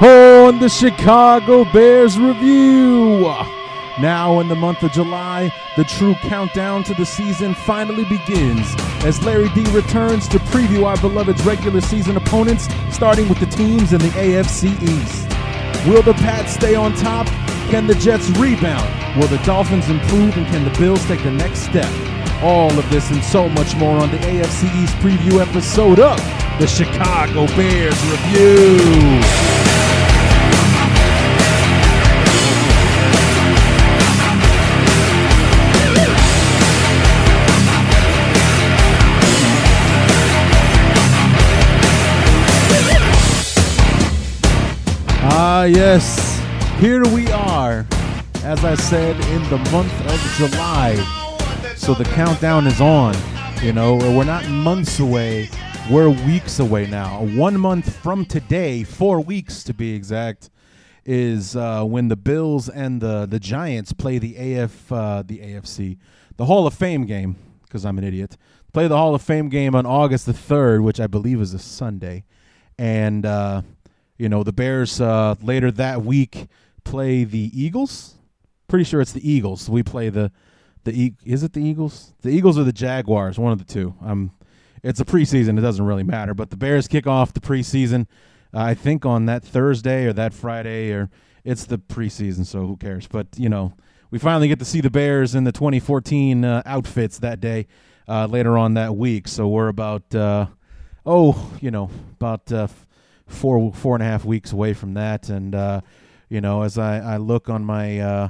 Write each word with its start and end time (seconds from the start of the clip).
on 0.00 0.58
the 0.58 0.68
Chicago 0.68 1.64
Bears 1.72 2.18
Review. 2.18 3.20
Now, 4.00 4.40
in 4.40 4.48
the 4.48 4.56
month 4.56 4.82
of 4.82 4.92
July, 4.92 5.52
the 5.76 5.84
true 5.84 6.14
countdown 6.16 6.82
to 6.84 6.94
the 6.94 7.06
season 7.06 7.54
finally 7.54 8.04
begins 8.04 8.74
as 9.04 9.22
Larry 9.24 9.48
D 9.50 9.64
returns 9.70 10.26
to 10.28 10.38
preview 10.38 10.84
our 10.84 10.96
beloved's 10.96 11.44
regular 11.44 11.80
season 11.80 12.16
opponents, 12.16 12.68
starting 12.90 13.28
with 13.28 13.38
the 13.38 13.46
teams 13.46 13.92
in 13.92 14.00
the 14.00 14.08
AFC 14.08 14.72
East. 14.82 15.28
Will 15.88 16.02
the 16.02 16.14
Pats 16.14 16.54
stay 16.54 16.74
on 16.74 16.94
top? 16.94 17.26
Can 17.70 17.86
the 17.86 17.94
Jets 17.94 18.28
rebound? 18.30 19.18
Will 19.18 19.28
the 19.28 19.42
Dolphins 19.44 19.88
improve? 19.88 20.36
And 20.36 20.46
can 20.46 20.64
the 20.64 20.78
Bills 20.78 21.04
take 21.06 21.22
the 21.22 21.30
next 21.30 21.60
step? 21.60 21.90
All 22.42 22.76
of 22.78 22.90
this 22.90 23.10
and 23.10 23.22
so 23.22 23.48
much 23.48 23.76
more 23.76 23.98
on 23.98 24.10
the 24.10 24.18
AFC 24.18 24.64
East 24.82 24.94
preview 24.96 25.40
episode 25.40 26.00
of 26.00 26.18
the 26.58 26.66
Chicago 26.66 27.46
Bears 27.56 28.00
Review. 28.06 29.63
Yes. 45.66 46.38
Here 46.78 47.02
we 47.04 47.30
are, 47.30 47.86
as 48.42 48.64
I 48.64 48.74
said, 48.74 49.16
in 49.30 49.42
the 49.48 49.56
month 49.70 49.98
of 50.06 50.20
July. 50.36 50.94
So 51.74 51.94
the 51.94 52.04
countdown 52.04 52.66
is 52.66 52.82
on. 52.82 53.14
You 53.62 53.72
know, 53.72 53.96
we're 53.96 54.24
not 54.24 54.46
months 54.48 55.00
away, 55.00 55.48
we're 55.90 56.10
weeks 56.10 56.58
away 56.58 56.86
now. 56.86 57.24
One 57.24 57.58
month 57.58 57.96
from 57.96 58.26
today, 58.26 58.84
four 58.84 59.20
weeks 59.20 59.64
to 59.64 59.72
be 59.72 59.94
exact, 59.94 60.50
is 61.06 61.56
uh, 61.56 61.84
when 61.84 62.08
the 62.08 62.16
Bills 62.16 62.68
and 62.68 63.00
the, 63.00 63.24
the 63.24 63.40
Giants 63.40 63.94
play 63.94 64.18
the 64.18 64.56
AF 64.56 64.92
uh, 64.92 65.22
the 65.26 65.38
AFC, 65.38 65.96
the 66.36 66.44
Hall 66.44 66.66
of 66.66 66.74
Fame 66.74 67.06
game, 67.06 67.36
because 67.62 67.86
I'm 67.86 67.96
an 67.96 68.04
idiot. 68.04 68.36
Play 68.74 68.86
the 68.88 68.98
Hall 68.98 69.14
of 69.14 69.22
Fame 69.22 69.48
game 69.48 69.74
on 69.74 69.86
August 69.86 70.26
the 70.26 70.32
3rd, 70.32 70.82
which 70.82 71.00
I 71.00 71.06
believe 71.06 71.40
is 71.40 71.54
a 71.54 71.58
Sunday. 71.58 72.24
And 72.76 73.24
uh, 73.24 73.62
you 74.16 74.28
know, 74.28 74.42
the 74.42 74.52
Bears 74.52 75.00
uh, 75.00 75.34
later 75.42 75.70
that 75.72 76.02
week 76.02 76.46
play 76.84 77.24
the 77.24 77.50
Eagles. 77.52 78.14
Pretty 78.68 78.84
sure 78.84 79.00
it's 79.00 79.12
the 79.12 79.28
Eagles. 79.28 79.68
We 79.68 79.82
play 79.82 80.08
the 80.08 80.30
the 80.84 80.92
e- 80.92 81.14
is 81.24 81.42
it 81.42 81.54
the 81.54 81.62
Eagles? 81.62 82.12
The 82.20 82.30
Eagles 82.30 82.58
or 82.58 82.64
the 82.64 82.72
Jaguars? 82.72 83.38
One 83.38 83.52
of 83.52 83.58
the 83.58 83.64
two. 83.64 83.94
Um, 84.02 84.32
it's 84.82 85.00
a 85.00 85.04
preseason. 85.04 85.58
It 85.58 85.62
doesn't 85.62 85.84
really 85.84 86.02
matter. 86.02 86.34
But 86.34 86.50
the 86.50 86.56
Bears 86.56 86.86
kick 86.88 87.06
off 87.06 87.32
the 87.32 87.40
preseason. 87.40 88.06
Uh, 88.52 88.60
I 88.60 88.74
think 88.74 89.06
on 89.06 89.26
that 89.26 89.42
Thursday 89.42 90.04
or 90.04 90.12
that 90.12 90.34
Friday 90.34 90.92
or 90.92 91.10
it's 91.42 91.64
the 91.64 91.78
preseason, 91.78 92.46
so 92.46 92.66
who 92.66 92.76
cares? 92.76 93.06
But 93.06 93.28
you 93.36 93.48
know, 93.48 93.74
we 94.10 94.18
finally 94.18 94.48
get 94.48 94.58
to 94.60 94.64
see 94.64 94.80
the 94.80 94.90
Bears 94.90 95.34
in 95.34 95.44
the 95.44 95.52
2014 95.52 96.44
uh, 96.44 96.62
outfits 96.64 97.18
that 97.18 97.40
day 97.40 97.66
uh, 98.06 98.26
later 98.26 98.56
on 98.56 98.74
that 98.74 98.94
week. 98.94 99.26
So 99.26 99.48
we're 99.48 99.68
about 99.68 100.14
uh, 100.14 100.46
oh, 101.06 101.52
you 101.60 101.70
know, 101.70 101.90
about 102.20 102.50
uh, 102.52 102.68
four 103.34 103.72
four 103.72 103.94
and 103.94 104.02
a 104.02 104.06
half 104.06 104.24
weeks 104.24 104.52
away 104.52 104.72
from 104.72 104.94
that. 104.94 105.28
And 105.28 105.54
uh, 105.54 105.80
you 106.28 106.40
know, 106.40 106.62
as 106.62 106.78
I, 106.78 107.14
I 107.14 107.16
look 107.18 107.48
on 107.48 107.64
my 107.64 107.98
uh, 107.98 108.28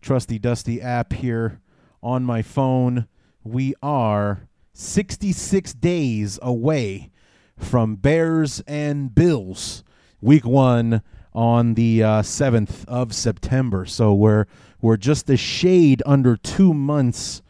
trusty 0.00 0.38
dusty 0.38 0.80
app 0.82 1.12
here 1.12 1.60
on 2.02 2.24
my 2.24 2.42
phone, 2.42 3.06
we 3.44 3.74
are 3.82 4.48
66 4.72 5.72
days 5.74 6.38
away 6.42 7.10
from 7.56 7.96
Bears 7.96 8.62
and 8.66 9.14
Bills, 9.14 9.82
Week 10.20 10.44
One 10.44 11.02
on 11.32 11.74
the 11.74 12.02
uh, 12.02 12.22
seventh 12.22 12.86
of 12.88 13.14
September. 13.14 13.86
So 13.86 14.14
we're 14.14 14.46
we're 14.80 14.96
just 14.96 15.28
a 15.30 15.36
shade 15.36 16.02
under 16.06 16.36
two 16.36 16.72
months. 16.72 17.42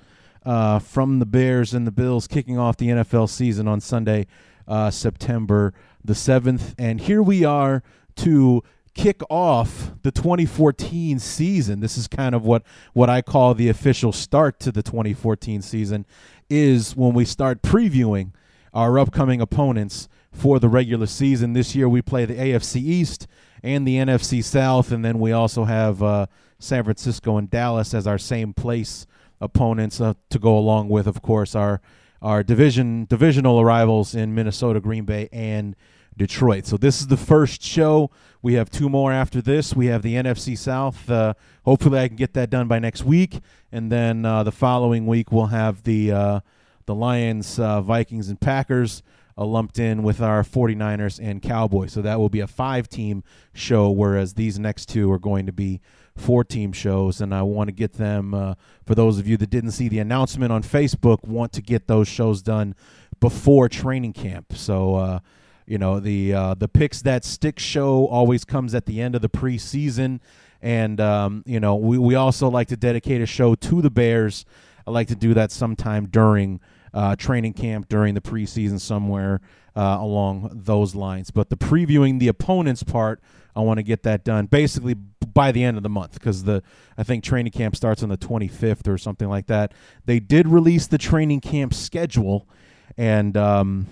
Uh, 0.47 0.79
from 0.79 1.19
the 1.19 1.27
Bears 1.27 1.75
and 1.75 1.87
the 1.87 1.91
Bills 1.91 2.27
kicking 2.27 2.59
off 2.59 2.79
the 2.79 2.87
NFL 2.89 3.29
season 3.29 3.69
on 3.69 3.81
Sunday, 3.83 4.27
uh, 4.67 4.91
September 4.91 5.75
the 6.05 6.13
7th. 6.13 6.75
And 6.79 7.01
here 7.01 7.23
we 7.23 7.45
are 7.45 7.83
to 8.17 8.63
kick 8.95 9.21
off 9.31 9.93
the 10.03 10.11
2014 10.11 11.19
season. 11.19 11.81
This 11.81 11.97
is 11.97 12.09
kind 12.09 12.35
of 12.35 12.45
what, 12.45 12.65
what 12.93 13.09
I 13.09 13.23
call 13.23 13.55
the 13.55 13.69
official 13.69 14.13
start 14.13 14.59
to 14.61 14.73
the 14.73 14.83
2014 14.83 15.63
season, 15.63 16.05
is 16.51 16.97
when 16.97 17.15
we 17.15 17.25
start 17.25 17.63
previewing 17.63 18.33
our 18.75 18.99
upcoming 18.99 19.41
opponents 19.41 20.09
for 20.33 20.59
the 20.59 20.69
regular 20.69 21.07
season. 21.07 21.53
This 21.53 21.75
year 21.75 21.89
we 21.89 22.03
play 22.03 22.25
the 22.25 22.35
AFC 22.35 22.77
East 22.77 23.27
and 23.63 23.87
the 23.87 23.97
NFC 23.97 24.43
South, 24.43 24.93
and 24.93 25.05
then 25.05 25.19
we 25.19 25.33
also 25.33 25.65
have 25.65 26.03
uh, 26.03 26.27
San 26.59 26.85
Francisco 26.85 27.37
and 27.37 27.51
Dallas 27.51 27.95
as 27.95 28.07
our 28.07 28.19
same 28.19 28.53
place 28.53 29.07
opponents 29.41 30.01
uh, 30.01 30.15
to 30.31 30.39
go 30.39 30.57
along 30.57 30.89
with, 30.89 31.07
of 31.07 31.23
course, 31.23 31.55
our 31.55 31.81
our 32.21 32.43
division 32.43 33.07
divisional 33.09 33.61
arrivals 33.61 34.15
in 34.15 34.35
Minnesota, 34.35 34.81
Green 34.81 35.05
Bay, 35.05 35.29
and 35.33 35.77
Detroit. 36.17 36.67
So 36.67 36.77
this 36.77 37.01
is 37.01 37.07
the 37.07 37.17
first 37.17 37.63
show. 37.63 38.11
We 38.43 38.55
have 38.55 38.71
two 38.71 38.89
more 38.89 39.13
after 39.13 39.41
this. 39.41 39.75
We 39.75 39.87
have 39.87 40.03
the 40.03 40.15
NFC 40.15 40.59
South. 40.59 41.09
Uh, 41.09 41.35
hopefully, 41.65 42.01
I 42.01 42.09
can 42.09 42.17
get 42.17 42.35
that 42.35 42.51
done 42.51 42.69
by 42.69 42.79
next 42.79 43.05
week, 43.05 43.41
and 43.73 43.91
then 43.91 44.25
uh, 44.25 44.43
the 44.43 44.53
following 44.53 45.07
week 45.07 45.33
we'll 45.33 45.47
have 45.47 45.85
the 45.85 46.13
uh, 46.13 46.41
the 46.87 46.95
Lions, 46.95 47.59
uh, 47.59 47.81
Vikings, 47.81 48.29
and 48.29 48.41
Packers 48.41 49.03
uh, 49.39 49.45
lumped 49.45 49.79
in 49.79 50.03
with 50.03 50.21
our 50.21 50.43
49ers 50.43 51.21
and 51.23 51.41
Cowboys. 51.41 51.93
So 51.93 52.03
that 52.03 52.19
will 52.19 52.29
be 52.29 52.41
a 52.41 52.47
five-team 52.47 53.23
show, 53.55 53.91
whereas 53.91 54.35
these 54.35 54.59
next 54.59 54.87
two 54.87 55.11
are 55.13 55.19
going 55.19 55.47
to 55.47 55.53
be 55.53 55.81
four-team 56.17 56.73
shows. 56.73 57.21
And 57.21 57.33
I 57.33 57.43
want 57.43 57.69
to 57.69 57.73
get 57.73 57.93
them 57.93 58.35
uh, 58.35 58.55
for 58.85 58.95
those 58.95 59.19
of 59.19 59.29
you 59.29 59.37
that 59.37 59.51
didn't 59.51 59.71
see 59.71 59.89
the 59.89 60.01
announcement 60.01 60.53
on 60.53 60.63
Facebook. 60.63 61.25
Want 61.27 61.53
to 61.53 61.63
get 61.63 61.87
those 61.87 62.09
shows 62.09 62.43
done 62.43 62.75
before 63.21 63.69
training 63.69 64.13
camp. 64.13 64.55
So 64.55 65.21
you 65.69 65.77
know 65.77 66.01
the 66.01 66.33
uh, 66.33 66.55
the 66.55 66.67
picks 66.67 67.03
that 67.03 67.25
stick 67.25 67.59
show 67.59 68.07
always 68.07 68.45
comes 68.45 68.75
at 68.75 68.87
the 68.87 69.03
end 69.03 69.15
of 69.15 69.21
the 69.21 69.29
preseason, 69.29 70.21
and 70.63 70.99
um, 70.99 71.43
you 71.47 71.61
know 71.61 71.77
we 71.77 71.99
we 71.99 72.15
also 72.15 72.49
like 72.49 72.69
to 72.69 72.77
dedicate 72.77 73.21
a 73.21 73.27
show 73.27 73.55
to 73.55 73.83
the 73.83 73.91
Bears. 73.91 74.47
I 74.87 74.91
like 74.91 75.09
to 75.09 75.15
do 75.15 75.35
that 75.35 75.53
sometime 75.53 76.07
during 76.07 76.61
uh, 76.99 77.15
training 77.15 77.53
camp 77.53 77.89
during 77.89 78.15
the 78.15 78.21
preseason 78.21 78.81
somewhere 78.81 79.41
uh, 79.77 79.99
along 80.01 80.51
those 80.53 80.97
lines. 80.97 81.31
But 81.31 81.49
the 81.49 81.57
previewing 81.57 82.19
the 82.19 82.27
opponents 82.27 82.83
part, 82.83 83.23
I 83.55 83.61
want 83.61 83.79
to 83.79 83.85
get 83.85 84.03
that 84.03 84.25
done 84.25 84.47
basically 84.47 84.95
by 84.95 85.53
the 85.53 85.63
end 85.63 85.77
of 85.77 85.85
the 85.85 85.89
month 85.89 86.15
because 86.15 86.43
the 86.43 86.61
I 86.97 87.05
think 87.05 87.23
training 87.23 87.53
camp 87.53 87.77
starts 87.77 88.03
on 88.03 88.09
the 88.09 88.19
25th 88.19 88.89
or 88.89 88.99
something 88.99 89.29
like 89.29 89.47
that. 89.47 89.75
They 90.07 90.19
did 90.19 90.49
release 90.49 90.89
the 90.89 90.99
training 90.99 91.41
camp 91.41 91.73
schedule, 91.73 92.49
and 92.97 93.37
um, 93.37 93.87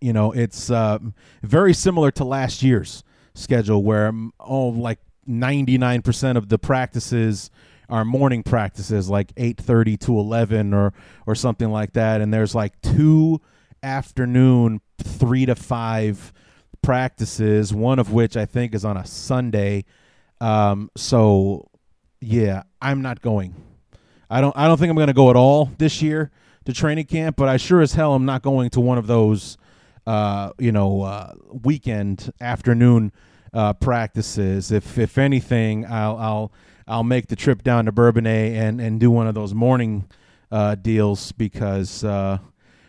you 0.00 0.12
know, 0.12 0.32
it's 0.32 0.72
uh, 0.72 0.98
very 1.44 1.74
similar 1.74 2.10
to 2.10 2.24
last 2.24 2.60
year's 2.60 3.04
schedule 3.36 3.84
where 3.84 4.12
oh, 4.40 4.66
like 4.66 4.98
99% 5.28 6.36
of 6.36 6.48
the 6.48 6.58
practices 6.58 7.52
are 7.88 8.04
morning 8.04 8.42
practices 8.42 9.08
like 9.08 9.34
8:30 9.36 9.98
to 10.00 10.18
11 10.18 10.74
or 10.74 10.92
or 11.26 11.34
something 11.34 11.70
like 11.70 11.92
that. 11.92 12.20
And 12.20 12.32
there's 12.32 12.54
like 12.54 12.80
two 12.82 13.40
afternoon 13.82 14.80
3 14.98 15.46
to 15.46 15.54
5 15.54 16.32
practices 16.82 17.72
one 17.74 17.98
of 17.98 18.12
which 18.12 18.36
I 18.36 18.46
think 18.46 18.74
is 18.74 18.84
on 18.84 18.96
a 18.96 19.06
Sunday. 19.06 19.84
Um 20.40 20.90
so 20.96 21.68
yeah 22.20 22.62
I'm 22.80 23.02
not 23.02 23.20
going. 23.20 23.54
I 24.30 24.40
don't 24.40 24.56
I 24.56 24.66
don't 24.66 24.78
think 24.78 24.90
I'm 24.90 24.96
going 24.96 25.08
to 25.08 25.12
go 25.12 25.30
at 25.30 25.36
all 25.36 25.70
this 25.78 26.02
year 26.02 26.30
to 26.64 26.72
training 26.72 27.04
camp 27.06 27.36
but 27.36 27.48
I 27.48 27.56
sure 27.56 27.80
as 27.80 27.94
hell 27.94 28.14
I'm 28.14 28.24
not 28.24 28.42
going 28.42 28.70
to 28.70 28.80
one 28.80 28.98
of 28.98 29.06
those 29.06 29.58
uh, 30.06 30.50
you 30.58 30.72
know, 30.72 31.02
uh, 31.02 31.32
weekend 31.62 32.30
afternoon 32.40 33.12
uh, 33.52 33.72
practices. 33.72 34.70
If 34.70 34.98
if 34.98 35.18
anything, 35.18 35.86
I'll 35.86 36.16
I'll 36.16 36.52
I'll 36.86 37.04
make 37.04 37.28
the 37.28 37.36
trip 37.36 37.62
down 37.62 37.86
to 37.86 37.92
Bourbonnais 37.92 38.54
and 38.54 38.80
and 38.80 39.00
do 39.00 39.10
one 39.10 39.26
of 39.26 39.34
those 39.34 39.54
morning 39.54 40.08
uh, 40.50 40.74
deals 40.74 41.32
because 41.32 42.04
uh, 42.04 42.38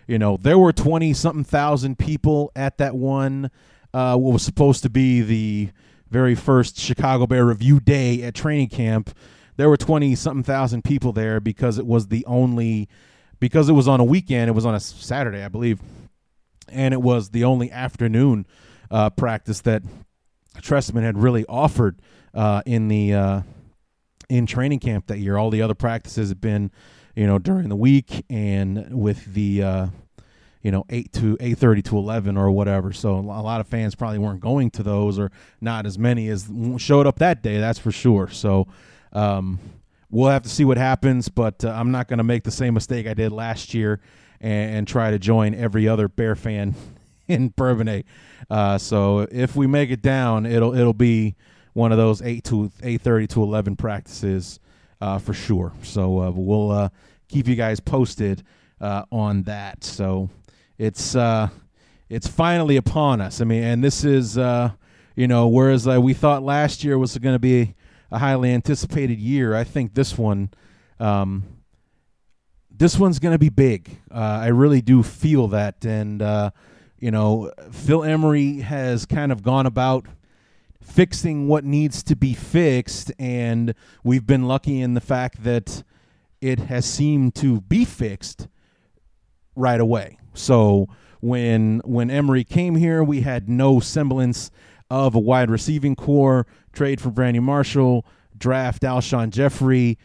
you 0.07 0.19
know 0.19 0.38
there 0.38 0.57
were 0.57 0.74
twenty 0.74 1.13
something 1.13 1.44
thousand 1.44 1.97
people 1.97 2.51
at 2.56 2.77
that 2.77 2.95
one. 2.95 3.51
Uh, 3.94 4.18
what 4.18 4.33
was 4.33 4.44
supposed 4.44 4.83
to 4.83 4.89
be 4.89 5.21
the 5.21 5.69
very 6.09 6.36
first 6.36 6.77
Chicago 6.77 7.25
Bear 7.25 7.45
review 7.45 7.80
day 7.80 8.21
at 8.24 8.36
training 8.36 8.69
camp, 8.69 9.15
there 9.57 9.69
were 9.69 9.77
20 9.77 10.15
something 10.15 10.44
thousand 10.44 10.83
people 10.83 11.12
there 11.12 11.39
because 11.39 11.77
it 11.77 11.86
was 11.86 12.07
the 12.07 12.25
only 12.25 12.89
because 13.39 13.69
it 13.69 13.74
was 13.74 13.88
on 13.88 14.00
a 14.00 14.03
weekend, 14.03 14.50
it 14.50 14.53
was 14.53 14.65
on 14.65 14.75
a 14.75 14.80
Saturday, 14.80 15.44
I 15.44 15.50
believe. 15.50 15.81
And 16.69 16.94
it 16.94 17.01
was 17.01 17.30
the 17.30 17.44
only 17.44 17.71
afternoon 17.71 18.45
uh, 18.89 19.09
practice 19.12 19.62
that 19.62 19.83
Trestman 20.57 21.03
had 21.03 21.18
really 21.18 21.45
offered 21.48 22.01
uh, 22.33 22.62
in 22.65 22.88
the 22.88 23.13
uh, 23.13 23.41
in 24.30 24.45
training 24.45 24.80
camp 24.80 25.07
that 25.07 25.19
year. 25.19 25.38
All 25.38 25.50
the 25.50 25.62
other 25.62 25.75
practices 25.75 26.30
had 26.30 26.42
been, 26.42 26.72
you 27.16 27.27
know, 27.27 27.39
during 27.39 27.69
the 27.69 27.75
week 27.75 28.25
and 28.30 28.98
with 29.00 29.33
the 29.33 29.63
uh, 29.63 29.88
you 30.62 30.72
know 30.72 30.86
eight 30.89 31.13
to 31.13 31.38
eight 31.39 31.57
thirty 31.57 31.81
to 31.83 31.98
eleven 31.98 32.38
or 32.38 32.50
whatever. 32.51 32.92
So 32.92 33.16
a 33.16 33.19
lot 33.19 33.62
of 33.62 33.68
fans 33.68 33.95
probably 33.95 34.19
weren't 34.19 34.42
going 34.42 34.72
to 34.72 34.83
those, 34.83 35.19
or 35.19 35.31
not 35.62 35.86
as 35.86 36.00
many 36.00 36.27
as 36.30 36.50
showed 36.77 37.07
up 37.07 37.19
that 37.19 37.42
day. 37.42 37.60
That's 37.60 37.80
for 37.80 37.92
sure. 37.92 38.30
So 38.30 38.68
um, 39.13 39.60
we'll 40.10 40.30
have 40.30 40.44
to 40.44 40.50
see 40.50 40.66
what 40.66 40.77
happens, 40.77 41.30
but 41.30 41.63
uh, 41.63 41.69
I'm 41.69 41.92
not 41.92 42.07
going 42.07 42.18
to 42.18 42.24
make 42.24 42.44
the 42.44 42.51
same 42.51 42.74
mistake 42.74 43.07
I 43.07 43.13
did 43.13 43.31
last 43.31 43.74
year 43.74 44.01
and, 44.42 44.75
and, 44.77 44.88
try 44.88 45.12
to 45.12 45.18
join 45.18 45.56
every 45.56 45.88
other 45.88 46.07
Bear 46.10 46.36
fan 46.36 46.75
in 47.27 47.50
Bourbonnais. 47.50 48.04
Uh, 48.50 48.77
so 48.77 49.27
if 49.31 49.56
we 49.56 49.68
make 49.68 49.92
it 49.92 50.01
down, 50.01 50.45
it'll 50.45 50.74
it'll 50.75 50.94
be 50.94 51.36
one 51.75 51.92
of 51.92 51.98
those 51.98 52.22
eight 52.22 52.44
to 52.45 52.72
eight 52.81 53.01
thirty 53.01 53.27
to 53.27 53.44
eleven 53.44 53.75
practices 53.75 54.60
uh, 55.01 55.19
for 55.19 55.33
sure. 55.33 55.74
So 55.83 56.22
uh, 56.22 56.31
we'll 56.31 56.72
uh, 56.72 56.89
keep 57.27 57.48
you 57.48 57.56
guys 57.56 57.80
posted 57.81 58.44
uh, 58.80 59.04
on 59.12 59.44
that. 59.44 59.83
So 59.83 60.30
it's 60.77 61.16
it's 62.10 62.27
finally 62.27 62.77
upon 62.77 63.19
us. 63.19 63.42
I 63.42 63.44
mean, 63.44 63.63
and 63.63 63.83
this 63.83 64.06
is 64.06 64.38
you 64.38 65.27
know, 65.27 65.48
whereas 65.48 65.86
we 65.86 66.13
thought 66.13 66.44
last 66.44 66.83
year 66.83 66.98
was 66.98 67.18
going 67.18 67.36
to 67.36 67.39
be 67.39 67.75
a 68.10 68.19
highly 68.19 68.54
anticipated 68.54 69.19
year. 69.19 69.54
I 69.56 69.66
think 69.66 69.94
this 69.94 70.18
one, 70.18 70.50
um, 71.00 71.44
this 72.72 72.98
one's 72.98 73.19
going 73.19 73.33
to 73.33 73.39
be 73.39 73.50
big. 73.50 74.00
Uh, 74.10 74.39
I 74.44 74.48
really 74.48 74.81
do 74.81 75.04
feel 75.04 75.50
that, 75.50 75.83
and 75.86 76.22
uh, 76.22 76.51
you 77.00 77.12
know, 77.12 77.51
Phil 77.72 78.04
Emery 78.04 78.60
has 78.60 79.06
kind 79.06 79.31
of 79.31 79.44
gone 79.44 79.66
about 79.66 80.06
fixing 80.86 81.48
what 81.48 81.66
needs 81.66 82.04
to 82.04 82.16
be 82.16 82.34
fixed, 82.34 83.12
and 83.18 83.74
we've 84.04 84.26
been 84.26 84.48
lucky 84.48 84.80
in 84.80 84.94
the 84.94 85.02
fact 85.02 85.44
that 85.44 85.84
it 86.42 86.60
has 86.60 86.86
seemed 86.86 87.34
to 87.36 87.62
be 87.62 87.84
fixed 87.84 88.48
right 89.56 89.80
away. 89.80 90.18
So 90.34 90.88
when 91.22 91.82
when 91.86 92.12
Emery 92.12 92.44
came 92.44 92.76
here, 92.76 93.04
we 93.04 93.22
had 93.22 93.50
no 93.50 93.80
semblance 93.80 94.52
of 94.90 95.16
a 95.16 95.20
wide 95.20 95.50
receiving 95.50 95.96
corps, 95.96 96.46
trade 96.72 97.02
for 97.02 97.10
Brandon 97.10 97.44
Marshall, 97.44 98.06
draft 98.38 98.84
Alshon 98.84 99.32
Jeffery, 99.32 99.98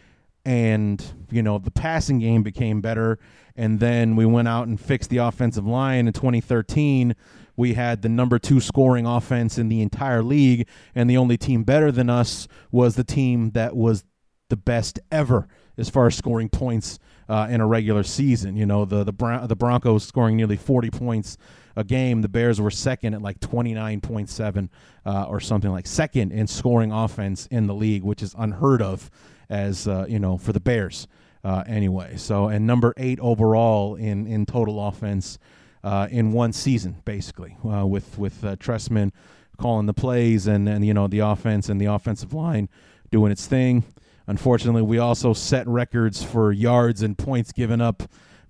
and 0.44 1.04
you 1.30 1.42
know 1.42 1.58
the 1.58 1.70
passing 1.70 2.18
game 2.18 2.42
became 2.42 2.80
better. 2.80 3.18
And 3.54 3.80
then 3.80 4.16
we 4.16 4.24
went 4.24 4.48
out 4.48 4.68
and 4.68 4.80
fixed 4.80 5.10
the 5.10 5.18
offensive 5.18 5.66
line 5.66 6.06
in 6.06 6.14
2013. 6.14 7.14
We 7.60 7.74
had 7.74 8.00
the 8.00 8.08
number 8.08 8.38
two 8.38 8.58
scoring 8.58 9.04
offense 9.04 9.58
in 9.58 9.68
the 9.68 9.82
entire 9.82 10.22
league, 10.22 10.66
and 10.94 11.10
the 11.10 11.18
only 11.18 11.36
team 11.36 11.62
better 11.62 11.92
than 11.92 12.08
us 12.08 12.48
was 12.72 12.96
the 12.96 13.04
team 13.04 13.50
that 13.50 13.76
was 13.76 14.02
the 14.48 14.56
best 14.56 14.98
ever 15.12 15.46
as 15.76 15.90
far 15.90 16.06
as 16.06 16.16
scoring 16.16 16.48
points 16.48 16.98
uh, 17.28 17.48
in 17.50 17.60
a 17.60 17.66
regular 17.66 18.02
season. 18.02 18.56
You 18.56 18.64
know, 18.64 18.86
the 18.86 19.04
the, 19.04 19.12
Bron- 19.12 19.46
the 19.46 19.56
Broncos 19.56 20.04
scoring 20.04 20.38
nearly 20.38 20.56
40 20.56 20.90
points 20.90 21.36
a 21.76 21.84
game. 21.84 22.22
The 22.22 22.30
Bears 22.30 22.62
were 22.62 22.70
second 22.70 23.12
at 23.12 23.20
like 23.20 23.40
29.7 23.40 24.68
uh, 25.04 25.24
or 25.24 25.38
something 25.38 25.70
like 25.70 25.86
second 25.86 26.32
in 26.32 26.46
scoring 26.46 26.92
offense 26.92 27.46
in 27.46 27.66
the 27.66 27.74
league, 27.74 28.02
which 28.02 28.22
is 28.22 28.34
unheard 28.38 28.80
of 28.80 29.10
as 29.50 29.86
uh, 29.86 30.06
you 30.08 30.18
know 30.18 30.38
for 30.38 30.54
the 30.54 30.60
Bears 30.60 31.06
uh, 31.44 31.62
anyway. 31.66 32.16
So 32.16 32.48
and 32.48 32.66
number 32.66 32.94
eight 32.96 33.20
overall 33.20 33.96
in 33.96 34.26
in 34.26 34.46
total 34.46 34.86
offense 34.88 35.38
uh, 35.82 36.08
in 36.10 36.32
one 36.32 36.52
season, 36.52 37.02
basically 37.04 37.56
uh, 37.64 37.86
with 37.86 38.18
with 38.18 38.44
uh, 38.44 38.56
Trestman 38.56 39.12
calling 39.58 39.86
the 39.86 39.94
plays 39.94 40.46
and 40.46 40.68
and 40.68 40.86
you 40.86 40.94
know 40.94 41.06
the 41.06 41.20
offense 41.20 41.68
and 41.68 41.80
the 41.80 41.86
offensive 41.86 42.32
line 42.32 42.68
doing 43.10 43.32
its 43.32 43.46
thing. 43.46 43.84
Unfortunately, 44.26 44.82
we 44.82 44.98
also 44.98 45.32
set 45.32 45.66
records 45.66 46.22
for 46.22 46.52
yards 46.52 47.02
and 47.02 47.18
points 47.18 47.52
given 47.52 47.80
up 47.80 48.04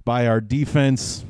by 0.05 0.27
our 0.27 0.41
defense 0.41 1.25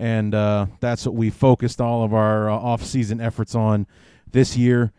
and 0.00 0.34
uh, 0.34 0.64
that's 0.80 1.04
what 1.04 1.14
we 1.14 1.28
focused 1.28 1.78
all 1.78 2.02
of 2.02 2.14
our 2.14 2.48
uh, 2.48 2.54
off-season 2.54 3.20
efforts 3.20 3.54
on 3.54 3.86
this 4.32 4.56
year. 4.56 4.92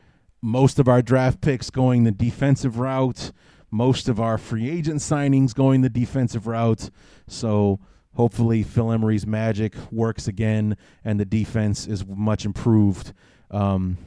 Most 0.44 0.78
of 0.78 0.88
our 0.88 1.02
draft 1.02 1.42
picks 1.42 1.72
going 1.72 2.04
the 2.04 2.12
defensive 2.12 2.78
route, 2.78 3.32
most 3.72 4.08
of 4.08 4.20
our 4.20 4.38
free 4.38 4.70
agent 4.70 4.98
signings 4.98 5.56
going 5.56 5.82
the 5.82 5.90
defensive 5.90 6.46
route. 6.46 6.92
So 7.28 7.80
hopefully 8.14 8.64
Phil 8.64 8.92
Emery's 8.92 9.26
magic 9.26 9.76
works 9.92 10.28
again, 10.28 10.78
and 11.04 11.20
the 11.20 11.26
defense 11.26 11.88
is 11.88 12.06
much 12.06 12.46
improved 12.46 13.14
um, 13.50 13.98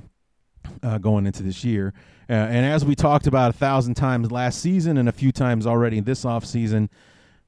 uh, 0.83 0.99
going 0.99 1.27
into 1.27 1.43
this 1.43 1.65
year. 1.65 1.93
Uh, 2.29 2.33
and 2.33 2.65
as 2.65 2.85
we 2.85 2.95
talked 2.95 3.27
about 3.27 3.51
a 3.51 3.53
thousand 3.53 3.95
times 3.95 4.31
last 4.31 4.61
season 4.61 4.97
and 4.97 5.09
a 5.09 5.13
few 5.13 5.33
times 5.33 5.67
already 5.67 6.01
this 6.01 6.25
offseason, 6.25 6.89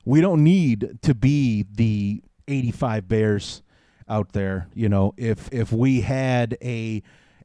we 0.05 0.20
don't 0.20 0.44
need 0.44 0.99
to 1.03 1.14
be 1.14 1.64
the 1.70 2.23
85 2.49 3.08
Bears 3.08 3.62
out 4.08 4.32
there. 4.32 4.69
You 4.75 4.88
know, 4.88 5.14
if 5.17 5.53
if 5.53 5.73
we 5.73 6.03
had 6.03 6.56
a 6.62 7.03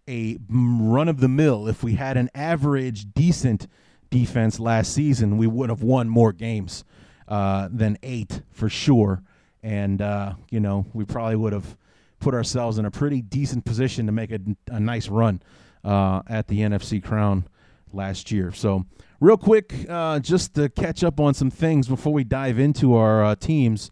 a 0.08 0.38
run 0.50 1.08
of 1.08 1.20
the 1.20 1.30
mill, 1.30 1.68
if 1.68 1.84
we 1.84 1.94
had 1.94 2.18
an 2.18 2.30
average 2.36 3.14
decent 3.14 3.68
defense 4.10 4.60
last 4.60 4.94
season, 4.94 5.38
we 5.38 5.48
would 5.48 5.70
have 5.70 5.84
won 5.84 6.10
more 6.10 6.34
games 6.34 6.84
uh, 7.28 7.70
than 7.72 7.98
eight 8.04 8.42
for 8.52 8.70
sure. 8.70 9.24
And 9.64 10.02
uh, 10.02 10.34
you 10.50 10.60
know, 10.60 10.86
we 10.94 11.06
probably 11.06 11.36
would 11.36 11.54
have 11.54 11.78
put 12.20 12.34
ourselves 12.34 12.78
in 12.78 12.86
a 12.86 12.92
pretty 12.92 13.22
decent 13.22 13.66
position 13.66 14.06
to 14.06 14.12
make 14.12 14.32
a, 14.32 14.40
a 14.68 14.80
nice 14.80 15.08
run 15.08 15.42
uh, 15.84 16.22
at 16.28 16.48
the 16.48 16.60
NFC 16.60 17.04
Crown 17.04 17.48
last 17.92 18.32
year. 18.32 18.52
So, 18.52 18.86
real 19.20 19.38
quick, 19.38 19.86
uh, 19.90 20.20
just 20.20 20.54
to 20.56 20.70
catch 20.70 21.04
up 21.04 21.20
on 21.20 21.34
some 21.34 21.52
things 21.52 21.88
before 21.88 22.14
we 22.14 22.24
dive 22.24 22.60
into 22.60 22.96
our 22.96 23.24
uh, 23.26 23.36
teams 23.36 23.92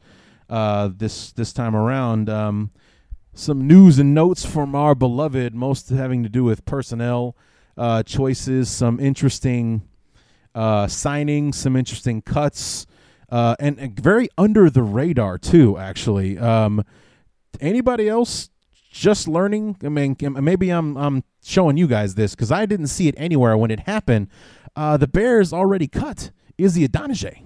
uh, 0.49 0.89
this 0.95 1.31
this 1.33 1.51
time 1.51 1.75
around. 1.75 2.29
Um, 2.29 2.71
some 3.33 3.67
news 3.67 3.99
and 3.99 4.13
notes 4.13 4.45
from 4.45 4.75
our 4.75 4.95
beloved, 4.95 5.55
most 5.55 5.89
having 5.89 6.23
to 6.23 6.29
do 6.29 6.43
with 6.43 6.65
personnel 6.65 7.37
choices, 8.05 8.69
some 8.69 8.99
interesting 8.99 9.83
signings, 10.55 11.55
some 11.55 11.77
interesting 11.77 12.21
cuts, 12.21 12.85
uh, 13.31 13.55
and, 13.59 13.77
and, 13.79 13.99
very 13.99 14.29
under 14.37 14.69
the 14.69 14.83
radar 14.83 15.37
too. 15.37 15.77
Actually, 15.77 16.37
um, 16.37 16.83
anybody 17.59 18.07
else 18.07 18.49
just 18.91 19.27
learning? 19.27 19.77
I 19.83 19.89
mean, 19.89 20.15
maybe 20.19 20.69
I'm 20.69 20.97
I'm 20.97 21.23
showing 21.43 21.77
you 21.77 21.87
guys 21.87 22.15
this 22.15 22.35
because 22.35 22.51
I 22.51 22.65
didn't 22.65 22.87
see 22.87 23.07
it 23.07 23.15
anywhere 23.17 23.57
when 23.57 23.71
it 23.71 23.81
happened. 23.81 24.27
Uh, 24.75 24.97
the 24.97 25.07
Bears 25.07 25.53
already 25.53 25.87
cut 25.87 26.31
Izzy 26.57 26.87
Idonije. 26.87 27.43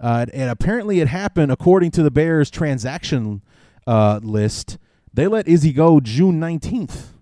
Uh, 0.00 0.26
and 0.34 0.50
apparently, 0.50 1.00
it 1.00 1.08
happened 1.08 1.52
according 1.52 1.92
to 1.92 2.02
the 2.02 2.10
Bears' 2.10 2.50
transaction 2.50 3.40
uh, 3.86 4.18
list. 4.22 4.78
They 5.14 5.26
let 5.26 5.46
Izzy 5.46 5.72
go 5.72 6.00
June 6.00 6.40
19th. 6.40 7.12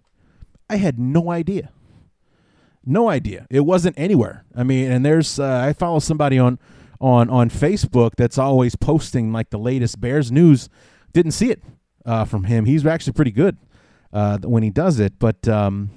I 0.68 0.76
had 0.76 0.98
no 0.98 1.30
idea. 1.30 1.70
No 2.86 3.10
idea. 3.10 3.46
It 3.50 3.60
wasn't 3.60 3.98
anywhere. 3.98 4.44
I 4.56 4.62
mean, 4.62 4.90
and 4.90 5.04
there's 5.04 5.38
uh, 5.38 5.64
I 5.66 5.72
follow 5.74 5.98
somebody 5.98 6.38
on 6.38 6.58
on 7.00 7.30
on 7.30 7.50
Facebook 7.50 8.12
that's 8.16 8.38
always 8.38 8.76
posting 8.76 9.32
like 9.32 9.50
the 9.50 9.58
latest 9.58 10.00
Bears 10.00 10.30
news. 10.30 10.68
Didn't 11.12 11.32
see 11.32 11.50
it 11.50 11.62
uh, 12.04 12.24
from 12.24 12.44
him. 12.44 12.64
He's 12.64 12.84
actually 12.86 13.14
pretty 13.14 13.30
good 13.30 13.56
uh, 14.12 14.38
when 14.38 14.62
he 14.62 14.70
does 14.70 15.00
it, 15.00 15.18
but 15.18 15.48
um, 15.48 15.90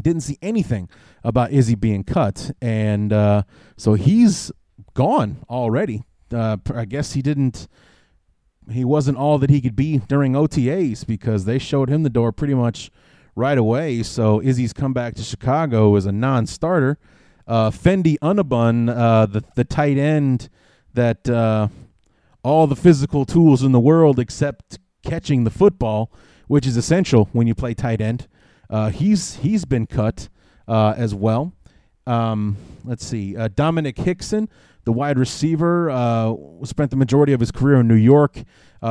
didn't 0.00 0.22
see 0.22 0.38
anything 0.42 0.88
about 1.22 1.52
Izzy 1.52 1.74
being 1.74 2.04
cut, 2.04 2.50
and 2.60 3.12
uh, 3.12 3.42
so 3.76 3.94
he's 3.94 4.50
gone 4.94 5.44
already. 5.48 6.04
Uh, 6.32 6.56
I 6.74 6.84
guess 6.84 7.12
he 7.12 7.22
didn't. 7.22 7.68
He 8.70 8.84
wasn't 8.84 9.18
all 9.18 9.38
that 9.38 9.50
he 9.50 9.60
could 9.60 9.76
be 9.76 9.98
during 9.98 10.32
OTAs 10.32 11.06
because 11.06 11.44
they 11.44 11.58
showed 11.58 11.90
him 11.90 12.02
the 12.02 12.10
door 12.10 12.32
pretty 12.32 12.54
much 12.54 12.90
right 13.36 13.58
away. 13.58 14.02
So 14.02 14.40
Izzy's 14.40 14.72
come 14.72 14.94
back 14.94 15.14
to 15.16 15.22
Chicago 15.22 15.96
as 15.96 16.06
a 16.06 16.12
non-starter. 16.12 16.98
Uh, 17.46 17.70
Fendi 17.70 18.16
Onobun, 18.20 18.88
uh, 18.88 19.26
the 19.26 19.44
the 19.54 19.64
tight 19.64 19.98
end 19.98 20.48
that 20.94 21.28
uh, 21.28 21.68
all 22.42 22.66
the 22.66 22.76
physical 22.76 23.24
tools 23.24 23.62
in 23.62 23.72
the 23.72 23.80
world 23.80 24.18
except 24.18 24.78
catching 25.04 25.44
the 25.44 25.50
football, 25.50 26.10
which 26.48 26.66
is 26.66 26.76
essential 26.76 27.28
when 27.32 27.46
you 27.46 27.54
play 27.54 27.74
tight 27.74 28.00
end. 28.00 28.28
Uh, 28.70 28.88
he's 28.88 29.36
he's 29.36 29.64
been 29.64 29.86
cut 29.86 30.28
uh, 30.66 30.94
as 30.96 31.14
well. 31.14 31.52
Um, 32.06 32.56
let's 32.84 33.04
see, 33.04 33.36
uh, 33.36 33.48
Domenik 33.48 33.98
Hixon, 33.98 34.48
the 34.84 34.92
wide 34.92 35.18
receiver 35.18 35.90
uh, 35.90 36.34
spent 36.64 36.90
the 36.90 36.96
majority 36.96 37.32
of 37.32 37.40
his 37.40 37.50
career 37.50 37.80
in 37.80 37.88
New 37.88 37.94
York. 37.94 38.42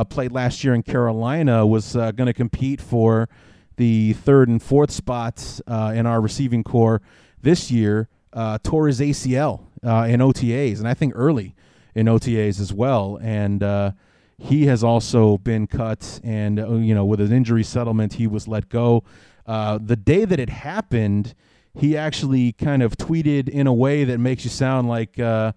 Played 0.08 0.32
last 0.32 0.64
year 0.64 0.74
in 0.74 0.82
Carolina. 0.82 1.64
Was 1.64 1.92
going 1.92 2.26
to 2.26 2.32
compete 2.32 2.80
for 2.80 3.28
the 3.76 4.12
third 4.12 4.48
and 4.48 4.60
fourth 4.60 4.90
spots 4.90 5.60
in 5.68 6.04
our 6.04 6.20
receiving 6.20 6.64
corps 6.64 7.00
this 7.40 7.70
year, 7.70 8.08
uh, 8.34 8.58
tore 8.62 8.88
his 8.88 9.00
ACL 9.00 9.60
uh, 9.84 10.06
in 10.08 10.20
OTAs, 10.20 10.78
and 10.78 10.88
I 10.88 10.94
think 10.94 11.12
early 11.16 11.54
in 11.94 12.06
OTAs 12.06 12.60
as 12.60 12.72
well. 12.72 13.18
And 13.22 13.62
uh, 13.62 13.92
he 14.36 14.66
has 14.66 14.82
also 14.82 15.38
been 15.38 15.66
cut, 15.66 16.20
and 16.24 16.58
uh, 16.58 16.72
you 16.72 16.94
know, 16.94 17.04
with 17.04 17.20
an 17.20 17.32
injury 17.32 17.62
settlement, 17.62 18.14
he 18.14 18.26
was 18.26 18.48
let 18.48 18.68
go. 18.68 19.04
Uh, 19.46 19.78
the 19.80 19.96
day 19.96 20.24
that 20.24 20.40
it 20.40 20.50
happened, 20.50 21.34
he 21.72 21.96
actually 21.96 22.52
kind 22.52 22.82
of 22.82 22.96
tweeted 22.96 23.48
in 23.48 23.66
a 23.66 23.72
way 23.72 24.04
that 24.04 24.18
makes 24.18 24.44
you 24.44 24.50
sound 24.50 24.88
like 24.88 25.18
uh, 25.18 25.52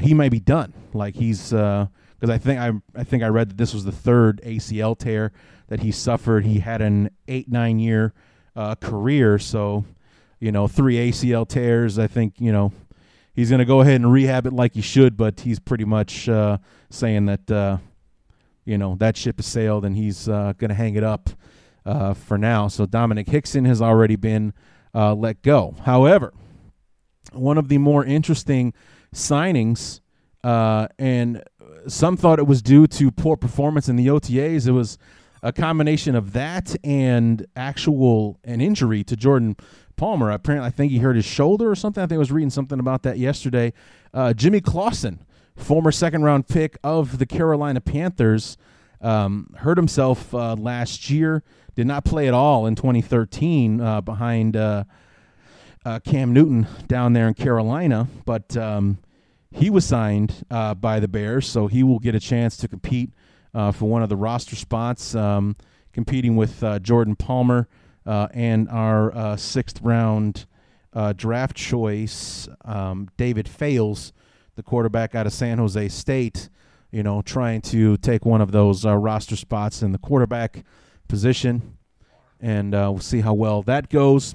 he 0.00 0.14
might 0.14 0.30
be 0.30 0.40
done. 0.40 0.72
Like 0.92 1.14
he's 1.14 1.50
because 1.50 2.30
I 2.30 2.38
think 2.38 2.60
I 2.60 2.72
I 2.98 3.04
think 3.04 3.22
I 3.22 3.28
read 3.28 3.50
that 3.50 3.56
this 3.56 3.72
was 3.72 3.84
the 3.84 3.92
third 3.92 4.40
ACL 4.44 4.98
tear 4.98 5.32
that 5.68 5.80
he 5.80 5.92
suffered. 5.92 6.44
He 6.44 6.58
had 6.58 6.82
an 6.82 7.10
eight 7.28 7.48
nine 7.48 7.78
year 7.78 8.12
career, 8.80 9.38
so 9.38 9.84
you 10.44 10.52
know 10.52 10.68
three 10.68 10.96
ACL 10.96 11.48
tears. 11.48 11.98
I 11.98 12.06
think 12.06 12.34
you 12.38 12.52
know 12.52 12.70
he's 13.32 13.48
going 13.48 13.60
to 13.60 13.64
go 13.64 13.80
ahead 13.80 13.96
and 13.96 14.12
rehab 14.12 14.46
it 14.46 14.52
like 14.52 14.74
he 14.74 14.82
should, 14.82 15.16
but 15.16 15.40
he's 15.40 15.58
pretty 15.58 15.86
much 15.86 16.28
uh, 16.28 16.58
saying 16.90 17.24
that 17.26 17.50
uh, 17.50 17.78
you 18.66 18.76
know 18.76 18.94
that 18.96 19.16
ship 19.16 19.38
has 19.38 19.46
sailed 19.46 19.86
and 19.86 19.96
he's 19.96 20.28
uh, 20.28 20.52
going 20.58 20.68
to 20.68 20.74
hang 20.74 20.96
it 20.96 21.02
up 21.02 21.30
uh, 21.86 22.12
for 22.12 22.36
now. 22.36 22.68
So 22.68 22.84
Domenik 22.84 23.26
Hixon 23.26 23.64
has 23.64 23.80
already 23.80 24.16
been 24.16 24.52
uh, 24.94 25.14
let 25.14 25.40
go. 25.40 25.76
However, 25.84 26.34
one 27.32 27.56
of 27.56 27.68
the 27.68 27.78
more 27.78 28.04
interesting 28.04 28.74
signings, 29.14 30.02
uh, 30.42 30.88
and 30.98 31.42
some 31.88 32.18
thought 32.18 32.38
it 32.38 32.46
was 32.46 32.60
due 32.60 32.86
to 32.88 33.10
poor 33.10 33.38
performance 33.38 33.88
in 33.88 33.96
the 33.96 34.08
OTAs. 34.08 34.68
It 34.68 34.72
was 34.72 34.98
a 35.42 35.52
combination 35.52 36.14
of 36.14 36.32
that 36.32 36.74
and 36.82 37.46
actual 37.54 38.40
an 38.44 38.62
injury 38.62 39.04
to 39.04 39.14
Jordan 39.14 39.56
Palmer. 39.96 40.30
Apparently, 40.30 40.66
I 40.66 40.70
think 40.70 40.92
he 40.92 40.98
hurt 40.98 41.16
his 41.16 41.24
shoulder 41.24 41.70
or 41.70 41.74
something. 41.74 42.02
I 42.02 42.06
think 42.06 42.16
I 42.16 42.18
was 42.18 42.32
reading 42.32 42.50
something 42.50 42.78
about 42.78 43.02
that 43.02 43.18
yesterday. 43.18 43.72
Uh, 44.12 44.32
Jimmy 44.32 44.60
Clausen, 44.60 45.24
former 45.56 45.92
second 45.92 46.22
round 46.22 46.48
pick 46.48 46.78
of 46.82 47.18
the 47.18 47.26
Carolina 47.26 47.80
Panthers, 47.80 48.56
um, 49.00 49.52
hurt 49.58 49.76
himself 49.76 50.34
uh, 50.34 50.54
last 50.54 51.10
year. 51.10 51.42
Did 51.74 51.86
not 51.86 52.04
play 52.04 52.28
at 52.28 52.34
all 52.34 52.66
in 52.66 52.74
2013 52.74 53.80
uh, 53.80 54.00
behind 54.00 54.56
uh, 54.56 54.84
uh, 55.84 55.98
Cam 56.00 56.32
Newton 56.32 56.66
down 56.86 57.12
there 57.12 57.26
in 57.26 57.34
Carolina, 57.34 58.08
but 58.24 58.56
um, 58.56 58.98
he 59.50 59.70
was 59.70 59.84
signed 59.84 60.44
uh, 60.50 60.74
by 60.74 61.00
the 61.00 61.08
Bears, 61.08 61.48
so 61.48 61.66
he 61.66 61.82
will 61.82 61.98
get 61.98 62.14
a 62.14 62.20
chance 62.20 62.56
to 62.58 62.68
compete 62.68 63.10
for 63.52 63.88
one 63.88 64.02
of 64.02 64.08
the 64.08 64.16
roster 64.16 64.56
spots, 64.56 65.14
um, 65.14 65.56
competing 65.92 66.36
with 66.36 66.62
Jordan 66.82 67.16
Palmer 67.16 67.68
uh, 68.06 68.28
and 68.32 68.68
our 68.68 69.14
uh, 69.14 69.36
sixth 69.36 69.80
round 69.82 70.46
uh, 70.92 71.12
draft 71.12 71.56
choice, 71.56 72.48
um, 72.64 73.08
David 73.16 73.48
Fales, 73.48 74.12
the 74.56 74.62
quarterback 74.62 75.14
out 75.14 75.26
of 75.26 75.32
San 75.32 75.58
Jose 75.58 75.88
State, 75.88 76.48
you 76.90 77.02
know, 77.02 77.22
trying 77.22 77.60
to 77.60 77.96
take 77.96 78.24
one 78.24 78.40
of 78.40 78.52
those 78.52 78.86
uh, 78.86 78.96
roster 78.96 79.36
spots 79.36 79.82
in 79.82 79.92
the 79.92 79.98
quarterback 79.98 80.64
position. 81.08 81.76
And 82.40 82.74
uh, 82.74 82.90
we'll 82.92 83.00
see 83.00 83.20
how 83.20 83.34
well 83.34 83.62
that 83.62 83.88
goes. 83.88 84.34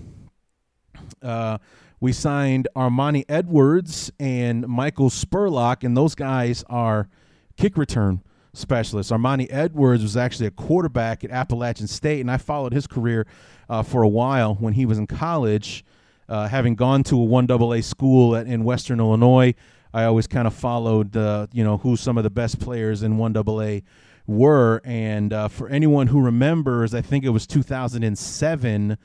We 2.02 2.14
signed 2.14 2.70
Armani 2.78 3.26
Edwards 3.28 4.10
and 4.20 4.66
Michael 4.66 5.10
Spurlock, 5.10 5.84
and 5.84 5.98
those 5.98 6.16
guys 6.16 6.64
are 6.70 7.10
kick 7.58 7.76
return 7.76 8.24
specialists. 8.60 9.12
Armani 9.12 9.48
Edwards 9.50 10.04
was 10.04 10.16
actually 10.16 10.48
a 10.48 10.52
quarterback 10.52 11.24
at 11.24 11.32
Appalachian 11.32 11.88
State, 11.88 12.22
and 12.22 12.30
I 12.30 12.38
followed 12.38 12.74
his 12.74 12.88
career 12.88 13.26
uh, 13.70 13.84
for 13.84 14.04
a 14.04 14.08
while 14.08 14.56
when 14.56 14.74
he 14.74 14.86
was 14.86 14.98
in 14.98 15.08
college. 15.08 15.84
Uh, 16.28 16.48
having 16.48 16.76
gone 16.76 17.04
to 17.04 17.20
a 17.20 17.24
one 17.24 17.50
AA 17.50 17.82
school 17.82 18.36
at, 18.36 18.46
in 18.46 18.64
Western 18.64 19.00
Illinois, 19.00 19.56
I 19.94 20.04
always 20.04 20.28
kind 20.28 20.46
of 20.46 20.54
followed, 20.54 21.18
uh, 21.18 21.48
you 21.52 21.64
know, 21.64 21.78
who 21.78 21.98
some 21.98 22.18
of 22.18 22.24
the 22.24 22.30
best 22.30 22.60
players 22.60 23.02
in 23.02 23.18
one 23.18 23.36
AA 23.36 23.80
were. 24.28 24.82
And 24.84 25.34
uh, 25.34 25.48
for 25.48 25.68
anyone 25.70 26.06
who 26.08 26.22
remembers, 26.22 26.94
I 26.94 27.02
think 27.02 27.24
it 27.24 27.30
was 27.30 27.48
2007, 27.48 28.98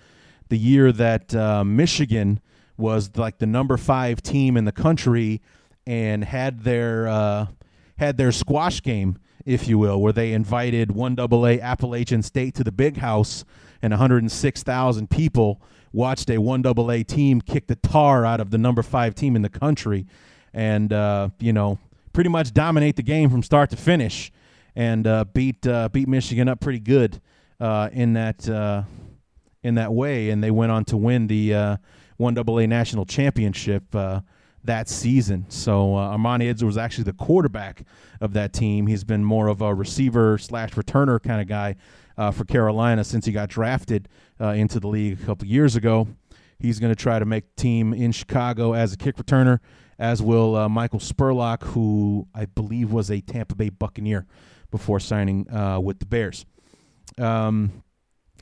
the 0.50 0.58
year 0.58 0.92
that 0.92 1.34
uh, 1.34 1.64
Michigan 1.64 2.40
was 2.76 3.16
like 3.16 3.38
the 3.38 3.46
number 3.46 3.78
five 3.78 4.20
team 4.20 4.58
in 4.58 4.66
the 4.66 4.73
country 4.73 5.40
and 5.87 6.25
had 6.25 6.64
their 6.64 7.06
had 7.96 8.16
their 8.16 8.32
squash 8.32 8.82
game, 8.82 9.18
if 9.44 9.68
you 9.68 9.78
will, 9.78 10.00
where 10.00 10.12
they 10.12 10.32
invited 10.32 10.92
one 10.92 11.18
AA 11.18 11.58
Appalachian 11.60 12.22
State 12.22 12.54
to 12.54 12.64
the 12.64 12.72
big 12.72 12.98
house 12.98 13.44
and 13.82 13.92
106,000 13.92 15.10
people 15.10 15.60
watched 15.92 16.28
a 16.30 16.36
1AA 16.38 17.06
team 17.06 17.40
kick 17.40 17.66
the 17.66 17.76
tar 17.76 18.24
out 18.24 18.40
of 18.40 18.50
the 18.50 18.58
number 18.58 18.82
five 18.82 19.14
team 19.14 19.36
in 19.36 19.42
the 19.42 19.48
country 19.48 20.06
and, 20.52 20.92
uh, 20.92 21.28
you 21.38 21.52
know, 21.52 21.78
pretty 22.12 22.30
much 22.30 22.52
dominate 22.52 22.96
the 22.96 23.02
game 23.02 23.28
from 23.28 23.42
start 23.42 23.70
to 23.70 23.76
finish 23.76 24.32
and 24.74 25.06
uh, 25.06 25.24
beat, 25.32 25.66
uh, 25.66 25.88
beat 25.90 26.08
Michigan 26.08 26.48
up 26.48 26.60
pretty 26.60 26.80
good 26.80 27.20
uh, 27.60 27.88
in, 27.92 28.14
that, 28.14 28.48
uh, 28.48 28.82
in 29.62 29.76
that 29.76 29.92
way. 29.92 30.30
And 30.30 30.42
they 30.42 30.50
went 30.50 30.72
on 30.72 30.84
to 30.86 30.96
win 30.96 31.26
the 31.26 31.50
1AA 32.18 32.64
uh, 32.64 32.66
national 32.66 33.04
championship 33.04 33.84
that 34.64 34.88
season. 34.88 35.47
So 35.49 35.97
uh, 35.97 36.16
Armani 36.16 36.42
Edwards 36.42 36.64
was 36.64 36.78
actually 36.78 37.04
the 37.04 37.12
quarterback 37.12 37.85
of 38.21 38.33
that 38.33 38.52
team. 38.52 38.87
He's 38.87 39.04
been 39.04 39.25
more 39.25 39.49
of 39.49 39.61
a 39.61 39.75
receiver 39.75 40.38
slash 40.38 40.71
returner 40.71 41.23
kind 41.23 41.40
of 41.40 41.47
guy 41.47 41.76
uh, 42.16 42.30
for 42.30 42.44
Carolina 42.44 43.04
since 43.04 43.26
he 43.26 43.33
got 43.33 43.49
drafted 43.49 44.09
uh, 44.40 44.49
into 44.49 44.80
the 44.80 44.88
league 44.88 45.21
a 45.21 45.26
couple 45.26 45.47
years 45.47 45.76
ago. 45.76 46.09
He's 46.59 46.78
going 46.78 46.94
to 46.94 47.00
try 47.00 47.18
to 47.18 47.25
make 47.25 47.56
team 47.56 47.92
in 47.92 48.12
Chicago 48.12 48.73
as 48.73 48.92
a 48.92 48.97
kick 48.97 49.16
returner, 49.16 49.59
as 49.99 50.23
will 50.23 50.56
uh, 50.56 50.68
Michael 50.68 51.00
Spurlock, 51.00 51.62
who 51.62 52.26
I 52.35 52.47
believe 52.47 52.90
was 52.92 53.11
a 53.11 53.21
Tampa 53.21 53.54
Bay 53.54 53.68
Buccaneer 53.68 54.26
before 54.71 54.99
signing 54.99 55.50
uh, 55.50 55.78
with 55.80 55.99
the 55.99 56.06
Bears. 56.06 56.47
Um, 57.18 57.83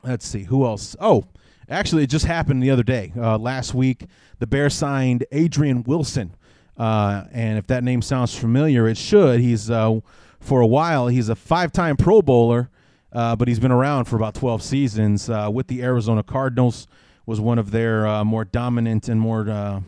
let's 0.03 0.25
see 0.25 0.43
who 0.43 0.65
else. 0.65 0.95
Oh, 0.99 1.25
actually, 1.69 2.03
it 2.03 2.09
just 2.09 2.25
happened 2.25 2.61
the 2.61 2.71
other 2.71 2.83
day. 2.83 3.13
Uh, 3.17 3.37
last 3.37 3.73
week, 3.73 4.05
the 4.39 4.47
Bears 4.47 4.73
signed 4.73 5.25
Adrian 5.31 5.83
Wilson. 5.83 6.35
Uh, 6.77 7.25
and 7.31 7.57
if 7.57 7.67
that 7.67 7.83
name 7.83 8.01
sounds 8.01 8.35
familiar, 8.37 8.87
it 8.87 8.97
should. 8.97 9.39
He's 9.39 9.67
for 9.67 10.61
a 10.61 10.67
while. 10.67 11.07
He's 11.07 11.29
a 11.29 11.35
five-time 11.35 11.97
Pro 11.97 12.21
Bowler 12.21 12.69
uh, 13.13 13.35
but 13.35 13.47
he's 13.47 13.59
been 13.59 13.71
around 13.71 14.05
for 14.05 14.15
about 14.15 14.33
12 14.33 14.63
seasons 14.63 15.29
uh, 15.29 15.49
with 15.51 15.67
the 15.67 15.83
Arizona 15.83 16.23
Cardinals. 16.23 16.87
Was 17.25 17.39
one 17.39 17.57
of 17.57 17.71
their 17.71 18.05
uh, 18.05 18.25
more 18.25 18.43
dominant 18.43 19.07
and 19.07 19.21
more 19.21 19.49
uh, 19.49 19.81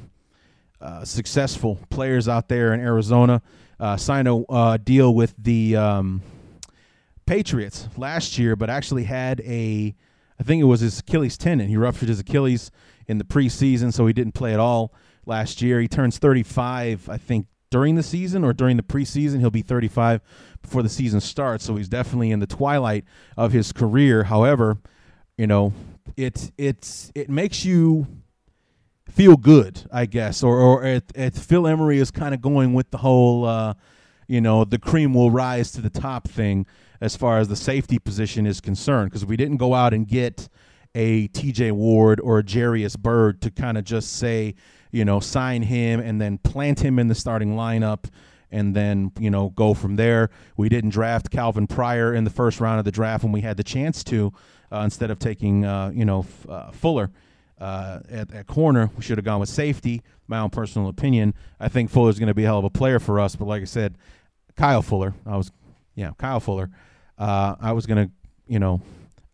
uh, 0.79 1.03
successful 1.03 1.79
players 1.89 2.29
out 2.29 2.48
there 2.48 2.74
in 2.74 2.79
Arizona. 2.79 3.41
Uh, 3.77 3.98
signed 3.98 4.29
a 4.29 4.79
deal 4.82 5.13
with 5.13 5.34
the 5.38 5.75
um, 5.75 6.22
Patriots 7.25 7.89
last 7.98 8.38
year, 8.38 8.55
but 8.55 8.70
actually 8.70 9.03
had 9.03 9.41
a, 9.41 9.94
I 10.39 10.44
think 10.44 10.62
it 10.62 10.65
was 10.65 10.82
his 10.82 11.00
Achilles 11.00 11.38
tendon. 11.38 11.68
He 11.68 11.77
ruptured 11.77 12.10
his 12.10 12.20
Achilles 12.20 12.72
in 13.08 13.18
the 13.18 13.24
preseason, 13.24 13.94
so 13.94 14.06
he 14.08 14.13
didn't 14.13 14.34
play 14.34 14.54
at 14.54 14.60
all 14.60 14.94
last 15.25 15.62
year. 15.62 15.80
He 15.80 15.88
turns 15.88 16.18
35, 16.18 17.10
I 17.10 17.18
think, 17.18 17.48
during 17.72 17.96
the 17.96 18.04
season 18.04 18.44
or 18.44 18.54
during 18.54 18.77
the 18.77 18.84
preseason. 18.84 19.39
He'll 19.39 19.50
be 19.50 19.62
35 19.62 20.22
before 20.62 20.84
the 20.84 20.89
season 20.89 21.22
starts, 21.22 21.63
so 21.65 21.75
he's 21.75 21.89
definitely 21.89 22.32
in 22.32 22.39
the 22.39 22.48
twilight 22.48 23.06
of 23.38 23.51
his 23.51 23.72
career. 23.72 24.24
However, 24.24 24.77
you 25.38 25.48
know, 25.48 25.74
it 26.15 26.51
it's 26.58 27.12
it 27.15 27.30
makes 27.30 27.65
you 27.65 28.08
feel 29.10 29.38
good, 29.38 29.88
I 29.92 30.06
guess, 30.06 30.44
or 30.44 30.60
or 30.60 30.84
it, 30.84 31.12
it 31.15 31.36
Phil 31.36 31.68
Emery 31.68 32.00
is 32.00 32.12
kind 32.12 32.34
of 32.34 32.42
going 32.42 32.74
with 32.74 32.92
the 32.92 32.98
whole, 32.98 33.46
uh, 33.46 33.74
you 34.27 34.41
know, 34.41 34.65
the 34.65 34.79
cream 34.79 35.13
will 35.13 35.32
rise 35.32 35.72
to 35.74 35.82
the 35.82 35.89
top 35.89 36.27
thing 36.27 36.65
as 37.01 37.15
far 37.15 37.39
as 37.39 37.48
the 37.48 37.55
safety 37.55 38.00
position 38.00 38.46
is 38.46 38.62
concerned, 38.62 39.12
because 39.12 39.25
we 39.25 39.38
didn't 39.38 39.58
go 39.58 39.74
out 39.74 39.94
and 39.94 40.08
get 40.08 40.48
a 40.96 41.27
T.J. 41.27 41.72
Ward 41.72 42.20
or 42.22 42.39
a 42.39 42.44
Jairus 42.50 42.96
Byrd 42.96 43.41
to 43.41 43.51
kind 43.51 43.77
of 43.77 43.84
just 43.84 44.13
say, 44.13 44.55
you 44.91 45.03
know, 45.03 45.20
sign 45.20 45.63
him 45.63 46.00
and 46.00 46.22
then 46.22 46.38
plant 46.38 46.79
him 46.79 46.98
in 47.00 47.10
the 47.10 47.15
starting 47.15 47.55
lineup 47.55 48.05
and 48.50 48.74
then, 48.74 49.12
you 49.20 49.29
know, 49.29 49.50
go 49.50 49.74
from 49.74 49.98
there. 49.98 50.29
We 50.55 50.70
didn't 50.70 50.91
draft 50.91 51.29
Calvin 51.32 51.67
Pryor 51.67 52.13
in 52.13 52.24
the 52.24 52.29
first 52.29 52.62
round 52.62 52.79
of 52.79 52.86
the 52.86 52.91
draft 52.91 53.24
when 53.24 53.34
we 53.34 53.41
had 53.41 53.58
the 53.58 53.63
chance 53.63 54.03
to, 54.05 54.32
uh, 54.72 54.79
instead 54.79 55.12
of 55.12 55.20
taking, 55.20 55.65
uh, 55.65 55.91
you 55.94 56.05
know, 56.05 56.25
uh, 56.48 56.72
Fuller. 56.72 57.12
Uh, 57.60 58.00
at, 58.10 58.34
at 58.34 58.48
corner, 58.48 58.90
we 58.98 59.04
should 59.04 59.18
have 59.18 59.26
gone 59.26 59.40
with 59.40 59.50
safety. 59.50 60.02
My 60.28 60.40
own 60.40 60.50
personal 60.50 60.90
opinion. 60.90 61.34
I 61.60 61.70
think 61.70 61.90
Fuller's 61.90 62.20
going 62.20 62.28
to 62.28 62.34
be 62.34 62.44
a 62.44 62.48
hell 62.48 62.60
of 62.60 62.66
a 62.66 62.70
player 62.70 63.00
for 63.00 63.20
us. 63.20 63.36
But 63.36 63.46
like 63.48 63.62
I 63.62 63.66
said, 63.66 63.98
Kyle 64.56 64.82
Fuller. 64.82 65.14
I 65.26 65.38
was, 65.38 65.52
yeah, 65.96 66.12
Kyle 66.18 66.40
Fuller. 66.40 66.70
Uh, 67.18 67.56
I 67.60 67.72
was 67.72 67.86
going 67.86 68.08
to, 68.08 68.12
you 68.48 68.60
know, 68.60 68.82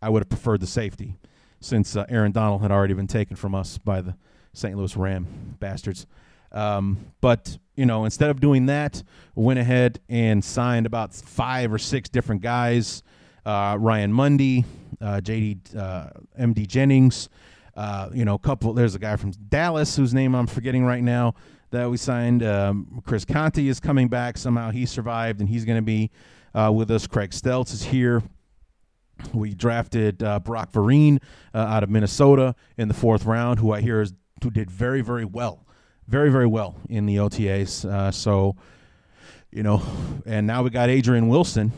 I 0.01 0.09
would 0.09 0.21
have 0.21 0.29
preferred 0.29 0.61
the 0.61 0.67
safety 0.67 1.17
since 1.59 1.95
uh, 1.95 2.05
Aaron 2.09 2.31
Donald 2.31 2.61
had 2.61 2.71
already 2.71 2.93
been 2.93 3.07
taken 3.07 3.35
from 3.35 3.55
us 3.55 3.77
by 3.77 4.01
the 4.01 4.15
St. 4.53 4.77
Louis 4.77 4.95
Ram 4.95 5.55
bastards. 5.59 6.05
Um, 6.51 6.97
but 7.21 7.57
you 7.75 7.85
know, 7.85 8.03
instead 8.05 8.29
of 8.29 8.41
doing 8.41 8.65
that, 8.65 9.01
went 9.35 9.57
ahead 9.57 9.99
and 10.09 10.43
signed 10.43 10.85
about 10.85 11.13
five 11.13 11.71
or 11.71 11.77
six 11.77 12.09
different 12.09 12.41
guys 12.41 13.03
uh, 13.45 13.77
Ryan 13.79 14.13
Mundy, 14.13 14.65
uh, 14.99 15.21
JD, 15.23 15.75
uh, 15.75 16.09
MD 16.39 16.67
Jennings. 16.67 17.29
Uh, 17.75 18.09
you 18.13 18.25
know, 18.25 18.35
a 18.35 18.39
couple. 18.39 18.73
There's 18.73 18.95
a 18.95 18.99
guy 18.99 19.15
from 19.15 19.31
Dallas 19.31 19.95
whose 19.95 20.13
name 20.13 20.35
I'm 20.35 20.47
forgetting 20.47 20.85
right 20.85 21.03
now 21.03 21.35
that 21.71 21.89
we 21.89 21.97
signed. 21.97 22.43
Um, 22.43 23.01
Chris 23.05 23.25
Conte 23.25 23.65
is 23.65 23.79
coming 23.79 24.07
back. 24.07 24.37
Somehow 24.37 24.71
he 24.71 24.85
survived, 24.85 25.39
and 25.39 25.49
he's 25.49 25.65
going 25.65 25.77
to 25.77 25.81
be 25.81 26.11
uh, 26.53 26.71
with 26.73 26.91
us. 26.91 27.07
Craig 27.07 27.31
Steltz 27.31 27.73
is 27.73 27.83
here. 27.83 28.21
We 29.33 29.53
drafted 29.53 30.23
uh, 30.23 30.39
Brock 30.39 30.71
Vereen 30.71 31.21
uh, 31.53 31.59
out 31.59 31.83
of 31.83 31.89
Minnesota 31.89 32.55
in 32.77 32.87
the 32.87 32.93
fourth 32.93 33.25
round, 33.25 33.59
who 33.59 33.71
I 33.71 33.81
hear 33.81 34.01
is 34.01 34.13
who 34.43 34.49
did 34.49 34.71
very, 34.71 35.01
very 35.01 35.25
well, 35.25 35.65
very, 36.07 36.31
very 36.31 36.47
well 36.47 36.75
in 36.89 37.05
the 37.05 37.17
OTAs. 37.17 37.85
Uh, 37.85 38.11
so, 38.11 38.55
you 39.51 39.63
know, 39.63 39.81
and 40.25 40.47
now 40.47 40.63
we 40.63 40.71
got 40.71 40.89
Adrian 40.89 41.27
Wilson, 41.27 41.71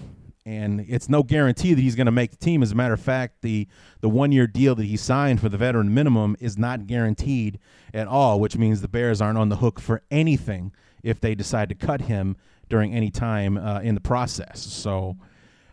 and 0.46 0.86
it's 0.88 1.08
no 1.08 1.24
guarantee 1.24 1.74
that 1.74 1.82
he's 1.82 1.96
going 1.96 2.06
to 2.06 2.12
make 2.12 2.32
the 2.32 2.38
team. 2.38 2.62
As 2.62 2.72
a 2.72 2.76
matter 2.76 2.94
of 2.94 3.00
fact, 3.00 3.42
the 3.42 3.68
the 4.02 4.10
one 4.10 4.32
year 4.32 4.48
deal 4.48 4.76
that 4.76 4.86
he 4.86 4.98
signed 4.98 5.40
for 5.40 5.50
the 5.50 5.58
veteran 5.58 5.94
minimum 5.94 6.36
is 6.40 6.58
not 6.58 6.88
guaranteed 6.88 7.60
at 7.94 8.08
all, 8.08 8.40
which 8.40 8.58
means 8.58 8.82
the 8.82 8.88
Bears 8.88 9.22
aren't 9.22 9.38
on 9.38 9.50
the 9.50 9.58
hook 9.58 9.80
for 9.80 10.04
anything 10.12 10.72
if 11.02 11.20
they 11.20 11.36
decide 11.36 11.70
to 11.70 11.76
cut 11.76 12.02
him 12.02 12.36
during 12.70 12.94
any 12.94 13.10
time 13.10 13.58
uh, 13.58 13.80
in 13.82 13.96
the 13.96 14.02
process. 14.02 14.60
So, 14.62 15.18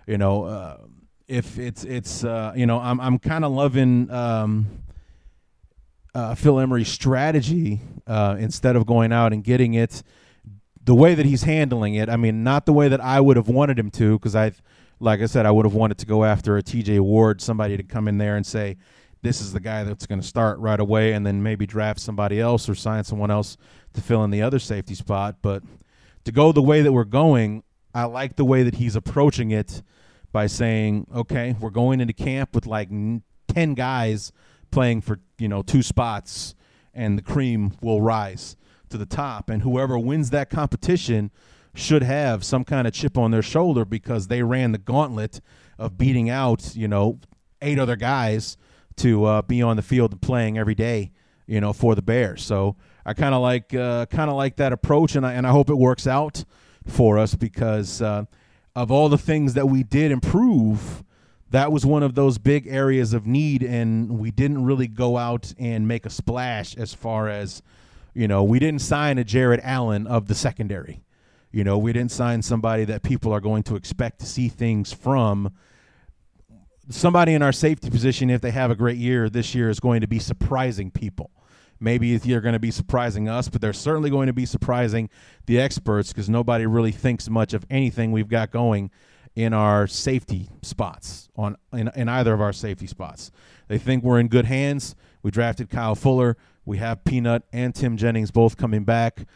you 0.07 0.19
know, 0.19 0.45
uh, 0.45 0.77
if 1.27 1.59
it's 1.59 1.85
it's 1.85 2.25
uh, 2.25 2.53
you 2.55 2.67
know, 2.67 2.79
I'm 2.79 3.01
I'm 3.01 3.19
kind 3.19 3.45
of 3.45 3.53
loving. 3.53 4.11
Um, 4.11 4.85
uh, 6.13 6.35
Phil 6.35 6.59
Emery's 6.59 6.89
strategy 6.89 7.81
uh, 8.09 8.37
instead 8.39 8.75
of 8.75 8.85
going 8.85 9.13
out 9.13 9.33
and 9.33 9.45
getting 9.45 9.75
it 9.75 10.03
the 10.91 10.95
way 10.97 11.15
that 11.15 11.25
he's 11.25 11.45
handling 11.45 11.95
it. 11.95 12.09
I 12.09 12.17
mean, 12.17 12.43
not 12.43 12.67
the 12.67 12.73
way 12.73 12.89
that 12.89 13.01
I 13.01 13.21
would 13.21 13.37
have 13.37 13.47
wanted 13.47 13.79
him 13.79 13.93
to, 13.93 14.19
because 14.19 14.35
I, 14.35 14.51
like 14.99 15.21
I 15.21 15.27
said, 15.27 15.47
I 15.47 15.53
would 15.53 15.65
have 15.65 15.73
wanted 15.73 15.99
to 15.99 16.07
go 16.07 16.25
after 16.25 16.57
a 16.57 16.65
T.J. 16.65 16.99
Ward, 16.99 17.41
somebody 17.41 17.77
to 17.77 17.85
come 17.85 18.09
in 18.09 18.19
there 18.19 18.35
and 18.35 18.45
say, 18.45 18.77
"This 19.23 19.41
is 19.41 19.53
the 19.53 19.61
guy 19.61 19.85
that's 19.85 20.05
going 20.05 20.21
to 20.21 20.27
start 20.27 20.59
right 20.59 20.81
away," 20.81 21.13
and 21.13 21.25
then 21.25 21.45
maybe 21.45 21.65
draft 21.65 22.01
somebody 22.01 22.41
else 22.41 22.69
or 22.69 22.75
sign 22.75 23.05
someone 23.05 23.31
else 23.31 23.57
to 23.95 24.01
fill 24.01 24.25
in 24.25 24.33
the 24.33 24.43
other 24.43 24.59
safety 24.59 24.97
spot. 24.97 25.37
But 25.43 25.63
to 26.25 26.33
go 26.33 26.51
the 26.51 26.61
way 26.61 26.83
that 26.83 26.91
we're 26.91 27.05
going, 27.05 27.63
I 27.95 28.07
like 28.07 28.35
the 28.35 28.45
way 28.45 28.65
that 28.65 28.75
he's 28.75 28.97
approaching 28.97 29.53
it 29.53 29.85
by 30.33 30.49
saying, 30.49 31.07
"Okay, 31.15 31.55
we're 31.61 31.71
going 31.71 32.01
into 32.01 32.15
camp 32.15 32.53
with 32.53 32.67
like 32.67 32.89
ten 33.47 33.75
guys." 33.75 34.33
playing 34.73 35.01
for 35.01 35.19
you 35.39 35.49
know 35.49 35.63
two 35.63 35.83
spots, 35.83 36.57
and 36.93 37.17
the 37.17 37.23
cream 37.23 37.73
will 37.81 38.01
rise 38.01 38.57
to 38.91 38.99
the 38.99 39.07
top. 39.07 39.51
And 39.51 39.63
whoever 39.63 39.99
wins 39.99 40.31
that 40.31 40.51
competition 40.51 41.31
should 41.75 42.03
have 42.03 42.45
some 42.45 42.65
kind 42.65 42.87
of 42.87 42.93
chip 42.93 43.17
on 43.17 43.31
their 43.31 43.43
shoulder 43.43 43.85
because 43.85 44.27
they 44.27 44.43
ran 44.43 44.73
the 44.73 44.79
gauntlet 44.79 45.41
of 45.79 45.97
beating 45.97 46.29
out 46.29 46.75
you 46.75 46.89
know 46.89 47.19
eight 47.63 47.79
other 47.79 47.97
guys 47.97 48.57
to 48.97 49.25
uh, 49.25 49.43
be 49.43 49.63
on 49.63 49.77
the 49.77 49.83
field 49.83 50.13
and 50.13 50.21
playing 50.21 50.59
every 50.59 50.75
day 50.75 51.13
you 51.47 51.61
know 51.61 51.73
for 51.73 51.95
the 51.95 52.03
Bears. 52.03 52.43
So 52.43 52.77
I 53.07 53.15
kind 53.15 53.35
of 53.35 53.41
like 53.41 53.73
uh, 53.75 54.07
kind 54.07 54.31
of 54.31 54.37
like 54.37 54.57
that 54.57 54.73
approach, 54.73 55.15
and 55.15 55.25
I 55.25 55.35
and 55.35 55.47
I 55.47 55.51
hope 55.51 55.71
it 55.71 55.77
works 55.77 56.07
out 56.07 56.45
for 56.87 57.19
us 57.19 57.35
because 57.35 58.03
uh, 58.03 58.25
of 58.75 58.91
all 58.91 59.09
the 59.09 59.19
things 59.19 59.55
that 59.55 59.67
we 59.67 59.83
did 59.83 60.11
improve 60.11 61.05
that 61.51 61.73
was 61.73 61.85
one 61.85 62.03
of 62.03 62.15
those 62.15 62.39
big 62.39 62.67
areas 62.69 63.13
of 63.13 63.27
need, 63.27 63.63
and 63.63 64.19
we 64.19 64.31
didn't 64.31 64.65
really 64.65 64.87
go 64.87 65.17
out 65.17 65.53
and 65.59 65.87
make 65.87 66.07
a 66.07 66.11
splash 66.11 66.77
as 66.77 66.95
far 66.95 67.29
as, 67.29 67.63
you 68.15 68.29
know, 68.29 68.43
we 68.43 68.59
didn't 68.59 68.81
sign 68.81 69.19
a 69.19 69.25
Jared 69.25 69.61
Allen 69.63 70.07
of 70.07 70.27
the 70.27 70.35
secondary. 70.35 71.03
You 71.53 71.65
know, 71.65 71.79
we 71.79 71.93
didn't 71.93 72.13
sign 72.13 72.43
somebody 72.43 72.85
that 72.85 73.03
people 73.03 73.33
are 73.33 73.41
going 73.41 73.63
to 73.65 73.77
expect 73.77 74.21
to 74.21 74.27
see 74.27 74.49
things 74.49 74.93
from. 74.93 75.53
Somebody 76.89 77.35
in 77.35 77.43
our 77.43 77.53
safety 77.53 77.91
position, 77.91 78.31
if 78.31 78.41
they 78.41 78.51
have 78.51 78.71
a 78.71 78.75
great 78.75 78.97
year 78.97 79.29
this 79.29 79.55
year, 79.55 79.69
is 79.69 79.81
going 79.81 80.01
to 80.01 80.09
be 80.09 80.19
surprising 80.19 80.91
people. 80.91 81.31
Maybe 81.81 82.17
they're 82.19 82.43
going 82.43 82.53
to 82.53 82.59
be 82.59 82.71
surprising 82.71 83.29
us, 83.29 83.49
but 83.49 83.61
they're 83.61 83.73
certainly 83.73 84.11
going 84.11 84.27
to 84.27 84.33
be 84.33 84.45
surprising 84.45 85.09
the 85.47 85.59
experts 85.59 86.13
because 86.13 86.29
nobody 86.29 86.67
really 86.67 86.93
thinks 86.93 87.31
much 87.31 87.55
of 87.55 87.65
anything 87.71 88.13
we've 88.13 88.29
got 88.29 88.51
going 88.51 88.91
in 89.35 89.55
our 89.55 89.87
safety 89.87 90.51
spots 90.63 91.29
on 91.37 91.57
in, 91.73 91.91
in 91.95 92.09
either 92.09 92.35
of 92.35 92.41
our 92.41 92.53
safety 92.53 92.87
spots. 92.87 93.31
They 93.69 93.79
think 93.79 94.05
we're 94.05 94.21
in 94.21 94.29
good 94.29 94.45
hands. 94.45 94.95
We 95.23 95.31
drafted 95.31 95.71
Kyle 95.71 95.95
Fuller. 95.95 96.37
We 96.71 96.79
have 96.79 97.05
Peanut 97.05 97.43
and 97.53 97.75
Tim 97.75 97.97
Jennings 97.97 98.31
both 98.31 98.57
coming 98.57 98.85
back. 98.85 99.27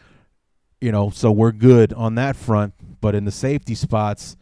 You 0.80 0.92
know, 0.92 1.10
so 1.10 1.32
we're 1.32 1.50
good 1.50 1.92
on 1.92 2.14
that 2.14 2.36
front. 2.36 2.74
But 3.00 3.16
in 3.16 3.24
the 3.24 3.32
safety 3.32 3.74
spots, 3.74 4.36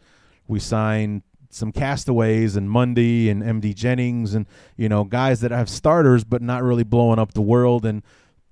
we 0.47 0.59
signed 0.59 1.23
some 1.49 1.71
castaways 1.71 2.55
and 2.55 2.69
Mundy 2.69 3.31
and 3.31 3.41
MD 3.41 3.73
Jennings 3.73 4.35
and 4.35 4.45
you 4.77 4.89
know 4.89 5.03
guys 5.03 5.41
that 5.41 5.49
have 5.49 5.69
starters 5.69 6.23
but 6.23 6.41
not 6.41 6.63
really 6.63 6.83
blowing 6.83 7.19
up 7.19 7.33
the 7.33 7.41
world 7.41 7.85
and 7.85 8.03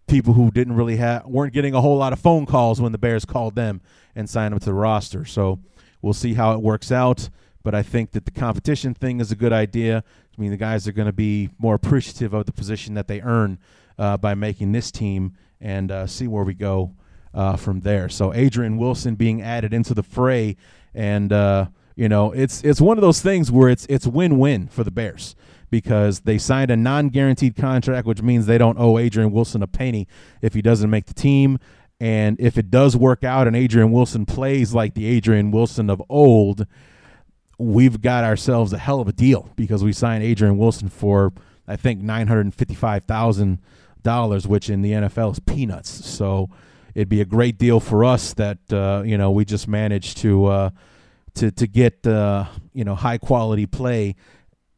people 0.08 0.34
who 0.34 0.52
didn't 0.52 0.76
really 0.76 0.98
have 0.98 1.26
weren't 1.26 1.54
getting 1.54 1.74
a 1.74 1.82
whole 1.82 1.98
lot 1.98 2.14
of 2.14 2.20
phone 2.20 2.46
calls 2.46 2.82
when 2.82 2.92
the 2.92 2.98
Bears 2.98 3.26
called 3.26 3.56
them 3.56 3.80
and 4.16 4.30
signed 4.30 4.52
them 4.52 4.60
to 4.60 4.66
the 4.66 4.74
roster. 4.74 5.24
So 5.24 5.60
We'll 6.02 6.14
see 6.14 6.34
how 6.34 6.54
it 6.54 6.62
works 6.62 6.92
out. 6.92 7.30
But 7.64 7.76
I 7.76 7.84
think 7.84 8.12
that 8.12 8.26
the 8.26 8.32
competition 8.32 8.94
thing 8.94 9.20
is 9.20 9.32
a 9.32 9.36
good 9.36 9.54
idea. 9.54 10.04
I 10.38 10.42
mean, 10.42 10.50
the 10.50 10.58
guys 10.58 10.88
are 10.88 10.92
going 10.92 11.06
to 11.08 11.14
be 11.14 11.50
more 11.60 11.76
appreciative 11.76 12.34
of 12.34 12.46
the 12.46 12.52
position 12.52 12.96
that 12.96 13.08
they 13.08 13.22
earn 13.22 13.60
uh, 14.02 14.18
by 14.18 14.34
making 14.34 14.72
this 14.72 14.92
team 14.92 15.38
and 15.62 15.92
uh, 15.92 16.08
see 16.08 16.28
where 16.28 16.44
we 16.44 16.56
go 16.56 16.92
uh, 17.36 17.56
from 17.56 17.82
there. 17.82 18.10
So 18.10 18.34
Adrian 18.34 18.78
Wilson 18.78 19.14
being 19.14 19.44
added 19.44 19.74
into 19.76 19.94
the 19.94 20.02
fray, 20.02 20.58
and 20.96 21.32
uh, 21.32 21.68
you 21.96 22.10
know, 22.10 22.32
it's 22.32 22.64
it's 22.64 22.82
one 22.82 22.98
of 22.98 23.04
those 23.04 23.22
things 23.22 23.52
where 23.52 23.70
it's 23.70 23.86
it's 23.86 24.08
win 24.08 24.40
win 24.40 24.68
for 24.68 24.84
the 24.84 24.90
Bears 24.90 25.36
because 25.70 26.22
they 26.22 26.40
signed 26.40 26.72
a 26.72 26.76
non 26.76 27.10
guaranteed 27.10 27.56
contract, 27.56 28.08
which 28.08 28.24
means 28.24 28.48
they 28.48 28.58
don't 28.58 28.80
owe 28.80 28.98
Adrian 28.98 29.32
Wilson 29.32 29.62
a 29.62 29.68
penny 29.68 30.08
if 30.42 30.56
he 30.56 30.64
doesn't 30.64 30.90
make 30.90 31.06
the 31.06 31.14
team. 31.14 31.60
And 32.00 32.40
if 32.40 32.58
it 32.58 32.72
does 32.72 32.98
work 32.98 33.24
out 33.24 33.46
and 33.46 33.56
Adrian 33.56 33.92
Wilson 33.92 34.26
plays 34.26 34.74
like 34.74 34.96
the 34.96 35.06
Adrian 35.06 35.52
Wilson 35.52 35.92
of 35.92 36.02
old, 36.10 36.66
we've 37.60 38.02
got 38.02 38.24
ourselves 38.24 38.74
a 38.74 38.80
hell 38.80 39.00
of 39.00 39.08
a 39.08 39.14
deal 39.14 39.52
because 39.56 39.84
we 39.84 39.94
signed 39.94 40.24
Adrian 40.24 40.58
Wilson 40.58 40.90
for 40.90 41.32
I 41.68 41.76
think 41.76 42.02
nine 42.02 42.26
hundred 42.26 42.48
and 42.48 42.56
fifty 42.56 42.74
five 42.74 43.04
thousand 43.04 43.60
dollars, 44.04 44.48
which 44.48 44.70
in 44.70 44.82
the 44.82 44.92
NFL 44.92 45.34
is 45.34 45.40
peanuts. 45.40 45.90
So 45.90 46.50
it'd 46.96 47.10
be 47.10 47.22
a 47.22 47.26
great 47.26 47.58
deal 47.58 47.80
for 47.80 48.04
us 48.04 48.34
that 48.34 48.60
uh, 48.72 49.04
you 49.06 49.18
know 49.18 49.32
we 49.32 49.46
just 49.46 49.68
managed 49.68 50.18
to 50.18 50.46
uh, 50.46 50.70
to 51.36 51.52
to 51.52 51.68
get 51.68 52.06
uh, 52.06 52.46
you 52.74 52.84
know 52.84 52.96
high 52.96 53.18
quality 53.18 53.66
play 53.66 54.16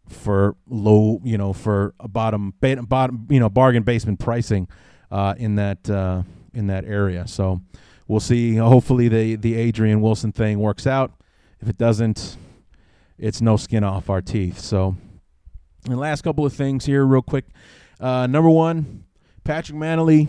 for 0.09 0.55
low 0.67 1.19
you 1.23 1.37
know 1.37 1.53
for 1.53 1.93
a 1.99 2.07
bottom 2.07 2.53
bottom 2.59 3.27
you 3.29 3.39
know 3.39 3.49
bargain 3.49 3.83
basement 3.83 4.19
pricing 4.19 4.67
uh, 5.11 5.33
in 5.37 5.55
that 5.55 5.89
uh, 5.89 6.23
in 6.53 6.67
that 6.67 6.85
area. 6.85 7.27
So 7.27 7.61
we'll 8.07 8.19
see. 8.19 8.55
Hopefully, 8.55 9.07
the 9.07 9.35
the 9.35 9.55
Adrian 9.55 10.01
Wilson 10.01 10.31
thing 10.31 10.59
works 10.59 10.85
out. 10.87 11.13
If 11.61 11.69
it 11.69 11.77
doesn't, 11.77 12.37
it's 13.17 13.41
no 13.41 13.57
skin 13.57 13.83
off 13.83 14.09
our 14.09 14.21
teeth. 14.21 14.59
So, 14.59 14.97
and 15.85 15.97
last 15.97 16.23
couple 16.23 16.45
of 16.45 16.53
things 16.53 16.85
here, 16.85 17.05
real 17.05 17.21
quick. 17.21 17.45
Uh, 17.99 18.27
number 18.27 18.49
one, 18.49 19.05
Patrick 19.43 19.77
Mannelly 19.77 20.27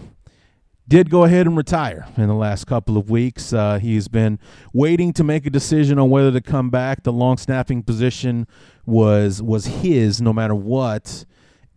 did 0.86 1.08
go 1.08 1.24
ahead 1.24 1.46
and 1.46 1.56
retire 1.56 2.06
in 2.16 2.28
the 2.28 2.34
last 2.34 2.66
couple 2.66 2.96
of 2.96 3.08
weeks. 3.08 3.52
Uh, 3.52 3.78
he's 3.78 4.08
been 4.08 4.38
waiting 4.72 5.12
to 5.14 5.24
make 5.24 5.46
a 5.46 5.50
decision 5.50 5.98
on 5.98 6.10
whether 6.10 6.30
to 6.32 6.40
come 6.40 6.70
back. 6.70 7.02
The 7.04 7.12
long 7.12 7.38
snapping 7.38 7.82
position 7.82 8.46
was 8.84 9.40
was 9.42 9.66
his, 9.66 10.20
no 10.20 10.32
matter 10.32 10.54
what. 10.54 11.24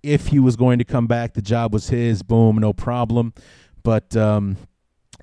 If 0.04 0.28
he 0.28 0.40
was 0.40 0.56
going 0.56 0.78
to 0.80 0.86
come 0.86 1.08
back, 1.08 1.34
the 1.34 1.42
job 1.42 1.74
was 1.74 1.90
his. 1.90 2.22
Boom, 2.24 2.58
no 2.58 2.74
problem 2.74 3.34
but 3.88 4.18
um, 4.18 4.58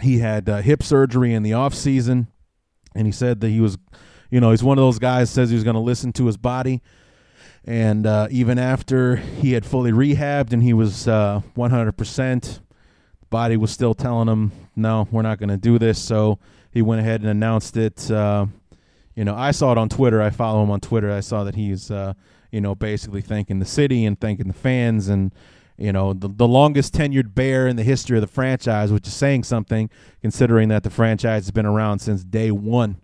he 0.00 0.20
had 0.20 0.48
uh, 0.48 0.62
hip 0.62 0.82
surgery 0.82 1.34
in 1.34 1.42
the 1.42 1.52
off 1.52 1.74
season, 1.74 2.28
and 2.94 3.06
he 3.06 3.12
said 3.12 3.42
that 3.42 3.50
he 3.50 3.60
was, 3.60 3.76
you 4.30 4.40
know, 4.40 4.52
he's 4.52 4.64
one 4.64 4.78
of 4.78 4.82
those 4.82 4.98
guys 4.98 5.28
says 5.28 5.50
he 5.50 5.54
was 5.54 5.64
going 5.64 5.74
to 5.74 5.80
listen 5.80 6.14
to 6.14 6.24
his 6.24 6.38
body, 6.38 6.80
and 7.66 8.06
uh, 8.06 8.28
even 8.30 8.58
after 8.58 9.16
he 9.16 9.52
had 9.52 9.64
fully 9.64 9.92
rehabbed 9.92 10.52
and 10.52 10.62
he 10.62 10.72
was 10.72 11.08
uh, 11.08 11.40
100%, 11.56 12.42
the 12.42 12.60
body 13.30 13.56
was 13.56 13.70
still 13.70 13.94
telling 13.94 14.28
him, 14.28 14.52
no, 14.76 15.08
we're 15.10 15.22
not 15.22 15.38
going 15.38 15.48
to 15.48 15.56
do 15.56 15.78
this. 15.78 15.98
So 15.98 16.38
he 16.70 16.82
went 16.82 17.00
ahead 17.00 17.20
and 17.20 17.30
announced 17.30 17.76
it. 17.76 18.10
Uh, 18.10 18.46
you 19.14 19.24
know, 19.24 19.34
I 19.34 19.52
saw 19.52 19.72
it 19.72 19.78
on 19.78 19.88
Twitter. 19.88 20.20
I 20.20 20.30
follow 20.30 20.62
him 20.62 20.70
on 20.70 20.80
Twitter. 20.80 21.10
I 21.10 21.20
saw 21.20 21.44
that 21.44 21.54
he's, 21.54 21.90
uh, 21.90 22.14
you 22.50 22.60
know, 22.60 22.74
basically 22.74 23.22
thanking 23.22 23.60
the 23.60 23.64
city 23.64 24.04
and 24.04 24.20
thanking 24.20 24.48
the 24.48 24.54
fans 24.54 25.08
and 25.08 25.32
you 25.76 25.92
know, 25.92 26.12
the, 26.12 26.28
the 26.28 26.46
longest 26.46 26.94
tenured 26.94 27.34
bear 27.34 27.66
in 27.66 27.76
the 27.76 27.82
history 27.82 28.16
of 28.16 28.20
the 28.20 28.28
franchise, 28.28 28.92
which 28.92 29.08
is 29.08 29.14
saying 29.14 29.42
something 29.42 29.90
considering 30.20 30.68
that 30.68 30.84
the 30.84 30.90
franchise 30.90 31.46
has 31.46 31.50
been 31.50 31.66
around 31.66 31.98
since 31.98 32.22
day 32.22 32.50
one 32.50 33.00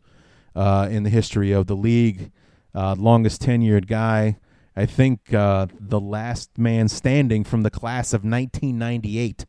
uh, 0.55 0.89
in 0.91 1.03
the 1.03 1.11
history 1.11 1.51
of 1.53 1.67
the 1.67 1.75
league. 1.75 2.31
Uh, 2.73 2.95
longest 2.97 3.43
tenured 3.43 3.89
guy. 3.89 4.37
I 4.81 4.87
think 4.87 5.35
uh, 5.35 5.67
the 5.79 6.01
last 6.01 6.57
man 6.57 6.89
standing 6.89 7.45
from 7.45 7.65
the 7.65 7.71
class 7.71 8.15
of 8.15 8.25
1998 8.25 9.45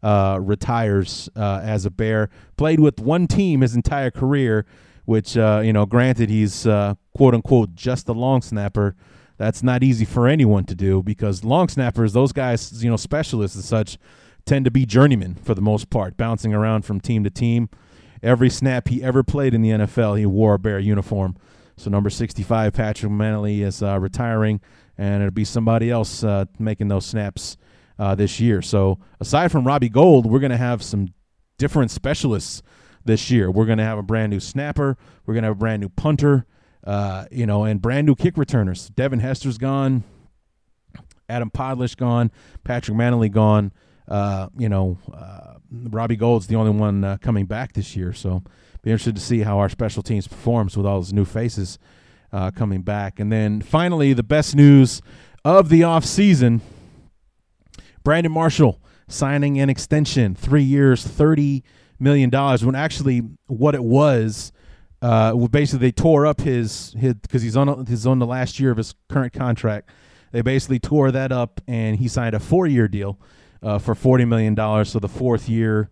uh, 0.00 0.38
retires 0.40 1.28
uh, 1.34 1.60
as 1.60 1.84
a 1.84 1.90
Bear. 1.90 2.30
Played 2.56 2.78
with 2.78 3.00
one 3.00 3.26
team 3.26 3.62
his 3.62 3.74
entire 3.74 4.12
career, 4.12 4.64
which 5.04 5.36
uh, 5.36 5.60
you 5.64 5.72
know, 5.72 5.86
granted, 5.86 6.30
he's 6.30 6.68
uh, 6.68 6.94
quote 7.16 7.34
unquote 7.34 7.74
just 7.74 8.08
a 8.08 8.12
long 8.12 8.42
snapper. 8.42 8.94
That's 9.38 9.60
not 9.60 9.82
easy 9.82 10.04
for 10.04 10.28
anyone 10.28 10.62
to 10.66 10.76
do 10.76 11.02
because 11.02 11.42
long 11.42 11.68
snappers, 11.68 12.12
those 12.12 12.30
guys, 12.30 12.84
you 12.84 12.88
know, 12.88 12.96
specialists 12.96 13.56
and 13.56 13.64
such, 13.64 13.98
tend 14.44 14.66
to 14.66 14.70
be 14.70 14.86
journeymen 14.86 15.34
for 15.34 15.56
the 15.56 15.60
most 15.60 15.90
part, 15.90 16.16
bouncing 16.16 16.54
around 16.54 16.84
from 16.84 17.00
team 17.00 17.24
to 17.24 17.30
team. 17.30 17.70
Every 18.22 18.50
snap 18.50 18.86
he 18.86 19.02
ever 19.02 19.24
played 19.24 19.52
in 19.52 19.62
the 19.62 19.70
NFL, 19.70 20.16
he 20.16 20.26
wore 20.26 20.54
a 20.54 20.58
bear 20.60 20.78
uniform. 20.78 21.36
So 21.76 21.90
number 21.90 22.08
65, 22.08 22.72
Patrick 22.72 23.12
Mannelly, 23.12 23.60
is 23.60 23.82
uh, 23.82 23.98
retiring, 24.00 24.60
and 24.96 25.22
it'll 25.22 25.32
be 25.32 25.44
somebody 25.44 25.90
else 25.90 26.24
uh, 26.24 26.46
making 26.58 26.88
those 26.88 27.04
snaps 27.04 27.56
uh, 27.98 28.14
this 28.14 28.40
year. 28.40 28.62
So 28.62 28.98
aside 29.20 29.52
from 29.52 29.66
Robbie 29.66 29.90
Gould, 29.90 30.26
we're 30.26 30.40
going 30.40 30.50
to 30.50 30.56
have 30.56 30.82
some 30.82 31.08
different 31.58 31.90
specialists 31.90 32.62
this 33.04 33.30
year. 33.30 33.50
We're 33.50 33.66
going 33.66 33.78
to 33.78 33.84
have 33.84 33.98
a 33.98 34.02
brand 34.02 34.30
new 34.30 34.40
snapper. 34.40 34.96
We're 35.26 35.34
going 35.34 35.42
to 35.42 35.48
have 35.48 35.56
a 35.56 35.60
brand 35.60 35.82
new 35.82 35.90
punter, 35.90 36.46
uh, 36.84 37.26
you 37.30 37.46
know, 37.46 37.64
and 37.64 37.80
brand 37.80 38.06
new 38.06 38.14
kick 38.14 38.38
returners. 38.38 38.88
Devin 38.90 39.20
Hester's 39.20 39.58
gone. 39.58 40.02
Adam 41.28 41.50
Podlesh 41.50 41.96
gone. 41.96 42.30
Patrick 42.64 42.96
Mannelly 42.96 43.30
gone. 43.30 43.72
Uh, 44.08 44.48
you 44.56 44.68
know, 44.68 44.96
uh, 45.12 45.54
Robbie 45.70 46.16
Gould's 46.16 46.46
the 46.46 46.54
only 46.56 46.70
one 46.70 47.18
coming 47.18 47.44
back 47.44 47.74
this 47.74 47.96
year. 47.96 48.12
So 48.12 48.42
be 48.86 48.92
interested 48.92 49.16
to 49.16 49.20
see 49.20 49.40
how 49.40 49.58
our 49.58 49.68
special 49.68 50.00
teams 50.00 50.28
performs 50.28 50.76
with 50.76 50.86
all 50.86 51.00
those 51.00 51.12
new 51.12 51.24
faces 51.24 51.76
uh, 52.32 52.52
coming 52.52 52.82
back. 52.82 53.18
And 53.18 53.32
then 53.32 53.60
finally, 53.60 54.12
the 54.12 54.22
best 54.22 54.54
news 54.54 55.02
of 55.44 55.70
the 55.70 55.82
off 55.82 56.04
season: 56.04 56.60
Brandon 58.04 58.30
Marshall 58.30 58.80
signing 59.08 59.58
an 59.58 59.68
extension, 59.68 60.36
three 60.36 60.62
years, 60.62 61.04
thirty 61.04 61.64
million 61.98 62.30
dollars. 62.30 62.64
When 62.64 62.76
actually, 62.76 63.22
what 63.48 63.74
it 63.74 63.82
was. 63.82 64.52
Uh, 65.02 65.34
basically, 65.48 65.88
they 65.88 65.92
tore 65.92 66.24
up 66.24 66.40
his 66.40 66.94
his 66.96 67.14
because 67.14 67.42
he's 67.42 67.56
on 67.56 67.86
he's 67.86 68.06
on 68.06 68.20
the 68.20 68.26
last 68.26 68.60
year 68.60 68.70
of 68.70 68.76
his 68.76 68.94
current 69.08 69.32
contract. 69.32 69.90
They 70.30 70.42
basically 70.42 70.78
tore 70.78 71.10
that 71.10 71.32
up, 71.32 71.60
and 71.66 71.96
he 71.96 72.06
signed 72.06 72.34
a 72.34 72.40
four 72.40 72.68
year 72.68 72.86
deal 72.86 73.18
uh, 73.64 73.78
for 73.78 73.96
forty 73.96 74.24
million 74.24 74.54
dollars. 74.54 74.90
So 74.90 75.00
the 75.00 75.08
fourth 75.08 75.48
year, 75.48 75.90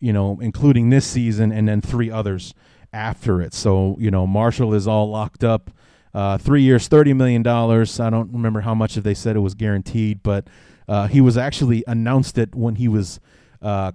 you 0.00 0.12
know, 0.12 0.38
including 0.40 0.90
this 0.90 1.06
season, 1.06 1.52
and 1.52 1.68
then 1.68 1.80
three 1.80 2.10
others 2.10 2.54
after 2.92 3.40
it. 3.40 3.54
So 3.54 3.96
you 3.98 4.10
know, 4.10 4.26
Marshall 4.26 4.74
is 4.74 4.86
all 4.86 5.08
locked 5.08 5.44
up. 5.44 5.70
Uh, 6.14 6.38
three 6.38 6.62
years, 6.62 6.88
thirty 6.88 7.12
million 7.12 7.42
dollars. 7.42 8.00
I 8.00 8.10
don't 8.10 8.32
remember 8.32 8.62
how 8.62 8.74
much 8.74 8.94
they 8.94 9.14
said 9.14 9.36
it 9.36 9.40
was 9.40 9.54
guaranteed, 9.54 10.22
but 10.22 10.48
uh, 10.88 11.08
he 11.08 11.20
was 11.20 11.36
actually 11.36 11.84
announced 11.86 12.38
it 12.38 12.54
when 12.54 12.76
he 12.76 12.88
was 12.88 13.20
uh, 13.60 13.92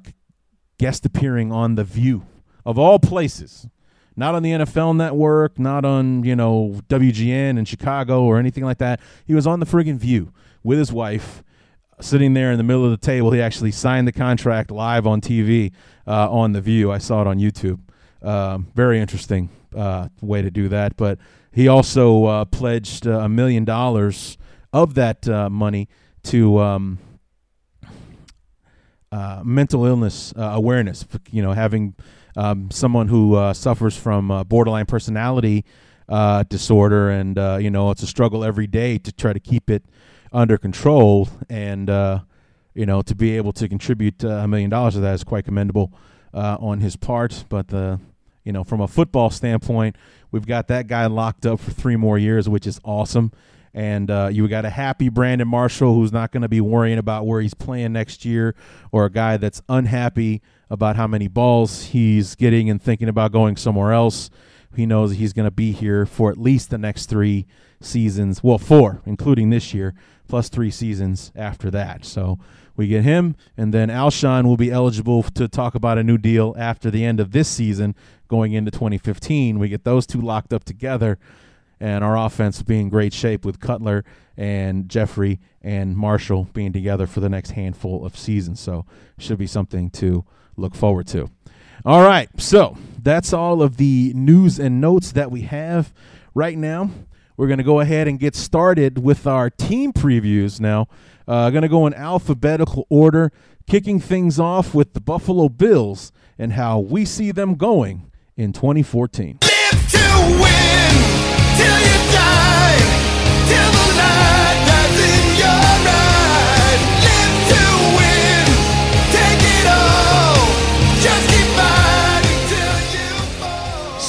guest 0.77 1.05
appearing 1.05 1.51
on 1.51 1.75
The 1.75 1.83
View, 1.83 2.25
of 2.65 2.77
all 2.77 2.99
places. 2.99 3.67
Not 4.15 4.35
on 4.35 4.43
the 4.43 4.51
NFL 4.51 4.97
Network, 4.97 5.57
not 5.57 5.85
on 5.85 6.23
you 6.23 6.35
know 6.35 6.81
WGN 6.89 7.57
in 7.57 7.65
Chicago 7.65 8.23
or 8.23 8.37
anything 8.37 8.65
like 8.65 8.77
that. 8.79 8.99
He 9.25 9.33
was 9.33 9.47
on 9.47 9.59
the 9.59 9.65
friggin' 9.65 9.97
View 9.97 10.33
with 10.63 10.77
his 10.77 10.91
wife 10.91 11.43
sitting 12.01 12.33
there 12.33 12.51
in 12.51 12.57
the 12.57 12.63
middle 12.63 12.83
of 12.83 12.91
the 12.91 12.97
table. 12.97 13.31
He 13.31 13.41
actually 13.41 13.71
signed 13.71 14.07
the 14.07 14.11
contract 14.11 14.71
live 14.71 15.07
on 15.07 15.21
TV 15.21 15.71
uh, 16.07 16.31
on 16.31 16.51
The 16.51 16.61
View. 16.61 16.91
I 16.91 16.97
saw 16.97 17.21
it 17.21 17.27
on 17.27 17.37
YouTube. 17.37 17.79
Uh, 18.21 18.59
very 18.75 18.99
interesting 18.99 19.49
uh, 19.75 20.09
way 20.21 20.41
to 20.41 20.51
do 20.51 20.67
that. 20.69 20.97
But 20.97 21.19
he 21.51 21.67
also 21.67 22.25
uh, 22.25 22.45
pledged 22.45 23.07
uh, 23.07 23.19
a 23.19 23.29
million 23.29 23.65
dollars 23.65 24.37
of 24.73 24.95
that 24.95 25.27
uh, 25.27 25.49
money 25.49 25.89
to 26.23 26.59
um, 26.59 26.99
mental 29.43 29.85
illness 29.85 30.33
awareness. 30.35 31.05
You 31.31 31.41
know, 31.41 31.53
having 31.53 31.95
um, 32.35 32.71
someone 32.71 33.07
who 33.07 33.53
suffers 33.53 33.97
from 33.97 34.45
borderline 34.47 34.85
personality 34.85 35.65
disorder, 36.49 37.09
and 37.09 37.37
you 37.61 37.69
know, 37.69 37.91
it's 37.91 38.03
a 38.03 38.07
struggle 38.07 38.43
every 38.43 38.67
day 38.67 38.97
to 38.99 39.11
try 39.11 39.33
to 39.33 39.39
keep 39.39 39.69
it 39.69 39.83
under 40.31 40.57
control, 40.57 41.29
and 41.49 41.89
uh, 41.89 42.19
you 42.73 42.85
know 42.85 43.01
to 43.01 43.15
be 43.15 43.37
able 43.37 43.53
to 43.53 43.67
contribute 43.67 44.23
uh, 44.23 44.29
a 44.29 44.47
million 44.47 44.69
dollars 44.69 44.95
of 44.95 45.01
that 45.01 45.13
is 45.13 45.23
quite 45.23 45.45
commendable 45.45 45.91
uh, 46.33 46.57
on 46.59 46.79
his 46.79 46.95
part. 46.95 47.45
But 47.49 47.73
uh, 47.73 47.97
you 48.43 48.51
know, 48.51 48.63
from 48.63 48.81
a 48.81 48.87
football 48.87 49.29
standpoint, 49.29 49.95
we've 50.31 50.47
got 50.47 50.67
that 50.67 50.87
guy 50.87 51.05
locked 51.05 51.45
up 51.45 51.59
for 51.59 51.71
three 51.71 51.95
more 51.95 52.17
years, 52.17 52.49
which 52.49 52.65
is 52.65 52.79
awesome. 52.83 53.31
And 53.73 54.11
uh, 54.11 54.29
you 54.31 54.45
got 54.49 54.65
a 54.65 54.69
happy 54.69 55.07
Brandon 55.07 55.47
Marshall 55.47 55.93
who's 55.93 56.11
not 56.11 56.31
going 56.31 56.41
to 56.41 56.49
be 56.49 56.59
worrying 56.59 56.97
about 56.97 57.25
where 57.25 57.39
he's 57.39 57.53
playing 57.53 57.93
next 57.93 58.25
year, 58.25 58.53
or 58.91 59.05
a 59.05 59.09
guy 59.09 59.37
that's 59.37 59.61
unhappy 59.69 60.41
about 60.69 60.97
how 60.97 61.07
many 61.07 61.27
balls 61.27 61.83
he's 61.85 62.35
getting 62.35 62.69
and 62.69 62.81
thinking 62.81 63.07
about 63.07 63.31
going 63.31 63.55
somewhere 63.55 63.93
else. 63.93 64.29
He 64.75 64.85
knows 64.85 65.13
he's 65.13 65.33
going 65.33 65.47
to 65.47 65.51
be 65.51 65.71
here 65.71 66.05
for 66.05 66.31
at 66.31 66.37
least 66.37 66.69
the 66.69 66.77
next 66.77 67.07
three 67.07 67.45
seasons. 67.81 68.43
Well, 68.43 68.57
four, 68.57 69.01
including 69.05 69.49
this 69.49 69.73
year, 69.73 69.93
plus 70.27 70.49
three 70.49 70.71
seasons 70.71 71.31
after 71.35 71.69
that. 71.71 72.05
So 72.05 72.39
we 72.75 72.87
get 72.87 73.03
him, 73.03 73.35
and 73.57 73.73
then 73.73 73.89
Alshon 73.89 74.45
will 74.45 74.57
be 74.57 74.71
eligible 74.71 75.23
to 75.23 75.47
talk 75.47 75.75
about 75.75 75.97
a 75.97 76.03
new 76.03 76.17
deal 76.17 76.55
after 76.57 76.89
the 76.89 77.03
end 77.03 77.19
of 77.19 77.31
this 77.31 77.47
season, 77.47 77.95
going 78.27 78.53
into 78.53 78.71
2015. 78.71 79.59
We 79.59 79.69
get 79.69 79.83
those 79.83 80.07
two 80.07 80.21
locked 80.21 80.53
up 80.53 80.63
together, 80.63 81.19
and 81.79 82.03
our 82.03 82.17
offense 82.17 82.59
will 82.59 82.65
be 82.65 82.79
in 82.79 82.89
great 82.89 83.13
shape 83.13 83.43
with 83.43 83.59
Cutler 83.59 84.05
and 84.37 84.87
Jeffery 84.87 85.39
and 85.61 85.95
Marshall 85.97 86.47
being 86.53 86.71
together 86.71 87.07
for 87.07 87.19
the 87.19 87.29
next 87.29 87.51
handful 87.51 88.05
of 88.05 88.17
seasons. 88.17 88.59
So 88.59 88.85
should 89.17 89.37
be 89.37 89.47
something 89.47 89.89
to 89.91 90.23
look 90.55 90.73
forward 90.73 91.07
to. 91.07 91.29
All 91.83 92.03
right, 92.03 92.29
so 92.39 92.77
that's 93.01 93.33
all 93.33 93.61
of 93.61 93.77
the 93.77 94.13
news 94.15 94.59
and 94.59 94.79
notes 94.79 95.11
that 95.13 95.31
we 95.31 95.41
have 95.41 95.91
right 96.33 96.57
now. 96.57 96.91
We're 97.41 97.47
going 97.47 97.57
to 97.57 97.63
go 97.63 97.79
ahead 97.79 98.07
and 98.07 98.19
get 98.19 98.35
started 98.35 98.99
with 98.99 99.25
our 99.25 99.49
team 99.49 99.93
previews 99.93 100.59
now. 100.59 100.87
Uh, 101.27 101.49
going 101.49 101.63
to 101.63 101.67
go 101.67 101.87
in 101.87 101.93
alphabetical 101.95 102.85
order, 102.87 103.31
kicking 103.65 103.99
things 103.99 104.39
off 104.39 104.75
with 104.75 104.93
the 104.93 105.01
Buffalo 105.01 105.49
Bills 105.49 106.11
and 106.37 106.53
how 106.53 106.77
we 106.77 107.03
see 107.03 107.31
them 107.31 107.55
going 107.55 108.11
in 108.37 108.53
2014. 108.53 109.39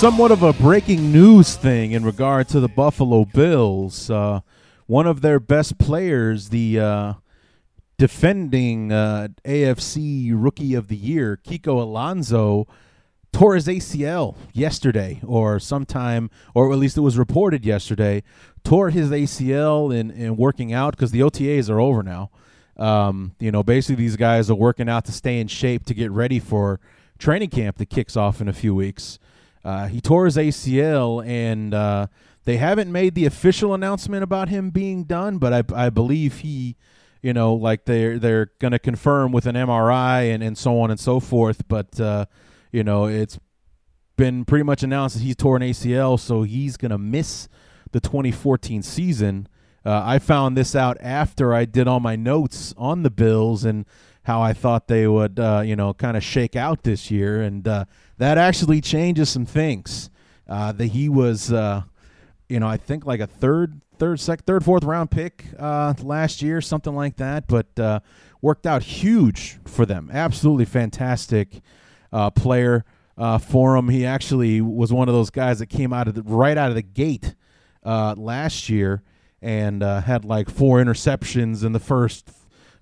Somewhat 0.02 0.32
of 0.32 0.42
a 0.42 0.52
breaking 0.54 1.12
news 1.12 1.54
thing 1.54 1.92
in 1.92 2.04
regard 2.04 2.48
to 2.48 2.58
the 2.58 2.66
Buffalo 2.66 3.24
Bills. 3.24 4.10
Uh, 4.10 4.40
one 4.88 5.06
of 5.06 5.20
their 5.20 5.38
best 5.38 5.78
players, 5.78 6.48
the 6.48 6.80
uh, 6.80 7.12
defending 7.98 8.90
uh, 8.90 9.28
AFC 9.44 10.32
Rookie 10.34 10.74
of 10.74 10.88
the 10.88 10.96
Year, 10.96 11.38
Kiko 11.46 11.80
Alonso, 11.80 12.66
tore 13.32 13.54
his 13.54 13.68
ACL 13.68 14.34
yesterday, 14.52 15.20
or 15.24 15.60
sometime, 15.60 16.30
or 16.52 16.72
at 16.72 16.80
least 16.80 16.96
it 16.96 17.02
was 17.02 17.16
reported 17.16 17.64
yesterday, 17.64 18.24
tore 18.64 18.90
his 18.90 19.10
ACL 19.10 19.96
in, 19.96 20.10
in 20.10 20.36
working 20.36 20.72
out 20.72 20.96
because 20.96 21.12
the 21.12 21.20
OTAs 21.20 21.70
are 21.70 21.78
over 21.78 22.02
now. 22.02 22.28
Um, 22.76 23.36
you 23.38 23.52
know, 23.52 23.62
basically, 23.62 24.02
these 24.02 24.16
guys 24.16 24.50
are 24.50 24.56
working 24.56 24.88
out 24.88 25.04
to 25.04 25.12
stay 25.12 25.38
in 25.38 25.46
shape 25.46 25.86
to 25.86 25.94
get 25.94 26.10
ready 26.10 26.40
for 26.40 26.80
training 27.20 27.50
camp 27.50 27.76
that 27.76 27.88
kicks 27.88 28.16
off 28.16 28.40
in 28.40 28.48
a 28.48 28.52
few 28.52 28.74
weeks. 28.74 29.20
Uh, 29.64 29.86
he 29.86 30.00
tore 30.00 30.24
his 30.24 30.36
ACL, 30.36 31.24
and 31.26 31.72
uh, 31.72 32.08
they 32.44 32.56
haven't 32.56 32.90
made 32.90 33.14
the 33.14 33.26
official 33.26 33.74
announcement 33.74 34.22
about 34.22 34.48
him 34.48 34.70
being 34.70 35.04
done, 35.04 35.38
but 35.38 35.52
I, 35.52 35.86
I 35.86 35.90
believe 35.90 36.38
he, 36.38 36.76
you 37.22 37.32
know, 37.32 37.54
like 37.54 37.84
they're 37.84 38.18
they're 38.18 38.50
going 38.58 38.72
to 38.72 38.78
confirm 38.78 39.30
with 39.30 39.46
an 39.46 39.54
MRI 39.54 40.34
and, 40.34 40.42
and 40.42 40.58
so 40.58 40.80
on 40.80 40.90
and 40.90 40.98
so 40.98 41.20
forth. 41.20 41.68
But 41.68 42.00
uh, 42.00 42.26
you 42.72 42.82
know, 42.82 43.06
it's 43.06 43.38
been 44.16 44.44
pretty 44.44 44.64
much 44.64 44.82
announced 44.82 45.16
that 45.16 45.22
he's 45.22 45.36
tore 45.36 45.56
an 45.56 45.62
ACL, 45.62 46.18
so 46.18 46.42
he's 46.42 46.76
going 46.76 46.90
to 46.90 46.98
miss 46.98 47.48
the 47.92 48.00
2014 48.00 48.82
season. 48.82 49.48
Uh, 49.84 50.02
I 50.04 50.18
found 50.18 50.56
this 50.56 50.74
out 50.74 50.96
after 51.00 51.54
I 51.54 51.64
did 51.64 51.88
all 51.88 52.00
my 52.00 52.16
notes 52.16 52.74
on 52.76 53.02
the 53.02 53.10
Bills 53.10 53.64
and 53.64 53.84
how 54.24 54.40
I 54.40 54.52
thought 54.52 54.86
they 54.86 55.06
would, 55.06 55.40
uh, 55.40 55.62
you 55.64 55.74
know, 55.74 55.92
kind 55.92 56.16
of 56.16 56.22
shake 56.22 56.54
out 56.54 56.84
this 56.84 57.10
year, 57.10 57.42
and 57.42 57.66
uh, 57.66 57.84
that 58.22 58.38
actually 58.38 58.80
changes 58.80 59.28
some 59.28 59.44
things. 59.44 60.08
Uh, 60.48 60.70
that 60.70 60.86
he 60.86 61.08
was, 61.08 61.52
uh, 61.52 61.82
you 62.48 62.60
know, 62.60 62.68
I 62.68 62.76
think 62.76 63.06
like 63.06 63.20
a 63.20 63.26
third, 63.26 63.80
third, 63.98 64.20
sec, 64.20 64.44
third, 64.44 64.64
fourth 64.64 64.84
round 64.84 65.10
pick 65.10 65.46
uh, 65.58 65.94
last 66.02 66.42
year, 66.42 66.60
something 66.60 66.94
like 66.94 67.16
that, 67.16 67.46
but 67.46 67.78
uh, 67.80 68.00
worked 68.40 68.66
out 68.66 68.82
huge 68.82 69.58
for 69.64 69.86
them. 69.86 70.10
Absolutely 70.12 70.66
fantastic 70.66 71.62
player 72.34 72.84
for 73.40 73.76
him. 73.76 73.88
He 73.88 74.04
actually 74.04 74.60
was 74.60 74.92
one 74.92 75.08
of 75.08 75.14
those 75.14 75.30
guys 75.30 75.58
that 75.60 75.66
came 75.66 75.92
out 75.92 76.06
of 76.06 76.14
the, 76.14 76.22
right 76.22 76.58
out 76.58 76.68
of 76.68 76.74
the 76.74 76.82
gate 76.82 77.34
last 77.84 78.68
year 78.68 79.02
and 79.40 79.82
had 79.82 80.24
like 80.24 80.50
four 80.50 80.78
interceptions 80.78 81.64
in 81.64 81.72
the 81.72 81.80
first 81.80 82.30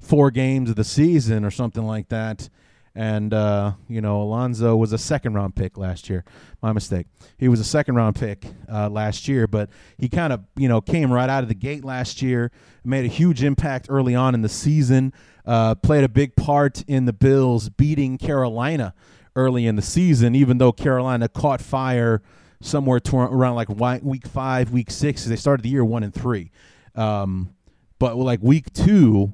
four 0.01 0.31
games 0.31 0.71
of 0.71 0.77
the 0.77 0.85
season 0.85 1.45
or 1.45 1.51
something 1.51 1.85
like 1.85 2.09
that. 2.09 2.49
And 2.95 3.33
uh, 3.33 3.73
you 3.89 4.01
know 4.01 4.23
Alonso 4.23 4.77
was 4.77 4.93
a 4.93 4.99
second 4.99 5.35
round 5.35 5.55
pick 5.55 5.79
last 5.79 6.09
year. 6.09 6.25
My 6.63 6.73
mistake. 6.73 7.07
He 7.39 7.49
was 7.49 7.61
a 7.61 7.65
second 7.65 7.95
round 7.95 8.17
pick 8.17 8.45
uh, 8.71 8.89
last 8.89 9.29
year, 9.29 9.47
but 9.47 9.71
he 9.99 10.09
kind 10.09 10.33
of 10.33 10.45
you 10.57 10.69
know 10.69 10.81
came 10.81 11.13
right 11.13 11.29
out 11.29 11.43
of 11.43 11.49
the 11.49 11.55
gate 11.55 11.85
last 11.85 12.23
year, 12.23 12.51
made 12.85 13.05
a 13.05 13.09
huge 13.09 13.43
impact 13.43 13.87
early 13.89 14.15
on 14.15 14.35
in 14.35 14.43
the 14.43 14.49
season, 14.49 15.13
uh, 15.47 15.75
played 15.77 16.05
a 16.05 16.09
big 16.09 16.37
part 16.37 16.83
in 16.87 17.05
the 17.05 17.13
Bills 17.13 17.69
beating 17.69 18.19
Carolina 18.19 18.95
early 19.37 19.67
in 19.67 19.77
the 19.77 19.83
season, 19.83 20.35
even 20.35 20.59
though 20.59 20.73
Carolina 20.73 21.29
caught 21.29 21.61
fire 21.61 22.23
somewhere 22.61 23.01
around 23.15 23.55
like 23.55 23.69
week 24.03 24.27
five, 24.27 24.71
week 24.71 24.91
six. 24.91 25.25
They 25.25 25.37
started 25.37 25.63
the 25.63 25.71
year 25.71 25.85
one 25.85 26.03
and 26.03 26.13
three, 26.13 26.51
um, 26.95 27.55
but 27.99 28.17
like 28.17 28.41
week 28.43 28.73
two 28.73 29.33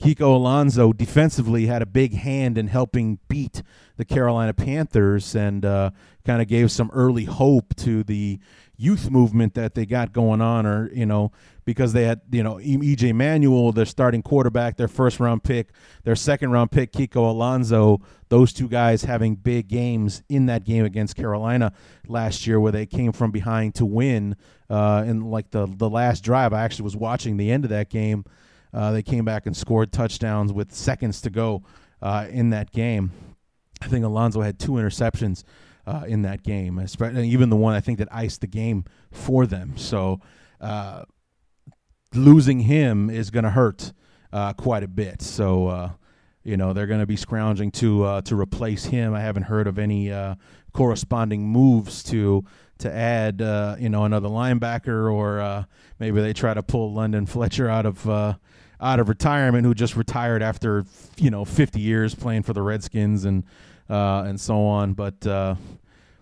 Kiko 0.00 0.36
Alonso 0.36 0.92
defensively 0.92 1.66
had 1.66 1.82
a 1.82 1.86
big 1.86 2.14
hand 2.14 2.56
in 2.56 2.68
helping 2.68 3.18
beat 3.28 3.62
the 3.96 4.04
Carolina 4.04 4.54
Panthers 4.54 5.34
and 5.34 5.64
uh, 5.64 5.90
kind 6.24 6.40
of 6.40 6.46
gave 6.46 6.70
some 6.70 6.88
early 6.92 7.24
hope 7.24 7.74
to 7.76 8.04
the 8.04 8.38
youth 8.76 9.10
movement 9.10 9.54
that 9.54 9.74
they 9.74 9.84
got 9.84 10.12
going 10.12 10.40
on, 10.40 10.64
or 10.64 10.88
you 10.92 11.04
know, 11.04 11.32
because 11.64 11.92
they 11.92 12.04
had 12.04 12.20
you 12.30 12.44
know 12.44 12.54
EJ 12.54 13.12
Manuel, 13.12 13.72
their 13.72 13.84
starting 13.84 14.22
quarterback, 14.22 14.76
their 14.76 14.86
first 14.86 15.18
round 15.18 15.42
pick, 15.42 15.70
their 16.04 16.14
second 16.14 16.52
round 16.52 16.70
pick, 16.70 16.92
Kiko 16.92 17.28
Alonso. 17.28 18.00
Those 18.28 18.52
two 18.52 18.68
guys 18.68 19.02
having 19.02 19.34
big 19.34 19.66
games 19.66 20.22
in 20.28 20.46
that 20.46 20.64
game 20.64 20.84
against 20.84 21.16
Carolina 21.16 21.72
last 22.06 22.46
year, 22.46 22.60
where 22.60 22.72
they 22.72 22.86
came 22.86 23.10
from 23.10 23.32
behind 23.32 23.74
to 23.76 23.84
win. 23.84 24.36
Uh, 24.70 25.02
in 25.06 25.22
like 25.22 25.50
the 25.50 25.66
the 25.66 25.90
last 25.90 26.22
drive, 26.22 26.52
I 26.52 26.62
actually 26.62 26.84
was 26.84 26.96
watching 26.96 27.36
the 27.36 27.50
end 27.50 27.64
of 27.64 27.70
that 27.70 27.90
game. 27.90 28.24
Uh, 28.78 28.92
they 28.92 29.02
came 29.02 29.24
back 29.24 29.44
and 29.44 29.56
scored 29.56 29.90
touchdowns 29.90 30.52
with 30.52 30.72
seconds 30.72 31.20
to 31.20 31.30
go 31.30 31.64
uh, 32.00 32.28
in 32.30 32.50
that 32.50 32.70
game. 32.70 33.10
I 33.82 33.88
think 33.88 34.04
Alonso 34.04 34.40
had 34.40 34.60
two 34.60 34.72
interceptions 34.72 35.42
uh, 35.84 36.04
in 36.06 36.22
that 36.22 36.44
game, 36.44 36.80
even 37.02 37.50
the 37.50 37.56
one 37.56 37.74
I 37.74 37.80
think 37.80 37.98
that 37.98 38.06
iced 38.12 38.40
the 38.40 38.46
game 38.46 38.84
for 39.10 39.46
them. 39.46 39.76
So 39.76 40.20
uh, 40.60 41.02
losing 42.14 42.60
him 42.60 43.10
is 43.10 43.30
going 43.30 43.42
to 43.42 43.50
hurt 43.50 43.92
uh, 44.32 44.52
quite 44.52 44.84
a 44.84 44.88
bit. 44.88 45.22
So 45.22 45.66
uh, 45.66 45.90
you 46.44 46.56
know 46.56 46.72
they're 46.72 46.86
going 46.86 47.00
to 47.00 47.06
be 47.06 47.16
scrounging 47.16 47.72
to 47.72 48.22
to 48.22 48.36
replace 48.36 48.84
him. 48.84 49.12
I 49.12 49.20
haven't 49.20 49.44
heard 49.44 49.66
of 49.66 49.80
any 49.80 50.12
corresponding 50.72 51.48
moves 51.48 52.04
to 52.04 52.44
to 52.78 52.92
add 52.92 53.42
uh, 53.42 53.76
you 53.78 53.88
know 53.88 54.04
another 54.04 54.28
linebacker 54.28 55.12
or 55.12 55.40
uh, 55.40 55.64
maybe 55.98 56.20
they 56.20 56.32
try 56.32 56.54
to 56.54 56.62
pull 56.62 56.92
London 56.92 57.26
Fletcher 57.26 57.68
out 57.68 57.86
of 57.86 58.08
uh, 58.08 58.34
out 58.80 59.00
of 59.00 59.08
retirement 59.08 59.64
who 59.64 59.74
just 59.74 59.96
retired 59.96 60.42
after 60.42 60.84
you 61.16 61.30
know 61.30 61.44
50 61.44 61.80
years 61.80 62.14
playing 62.14 62.42
for 62.42 62.52
the 62.52 62.62
Redskins 62.62 63.24
and 63.24 63.44
uh, 63.90 64.24
and 64.26 64.40
so 64.40 64.64
on. 64.64 64.92
But 64.92 65.26
uh, 65.26 65.56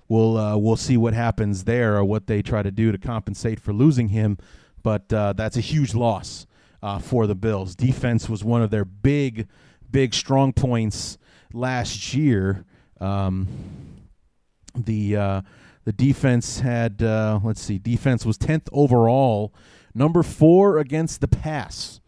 we'll 0.08 0.36
uh, 0.36 0.56
we'll 0.56 0.76
see 0.76 0.96
what 0.96 1.14
happens 1.14 1.64
there 1.64 1.96
or 1.96 2.04
what 2.04 2.26
they 2.26 2.42
try 2.42 2.62
to 2.62 2.70
do 2.70 2.92
to 2.92 2.98
compensate 2.98 3.60
for 3.60 3.72
losing 3.72 4.08
him. 4.08 4.38
But 4.82 5.12
uh, 5.12 5.32
that's 5.34 5.56
a 5.56 5.60
huge 5.60 5.94
loss 5.94 6.46
uh, 6.82 6.98
for 6.98 7.26
the 7.26 7.34
Bills. 7.34 7.74
Defense 7.74 8.28
was 8.28 8.44
one 8.44 8.62
of 8.62 8.70
their 8.70 8.84
big 8.84 9.48
big 9.90 10.14
strong 10.14 10.52
points 10.52 11.18
last 11.52 12.14
year. 12.14 12.64
Um, 13.00 13.48
the 14.74 15.16
uh, 15.16 15.42
the 15.84 15.92
defense 15.92 16.60
had 16.60 17.00
let's 17.00 17.60
see, 17.60 17.78
defense 17.78 18.24
was 18.24 18.38
10th 18.38 18.68
overall, 18.72 19.54
number 19.94 20.22
four 20.22 20.78
against 20.78 21.20
the 21.20 21.28
pass 21.28 22.00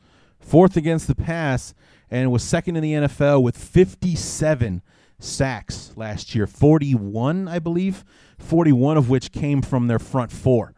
fourth 0.49 0.77
against 0.77 1.07
the 1.07 1.15
pass, 1.15 1.75
and 2.11 2.33
was 2.33 2.43
second 2.43 2.77
in 2.77 2.83
the 2.83 2.93
NFL 2.93 3.43
with 3.43 3.57
57 3.57 4.83
sacks 5.19 5.93
last 5.97 6.35
year. 6.35 6.47
41, 6.47 7.49
I 7.49 7.59
believe, 7.59 8.05
41 8.39 8.97
of 8.97 9.11
which 9.11 9.33
came 9.33 9.63
from 9.63 9.87
their 9.89 9.99
front 9.99 10.33
four. 10.33 10.75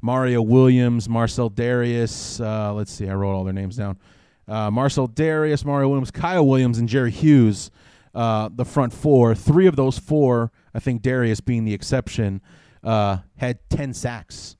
Mario 0.00 0.42
Williams, 0.42 1.08
Marcell 1.08 1.50
Dareus. 1.50 2.38
Uh, 2.44 2.74
let's 2.74 2.92
see, 2.92 3.08
I 3.08 3.14
wrote 3.14 3.34
all 3.34 3.44
their 3.44 3.54
names 3.54 3.76
down. 3.76 3.98
Uh, 4.46 4.70
Marcell 4.70 5.08
Dareus, 5.08 5.64
Mario 5.64 5.88
Williams, 5.88 6.10
Kyle 6.10 6.46
Williams, 6.46 6.78
and 6.78 6.88
Jerry 6.88 7.10
Hughes. 7.10 7.70
Uh, 8.14 8.50
the 8.54 8.64
front 8.64 8.92
four. 8.92 9.34
Three 9.34 9.66
of 9.66 9.76
those 9.76 9.98
four, 9.98 10.52
I 10.74 10.78
think 10.78 11.02
Dareus 11.02 11.42
being 11.42 11.64
the 11.64 11.72
exception, 11.72 12.42
uh, 12.82 13.18
had 13.36 13.58
10 13.70 13.94
sacks 13.94 14.56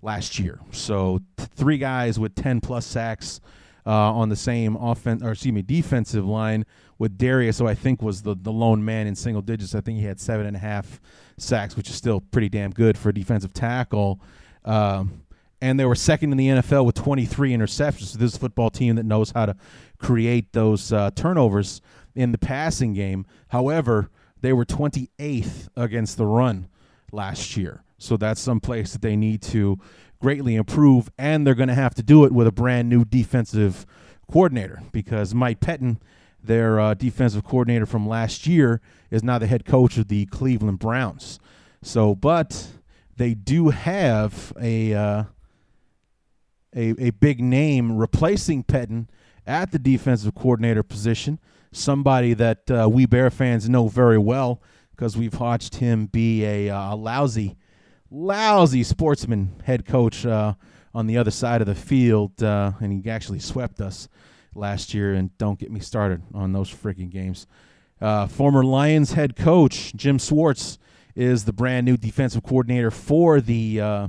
last 0.00 0.38
year. 0.38 0.60
So 0.70 1.20
th- 1.36 1.48
three 1.54 1.76
guys 1.76 2.18
with 2.18 2.34
10 2.34 2.60
plus 2.60 2.86
sacks 2.86 3.40
uh, 3.88 4.12
on 4.12 4.28
the 4.28 4.36
same 4.36 4.76
offense 4.76 5.22
or 5.22 5.32
excuse 5.32 5.54
me 5.54 5.62
defensive 5.62 6.26
line 6.26 6.66
with 6.98 7.16
Dareus, 7.16 7.58
who 7.58 7.66
I 7.66 7.74
think 7.74 8.02
was 8.02 8.20
the 8.22 8.36
the 8.38 8.52
lone 8.52 8.84
man 8.84 9.06
in 9.06 9.16
single 9.16 9.40
digits. 9.40 9.74
I 9.74 9.80
think 9.80 9.98
he 9.98 10.04
had 10.04 10.20
seven 10.20 10.46
and 10.46 10.54
a 10.54 10.60
half 10.60 11.00
sacks, 11.38 11.74
which 11.74 11.88
is 11.88 11.94
still 11.94 12.20
pretty 12.20 12.50
damn 12.50 12.70
good 12.70 12.98
for 12.98 13.08
a 13.08 13.14
defensive 13.14 13.54
tackle. 13.54 14.20
Um, 14.64 15.22
and 15.62 15.80
they 15.80 15.86
were 15.86 15.94
second 15.94 16.32
in 16.32 16.38
the 16.38 16.48
NFL 16.48 16.84
with 16.84 16.94
23 16.96 17.52
interceptions. 17.52 18.08
So 18.08 18.18
this 18.18 18.32
is 18.32 18.36
a 18.36 18.40
football 18.40 18.70
team 18.70 18.96
that 18.96 19.06
knows 19.06 19.32
how 19.32 19.46
to 19.46 19.56
create 19.98 20.52
those 20.52 20.92
uh, 20.92 21.10
turnovers 21.16 21.80
in 22.14 22.30
the 22.30 22.38
passing 22.38 22.92
game. 22.92 23.26
However, 23.48 24.10
they 24.40 24.52
were 24.52 24.64
28th 24.64 25.68
against 25.76 26.16
the 26.16 26.26
run 26.26 26.68
last 27.10 27.56
year. 27.56 27.82
So 27.96 28.16
that's 28.16 28.40
some 28.40 28.60
place 28.60 28.92
that 28.92 29.02
they 29.02 29.16
need 29.16 29.42
to 29.42 29.78
greatly 30.20 30.56
improve, 30.56 31.10
and 31.18 31.46
they're 31.46 31.54
going 31.54 31.68
to 31.68 31.74
have 31.74 31.94
to 31.94 32.02
do 32.02 32.24
it 32.24 32.32
with 32.32 32.46
a 32.46 32.52
brand 32.52 32.88
new 32.88 33.04
defensive 33.04 33.86
coordinator 34.30 34.82
because 34.92 35.34
Mike 35.34 35.60
Pettine, 35.60 35.98
their 36.42 36.80
uh, 36.80 36.94
defensive 36.94 37.44
coordinator 37.44 37.86
from 37.86 38.08
last 38.08 38.46
year, 38.46 38.80
is 39.10 39.22
now 39.22 39.38
the 39.38 39.46
head 39.46 39.64
coach 39.64 39.96
of 39.96 40.08
the 40.08 40.26
Cleveland 40.26 40.78
Browns. 40.78 41.38
So, 41.82 42.14
but 42.14 42.68
they 43.16 43.34
do 43.34 43.70
have 43.70 44.52
a 44.60 44.94
uh, 44.94 45.24
a, 46.74 46.94
a 46.98 47.10
big 47.10 47.40
name 47.40 47.96
replacing 47.96 48.64
Pettine 48.64 49.08
at 49.46 49.72
the 49.72 49.78
defensive 49.78 50.34
coordinator 50.34 50.82
position. 50.82 51.38
Somebody 51.72 52.34
that 52.34 52.70
uh, 52.70 52.88
we 52.90 53.06
Bear 53.06 53.30
fans 53.30 53.68
know 53.68 53.88
very 53.88 54.18
well 54.18 54.62
because 54.90 55.16
we've 55.16 55.38
watched 55.38 55.76
him 55.76 56.06
be 56.06 56.44
a, 56.44 56.70
uh, 56.70 56.94
a 56.94 56.96
lousy 56.96 57.56
lousy 58.10 58.82
sportsman 58.82 59.60
head 59.64 59.84
coach 59.86 60.24
uh, 60.24 60.54
on 60.94 61.06
the 61.06 61.16
other 61.16 61.30
side 61.30 61.60
of 61.60 61.66
the 61.66 61.74
field, 61.74 62.42
uh, 62.42 62.72
and 62.80 62.92
he 62.92 63.10
actually 63.10 63.38
swept 63.38 63.80
us 63.80 64.08
last 64.54 64.94
year. 64.94 65.14
And 65.14 65.36
don't 65.38 65.58
get 65.58 65.70
me 65.70 65.80
started 65.80 66.22
on 66.34 66.52
those 66.52 66.72
freaking 66.72 67.10
games. 67.10 67.46
Uh, 68.00 68.26
former 68.26 68.64
Lions 68.64 69.12
head 69.12 69.36
coach 69.36 69.94
Jim 69.94 70.18
Schwartz 70.18 70.78
is 71.14 71.44
the 71.44 71.52
brand 71.52 71.84
new 71.84 71.96
defensive 71.96 72.44
coordinator 72.44 72.90
for 72.90 73.40
the 73.40 73.80
uh, 73.80 74.08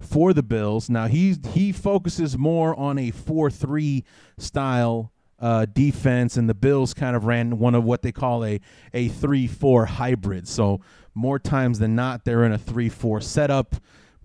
for 0.00 0.32
the 0.32 0.42
Bills. 0.42 0.88
Now 0.88 1.08
he 1.08 1.36
he 1.52 1.72
focuses 1.72 2.38
more 2.38 2.78
on 2.78 2.98
a 2.98 3.10
four 3.10 3.50
three 3.50 4.04
style 4.38 5.10
uh, 5.40 5.66
defense, 5.66 6.36
and 6.36 6.48
the 6.48 6.54
Bills 6.54 6.94
kind 6.94 7.16
of 7.16 7.24
ran 7.24 7.58
one 7.58 7.74
of 7.74 7.84
what 7.84 8.02
they 8.02 8.12
call 8.12 8.44
a 8.44 8.60
a 8.92 9.08
three 9.08 9.48
four 9.48 9.86
hybrid. 9.86 10.46
So 10.46 10.80
more 11.14 11.38
times 11.38 11.78
than 11.78 11.94
not, 11.94 12.24
they're 12.24 12.44
in 12.44 12.52
a 12.52 12.58
3 12.58 12.88
4 12.88 13.20
setup, 13.20 13.76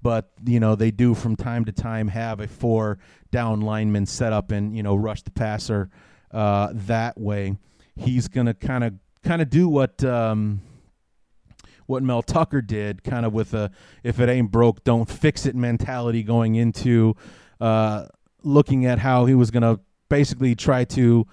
but, 0.02 0.32
you 0.45 0.60
know, 0.60 0.75
they 0.75 0.91
do 0.91 1.13
from 1.13 1.36
time 1.36 1.65
to 1.65 1.71
time 1.71 2.08
have 2.08 2.39
a 2.39 2.47
four 2.47 2.99
down 3.32 3.62
lineman 3.62 4.06
setup 4.06 4.52
and, 4.52 4.75
you 4.75 4.84
know, 4.84 4.95
rush 4.95 5.21
the 5.23 5.32
passer 5.32 5.89
uh, 6.32 6.69
that 6.73 7.19
way. 7.19 7.58
He's 7.95 8.28
going 8.28 8.47
to 8.47 8.54
kind 8.54 8.84
of 8.84 8.93
kind 9.23 9.41
of 9.41 9.49
do 9.49 9.67
what 9.67 10.04
um, 10.04 10.62
what 11.86 12.04
Mel 12.04 12.21
Tucker 12.21 12.62
did, 12.62 13.04
kind 13.04 13.25
of 13.25 13.34
with 13.34 13.54
a 13.54 13.71
if 14.04 14.19
it 14.19 14.30
ain't 14.30 14.52
broke, 14.52 14.84
don't 14.84 15.10
fix 15.10 15.45
it 15.45 15.56
mentality 15.56 16.23
going 16.23 16.56
into 16.56 17.15
uh, 17.60 18.06
looking 18.43 18.86
at 18.86 18.99
how 18.99 19.25
he 19.25 19.36
was 19.36 19.52
going 19.52 19.63
to 19.63 19.82
basically 20.08 20.56
try 20.56 20.86
to 20.86 21.28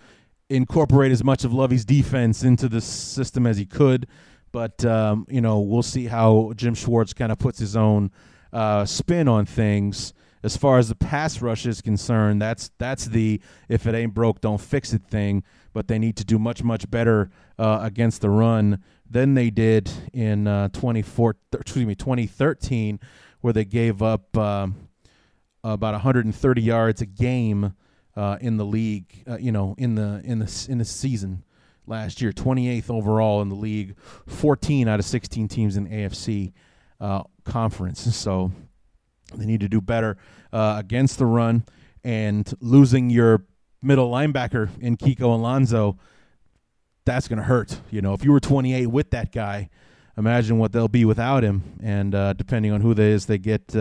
incorporate 0.48 1.12
as 1.12 1.22
much 1.22 1.44
of 1.44 1.52
Lovie's 1.52 1.84
defense 1.84 2.42
into 2.42 2.68
the 2.68 2.80
system 2.80 3.46
as 3.46 3.58
he 3.58 3.66
could. 3.66 4.06
But 4.56 4.86
um, 4.86 5.26
you 5.28 5.42
know, 5.42 5.60
we'll 5.60 5.82
see 5.82 6.06
how 6.06 6.54
Jim 6.56 6.74
Schwartz 6.74 7.12
kind 7.12 7.30
of 7.30 7.38
puts 7.38 7.58
his 7.58 7.76
own 7.76 8.10
uh, 8.54 8.86
spin 8.86 9.28
on 9.28 9.44
things. 9.44 10.14
As 10.42 10.56
far 10.56 10.78
as 10.78 10.88
the 10.88 10.94
pass 10.94 11.42
rush 11.42 11.66
is 11.66 11.82
concerned, 11.82 12.40
that's 12.40 12.70
that's 12.78 13.04
the 13.04 13.42
if 13.68 13.86
it 13.86 13.94
ain't 13.94 14.14
broke, 14.14 14.40
don't 14.40 14.58
fix 14.58 14.94
it 14.94 15.02
thing. 15.10 15.44
But 15.74 15.88
they 15.88 15.98
need 15.98 16.16
to 16.16 16.24
do 16.24 16.38
much 16.38 16.64
much 16.64 16.90
better 16.90 17.28
uh, 17.58 17.80
against 17.82 18.22
the 18.22 18.30
run 18.30 18.82
than 19.10 19.34
they 19.34 19.50
did 19.50 19.90
in 20.14 20.46
uh, 20.46 20.68
24, 20.68 21.36
excuse 21.52 21.84
me 21.84 21.94
2013, 21.94 22.98
where 23.42 23.52
they 23.52 23.66
gave 23.66 24.00
up 24.00 24.34
um, 24.38 24.88
about 25.64 25.92
130 25.92 26.62
yards 26.62 27.02
a 27.02 27.06
game 27.06 27.74
uh, 28.16 28.38
in 28.40 28.56
the 28.56 28.64
league. 28.64 29.22
Uh, 29.28 29.36
you 29.36 29.52
know, 29.52 29.74
in 29.76 29.96
the 29.96 30.22
in 30.24 30.38
the 30.38 30.66
in 30.70 30.78
the 30.78 30.86
season 30.86 31.44
last 31.86 32.20
year, 32.20 32.32
28th 32.32 32.90
overall 32.90 33.42
in 33.42 33.48
the 33.48 33.54
league, 33.54 33.96
14 34.26 34.88
out 34.88 34.98
of 34.98 35.06
16 35.06 35.48
teams 35.48 35.76
in 35.76 35.84
the 35.84 35.90
AFC 35.90 36.52
uh, 37.00 37.22
conference. 37.44 38.14
So 38.16 38.52
they 39.34 39.46
need 39.46 39.60
to 39.60 39.68
do 39.68 39.80
better 39.80 40.16
uh, 40.52 40.76
against 40.78 41.18
the 41.18 41.26
run 41.26 41.64
and 42.04 42.52
losing 42.60 43.10
your 43.10 43.44
middle 43.82 44.10
linebacker 44.10 44.70
in 44.80 44.96
Kiko 44.96 45.34
Alonso. 45.34 45.98
that's 47.04 47.28
going 47.28 47.38
to 47.38 47.44
hurt. 47.44 47.80
You 47.90 48.02
know, 48.02 48.14
if 48.14 48.24
you 48.24 48.32
were 48.32 48.40
28 48.40 48.86
with 48.86 49.10
that 49.10 49.32
guy, 49.32 49.70
imagine 50.16 50.58
what 50.58 50.72
they'll 50.72 50.88
be 50.88 51.04
without 51.04 51.42
him. 51.42 51.62
And 51.82 52.14
uh, 52.14 52.32
depending 52.32 52.72
on 52.72 52.80
who 52.80 52.94
they 52.94 53.12
is 53.12 53.26
they 53.26 53.38
get 53.38 53.74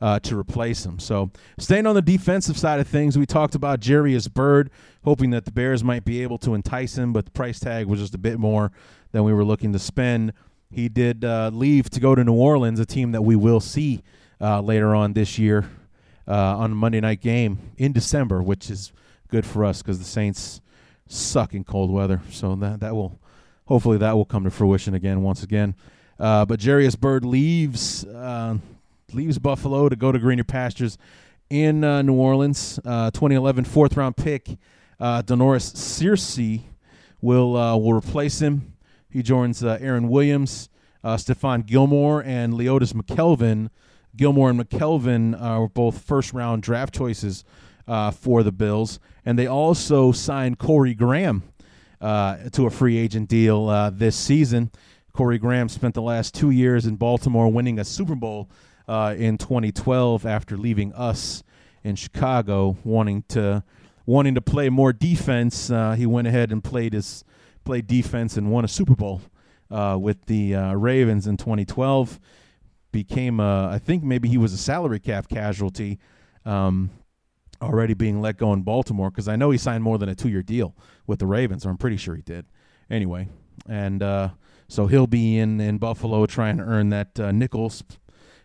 uh, 0.00 0.18
to 0.20 0.38
replace 0.38 0.84
him. 0.84 0.98
So 0.98 1.30
staying 1.58 1.86
on 1.86 1.94
the 1.94 2.02
defensive 2.02 2.56
side 2.56 2.80
of 2.80 2.88
things, 2.88 3.18
we 3.18 3.26
talked 3.26 3.54
about 3.54 3.84
Jairus 3.84 4.28
Byrd, 4.28 4.70
hoping 5.04 5.30
that 5.30 5.44
the 5.44 5.52
Bears 5.52 5.84
might 5.84 6.04
be 6.04 6.22
able 6.22 6.38
to 6.38 6.54
entice 6.54 6.96
him, 6.96 7.12
but 7.12 7.26
the 7.26 7.30
price 7.30 7.60
tag 7.60 7.86
was 7.86 8.00
just 8.00 8.14
a 8.14 8.18
bit 8.18 8.38
more 8.38 8.72
than 9.12 9.24
we 9.24 9.32
were 9.32 9.44
looking 9.44 9.72
to 9.72 9.78
spend. 9.78 10.32
He 10.70 10.88
did 10.88 11.24
uh, 11.24 11.50
leave 11.52 11.90
to 11.90 12.00
go 12.00 12.14
to 12.14 12.24
New 12.24 12.34
Orleans, 12.34 12.80
a 12.80 12.86
team 12.86 13.12
that 13.12 13.22
we 13.22 13.36
will 13.36 13.60
see 13.60 14.02
uh, 14.40 14.60
later 14.60 14.94
on 14.94 15.12
this 15.12 15.38
year 15.38 15.68
uh, 16.28 16.56
on 16.58 16.72
a 16.72 16.74
Monday 16.74 17.00
night 17.00 17.20
game 17.20 17.58
in 17.76 17.92
December, 17.92 18.42
which 18.42 18.70
is 18.70 18.92
good 19.28 19.44
for 19.44 19.64
us 19.64 19.82
because 19.82 19.98
the 19.98 20.04
Saints 20.04 20.60
suck 21.08 21.54
in 21.54 21.64
cold 21.64 21.90
weather. 21.90 22.22
So 22.30 22.54
that 22.56 22.80
that 22.80 22.94
will 22.94 23.18
hopefully 23.66 23.98
that 23.98 24.16
will 24.16 24.24
come 24.24 24.44
to 24.44 24.50
fruition 24.50 24.94
again 24.94 25.22
once 25.22 25.42
again. 25.42 25.74
Uh, 26.18 26.44
but 26.44 26.62
Jairus 26.62 26.96
Byrd 26.96 27.24
leaves 27.24 28.04
uh, 28.04 28.58
leaves 29.14 29.38
Buffalo 29.38 29.88
to 29.88 29.96
go 29.96 30.12
to 30.12 30.18
greener 30.18 30.44
pastures 30.44 30.98
in 31.48 31.84
uh, 31.84 32.02
New 32.02 32.14
Orleans. 32.14 32.78
Uh, 32.84 33.10
2011 33.10 33.64
fourth 33.64 33.96
round 33.96 34.16
pick 34.16 34.56
uh, 35.00 35.22
Da'Norris 35.22 35.74
Searcy 35.74 36.62
will 37.20 37.56
uh, 37.56 37.76
will 37.76 37.94
replace 37.94 38.40
him. 38.40 38.74
He 39.08 39.22
joins 39.22 39.64
uh, 39.64 39.78
Aaron 39.80 40.08
Williams, 40.08 40.68
uh, 41.02 41.16
Stephon 41.16 41.66
Gilmore, 41.66 42.22
and 42.22 42.54
Leodis 42.54 42.92
McKelvin. 42.92 43.70
Gilmore 44.16 44.50
and 44.50 44.60
McKelvin 44.60 45.40
are 45.40 45.68
both 45.68 46.02
first 46.02 46.32
round 46.32 46.62
draft 46.62 46.94
choices 46.94 47.44
uh, 47.88 48.10
for 48.10 48.42
the 48.42 48.52
Bills, 48.52 49.00
and 49.24 49.38
they 49.38 49.46
also 49.46 50.12
signed 50.12 50.58
Corey 50.58 50.94
Graham 50.94 51.42
uh, 52.00 52.36
to 52.50 52.66
a 52.66 52.70
free 52.70 52.96
agent 52.96 53.28
deal 53.28 53.68
uh, 53.68 53.90
this 53.90 54.16
season. 54.16 54.70
Corey 55.12 55.38
Graham 55.38 55.68
spent 55.68 55.94
the 55.94 56.02
last 56.02 56.34
two 56.34 56.50
years 56.50 56.86
in 56.86 56.96
Baltimore, 56.96 57.50
winning 57.50 57.78
a 57.78 57.84
Super 57.84 58.14
Bowl 58.14 58.48
uh, 58.88 59.14
in 59.16 59.38
2012 59.38 60.26
after 60.26 60.56
leaving 60.56 60.92
us 60.94 61.42
in 61.82 61.96
Chicago, 61.96 62.76
wanting 62.84 63.22
to 63.28 63.62
wanting 64.06 64.34
to 64.34 64.40
play 64.40 64.68
more 64.68 64.92
defense. 64.92 65.70
Uh, 65.70 65.92
he 65.92 66.06
went 66.06 66.26
ahead 66.26 66.50
and 66.52 66.64
played 66.64 66.92
his 66.92 67.24
played 67.64 67.86
defense 67.86 68.36
and 68.36 68.50
won 68.50 68.64
a 68.64 68.68
Super 68.68 68.94
Bowl 68.94 69.20
uh, 69.70 69.96
with 70.00 70.24
the 70.26 70.54
Ravens 70.76 71.26
in 71.26 71.36
2012 71.36 72.18
became 72.92 73.40
a, 73.40 73.68
I 73.68 73.78
think 73.78 74.02
maybe 74.02 74.28
he 74.28 74.38
was 74.38 74.52
a 74.52 74.58
salary 74.58 74.98
cap 74.98 75.28
casualty 75.28 75.98
um, 76.44 76.90
already 77.62 77.94
being 77.94 78.20
let 78.20 78.36
go 78.36 78.52
in 78.52 78.62
Baltimore 78.62 79.10
because 79.10 79.28
I 79.28 79.36
know 79.36 79.50
he 79.50 79.58
signed 79.58 79.84
more 79.84 79.98
than 79.98 80.08
a 80.08 80.14
two 80.14 80.28
year 80.28 80.42
deal 80.42 80.74
with 81.06 81.18
the 81.18 81.26
Ravens, 81.26 81.66
or 81.66 81.70
I'm 81.70 81.78
pretty 81.78 81.96
sure 81.96 82.16
he 82.16 82.22
did. 82.22 82.46
Anyway, 82.88 83.28
and 83.68 84.02
uh, 84.02 84.30
so 84.68 84.86
he'll 84.86 85.06
be 85.06 85.38
in, 85.38 85.60
in 85.60 85.78
Buffalo 85.78 86.26
trying 86.26 86.56
to 86.56 86.64
earn 86.64 86.90
that 86.90 87.20
uh, 87.20 87.30
nickel, 87.30 87.72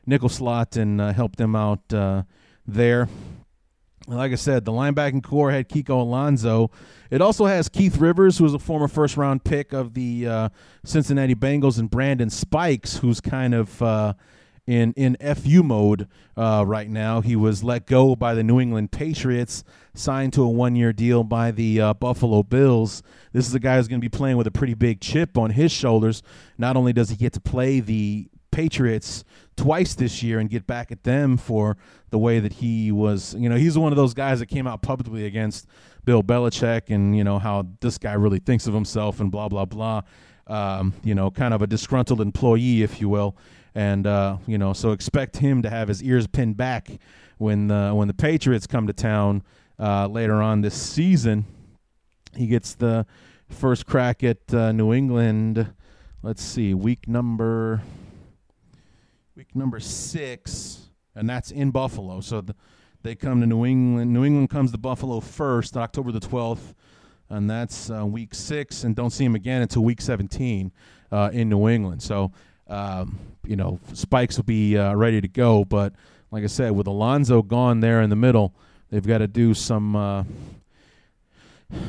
nickel 0.05 0.29
slot 0.29 0.75
and 0.75 1.01
uh, 1.01 1.13
help 1.13 1.35
them 1.35 1.55
out 1.55 1.93
uh, 1.93 2.23
there. 2.65 3.07
Like 4.07 4.31
I 4.31 4.35
said, 4.35 4.65
the 4.65 4.71
linebacking 4.71 5.23
corps 5.23 5.51
had 5.51 5.67
Kiko 5.67 6.01
Alonso. 6.01 6.69
It 7.09 7.21
also 7.21 7.45
has 7.45 7.69
Keith 7.69 7.97
Rivers, 7.97 8.37
who 8.37 8.43
was 8.43 8.53
a 8.53 8.59
former 8.59 8.87
first 8.87 9.17
round 9.17 9.43
pick 9.43 9.73
of 9.73 9.95
the 9.95 10.27
uh, 10.27 10.49
Cincinnati 10.83 11.33
Bengals, 11.33 11.79
and 11.79 11.89
Brandon 11.89 12.29
Spikes, 12.29 12.97
who's 12.97 13.19
kind 13.19 13.55
of 13.55 13.81
uh, 13.81 14.13
in 14.67 14.93
in 14.93 15.17
FU 15.35 15.63
mode 15.63 16.07
uh, 16.37 16.63
right 16.67 16.89
now. 16.89 17.21
He 17.21 17.35
was 17.35 17.63
let 17.63 17.87
go 17.87 18.15
by 18.15 18.35
the 18.35 18.43
New 18.43 18.59
England 18.59 18.91
Patriots, 18.91 19.63
signed 19.95 20.33
to 20.33 20.43
a 20.43 20.49
one 20.49 20.75
year 20.75 20.93
deal 20.93 21.23
by 21.23 21.49
the 21.49 21.81
uh, 21.81 21.93
Buffalo 21.95 22.43
Bills. 22.43 23.01
This 23.33 23.47
is 23.47 23.55
a 23.55 23.59
guy 23.59 23.77
who's 23.77 23.87
going 23.87 24.01
to 24.01 24.05
be 24.07 24.15
playing 24.15 24.37
with 24.37 24.45
a 24.45 24.51
pretty 24.51 24.75
big 24.75 25.01
chip 25.01 25.35
on 25.35 25.51
his 25.51 25.71
shoulders. 25.71 26.21
Not 26.59 26.77
only 26.77 26.93
does 26.93 27.09
he 27.09 27.15
get 27.15 27.33
to 27.33 27.39
play 27.41 27.79
the 27.79 28.29
Patriots 28.55 29.23
twice 29.57 29.95
this 29.95 30.23
year 30.23 30.39
and 30.39 30.49
get 30.49 30.65
back 30.65 30.91
at 30.91 31.03
them 31.03 31.37
for 31.37 31.77
the 32.09 32.17
way 32.17 32.39
that 32.39 32.53
he 32.53 32.91
was, 32.91 33.35
you 33.37 33.49
know, 33.49 33.55
he's 33.55 33.77
one 33.77 33.91
of 33.91 33.97
those 33.97 34.13
guys 34.13 34.39
that 34.39 34.47
came 34.47 34.67
out 34.67 34.81
publicly 34.81 35.25
against 35.25 35.67
Bill 36.03 36.23
Belichick 36.23 36.83
and, 36.89 37.17
you 37.17 37.23
know, 37.23 37.39
how 37.39 37.67
this 37.81 37.97
guy 37.97 38.13
really 38.13 38.39
thinks 38.39 38.67
of 38.67 38.73
himself 38.73 39.19
and 39.19 39.31
blah, 39.31 39.49
blah, 39.49 39.65
blah. 39.65 40.01
Um, 40.47 40.93
you 41.03 41.15
know, 41.15 41.31
kind 41.31 41.53
of 41.53 41.61
a 41.61 41.67
disgruntled 41.67 42.21
employee, 42.21 42.83
if 42.83 43.01
you 43.01 43.09
will 43.09 43.35
and 43.75 44.07
uh, 44.07 44.37
you 44.47 44.57
know, 44.57 44.73
so 44.73 44.91
expect 44.91 45.37
him 45.37 45.61
to 45.61 45.69
have 45.69 45.89
his 45.89 46.01
ears 46.01 46.25
pinned 46.27 46.55
back 46.55 46.89
when 47.37 47.67
the 47.67 47.91
when 47.93 48.07
the 48.07 48.13
Patriots 48.13 48.65
come 48.65 48.87
to 48.87 48.93
town 48.93 49.43
uh, 49.77 50.07
later 50.07 50.41
on 50.41 50.61
this 50.61 50.73
season. 50.73 51.45
He 52.35 52.47
gets 52.47 52.73
the 52.73 53.05
first 53.49 53.85
crack 53.85 54.23
at 54.23 54.53
uh, 54.53 54.71
New 54.71 54.93
England. 54.93 55.73
Let's 56.23 56.41
see, 56.41 56.73
week 56.73 57.07
number 57.07 57.81
week 59.35 59.53
number 59.53 59.81
six, 59.81 60.87
and 61.13 61.29
that's 61.29 61.51
in 61.51 61.69
Buffalo. 61.69 62.21
So 62.21 62.39
the, 62.39 62.55
they 63.03 63.15
come 63.15 63.41
to 63.41 63.47
New 63.47 63.65
England. 63.65 64.13
New 64.13 64.23
England 64.23 64.49
comes 64.49 64.71
to 64.71 64.77
Buffalo 64.77 65.19
first, 65.19 65.75
October 65.75 66.13
the 66.13 66.21
twelfth, 66.21 66.73
and 67.29 67.49
that's 67.49 67.89
uh, 67.89 68.05
week 68.05 68.33
six. 68.33 68.85
And 68.85 68.95
don't 68.95 69.09
see 69.09 69.25
him 69.25 69.35
again 69.35 69.61
until 69.61 69.83
week 69.83 69.99
seventeen 69.99 70.71
uh, 71.11 71.31
in 71.33 71.49
New 71.49 71.67
England. 71.67 72.01
So 72.01 72.31
um, 72.67 73.19
you 73.45 73.57
know, 73.57 73.79
spikes 73.93 74.37
will 74.37 74.45
be 74.45 74.77
uh, 74.77 74.93
ready 74.95 75.19
to 75.19 75.27
go. 75.27 75.65
But 75.65 75.93
like 76.31 76.43
I 76.43 76.47
said, 76.47 76.71
with 76.71 76.87
Alonso 76.87 77.41
gone 77.41 77.81
there 77.81 78.01
in 78.01 78.09
the 78.09 78.15
middle, 78.15 78.55
they've 78.89 79.05
got 79.05 79.17
to 79.17 79.27
do 79.27 79.53
some. 79.53 79.95
Uh, 79.95 80.23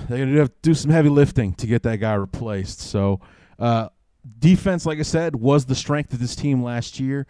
they're 0.08 0.18
gonna 0.18 0.38
have 0.38 0.48
to 0.48 0.54
do 0.62 0.74
some 0.74 0.90
heavy 0.90 1.10
lifting 1.10 1.52
to 1.54 1.66
get 1.68 1.84
that 1.84 1.98
guy 1.98 2.14
replaced. 2.14 2.80
So, 2.80 3.20
uh, 3.58 3.90
defense, 4.38 4.86
like 4.86 4.98
I 4.98 5.02
said, 5.02 5.36
was 5.36 5.66
the 5.66 5.74
strength 5.74 6.12
of 6.12 6.18
this 6.18 6.36
team 6.36 6.62
last 6.62 7.00
year. 7.00 7.26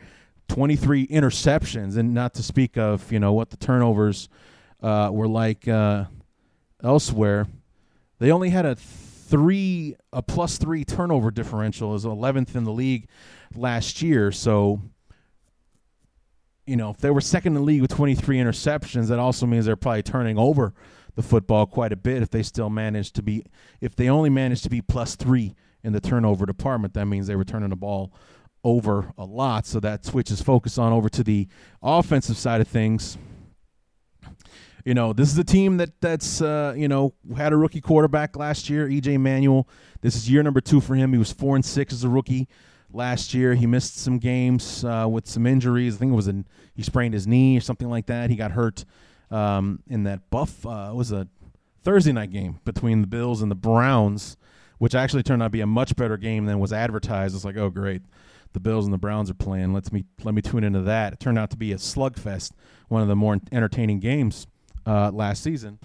23 0.49 1.09
interceptions, 1.09 1.97
and 1.97 2.15
not 2.15 2.35
to 2.35 2.43
speak 2.43 2.79
of 2.79 3.11
you 3.11 3.19
know 3.19 3.33
what 3.33 3.51
the 3.51 3.57
turnovers 3.57 4.29
uh, 4.83 5.11
were 5.13 5.29
like 5.29 5.67
uh, 5.67 6.05
elsewhere. 6.83 7.47
They 8.19 8.31
only 8.31 8.51
had 8.51 8.65
a 8.65 8.77
three 8.77 9.97
a 10.13 10.23
plus 10.23 10.57
three 10.59 10.85
turnover 10.85 11.31
differential 11.31 11.95
is 11.95 12.05
11th 12.05 12.55
in 12.55 12.65
the 12.65 12.73
league 12.73 13.09
last 13.55 14.01
year. 14.01 14.31
So, 14.31 14.81
you 16.65 16.77
know, 16.77 16.91
if 16.91 16.99
they 16.99 17.11
were 17.11 17.21
second 17.21 17.55
in 17.57 17.61
the 17.61 17.67
league 17.67 17.83
with 17.83 17.91
23 17.91 18.39
interceptions, 18.39 19.09
that 19.09 19.19
also 19.19 19.47
means 19.47 19.67
they're 19.67 19.77
probably 19.77 20.03
turning 20.03 20.39
over 20.39 20.75
the 21.17 21.23
football 21.23 21.67
quite 21.67 21.93
a 21.93 21.97
bit. 21.97 22.23
If 22.23 22.31
they 22.31 22.43
still 22.43 22.71
manage 22.71 23.13
to 23.13 23.23
be, 23.23 23.45
if 23.81 23.97
they 23.97 24.09
only 24.09 24.31
manage 24.31 24.63
to 24.63 24.71
be 24.71 24.81
plus 24.81 25.17
three 25.17 25.55
in 25.87 25.93
the 25.93 26.01
turnover 26.01 26.45
department, 26.47 26.95
that 26.95 27.07
means 27.07 27.29
they 27.29 27.37
were 27.37 27.45
turning 27.45 27.71
the 27.71 27.77
ball 27.77 28.13
over 28.65 29.13
a 29.17 29.25
lot. 29.25 29.65
So 29.65 29.79
that 29.81 30.05
switches 30.05 30.43
focus 30.43 30.79
on 30.79 30.93
over 30.93 31.09
to 31.09 31.23
the 31.23 31.47
offensive 31.81 32.37
side 32.37 32.61
of 32.61 32.67
things. 32.67 33.17
You 34.85 34.95
know, 34.95 35.13
this 35.13 35.33
is 35.33 35.39
a 35.39 35.45
team 35.45 35.77
that 35.77 36.01
that's 36.01 36.43
uh, 36.43 36.75
you 36.77 36.89
know 36.89 37.15
had 37.37 37.53
a 37.53 37.57
rookie 37.57 37.81
quarterback 37.81 38.37
last 38.37 38.69
year, 38.69 38.89
EJ 38.89 39.19
Manuel. 39.21 39.69
This 40.01 40.17
is 40.17 40.31
year 40.31 40.43
number 40.43 40.61
two 40.61 40.81
for 40.81 40.97
him. 40.97 41.13
He 41.13 41.19
was 41.19 41.33
four 41.33 41.55
and 41.55 41.65
six 41.65 41.93
as 41.93 42.03
a 42.03 42.09
rookie 42.09 42.49
last 42.93 43.33
year. 43.33 43.55
He 43.55 43.67
missed 43.67 43.97
some 43.97 44.19
games 44.19 44.85
uh, 44.85 45.07
with 45.09 45.29
some 45.29 45.47
injuries. 45.47 45.95
I 45.95 45.99
think 45.99 46.13
it 46.13 46.17
was 46.17 46.29
a 46.29 46.45
he 46.75 46.83
sprained 46.83 47.15
his 47.15 47.27
knee 47.27 47.57
or 47.57 47.61
something 47.61 47.89
like 47.89 48.07
that. 48.07 48.31
He 48.31 48.37
got 48.37 48.53
hurt 48.53 48.85
um, 49.31 49.83
in 49.89 50.03
that 50.05 50.31
buff. 50.31 50.67
Uh, 50.67 50.91
it 50.93 50.97
was 50.97 51.13
a 51.13 51.29
Thursday 51.83 52.13
night 52.13 52.33
game 52.33 52.59
between 52.65 53.01
the 53.01 53.07
Bills 53.07 53.43
and 53.43 53.51
the 53.51 53.57
Browns, 53.57 54.37
which 54.79 54.95
actually 54.95 55.23
turned 55.23 55.43
out 55.43 55.47
to 55.47 55.51
be 55.51 55.61
a 55.61 55.67
much 55.67 55.97
better 55.97 56.17
game 56.17 56.47
than 56.47 56.59
was 56.59 56.73
advertised. 56.73 57.35
It's 57.35 57.45
like, 57.45 57.57
oh 57.57 57.71
great, 57.71 58.03
the 58.53 58.61
Bills 58.61 58.85
and 58.85 58.93
the 58.93 58.99
Browns 58.99 59.31
are 59.31 59.35
playing. 59.35 59.73
Let's 59.73 59.93
me 59.93 60.05
let 60.25 60.35
me 60.35 60.43
tune 60.43 60.65
into 60.65 60.83
that. 60.83 61.13
It 61.13 61.21
turned 61.21 61.39
out 61.39 61.51
to 61.51 61.57
be 61.57 61.73
a 61.73 61.77
slugfest, 61.77 62.53
one 62.89 63.03
of 63.03 63.09
the 63.09 63.17
more 63.17 63.39
entertaining 63.53 64.01
games 64.01 64.47
uh, 64.87 65.11
last 65.11 65.43
season. 65.43 65.79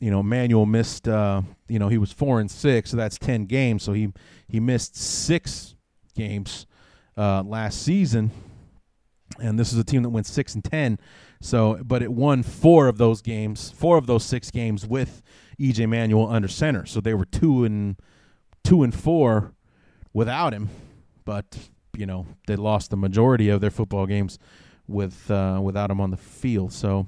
You 0.00 0.10
know, 0.10 0.22
Manuel 0.22 0.66
missed. 0.66 1.08
Uh, 1.08 1.42
you 1.68 1.78
know, 1.78 1.88
he 1.88 1.98
was 1.98 2.12
four 2.12 2.40
and 2.40 2.50
six, 2.50 2.90
so 2.90 2.96
that's 2.96 3.18
ten 3.18 3.46
games. 3.46 3.82
So 3.82 3.92
he 3.92 4.12
he 4.48 4.60
missed 4.60 4.96
six 4.96 5.74
games 6.16 6.66
uh, 7.16 7.42
last 7.42 7.82
season, 7.82 8.30
and 9.40 9.58
this 9.58 9.72
is 9.72 9.78
a 9.78 9.84
team 9.84 10.02
that 10.02 10.10
went 10.10 10.26
six 10.26 10.54
and 10.54 10.64
ten. 10.64 10.98
So, 11.40 11.78
but 11.84 12.02
it 12.02 12.12
won 12.12 12.42
four 12.42 12.88
of 12.88 12.98
those 12.98 13.20
games, 13.20 13.70
four 13.70 13.98
of 13.98 14.06
those 14.06 14.24
six 14.24 14.50
games 14.50 14.86
with 14.86 15.22
EJ 15.58 15.88
Manuel 15.88 16.28
under 16.28 16.48
center. 16.48 16.86
So 16.86 17.00
they 17.00 17.14
were 17.14 17.24
two 17.24 17.64
and 17.64 17.96
two 18.62 18.82
and 18.82 18.94
four 18.94 19.52
without 20.12 20.52
him, 20.52 20.70
but 21.24 21.58
you 21.96 22.06
know 22.06 22.26
they 22.46 22.56
lost 22.56 22.90
the 22.90 22.96
majority 22.96 23.48
of 23.48 23.60
their 23.60 23.70
football 23.70 24.06
games 24.06 24.38
with 24.86 25.30
uh, 25.30 25.60
without 25.62 25.90
him 25.90 26.00
on 26.00 26.10
the 26.10 26.16
field. 26.16 26.72
So. 26.72 27.06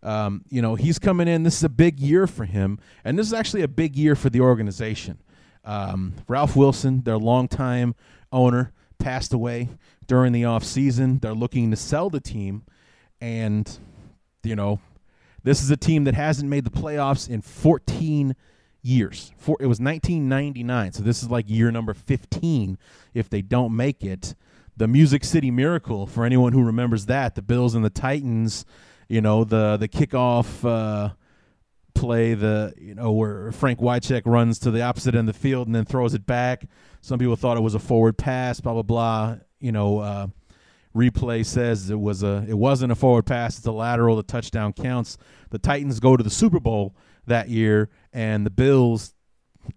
Um, 0.00 0.44
you 0.48 0.62
know 0.62 0.76
he's 0.76 1.00
coming 1.00 1.26
in. 1.26 1.42
This 1.42 1.56
is 1.56 1.64
a 1.64 1.68
big 1.68 1.98
year 1.98 2.28
for 2.28 2.44
him, 2.44 2.78
and 3.02 3.18
this 3.18 3.26
is 3.26 3.32
actually 3.32 3.62
a 3.62 3.68
big 3.68 3.96
year 3.96 4.14
for 4.14 4.30
the 4.30 4.40
organization. 4.40 5.20
Um, 5.64 6.14
Ralph 6.28 6.54
Wilson, 6.54 7.02
their 7.02 7.18
longtime 7.18 7.96
owner 8.30 8.72
passed 9.00 9.32
away 9.32 9.68
during 10.06 10.32
the 10.32 10.44
off 10.44 10.62
season. 10.62 11.18
They're 11.18 11.34
looking 11.34 11.72
to 11.72 11.76
sell 11.76 12.10
the 12.10 12.20
team, 12.20 12.62
and 13.20 13.68
you 14.44 14.56
know, 14.56 14.80
this 15.42 15.62
is 15.62 15.70
a 15.70 15.76
team 15.76 16.04
that 16.04 16.14
hasn't 16.14 16.48
made 16.48 16.64
the 16.64 16.70
playoffs 16.70 17.28
in 17.28 17.40
14 17.40 18.34
years. 18.82 19.32
For 19.36 19.56
it 19.60 19.66
was 19.66 19.80
1999, 19.80 20.92
so 20.92 21.02
this 21.02 21.22
is 21.22 21.30
like 21.30 21.48
year 21.48 21.70
number 21.70 21.94
15 21.94 22.78
if 23.14 23.28
they 23.28 23.42
don't 23.42 23.74
make 23.74 24.04
it. 24.04 24.34
The 24.76 24.88
Music 24.88 25.24
City 25.24 25.50
Miracle, 25.50 26.06
for 26.06 26.24
anyone 26.24 26.52
who 26.52 26.62
remembers 26.62 27.06
that, 27.06 27.34
the 27.34 27.42
Bills 27.42 27.74
and 27.74 27.84
the 27.84 27.90
Titans, 27.90 28.64
you 29.08 29.20
know, 29.20 29.42
the 29.42 29.76
the 29.76 29.88
kickoff 29.88 30.64
uh, 30.64 31.14
play, 31.94 32.34
the 32.34 32.72
you 32.78 32.94
know 32.94 33.10
where 33.12 33.50
Frank 33.50 33.80
Wycheck 33.80 34.22
runs 34.24 34.58
to 34.60 34.70
the 34.70 34.82
opposite 34.82 35.14
end 35.14 35.28
of 35.28 35.34
the 35.34 35.40
field 35.40 35.66
and 35.66 35.74
then 35.74 35.84
throws 35.84 36.14
it 36.14 36.26
back. 36.26 36.66
Some 37.00 37.18
people 37.18 37.36
thought 37.36 37.56
it 37.56 37.62
was 37.62 37.74
a 37.74 37.80
forward 37.80 38.18
pass, 38.18 38.60
blah 38.60 38.74
blah 38.74 38.82
blah. 38.82 39.36
You 39.58 39.72
know, 39.72 39.98
uh, 39.98 40.26
replay 40.94 41.44
says 41.44 41.90
it 41.90 42.00
was 42.00 42.22
a 42.22 42.44
it 42.48 42.58
wasn't 42.58 42.92
a 42.92 42.94
forward 42.94 43.26
pass; 43.26 43.58
it's 43.58 43.66
a 43.66 43.72
lateral. 43.72 44.16
The 44.16 44.22
touchdown 44.22 44.72
counts. 44.72 45.18
The 45.50 45.58
Titans 45.58 46.00
go 46.00 46.16
to 46.16 46.22
the 46.22 46.30
Super 46.30 46.60
Bowl 46.60 46.94
that 47.26 47.48
year, 47.48 47.88
and 48.12 48.44
the 48.44 48.50
Bills 48.50 49.14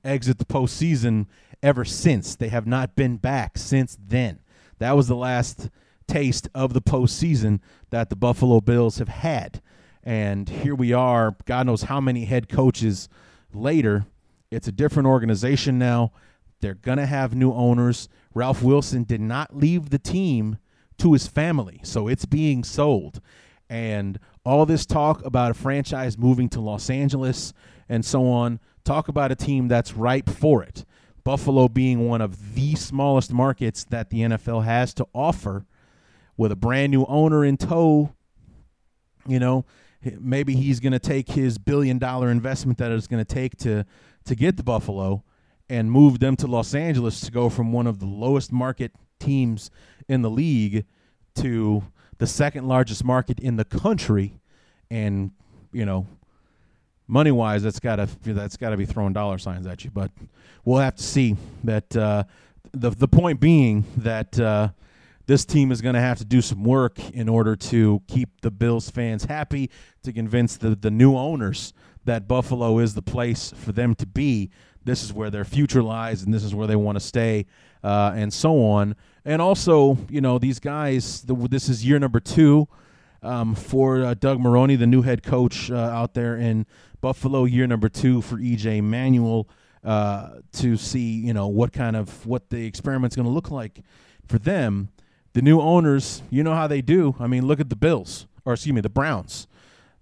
exit 0.04 0.38
the 0.38 0.46
postseason 0.46 1.28
ever 1.62 1.86
since. 1.86 2.36
They 2.36 2.50
have 2.50 2.68
not 2.68 2.96
been 2.96 3.18
back 3.18 3.58
since 3.58 3.98
then. 4.00 4.40
That 4.80 4.96
was 4.96 5.08
the 5.08 5.16
last 5.16 5.70
taste 6.08 6.50
of 6.54 6.74
the 6.74 6.82
postseason 6.82 7.60
that 7.90 8.10
the 8.10 8.16
Buffalo 8.16 8.62
Bills 8.62 8.98
have 8.98 9.10
had. 9.10 9.62
And 10.04 10.50
here 10.50 10.76
we 10.76 10.94
are, 10.94 11.36
God 11.46 11.68
knows 11.68 11.84
how 11.84 12.02
many 12.02 12.26
head 12.26 12.50
coaches 12.50 13.08
later. 13.54 14.06
It's 14.50 14.68
a 14.68 14.72
different 14.72 15.08
organization 15.08 15.78
now. 15.78 16.12
They're 16.60 16.74
going 16.74 16.98
to 16.98 17.06
have 17.06 17.36
new 17.36 17.54
owners. 17.54 18.10
Ralph 18.34 18.62
Wilson 18.64 19.04
did 19.04 19.22
not 19.22 19.56
leave 19.56 19.90
the 19.90 20.00
team 20.00 20.58
to 21.02 21.14
his 21.14 21.28
family, 21.28 21.80
so 21.84 22.08
it's 22.08 22.26
being 22.26 22.64
sold. 22.64 23.22
And 23.70 24.20
all 24.46 24.66
this 24.66 24.86
talk 24.86 25.26
about 25.26 25.52
a 25.52 25.54
franchise 25.54 26.18
moving 26.18 26.48
to 26.50 26.62
Los 26.62 26.90
Angeles 26.90 27.54
and 27.90 28.06
so 28.06 28.28
on, 28.28 28.60
talk 28.84 29.08
about 29.08 29.32
a 29.32 29.36
team 29.36 29.68
that's 29.68 29.94
ripe 29.94 30.30
for 30.30 30.62
it. 30.64 30.86
Buffalo 31.24 31.68
being 31.68 32.08
one 32.08 32.22
of 32.22 32.56
the 32.56 32.76
smallest 32.76 33.34
markets 33.34 33.84
that 33.86 34.10
the 34.10 34.20
NFL 34.20 34.64
has 34.64 34.94
to 34.96 35.08
offer 35.14 35.66
with 36.38 36.52
a 36.52 36.56
brand 36.56 36.92
new 36.92 37.06
owner 37.06 37.46
in 37.46 37.58
tow, 37.58 38.14
you 39.28 39.40
know, 39.40 39.66
maybe 40.20 40.56
he's 40.56 40.80
going 40.80 40.94
to 40.94 41.00
take 41.00 41.30
his 41.30 41.58
billion 41.58 41.98
dollar 41.98 42.30
investment 42.30 42.78
that 42.80 42.92
it's 42.92 43.08
going 43.08 43.24
to 43.24 43.34
take 43.34 43.56
to 43.58 43.86
to 44.26 44.36
get 44.36 44.58
the 44.58 44.64
Buffalo 44.64 45.24
and 45.70 45.92
move 45.92 46.20
them 46.20 46.36
to 46.36 46.48
Los 46.48 46.76
Angeles 46.76 47.22
to 47.22 47.32
go 47.32 47.50
from 47.50 47.72
one 47.72 47.88
of 47.88 48.00
the 48.00 48.06
lowest 48.06 48.52
market 48.52 48.92
teams 49.20 49.72
in 50.12 50.22
the 50.22 50.30
league 50.30 50.86
to 51.36 51.84
the 52.18 52.28
second 52.28 52.68
largest 52.68 53.04
market 53.04 53.40
in 53.40 53.56
the 53.56 53.66
country 53.66 54.40
and 54.90 55.32
you 55.72 55.86
know 55.86 56.06
money 57.08 57.32
wise 57.32 57.64
that's 57.64 57.80
got 57.80 57.96
to 57.96 58.08
that's 58.34 58.58
got 58.58 58.72
to 58.72 58.78
be 58.78 58.86
throwing 58.86 59.14
dollar 59.14 59.38
signs 59.38 59.66
at 59.66 59.84
you 59.84 59.92
but 59.92 60.12
we'll 60.66 60.80
have 60.80 60.96
to 60.96 61.04
see 61.04 61.36
that 61.64 61.96
uh, 61.96 62.24
the 62.74 62.90
the 62.92 63.08
point 63.08 63.40
being 63.40 63.86
that 63.98 64.40
uh, 64.40 64.70
this 65.28 65.46
team 65.46 65.72
is 65.72 65.82
going 65.82 65.96
to 65.96 66.02
have 66.02 66.18
to 66.18 66.26
do 66.26 66.42
some 66.42 66.64
work 66.64 67.00
in 67.12 67.30
order 67.30 67.56
to 67.56 68.02
keep 68.08 68.42
the 68.42 68.52
Bills 68.52 68.90
fans 68.90 69.24
happy, 69.26 69.70
to 70.04 70.12
convince 70.12 70.58
the, 70.58 70.76
the 70.76 70.92
new 70.92 71.16
owners 71.16 71.74
that 72.04 72.28
Buffalo 72.28 72.80
is 72.80 72.96
the 72.96 73.02
place 73.02 73.54
for 73.56 73.72
them 73.72 73.96
to 73.96 74.06
be. 74.06 74.50
This 74.84 75.04
is 75.04 75.14
where 75.14 75.30
their 75.30 75.46
future 75.46 75.84
lies, 75.84 76.24
and 76.24 76.34
this 76.34 76.44
is 76.44 76.56
where 76.56 76.68
they 76.68 76.76
want 76.76 76.96
to 76.96 77.00
stay, 77.00 77.46
uh, 77.84 78.14
and 78.16 78.34
so 78.34 78.64
on. 78.64 78.96
And 79.26 79.42
also, 79.42 79.98
you 80.10 80.22
know, 80.22 80.40
these 80.40 80.60
guys, 80.60 81.22
the, 81.22 81.36
this 81.36 81.70
is 81.70 81.86
year 81.86 82.00
number 82.00 82.20
two 82.20 82.68
um, 83.22 83.54
for 83.54 84.04
uh, 84.04 84.14
Doug 84.16 84.40
Marrone 84.40 84.78
the 84.80 84.88
new 84.88 85.04
head 85.04 85.22
coach 85.22 85.70
uh, 85.70 85.76
out 85.76 86.14
there 86.14 86.36
in 86.36 86.66
Buffalo, 87.02 87.46
year 87.46 87.68
number 87.68 87.90
two 87.90 88.22
for 88.22 88.38
EJ 88.38 88.84
Manuel. 88.84 89.48
Uh, 89.84 90.42
to 90.52 90.78
see, 90.78 91.14
you 91.14 91.34
know, 91.34 91.48
what 91.48 91.74
kind 91.74 91.96
of 91.96 92.24
what 92.28 92.52
the 92.52 92.68
experiment's 92.68 93.16
going 93.16 93.26
to 93.26 93.32
look 93.32 93.50
like 93.50 93.82
for 94.28 94.38
them 94.38 94.90
the 95.34 95.42
new 95.42 95.62
owners, 95.62 96.24
you 96.30 96.44
know 96.44 96.54
how 96.54 96.68
they 96.68 96.82
do. 96.82 97.16
I 97.20 97.28
mean, 97.28 97.46
look 97.46 97.60
at 97.60 97.70
the 97.70 97.76
Bills, 97.76 98.28
or 98.46 98.54
excuse 98.54 98.74
me, 98.74 98.82
the 98.82 98.90
Browns. 98.90 99.48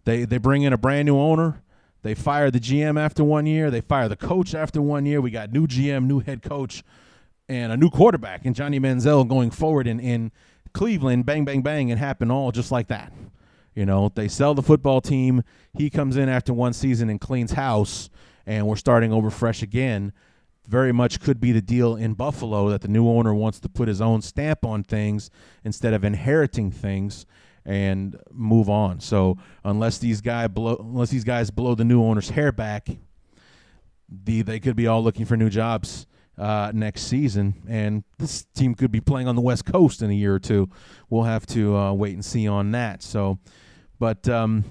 They 0.06 0.26
they 0.26 0.38
bring 0.38 0.64
in 0.64 0.74
a 0.74 0.78
brand 0.78 1.06
new 1.06 1.18
owner. 1.18 1.62
They 2.02 2.16
fire 2.16 2.50
the 2.50 2.60
GM 2.60 3.00
after 3.00 3.24
one 3.24 3.46
year. 3.46 3.70
They 3.70 3.82
fire 3.82 4.08
the 4.08 4.16
coach 4.16 4.56
after 4.56 4.82
one 4.82 5.06
year. 5.06 5.22
We 5.22 5.32
got 5.32 5.52
new 5.52 5.68
GM, 5.68 6.06
new 6.06 6.20
head 6.20 6.42
coach, 6.42 6.84
and 7.48 7.72
a 7.72 7.78
new 7.78 7.90
quarterback, 7.90 8.46
and 8.46 8.56
Johnny 8.56 8.80
Manziel 8.80 9.28
going 9.28 9.52
forward 9.52 9.88
in 9.88 10.00
in 10.00 10.32
Cleveland. 10.74 11.26
Bang, 11.26 11.46
bang, 11.46 11.62
bang, 11.62 11.92
and 11.92 12.00
happen 12.00 12.32
all 12.32 12.52
just 12.52 12.72
like 12.72 12.88
that. 12.88 13.12
You 13.76 13.86
know, 13.86 14.12
they 14.14 14.28
sell 14.28 14.54
the 14.54 14.64
football 14.64 15.02
team. 15.02 15.44
He 15.74 15.90
comes 15.90 16.18
in 16.18 16.30
after 16.30 16.54
one 16.54 16.74
season 16.74 17.10
and 17.10 17.20
cleans 17.20 17.54
house, 17.54 18.10
and 18.46 18.68
we're 18.68 18.76
starting 18.76 19.12
over 19.12 19.30
fresh 19.30 19.62
again 19.62 20.14
very 20.70 20.92
much 20.92 21.20
could 21.20 21.42
be 21.42 21.52
the 21.52 21.62
deal 21.62 21.96
in 21.96 22.14
Buffalo 22.14 22.70
that 22.70 22.82
the 22.82 22.88
new 22.88 23.10
owner 23.10 23.34
wants 23.34 23.60
to 23.60 23.68
put 23.68 23.88
his 23.88 24.00
own 24.00 24.22
stamp 24.22 24.64
on 24.64 24.84
things 24.84 25.32
instead 25.64 25.96
of 25.96 26.04
inheriting 26.04 26.70
things 26.70 27.26
and 27.70 28.20
move 28.32 28.68
on. 28.68 29.00
So 29.00 29.38
unless 29.64 30.00
these 30.00 30.22
guy 30.22 30.48
blow 30.48 30.76
unless 30.80 31.12
these 31.12 31.24
guys 31.24 31.52
blow 31.52 31.76
the 31.76 31.86
new 31.86 32.04
owner's 32.04 32.32
hair 32.32 32.52
back, 32.52 32.90
the 34.10 34.42
they 34.42 34.60
could 34.60 34.76
be 34.76 34.88
all 34.88 35.04
looking 35.04 35.26
for 35.26 35.38
new 35.38 35.52
jobs 35.52 36.08
uh, 36.36 36.72
next 36.74 37.04
season, 37.04 37.62
and 37.68 38.04
this 38.18 38.46
team 38.56 38.74
could 38.74 38.92
be 38.92 39.00
playing 39.00 39.28
on 39.28 39.36
the 39.36 39.42
West 39.42 39.66
Coast 39.66 40.02
in 40.02 40.10
a 40.10 40.14
year 40.14 40.34
or 40.34 40.40
two. 40.40 40.68
We'll 41.12 41.24
have 41.24 41.46
to 41.48 41.78
uh, 41.78 41.94
wait 41.94 42.14
and 42.16 42.26
see 42.26 42.48
on 42.48 42.72
that. 42.72 43.04
So, 43.04 43.38
but 44.00 44.28
um, 44.28 44.64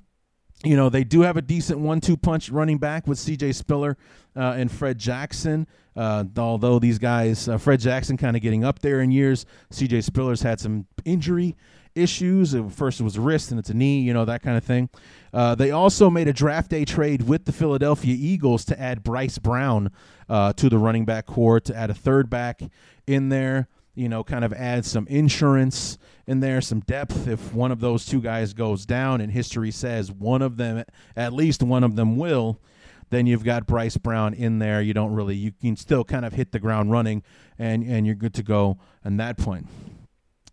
you 0.64 0.76
know 0.76 0.88
they 0.88 1.04
do 1.04 1.20
have 1.20 1.36
a 1.36 1.42
decent 1.42 1.78
one-two 1.78 2.16
punch 2.16 2.50
running 2.50 2.78
back 2.78 3.06
with 3.06 3.20
C.J. 3.20 3.52
Spiller 3.52 3.96
uh, 4.34 4.54
and 4.56 4.72
Fred 4.72 4.98
Jackson. 4.98 5.68
Uh, 5.94 6.24
although 6.36 6.80
these 6.80 6.98
guys, 6.98 7.48
uh, 7.48 7.58
Fred 7.58 7.78
Jackson, 7.78 8.16
kind 8.16 8.36
of 8.36 8.42
getting 8.42 8.64
up 8.64 8.80
there 8.80 9.00
in 9.02 9.12
years, 9.12 9.46
C.J. 9.70 10.00
Spiller's 10.00 10.42
had 10.42 10.58
some 10.58 10.86
injury 11.04 11.54
issues. 11.98 12.54
First, 12.70 13.00
it 13.00 13.04
was 13.04 13.16
a 13.16 13.20
wrist, 13.20 13.50
and 13.50 13.58
it's 13.58 13.70
a 13.70 13.74
knee, 13.74 14.00
you 14.00 14.14
know 14.14 14.24
that 14.24 14.42
kind 14.42 14.56
of 14.56 14.64
thing. 14.64 14.88
Uh, 15.32 15.54
they 15.54 15.70
also 15.70 16.08
made 16.08 16.28
a 16.28 16.32
draft 16.32 16.70
day 16.70 16.84
trade 16.84 17.22
with 17.22 17.44
the 17.44 17.52
Philadelphia 17.52 18.16
Eagles 18.18 18.64
to 18.66 18.80
add 18.80 19.02
Bryce 19.02 19.38
Brown 19.38 19.90
uh, 20.28 20.52
to 20.54 20.68
the 20.68 20.78
running 20.78 21.04
back 21.04 21.26
corps 21.26 21.60
to 21.60 21.76
add 21.76 21.90
a 21.90 21.94
third 21.94 22.30
back 22.30 22.62
in 23.06 23.28
there 23.28 23.68
you 23.98 24.08
know, 24.08 24.22
kind 24.22 24.44
of 24.44 24.52
add 24.52 24.84
some 24.84 25.08
insurance 25.08 25.98
in 26.28 26.38
there, 26.38 26.60
some 26.60 26.78
depth. 26.78 27.26
If 27.26 27.52
one 27.52 27.72
of 27.72 27.80
those 27.80 28.06
two 28.06 28.20
guys 28.20 28.52
goes 28.52 28.86
down, 28.86 29.20
and 29.20 29.32
history 29.32 29.72
says 29.72 30.12
one 30.12 30.40
of 30.40 30.56
them, 30.56 30.84
at 31.16 31.32
least 31.32 31.64
one 31.64 31.82
of 31.82 31.96
them 31.96 32.16
will, 32.16 32.60
then 33.10 33.26
you've 33.26 33.42
got 33.42 33.66
Bryce 33.66 33.96
Brown 33.96 34.34
in 34.34 34.60
there. 34.60 34.80
You 34.80 34.94
don't 34.94 35.12
really, 35.12 35.34
you 35.34 35.50
can 35.50 35.76
still 35.76 36.04
kind 36.04 36.24
of 36.24 36.32
hit 36.32 36.52
the 36.52 36.60
ground 36.60 36.92
running, 36.92 37.24
and 37.58 37.82
and 37.82 38.06
you're 38.06 38.14
good 38.14 38.34
to 38.34 38.44
go 38.44 38.78
on 39.04 39.16
that 39.16 39.36
point. 39.36 39.66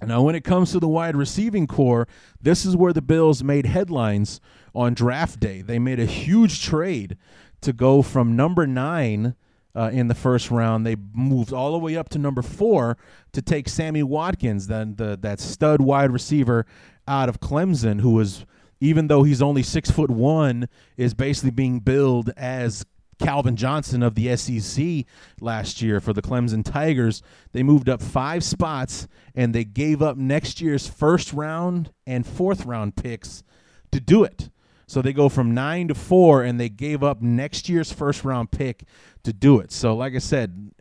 Now, 0.06 0.22
when 0.22 0.36
it 0.36 0.44
comes 0.44 0.72
to 0.72 0.80
the 0.80 0.88
wide 0.88 1.16
receiving 1.16 1.68
corps, 1.68 2.08
this 2.42 2.66
is 2.66 2.76
where 2.76 2.94
the 2.94 3.02
Bills 3.02 3.44
made 3.44 3.66
headlines 3.66 4.40
on 4.74 4.94
draft 4.94 5.40
day. 5.40 5.62
They 5.62 5.80
made 5.80 6.00
a 6.00 6.06
huge 6.06 6.64
trade 6.64 7.18
to 7.62 7.74
go 7.74 8.02
from 8.02 8.36
number 8.36 8.68
nine 8.68 9.36
uh, 9.76 9.90
in 9.92 10.08
the 10.08 10.16
first 10.16 10.52
round. 10.52 10.86
They 10.86 10.96
moved 11.14 11.52
all 11.52 11.72
the 11.72 11.80
way 11.80 11.98
up 11.98 12.10
to 12.10 12.20
number 12.20 12.42
four 12.42 12.98
to 13.34 13.42
take 13.42 13.68
Sammy 13.68 14.04
Watkins, 14.04 14.68
then 14.68 14.96
the 14.96 15.18
that 15.22 15.40
stud 15.40 15.82
wide 15.82 16.12
receiver 16.12 16.66
out 17.08 17.30
of 17.30 17.40
Clemson, 17.40 18.02
who 18.02 18.12
was 18.12 18.46
even 18.80 19.08
though 19.08 19.24
he's 19.24 19.42
only 19.42 19.64
six 19.64 19.90
foot 19.90 20.10
one, 20.10 20.68
is 20.98 21.14
basically 21.14 21.52
being 21.52 21.80
billed 21.80 22.32
as 22.38 22.86
Calvin 23.20 23.56
Johnson 23.56 24.04
of 24.04 24.16
the 24.16 24.36
SEC 24.36 25.06
last 25.40 25.82
year 25.82 26.00
for 26.00 26.14
the 26.14 26.22
Clemson 26.22 26.64
Tigers. 26.64 27.22
They 27.52 27.64
moved 27.64 27.90
up 27.90 28.02
five 28.02 28.44
spots 28.44 29.08
and 29.34 29.54
they 29.54 29.64
gave 29.64 30.02
up 30.02 30.18
next 30.18 30.62
year's 30.62 30.88
first 30.88 31.34
round 31.34 31.92
and 32.06 32.26
fourth 32.26 32.66
round 32.66 32.96
picks 32.96 33.44
to 33.92 34.00
do 34.00 34.24
it. 34.24 34.50
So 34.88 35.02
they 35.02 35.14
go 35.14 35.30
from 35.30 35.54
nine 35.54 35.88
to 35.88 35.96
four, 35.96 36.44
and 36.44 36.60
they 36.60 36.70
gave 36.70 37.04
up 37.04 37.22
next 37.22 37.70
year's 37.70 37.92
first 37.92 38.24
round 38.24 38.52
pick 38.52 38.84
to 39.24 39.34
do 39.34 39.60
it. 39.60 39.72
So, 39.72 39.96
like 39.96 40.14
I 40.14 40.20
said, 40.20 40.72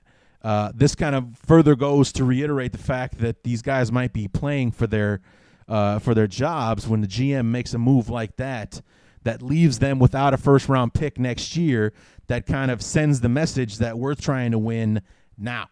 uh, 0.43 0.73
this 0.75 0.95
kind 0.95 1.15
of 1.15 1.39
further 1.39 1.75
goes 1.75 2.13
to 2.13 2.25
reiterate 2.25 2.73
the 2.73 2.79
fact 2.79 3.19
that 3.19 3.45
these 3.45 3.63
guys 3.63 3.91
might 3.91 4.13
be 4.13 4.29
playing 4.29 4.73
for 4.73 4.87
their 4.87 5.21
uh, 5.67 5.99
for 5.99 6.13
their 6.15 6.27
jobs 6.27 6.87
when 6.87 7.01
the 7.01 7.07
GM 7.07 7.47
makes 7.47 7.73
a 7.73 7.79
move 7.79 8.11
like 8.11 8.37
that 8.37 8.83
that 9.25 9.43
leaves 9.43 9.79
them 9.81 9.99
without 9.99 10.33
a 10.33 10.37
first 10.37 10.69
round 10.69 10.95
pick 10.95 11.19
next 11.19 11.57
year. 11.57 11.93
That 12.29 12.47
kind 12.47 12.71
of 12.71 12.81
sends 12.81 13.21
the 13.21 13.29
message 13.29 13.79
that 13.79 13.99
we're 13.99 14.15
trying 14.15 14.53
to 14.53 14.59
win 14.59 15.03
now. 15.37 15.69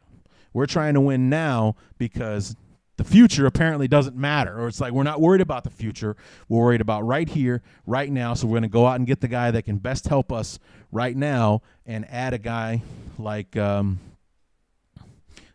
We're 0.52 0.66
trying 0.66 0.94
to 0.94 1.00
win 1.00 1.30
now 1.30 1.76
because 1.96 2.56
the 2.96 3.04
future 3.04 3.46
apparently 3.46 3.88
doesn't 3.88 4.16
matter 4.16 4.60
or 4.60 4.68
it's 4.68 4.80
like 4.80 4.92
we're 4.92 5.02
not 5.02 5.20
worried 5.20 5.40
about 5.40 5.64
the 5.64 5.70
future 5.70 6.14
we're 6.48 6.60
worried 6.60 6.80
about 6.80 7.00
right 7.02 7.28
here 7.30 7.62
right 7.86 8.12
now 8.12 8.34
so 8.34 8.46
we're 8.46 8.52
going 8.52 8.62
to 8.62 8.68
go 8.68 8.86
out 8.86 8.96
and 8.96 9.06
get 9.06 9.20
the 9.20 9.28
guy 9.28 9.50
that 9.50 9.62
can 9.62 9.78
best 9.78 10.08
help 10.08 10.30
us 10.30 10.58
right 10.92 11.16
now 11.16 11.62
and 11.86 12.06
add 12.10 12.34
a 12.34 12.38
guy 12.38 12.82
like 13.18 13.56
um, 13.56 13.98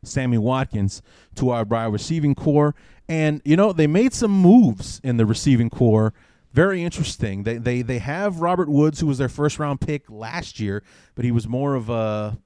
sammy 0.04 0.38
watkins 0.38 1.02
to 1.36 1.52
our 1.52 1.64
wide 1.64 1.86
receiving 1.86 2.34
corps 2.34 2.74
and 3.08 3.42
you 3.46 3.56
know 3.56 3.72
they 3.72 3.88
made 3.88 4.14
some 4.14 4.32
moves 4.32 5.00
in 5.04 5.18
the 5.18 5.26
receiving 5.26 5.70
corps 5.70 6.14
very 6.54 6.84
interesting. 6.84 7.44
They 7.44 7.58
they 7.58 7.82
they 7.82 8.00
have 8.00 8.40
Robert 8.40 8.70
Woods, 8.70 9.00
who 9.00 9.08
was 9.08 9.18
their 9.18 9.30
first 9.30 9.60
round 9.60 9.82
pick 9.82 10.10
last 10.10 10.60
year, 10.60 10.84
but 11.16 11.26
he 11.26 11.32
was 11.32 11.48
more 11.48 11.76
of 11.76 11.90
a 11.90 12.38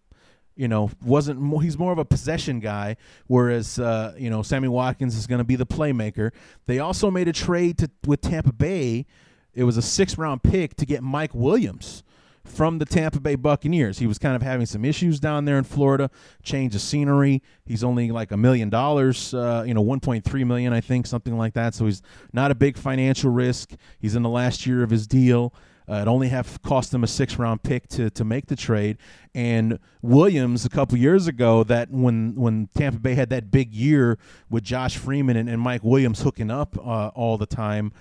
you 0.55 0.67
know, 0.67 0.91
wasn't 1.03 1.39
more, 1.39 1.61
he's 1.61 1.77
more 1.79 1.91
of 1.91 1.97
a 1.97 2.05
possession 2.05 2.59
guy, 2.59 2.97
whereas 3.27 3.79
uh, 3.79 4.13
you 4.17 4.29
know 4.29 4.41
Sammy 4.41 4.67
Watkins 4.67 5.15
is 5.15 5.25
going 5.27 5.39
to 5.39 5.45
be 5.45 5.55
the 5.55 5.65
playmaker. 5.65 6.31
They 6.65 6.79
also 6.79 7.09
made 7.09 7.27
a 7.27 7.33
trade 7.33 7.77
to, 7.79 7.89
with 8.05 8.21
Tampa 8.21 8.53
Bay. 8.53 9.05
It 9.53 9.63
was 9.63 9.77
a 9.77 9.81
six 9.81 10.17
round 10.17 10.43
pick 10.43 10.75
to 10.75 10.85
get 10.85 11.03
Mike 11.03 11.33
Williams 11.33 12.03
from 12.43 12.79
the 12.79 12.85
Tampa 12.85 13.19
Bay 13.19 13.35
Buccaneers. 13.35 13.99
He 13.99 14.07
was 14.07 14.17
kind 14.17 14.35
of 14.35 14.41
having 14.41 14.65
some 14.65 14.83
issues 14.83 15.19
down 15.19 15.45
there 15.45 15.57
in 15.57 15.63
Florida. 15.63 16.09
Change 16.43 16.75
of 16.75 16.81
scenery. 16.81 17.41
He's 17.65 17.83
only 17.83 18.11
like 18.11 18.31
a 18.31 18.37
million 18.37 18.69
dollars, 18.69 19.33
uh, 19.33 19.63
you 19.65 19.73
know, 19.73 19.83
1.3 19.83 20.47
million, 20.47 20.73
I 20.73 20.81
think, 20.81 21.07
something 21.07 21.37
like 21.37 21.53
that. 21.53 21.73
So 21.75 21.85
he's 21.85 22.01
not 22.33 22.51
a 22.51 22.55
big 22.55 22.77
financial 22.77 23.31
risk. 23.31 23.73
He's 23.99 24.15
in 24.15 24.23
the 24.23 24.29
last 24.29 24.65
year 24.65 24.83
of 24.83 24.89
his 24.89 25.07
deal. 25.07 25.53
Uh, 25.89 25.95
it 25.95 26.07
only 26.07 26.29
have 26.29 26.61
cost 26.61 26.91
them 26.91 27.03
a 27.03 27.07
six 27.07 27.37
round 27.37 27.63
pick 27.63 27.87
to 27.89 28.09
to 28.11 28.23
make 28.23 28.45
the 28.45 28.55
trade. 28.55 28.97
And 29.33 29.77
Williams 30.01 30.63
a 30.63 30.69
couple 30.69 30.97
years 30.97 31.27
ago, 31.27 31.63
that 31.65 31.91
when 31.91 32.33
when 32.35 32.69
Tampa 32.75 32.99
Bay 32.99 33.15
had 33.15 33.29
that 33.31 33.51
big 33.51 33.73
year 33.73 34.17
with 34.49 34.63
Josh 34.63 34.95
Freeman 34.95 35.35
and, 35.35 35.49
and 35.49 35.59
Mike 35.59 35.83
Williams 35.83 36.21
hooking 36.21 36.49
up 36.49 36.77
uh, 36.77 37.07
all 37.09 37.37
the 37.37 37.45
time, 37.45 37.91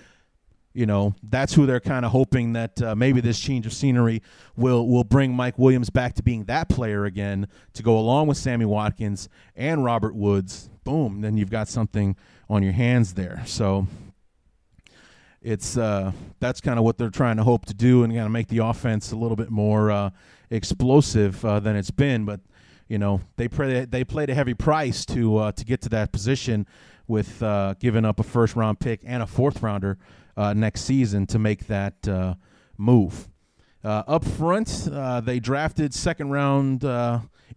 you 0.73 0.85
know 0.85 1.13
that's 1.23 1.53
who 1.53 1.65
they're 1.65 1.79
kind 1.79 2.05
of 2.05 2.11
hoping 2.11 2.53
that 2.53 2.81
uh, 2.81 2.95
maybe 2.95 3.21
this 3.21 3.39
change 3.39 3.65
of 3.65 3.73
scenery 3.73 4.21
will 4.55 4.87
will 4.87 5.03
bring 5.03 5.33
Mike 5.33 5.59
Williams 5.59 5.89
back 5.89 6.13
to 6.15 6.23
being 6.23 6.45
that 6.45 6.69
player 6.69 7.05
again 7.05 7.47
to 7.73 7.83
go 7.83 7.97
along 7.97 8.27
with 8.27 8.37
Sammy 8.37 8.65
Watkins 8.65 9.29
and 9.55 9.83
Robert 9.83 10.15
Woods. 10.15 10.69
Boom, 10.83 11.21
then 11.21 11.37
you've 11.37 11.51
got 11.51 11.67
something 11.67 12.15
on 12.49 12.63
your 12.63 12.73
hands 12.73 13.13
there. 13.13 13.43
So 13.45 13.87
it's 15.41 15.77
uh, 15.77 16.11
that's 16.39 16.61
kind 16.61 16.79
of 16.79 16.85
what 16.85 16.97
they're 16.97 17.09
trying 17.09 17.37
to 17.37 17.43
hope 17.43 17.65
to 17.65 17.73
do 17.73 18.03
and 18.03 18.13
kind 18.13 18.25
of 18.25 18.31
make 18.31 18.47
the 18.47 18.59
offense 18.59 19.11
a 19.11 19.15
little 19.15 19.37
bit 19.37 19.49
more 19.49 19.91
uh, 19.91 20.09
explosive 20.49 21.43
uh, 21.43 21.59
than 21.59 21.75
it's 21.75 21.91
been. 21.91 22.25
But 22.25 22.41
you 22.87 22.97
know 22.97 23.21
they 23.37 23.47
play, 23.47 23.85
they 23.85 24.03
played 24.03 24.29
a 24.29 24.33
heavy 24.33 24.53
price 24.53 25.05
to 25.07 25.37
uh, 25.37 25.51
to 25.53 25.65
get 25.65 25.81
to 25.81 25.89
that 25.89 26.11
position 26.11 26.67
with 27.07 27.41
uh, 27.43 27.73
giving 27.79 28.05
up 28.05 28.19
a 28.19 28.23
first 28.23 28.55
round 28.55 28.79
pick 28.79 29.01
and 29.03 29.23
a 29.23 29.27
fourth 29.27 29.61
rounder 29.61 29.97
uh, 30.37 30.53
next 30.53 30.81
season 30.81 31.25
to 31.27 31.39
make 31.39 31.67
that 31.67 32.37
move. 32.77 33.29
up 33.83 34.25
front, 34.25 34.89
they 35.23 35.39
drafted 35.39 35.93
second 35.93 36.29
round 36.31 36.83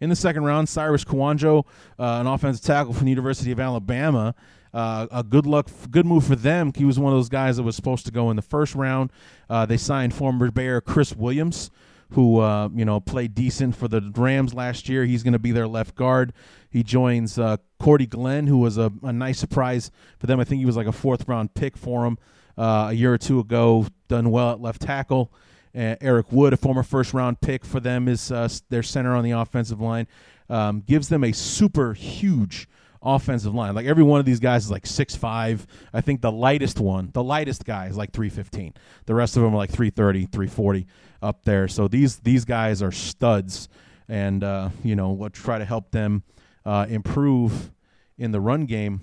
in 0.00 0.10
the 0.10 0.16
second 0.16 0.44
round 0.44 0.68
Cyrus 0.68 1.04
Kouandjio, 1.04 1.64
an 1.98 2.26
offensive 2.26 2.64
tackle 2.64 2.92
from 2.92 3.04
the 3.04 3.10
University 3.10 3.52
of 3.52 3.60
Alabama. 3.60 4.34
Uh, 4.74 5.06
a 5.12 5.22
good 5.22 5.46
luck, 5.46 5.70
good 5.92 6.04
move 6.04 6.24
for 6.24 6.34
them. 6.34 6.72
He 6.74 6.84
was 6.84 6.98
one 6.98 7.12
of 7.12 7.16
those 7.16 7.28
guys 7.28 7.58
that 7.58 7.62
was 7.62 7.76
supposed 7.76 8.06
to 8.06 8.12
go 8.12 8.30
in 8.30 8.36
the 8.36 8.42
first 8.42 8.74
round. 8.74 9.12
Uh, 9.48 9.64
they 9.64 9.76
signed 9.76 10.12
former 10.12 10.50
Bear 10.50 10.80
Chris 10.80 11.14
Williams, 11.14 11.70
who 12.10 12.40
uh, 12.40 12.68
you 12.74 12.84
know 12.84 12.98
played 12.98 13.36
decent 13.36 13.76
for 13.76 13.86
the 13.86 14.12
Rams 14.16 14.52
last 14.52 14.88
year. 14.88 15.04
He's 15.04 15.22
going 15.22 15.32
to 15.32 15.38
be 15.38 15.52
their 15.52 15.68
left 15.68 15.94
guard. 15.94 16.32
He 16.68 16.82
joins 16.82 17.38
uh, 17.38 17.58
Cordy 17.78 18.06
Glenn, 18.06 18.48
who 18.48 18.58
was 18.58 18.76
a, 18.76 18.92
a, 19.04 19.12
nice 19.12 19.38
surprise 19.38 19.92
for 20.18 20.26
them. 20.26 20.40
I 20.40 20.44
think 20.44 20.58
he 20.58 20.66
was 20.66 20.76
like 20.76 20.88
a 20.88 20.92
fourth 20.92 21.28
round 21.28 21.54
pick 21.54 21.76
for 21.76 22.02
them 22.02 22.18
uh, 22.56 22.88
a 22.90 22.92
year 22.92 23.12
or 23.12 23.18
two 23.18 23.40
ago. 23.40 23.86
Done 24.08 24.30
well 24.30 24.52
at 24.52 24.60
left 24.60 24.82
tackle. 24.82 25.32
Uh, 25.74 25.96
Eric 26.00 26.30
Wood, 26.30 26.52
a 26.52 26.56
former 26.56 26.82
first 26.82 27.14
round 27.14 27.40
pick 27.40 27.64
for 27.64 27.80
them, 27.80 28.06
is 28.08 28.30
uh, 28.30 28.48
their 28.68 28.82
center 28.82 29.14
on 29.14 29.24
the 29.24 29.32
offensive 29.32 29.80
line. 29.80 30.06
Um, 30.48 30.82
gives 30.86 31.08
them 31.08 31.24
a 31.24 31.32
super 31.32 31.94
huge 31.94 32.68
offensive 33.02 33.54
line. 33.54 33.74
Like 33.74 33.86
every 33.86 34.02
one 34.02 34.20
of 34.20 34.26
these 34.26 34.40
guys 34.40 34.64
is 34.64 34.70
like 34.70 34.86
six 34.86 35.14
five. 35.14 35.66
I 35.92 36.00
think 36.00 36.20
the 36.20 36.32
lightest 36.32 36.80
one, 36.80 37.10
the 37.12 37.22
lightest 37.22 37.64
guy 37.64 37.86
is 37.86 37.96
like 37.96 38.12
315. 38.12 38.74
The 39.06 39.14
rest 39.14 39.36
of 39.36 39.42
them 39.42 39.54
are 39.54 39.58
like 39.58 39.70
330, 39.70 40.26
340 40.26 40.86
up 41.22 41.44
there. 41.44 41.68
So 41.68 41.88
these 41.88 42.18
these 42.18 42.44
guys 42.44 42.82
are 42.82 42.92
studs 42.92 43.68
and 44.08 44.42
uh, 44.44 44.70
you 44.82 44.96
know, 44.96 45.12
we'll 45.12 45.30
try 45.30 45.58
to 45.58 45.64
help 45.64 45.90
them 45.90 46.22
uh, 46.64 46.86
improve 46.88 47.70
in 48.18 48.32
the 48.32 48.40
run 48.40 48.66
game. 48.66 49.00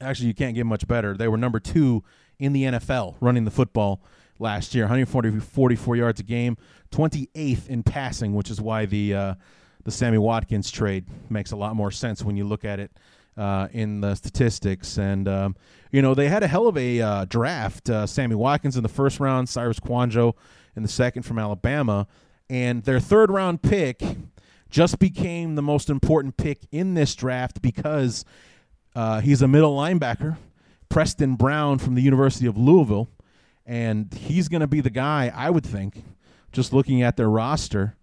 Actually, 0.00 0.28
you 0.28 0.34
can't 0.34 0.54
get 0.54 0.66
much 0.66 0.86
better. 0.86 1.16
They 1.16 1.28
were 1.28 1.36
number 1.36 1.60
2 1.60 2.02
in 2.38 2.52
the 2.52 2.64
NFL 2.64 3.16
running 3.20 3.44
the 3.44 3.50
football 3.50 4.02
last 4.38 4.74
year, 4.74 4.84
144 4.84 5.96
yards 5.96 6.20
a 6.20 6.22
game, 6.22 6.56
28th 6.90 7.68
in 7.68 7.82
passing, 7.82 8.34
which 8.34 8.50
is 8.50 8.60
why 8.60 8.86
the 8.86 9.14
uh, 9.14 9.34
the 9.84 9.90
Sammy 9.90 10.18
Watkins 10.18 10.70
trade 10.70 11.06
makes 11.28 11.52
a 11.52 11.56
lot 11.56 11.76
more 11.76 11.90
sense 11.90 12.24
when 12.24 12.36
you 12.36 12.44
look 12.44 12.64
at 12.64 12.80
it 12.80 12.90
uh, 13.36 13.68
in 13.72 14.00
the 14.00 14.14
statistics. 14.14 14.98
And, 14.98 15.28
um, 15.28 15.56
you 15.90 16.02
know, 16.02 16.14
they 16.14 16.28
had 16.28 16.42
a 16.42 16.46
hell 16.46 16.66
of 16.66 16.76
a 16.76 17.00
uh, 17.00 17.24
draft. 17.26 17.90
Uh, 17.90 18.06
Sammy 18.06 18.34
Watkins 18.34 18.76
in 18.76 18.82
the 18.82 18.88
first 18.88 19.20
round, 19.20 19.48
Cyrus 19.48 19.80
Kouandjio 19.80 20.34
in 20.76 20.82
the 20.82 20.88
second 20.88 21.22
from 21.22 21.38
Alabama. 21.38 22.06
And 22.48 22.82
their 22.84 23.00
third 23.00 23.30
round 23.30 23.62
pick 23.62 24.02
just 24.70 24.98
became 24.98 25.54
the 25.54 25.62
most 25.62 25.88
important 25.88 26.36
pick 26.36 26.60
in 26.72 26.94
this 26.94 27.14
draft 27.14 27.62
because 27.62 28.24
uh, 28.96 29.20
he's 29.20 29.42
a 29.42 29.48
middle 29.48 29.76
linebacker, 29.76 30.36
Preston 30.88 31.34
Brown 31.36 31.78
from 31.78 31.94
the 31.94 32.02
University 32.02 32.46
of 32.46 32.56
Louisville. 32.56 33.08
And 33.66 34.12
he's 34.12 34.48
going 34.48 34.60
to 34.60 34.66
be 34.66 34.80
the 34.80 34.90
guy, 34.90 35.32
I 35.34 35.50
would 35.50 35.64
think, 35.64 36.04
just 36.52 36.72
looking 36.72 37.02
at 37.02 37.16
their 37.16 37.30
roster 37.30 37.96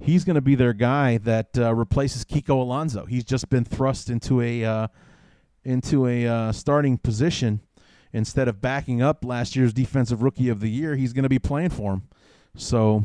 he's 0.00 0.24
going 0.24 0.34
to 0.34 0.40
be 0.40 0.54
their 0.54 0.72
guy 0.72 1.18
that 1.18 1.58
uh, 1.58 1.74
replaces 1.74 2.24
Kiko 2.24 2.60
Alonso. 2.60 3.04
He's 3.06 3.24
just 3.24 3.48
been 3.48 3.64
thrust 3.64 4.10
into 4.10 4.40
a 4.40 4.64
uh, 4.64 4.88
into 5.64 6.06
a 6.06 6.26
uh, 6.26 6.52
starting 6.52 6.98
position 6.98 7.60
instead 8.12 8.48
of 8.48 8.60
backing 8.60 9.02
up 9.02 9.24
last 9.24 9.54
year's 9.54 9.72
defensive 9.72 10.22
rookie 10.22 10.48
of 10.48 10.60
the 10.60 10.70
year. 10.70 10.96
He's 10.96 11.12
going 11.12 11.24
to 11.24 11.28
be 11.28 11.38
playing 11.38 11.70
for 11.70 11.94
him. 11.94 12.02
So, 12.56 13.04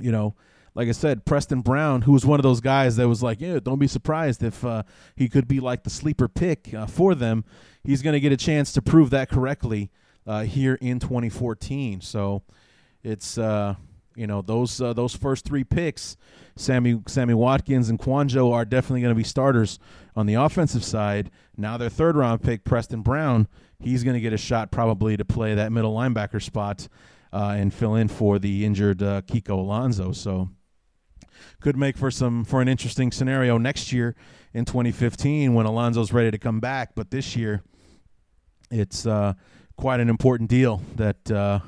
you 0.00 0.12
know, 0.12 0.34
like 0.74 0.88
I 0.88 0.92
said, 0.92 1.24
Preston 1.24 1.60
Brown, 1.60 2.02
who 2.02 2.12
was 2.12 2.24
one 2.24 2.38
of 2.38 2.44
those 2.44 2.60
guys 2.60 2.96
that 2.96 3.08
was 3.08 3.22
like, 3.22 3.40
yeah, 3.40 3.58
don't 3.62 3.78
be 3.78 3.86
surprised 3.86 4.42
if 4.42 4.64
uh, 4.64 4.82
he 5.16 5.28
could 5.28 5.46
be 5.46 5.60
like 5.60 5.84
the 5.84 5.90
sleeper 5.90 6.28
pick 6.28 6.72
uh, 6.72 6.86
for 6.86 7.14
them. 7.14 7.44
He's 7.84 8.02
going 8.02 8.14
to 8.14 8.20
get 8.20 8.32
a 8.32 8.36
chance 8.36 8.72
to 8.72 8.82
prove 8.82 9.10
that 9.10 9.28
correctly 9.28 9.90
uh, 10.26 10.42
here 10.44 10.78
in 10.80 10.98
2014. 10.98 12.00
So, 12.00 12.42
it's 13.02 13.36
you 14.16 14.26
know 14.26 14.42
those 14.42 14.80
uh, 14.80 14.92
those 14.92 15.14
first 15.14 15.44
three 15.44 15.64
picks, 15.64 16.16
Sammy 16.56 17.00
Sammy 17.06 17.34
Watkins 17.34 17.88
and 17.88 17.98
Kouandjio 17.98 18.52
are 18.52 18.64
definitely 18.64 19.00
going 19.00 19.14
to 19.14 19.18
be 19.18 19.24
starters 19.24 19.78
on 20.14 20.26
the 20.26 20.34
offensive 20.34 20.84
side. 20.84 21.30
Now 21.56 21.76
their 21.76 21.88
third 21.88 22.16
round 22.16 22.42
pick, 22.42 22.64
Preston 22.64 23.02
Brown, 23.02 23.48
he's 23.80 24.04
going 24.04 24.14
to 24.14 24.20
get 24.20 24.32
a 24.32 24.38
shot 24.38 24.70
probably 24.70 25.16
to 25.16 25.24
play 25.24 25.54
that 25.54 25.72
middle 25.72 25.94
linebacker 25.94 26.42
spot 26.42 26.88
uh, 27.32 27.54
and 27.56 27.72
fill 27.72 27.94
in 27.94 28.08
for 28.08 28.38
the 28.38 28.64
injured 28.64 29.02
uh, 29.02 29.22
Kiko 29.22 29.58
Alonso. 29.58 30.12
So 30.12 30.50
could 31.60 31.76
make 31.76 31.96
for 31.96 32.10
some 32.10 32.44
for 32.44 32.60
an 32.60 32.68
interesting 32.68 33.12
scenario 33.12 33.58
next 33.58 33.92
year 33.92 34.14
in 34.54 34.64
2015 34.64 35.54
when 35.54 35.66
Alonso's 35.66 36.12
ready 36.12 36.30
to 36.30 36.38
come 36.38 36.60
back. 36.60 36.94
But 36.94 37.10
this 37.10 37.36
year, 37.36 37.62
it's 38.70 39.06
uh, 39.06 39.34
quite 39.76 40.00
an 40.00 40.08
important 40.08 40.50
deal 40.50 40.82
that 40.96 41.30
uh, 41.30 41.60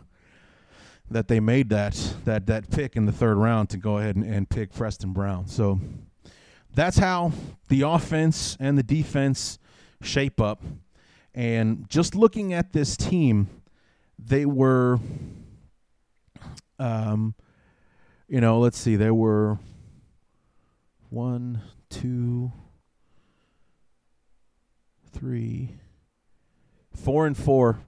that 1.11 1.29
they 1.29 1.41
made 1.41 1.68
that 1.70 2.14
that 2.25 2.47
that 2.47 2.70
pick 2.70 2.97
in 2.97 3.07
the 3.07 3.12
third 3.12 3.37
round 3.37 3.70
to 3.70 3.77
go 3.77 3.99
ahead 3.99 4.16
and, 4.16 4.25
and 4.25 4.49
pick 4.49 4.72
Preston 4.72 5.12
Brown. 5.12 5.47
So 5.47 5.81
that's 6.75 6.99
how 6.99 7.33
the 7.68 7.83
offense 7.83 8.57
and 8.59 8.77
the 8.77 8.83
defense 8.83 9.59
shape 10.03 10.41
up. 10.41 10.62
And 11.35 11.89
just 11.89 12.14
looking 12.14 12.53
at 12.53 12.72
this 12.72 12.97
team, 12.97 13.49
they 14.18 14.47
were, 14.47 14.99
um, 16.79 17.35
you 18.29 18.41
know, 18.41 18.59
let's 18.59 18.79
see, 18.79 18.97
there 18.97 19.14
were 19.14 19.59
one, 21.11 21.61
two, 21.91 22.53
three, 25.12 25.77
four, 26.93 27.27
and 27.27 27.37
four 27.37 27.81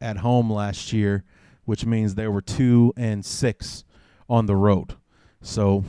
at 0.00 0.18
home 0.18 0.50
last 0.50 0.92
year 0.92 1.24
which 1.70 1.86
means 1.86 2.16
they 2.16 2.26
were 2.26 2.40
two 2.42 2.92
and 2.96 3.24
six 3.24 3.84
on 4.28 4.46
the 4.46 4.56
road. 4.56 4.96
So 5.40 5.84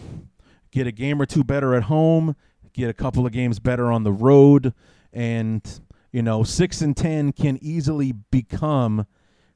get 0.70 0.86
a 0.86 0.92
game 0.92 1.20
or 1.20 1.26
two 1.26 1.44
better 1.44 1.74
at 1.74 1.86
home, 1.86 2.36
get 2.72 2.88
a 2.88 2.94
couple 2.94 3.26
of 3.26 3.32
games 3.32 3.58
better 3.58 3.92
on 3.92 4.04
the 4.04 4.12
road, 4.12 4.76
and 5.12 5.82
you 6.12 6.22
know 6.22 6.44
six 6.44 6.82
and 6.82 6.96
ten 6.96 7.32
can 7.32 7.58
easily 7.64 8.12
become 8.12 9.08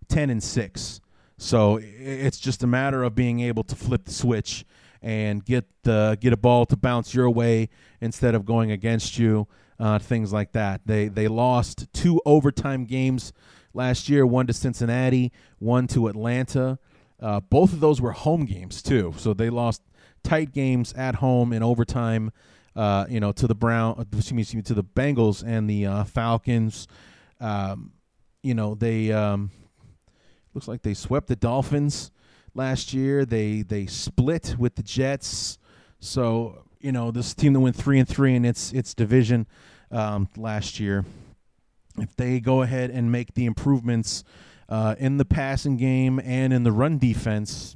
ten 0.10 0.32
and 0.32 0.42
six. 0.42 1.00
So 1.38 1.80
it's 1.82 2.40
just 2.40 2.64
a 2.64 2.68
matter 2.68 3.04
of 3.04 3.16
being 3.16 3.42
able 3.42 3.64
to 3.64 3.76
flip 3.76 4.06
the 4.06 4.12
switch 4.12 4.66
and 5.02 5.44
get 5.44 5.66
the 5.84 6.18
get 6.20 6.34
a 6.34 6.38
ball 6.38 6.66
to 6.66 6.76
bounce 6.78 7.14
your 7.14 7.30
way 7.30 7.70
instead 8.02 8.36
of 8.36 8.46
going 8.46 8.72
against 8.72 9.20
you. 9.20 9.48
Uh, 9.78 10.00
things 10.00 10.32
like 10.32 10.54
that. 10.54 10.82
They 10.86 11.10
they 11.10 11.28
lost 11.28 11.92
two 11.94 12.22
overtime 12.26 12.86
games 12.86 13.34
last 13.74 14.08
year, 14.08 14.26
one 14.26 14.48
to 14.48 14.54
Cincinnati, 14.54 15.32
one 15.60 15.88
to 15.88 16.08
Atlanta. 16.08 16.80
Uh, 17.20 17.42
both 17.42 17.74
of 17.74 17.82
those 17.82 18.00
were 18.00 18.14
home 18.14 18.46
games 18.46 18.82
too, 18.82 19.14
so 19.18 19.34
they 19.34 19.50
lost 19.50 19.82
tight 20.24 20.54
games 20.54 20.94
at 20.94 21.16
home 21.16 21.54
in 21.54 21.62
overtime. 21.62 22.32
Uh, 22.76 23.06
you 23.10 23.22
know, 23.22 23.32
to 23.32 23.48
the 23.48 23.56
Brown, 23.56 23.98
excuse 24.00 24.34
me, 24.34 24.42
excuse 24.42 24.56
me 24.56 24.62
to 24.64 24.74
the 24.74 24.84
Bengals 24.84 25.44
and 25.46 25.70
the 25.70 25.86
uh, 25.86 26.04
Falcons. 26.04 26.88
Um, 27.40 27.94
you 28.44 28.54
know, 28.54 28.76
they, 28.76 29.14
um, 29.14 29.50
looks 30.56 30.68
like 30.68 30.82
they 30.82 30.94
swept 30.94 31.28
the 31.28 31.36
Dolphins 31.36 32.12
last 32.54 32.94
year. 32.94 33.26
They 33.26 33.62
they 33.62 33.86
split 33.86 34.56
with 34.58 34.76
the 34.76 34.84
Jets. 34.84 35.60
So 36.00 36.64
you 36.80 36.92
know 36.92 37.12
this 37.12 37.34
team 37.34 37.54
that 37.54 37.60
went 37.60 37.76
three 37.76 38.00
and 38.00 38.08
three 38.08 38.36
in 38.36 38.46
its 38.46 38.72
its 38.72 38.94
division 38.94 39.48
um, 39.92 40.30
last 40.38 40.80
year. 40.80 41.06
If 41.98 42.16
they 42.16 42.40
go 42.40 42.62
ahead 42.62 42.90
and 42.90 43.12
make 43.12 43.34
the 43.34 43.46
improvements 43.46 44.24
uh, 44.68 44.96
in 44.98 45.18
the 45.18 45.26
passing 45.26 45.78
game 45.78 46.20
and 46.24 46.52
in 46.52 46.64
the 46.64 46.72
run 46.72 46.98
defense, 46.98 47.76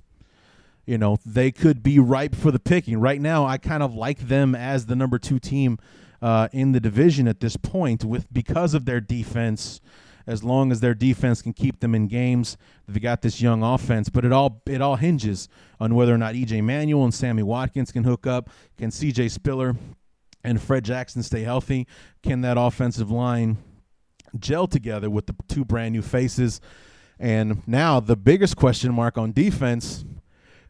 you 0.86 0.98
know 0.98 1.18
they 1.26 1.52
could 1.52 1.84
be 1.84 2.00
ripe 2.00 2.34
for 2.34 2.50
the 2.50 2.60
picking. 2.60 3.00
Right 3.00 3.20
now, 3.20 3.46
I 3.46 3.58
kind 3.58 3.84
of 3.84 3.94
like 3.94 4.20
them 4.30 4.56
as 4.56 4.86
the 4.86 4.96
number 4.96 5.20
two 5.20 5.40
team 5.40 5.80
uh, 6.22 6.48
in 6.54 6.72
the 6.72 6.80
division 6.80 7.28
at 7.28 7.42
this 7.42 7.58
point, 7.58 8.06
with 8.06 8.32
because 8.32 8.74
of 8.74 8.86
their 8.86 9.02
defense 9.02 9.82
as 10.30 10.44
long 10.44 10.72
as 10.72 10.80
their 10.80 10.94
defense 10.94 11.42
can 11.42 11.54
keep 11.54 11.80
them 11.80 11.96
in 11.96 12.08
games. 12.08 12.56
They've 12.88 13.02
got 13.02 13.24
this 13.24 13.42
young 13.42 13.64
offense, 13.64 14.10
but 14.10 14.24
it 14.24 14.32
all 14.32 14.62
it 14.68 14.80
all 14.80 14.96
hinges 14.96 15.50
on 15.80 15.96
whether 15.96 16.14
or 16.14 16.20
not 16.20 16.36
EJ 16.36 16.64
Manuel 16.64 17.04
and 17.04 17.14
Sammy 17.14 17.42
Watkins 17.42 17.92
can 17.92 18.04
hook 18.04 18.28
up. 18.28 18.48
Can 18.78 18.92
CJ 18.92 19.32
Spiller 19.32 19.76
and 20.44 20.62
Fred 20.62 20.86
Jackson 20.86 21.24
stay 21.24 21.42
healthy? 21.42 21.88
Can 22.22 22.42
that 22.42 22.58
offensive 22.60 23.10
line 23.10 23.58
gel 24.38 24.68
together 24.68 25.10
with 25.10 25.26
the 25.26 25.36
two 25.48 25.66
brand 25.66 25.94
new 25.94 26.04
faces? 26.04 26.62
And 27.18 27.68
now 27.68 28.00
the 28.00 28.16
biggest 28.16 28.56
question 28.56 28.94
mark 28.94 29.18
on 29.18 29.32
defense: 29.32 30.06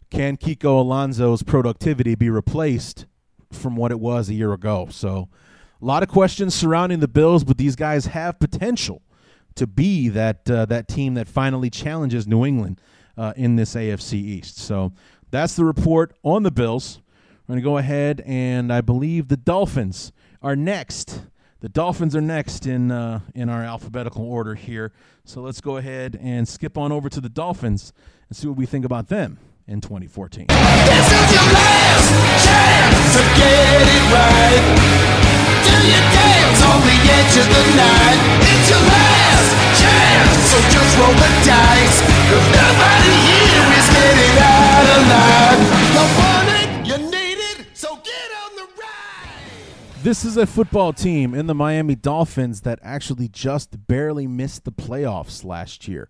Can 0.09 0.37
Kiko 0.37 0.79
Alonso's 0.79 1.43
productivity 1.43 2.15
be 2.15 2.29
replaced 2.29 3.07
from 3.51 3.75
what 3.75 3.91
it 3.91 3.99
was 3.99 4.29
a 4.29 4.33
year 4.33 4.53
ago? 4.53 4.87
So. 4.89 5.27
A 5.81 5.85
lot 5.85 6.03
of 6.03 6.09
questions 6.09 6.53
surrounding 6.53 6.99
the 6.99 7.07
Bills, 7.07 7.45
but 7.45 7.57
these 7.57 7.77
guys 7.77 8.07
have 8.07 8.37
potential 8.37 9.01
to 9.55 9.67
be 9.67 10.09
that 10.09 10.49
uh, 10.49 10.65
that 10.65 10.87
team 10.87 11.13
that 11.15 11.27
finally 11.27 11.69
challenges 11.69 12.27
New 12.27 12.45
England 12.45 12.79
uh, 13.17 13.33
in 13.35 13.55
this 13.55 13.75
AFC 13.75 14.13
East. 14.13 14.57
So 14.57 14.93
that's 15.31 15.55
the 15.55 15.65
report 15.65 16.13
on 16.23 16.43
the 16.43 16.51
Bills. 16.51 17.01
We're 17.47 17.53
going 17.53 17.63
to 17.63 17.69
go 17.69 17.77
ahead 17.77 18.23
and 18.25 18.71
I 18.71 18.81
believe 18.81 19.27
the 19.27 19.37
Dolphins 19.37 20.11
are 20.41 20.55
next. 20.55 21.21
The 21.61 21.69
Dolphins 21.69 22.15
are 22.15 22.21
next 22.21 22.65
in 22.65 22.91
uh, 22.91 23.19
in 23.35 23.49
our 23.49 23.63
alphabetical 23.63 24.23
order 24.23 24.55
here. 24.55 24.93
So 25.25 25.41
let's 25.41 25.59
go 25.59 25.77
ahead 25.77 26.17
and 26.21 26.47
skip 26.47 26.77
on 26.77 26.91
over 26.91 27.09
to 27.09 27.19
the 27.19 27.29
Dolphins 27.29 27.91
and 28.29 28.37
see 28.37 28.47
what 28.47 28.57
we 28.57 28.65
think 28.65 28.85
about 28.85 29.09
them 29.09 29.39
in 29.67 29.81
2014. 29.81 30.47
This 30.47 31.11
is 31.11 31.33
your 31.33 31.43
This 50.01 50.23
is 50.23 50.37
a 50.37 50.47
football 50.47 50.93
team 50.93 51.35
in 51.35 51.47
the 51.47 51.53
Miami 51.53 51.93
Dolphins 51.93 52.61
that 52.61 52.79
actually 52.81 53.27
just 53.27 53.85
barely 53.87 54.27
missed 54.27 54.63
the 54.63 54.71
playoffs 54.71 55.43
last 55.43 55.87
year. 55.87 56.09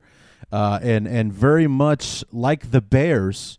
Uh, 0.52 0.80
and, 0.82 1.08
and 1.08 1.34
very 1.34 1.68
much 1.68 2.24
like 2.32 2.72
the 2.72 2.82
Bears, 2.82 3.58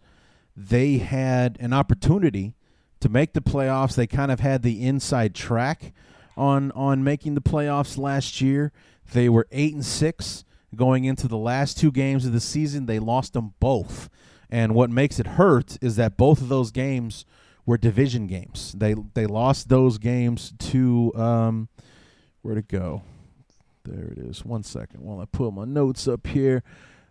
they 0.57 0.99
had 0.99 1.57
an 1.61 1.73
opportunity 1.73 2.55
to 3.01 3.09
make 3.09 3.33
the 3.33 3.41
playoffs. 3.41 3.97
They 3.97 4.07
kind 4.07 4.31
of 4.31 4.41
had 4.41 4.62
the 4.62 4.87
inside 4.87 5.35
track 5.35 5.93
on 6.37 6.71
on 6.73 7.03
making 7.05 7.35
the 7.35 7.41
playoffs 7.41 7.99
last 7.99 8.41
year. 8.41 8.73
They 9.13 9.29
were 9.29 9.47
eight 9.51 9.75
and 9.75 9.85
six 9.85 10.45
going 10.75 11.05
into 11.05 11.29
the 11.29 11.37
last 11.37 11.79
two 11.79 11.91
games 11.91 12.27
of 12.27 12.33
the 12.33 12.41
season. 12.41 12.87
They 12.87 12.99
lost 12.99 13.33
them 13.33 13.55
both. 13.61 14.09
And 14.51 14.75
what 14.75 14.91
makes 14.91 15.19
it 15.19 15.27
hurt 15.27 15.79
is 15.81 15.97
that 15.97 16.17
both 16.17 16.41
of 16.41 16.49
those 16.49 16.71
games 16.71 17.25
were 17.67 17.79
division 17.79 18.27
games. 18.27 18.75
They 18.77 18.95
they 19.15 19.27
lost 19.27 19.69
those 19.69 19.99
games 19.99 20.53
to 20.59 21.13
um, 21.15 21.69
where'd 22.43 22.59
it 22.59 22.69
go? 22.69 23.03
There 23.85 24.09
it 24.09 24.19
is. 24.19 24.45
One 24.45 24.63
second 24.63 25.01
while 25.03 25.21
I 25.21 25.25
pull 25.25 25.51
my 25.51 25.65
notes 25.65 26.09
up 26.09 26.27
here. 26.27 26.63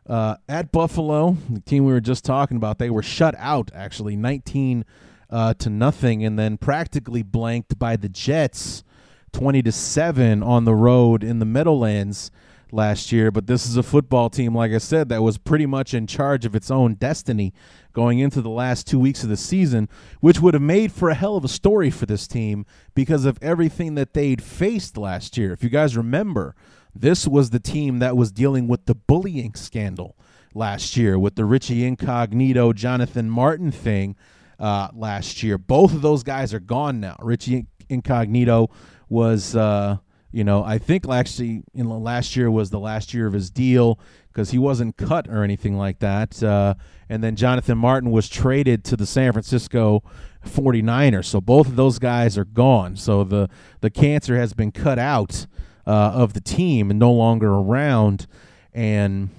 Uh, 0.07 0.37
at 0.47 0.71
Buffalo, 0.71 1.37
the 1.49 1.61
team 1.61 1.85
we 1.85 1.93
were 1.93 2.01
just 2.01 2.25
talking 2.25 2.57
about, 2.57 2.79
they 2.79 2.89
were 2.89 3.03
shut 3.03 3.35
out 3.37 3.69
actually, 3.75 4.15
19 4.15 4.83
uh, 5.29 5.53
to 5.55 5.69
nothing, 5.69 6.25
and 6.25 6.37
then 6.37 6.57
practically 6.57 7.21
blanked 7.21 7.77
by 7.77 7.95
the 7.95 8.09
Jets, 8.09 8.83
20 9.31 9.63
to 9.63 9.71
seven 9.71 10.43
on 10.43 10.65
the 10.65 10.75
road 10.75 11.23
in 11.23 11.39
the 11.39 11.45
Meadowlands 11.45 12.31
last 12.71 13.11
year. 13.11 13.31
But 13.31 13.47
this 13.47 13.65
is 13.67 13.77
a 13.77 13.83
football 13.83 14.29
team, 14.29 14.55
like 14.55 14.71
I 14.71 14.77
said, 14.77 15.09
that 15.09 15.23
was 15.23 15.37
pretty 15.37 15.65
much 15.65 15.93
in 15.93 16.07
charge 16.07 16.45
of 16.45 16.55
its 16.55 16.69
own 16.69 16.95
destiny 16.95 17.53
going 17.93 18.19
into 18.19 18.41
the 18.41 18.49
last 18.49 18.87
two 18.87 18.99
weeks 18.99 19.23
of 19.23 19.29
the 19.29 19.37
season, 19.37 19.89
which 20.19 20.39
would 20.39 20.53
have 20.53 20.63
made 20.63 20.91
for 20.91 21.09
a 21.09 21.15
hell 21.15 21.35
of 21.35 21.43
a 21.43 21.49
story 21.49 21.89
for 21.89 22.05
this 22.05 22.27
team 22.27 22.65
because 22.93 23.25
of 23.25 23.39
everything 23.41 23.95
that 23.95 24.13
they'd 24.13 24.41
faced 24.41 24.97
last 24.97 25.37
year. 25.37 25.51
If 25.51 25.63
you 25.63 25.69
guys 25.69 25.97
remember, 25.97 26.55
this 26.95 27.27
was 27.27 27.49
the 27.49 27.59
team 27.59 27.99
that 27.99 28.17
was 28.17 28.31
dealing 28.31 28.67
with 28.67 28.85
the 28.85 28.95
bullying 28.95 29.53
scandal 29.55 30.15
last 30.53 30.97
year 30.97 31.17
with 31.17 31.35
the 31.35 31.45
Richie 31.45 31.85
Incognito, 31.85 32.73
Jonathan 32.73 33.29
Martin 33.29 33.71
thing 33.71 34.15
uh, 34.59 34.89
last 34.93 35.43
year. 35.43 35.57
Both 35.57 35.93
of 35.93 36.01
those 36.01 36.23
guys 36.23 36.53
are 36.53 36.59
gone 36.59 36.99
now. 36.99 37.15
Richie 37.19 37.67
Incognito 37.89 38.69
was. 39.09 39.55
Uh, 39.55 39.97
you 40.31 40.43
know, 40.43 40.63
I 40.63 40.77
think 40.77 41.09
actually 41.09 41.63
in 41.73 41.87
the 41.87 41.97
last 41.97 42.35
year 42.35 42.51
was 42.51 42.69
the 42.69 42.79
last 42.79 43.13
year 43.15 43.25
of 43.25 43.33
his 43.33 43.49
deal 43.49 43.99
because 44.27 44.51
he 44.51 44.59
wasn't 44.59 44.95
cut 44.95 45.27
or 45.27 45.43
anything 45.43 45.75
like 45.75 45.99
that. 45.99 46.41
Uh, 46.43 46.75
and 47.09 47.23
then 47.23 47.35
Jonathan 47.35 47.77
Martin 47.79 48.11
was 48.11 48.29
traded 48.29 48.83
to 48.85 48.95
the 48.95 49.07
San 49.07 49.31
Francisco 49.31 50.03
49ers. 50.45 51.25
So 51.25 51.41
both 51.41 51.67
of 51.67 51.75
those 51.75 51.97
guys 51.97 52.37
are 52.37 52.45
gone. 52.45 52.95
So 52.95 53.23
the, 53.23 53.49
the 53.81 53.89
cancer 53.89 54.37
has 54.37 54.53
been 54.53 54.71
cut 54.71 54.99
out 54.99 55.47
uh, 55.87 56.11
of 56.13 56.33
the 56.33 56.41
team 56.41 56.91
and 56.91 56.99
no 56.99 57.11
longer 57.11 57.51
around. 57.51 58.27
And, 58.71 59.29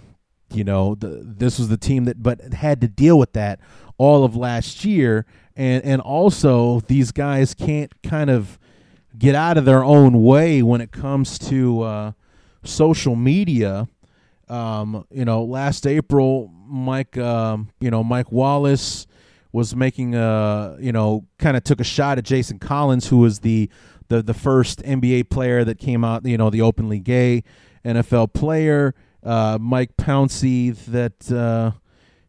you 0.53 0.65
know, 0.65 0.97
the, 0.97 1.23
this 1.25 1.61
was 1.61 1.69
the 1.69 1.77
team 1.77 2.05
that 2.07 2.21
but 2.21 2.53
had 2.53 2.81
to 2.81 2.89
deal 2.89 3.17
with 3.17 3.33
that 3.35 3.61
all 3.97 4.25
of 4.25 4.35
last 4.35 4.85
year. 4.85 5.25
And, 5.55 5.85
and 5.85 6.01
also, 6.01 6.81
these 6.81 7.13
guys 7.13 7.55
can't 7.55 7.93
kind 8.03 8.31
of 8.31 8.59
get 9.19 9.35
out 9.35 9.57
of 9.57 9.65
their 9.65 9.85
own 9.85 10.23
way 10.23 10.63
when 10.63 10.81
it 10.81 10.93
comes 10.93 11.39
to 11.39 11.83
uh, 11.83 12.13
social 12.65 13.17
media. 13.17 13.89
Um, 14.49 15.07
you 15.11 15.25
know, 15.25 15.45
last 15.45 15.87
April, 15.87 16.49
Mike, 16.67 17.17
um, 17.19 17.71
you 17.81 17.91
know, 17.91 18.03
Mike 18.03 18.33
Wallace 18.33 19.07
was 19.53 19.75
making 19.75 20.15
a, 20.15 20.77
you 20.81 20.93
know, 20.93 21.27
kind 21.39 21.57
of 21.57 21.65
took 21.65 21.81
a 21.81 21.85
shot 21.85 22.19
at 22.19 22.25
Jason 22.25 22.59
Collins, 22.59 23.09
who 23.09 23.19
was 23.19 23.41
the, 23.41 23.69
the 24.09 24.23
the 24.23 24.35
first 24.35 24.81
NBA 24.83 25.31
player 25.31 25.65
that 25.65 25.79
came 25.79 26.05
out, 26.05 26.25
you 26.25 26.37
know, 26.37 26.51
the 26.51 26.63
openly 26.63 26.99
gay 26.99 27.45
NFL 27.85 28.33
player. 28.33 28.95
Uh, 29.23 29.59
Mike 29.61 29.97
Pouncey 29.97 30.75
that 30.87 31.31
uh, 31.31 31.73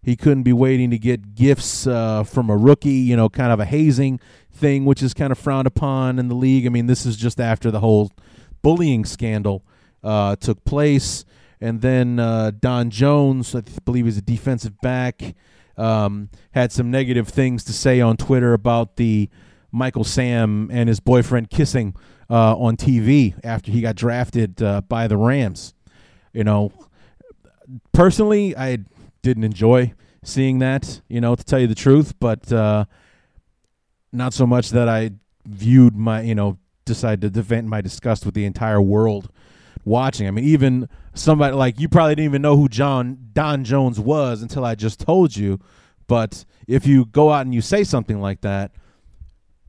he 0.03 0.15
couldn't 0.15 0.43
be 0.43 0.53
waiting 0.53 0.89
to 0.91 0.97
get 0.97 1.35
gifts 1.35 1.87
uh, 1.87 2.23
from 2.23 2.49
a 2.49 2.57
rookie, 2.57 2.89
you 2.89 3.15
know, 3.15 3.29
kind 3.29 3.51
of 3.51 3.59
a 3.59 3.65
hazing 3.65 4.19
thing, 4.61 4.85
which 4.85 5.03
is 5.03 5.13
kind 5.13 5.31
of 5.31 5.37
frowned 5.37 5.67
upon 5.67 6.19
in 6.19 6.29
the 6.29 6.35
league. 6.35 6.65
I 6.65 6.69
mean, 6.69 6.85
this 6.85 7.05
is 7.05 7.17
just 7.17 7.41
after 7.41 7.71
the 7.71 7.81
whole 7.81 8.11
bullying 8.61 9.03
scandal 9.03 9.65
uh, 10.03 10.37
took 10.37 10.63
place. 10.63 11.25
And 11.59 11.81
then 11.81 12.19
uh, 12.19 12.51
Don 12.57 12.89
Jones, 12.89 13.53
I 13.55 13.61
believe 13.83 14.05
he's 14.05 14.17
a 14.17 14.21
defensive 14.21 14.79
back, 14.81 15.35
um, 15.77 16.29
had 16.51 16.71
some 16.71 16.91
negative 16.91 17.27
things 17.27 17.63
to 17.65 17.73
say 17.73 17.99
on 17.99 18.17
Twitter 18.17 18.53
about 18.53 18.95
the 18.95 19.29
Michael 19.71 20.03
Sam 20.03 20.69
and 20.71 20.87
his 20.87 20.99
boyfriend 20.99 21.49
kissing 21.49 21.95
uh, 22.29 22.55
on 22.55 22.77
TV 22.77 23.35
after 23.43 23.71
he 23.71 23.81
got 23.81 23.95
drafted 23.95 24.61
uh, 24.61 24.81
by 24.81 25.07
the 25.07 25.17
Rams. 25.17 25.73
You 26.33 26.43
know, 26.43 26.71
personally, 27.91 28.55
I 28.55 28.79
didn't 29.21 29.43
enjoy 29.43 29.93
seeing 30.23 30.59
that, 30.59 31.01
you 31.07 31.19
know, 31.19 31.35
to 31.35 31.43
tell 31.43 31.59
you 31.59 31.67
the 31.67 31.75
truth, 31.75 32.13
but 32.19 32.51
uh, 32.51 32.85
not 34.11 34.33
so 34.33 34.45
much 34.45 34.69
that 34.71 34.87
I 34.87 35.11
viewed 35.45 35.95
my, 35.95 36.21
you 36.21 36.35
know, 36.35 36.57
decided 36.85 37.33
to 37.33 37.41
vent 37.41 37.67
my 37.67 37.81
disgust 37.81 38.25
with 38.25 38.33
the 38.35 38.45
entire 38.45 38.81
world 38.81 39.29
watching. 39.85 40.27
I 40.27 40.31
mean, 40.31 40.45
even 40.45 40.89
somebody 41.13 41.55
like 41.55 41.79
you 41.79 41.89
probably 41.89 42.15
didn't 42.15 42.25
even 42.25 42.41
know 42.41 42.57
who 42.57 42.67
John 42.67 43.29
Don 43.33 43.63
Jones 43.63 43.99
was 43.99 44.41
until 44.41 44.65
I 44.65 44.75
just 44.75 44.99
told 44.99 45.35
you. 45.35 45.59
But 46.07 46.45
if 46.67 46.85
you 46.85 47.05
go 47.05 47.31
out 47.31 47.45
and 47.45 47.55
you 47.55 47.61
say 47.61 47.83
something 47.83 48.19
like 48.19 48.41
that, 48.41 48.71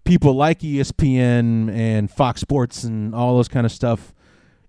people 0.04 0.34
like 0.34 0.60
ESPN 0.60 1.70
and 1.70 2.10
Fox 2.10 2.40
Sports 2.40 2.84
and 2.84 3.14
all 3.14 3.36
those 3.36 3.48
kind 3.48 3.64
of 3.64 3.72
stuff 3.72 4.12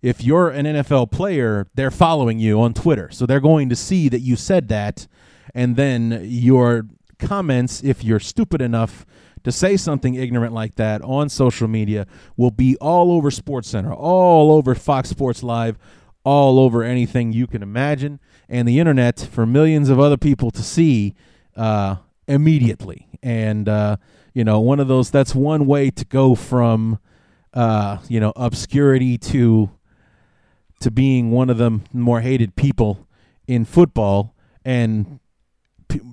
if 0.03 0.21
you're 0.21 0.49
an 0.49 0.65
NFL 0.65 1.11
player, 1.11 1.65
they're 1.75 1.89
following 1.89 2.37
you 2.37 2.61
on 2.61 2.73
Twitter. 2.73 3.09
So 3.09 3.25
they're 3.25 3.39
going 3.39 3.69
to 3.69 3.75
see 3.75 4.09
that 4.09 4.19
you 4.19 4.35
said 4.35 4.67
that. 4.67 5.07
And 5.55 5.77
then 5.77 6.19
your 6.25 6.85
comments, 7.19 7.81
if 7.83 8.03
you're 8.03 8.19
stupid 8.19 8.61
enough 8.61 9.05
to 9.43 9.51
say 9.51 9.77
something 9.77 10.15
ignorant 10.15 10.53
like 10.53 10.75
that 10.75 11.01
on 11.01 11.29
social 11.29 11.67
media, 11.67 12.05
will 12.37 12.51
be 12.51 12.77
all 12.77 13.11
over 13.11 13.29
SportsCenter, 13.29 13.95
all 13.95 14.51
over 14.51 14.75
Fox 14.75 15.09
Sports 15.09 15.43
Live, 15.43 15.77
all 16.23 16.59
over 16.59 16.83
anything 16.83 17.33
you 17.33 17.47
can 17.47 17.61
imagine. 17.61 18.19
and 18.49 18.67
the 18.67 18.79
internet 18.79 19.19
for 19.19 19.45
millions 19.45 19.89
of 19.89 19.99
other 19.99 20.17
people 20.17 20.51
to 20.51 20.61
see 20.61 21.15
uh, 21.55 21.95
immediately. 22.27 23.07
And 23.21 23.67
uh, 23.67 23.97
you 24.33 24.43
know, 24.43 24.59
one 24.59 24.79
of 24.79 24.87
those 24.87 25.11
that's 25.11 25.33
one 25.33 25.65
way 25.65 25.89
to 25.91 26.05
go 26.05 26.35
from 26.35 26.99
uh, 27.53 27.97
you 28.07 28.19
know 28.19 28.33
obscurity 28.35 29.17
to 29.17 29.69
to 30.79 30.91
being 30.91 31.31
one 31.31 31.49
of 31.49 31.57
the 31.57 31.79
more 31.93 32.21
hated 32.21 32.55
people 32.55 33.07
in 33.47 33.63
football 33.65 34.35
and 34.65 35.19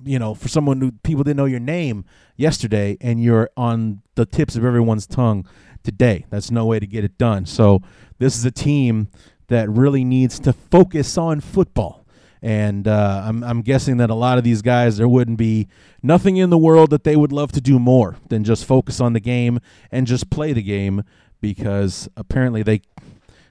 you 0.03 0.19
know 0.19 0.33
for 0.33 0.47
someone 0.47 0.79
who 0.81 0.91
people 1.03 1.23
didn't 1.23 1.37
know 1.37 1.45
your 1.45 1.59
name 1.59 2.05
yesterday 2.35 2.97
and 3.01 3.21
you're 3.21 3.49
on 3.55 4.01
the 4.15 4.25
tips 4.25 4.55
of 4.55 4.65
everyone's 4.65 5.07
tongue 5.07 5.47
today. 5.83 6.25
That's 6.29 6.51
no 6.51 6.65
way 6.65 6.79
to 6.79 6.87
get 6.87 7.03
it 7.03 7.17
done. 7.17 7.45
So 7.45 7.81
this 8.19 8.37
is 8.37 8.45
a 8.45 8.51
team 8.51 9.07
that 9.47 9.69
really 9.69 10.03
needs 10.03 10.39
to 10.39 10.53
focus 10.53 11.17
on 11.17 11.41
football. 11.41 12.05
And 12.41 12.87
uh, 12.87 13.23
I'm, 13.25 13.43
I'm 13.43 13.61
guessing 13.61 13.97
that 13.97 14.09
a 14.09 14.15
lot 14.15 14.37
of 14.37 14.43
these 14.43 14.61
guys 14.63 14.97
there 14.97 15.07
wouldn't 15.07 15.37
be 15.37 15.67
nothing 16.01 16.37
in 16.37 16.49
the 16.49 16.57
world 16.57 16.89
that 16.89 17.03
they 17.03 17.15
would 17.15 17.31
love 17.31 17.51
to 17.51 17.61
do 17.61 17.77
more 17.77 18.15
than 18.29 18.43
just 18.43 18.65
focus 18.65 18.99
on 18.99 19.13
the 19.13 19.19
game 19.19 19.59
and 19.91 20.07
just 20.07 20.31
play 20.31 20.51
the 20.51 20.63
game 20.63 21.03
because 21.39 22.09
apparently 22.15 22.63
they 22.63 22.81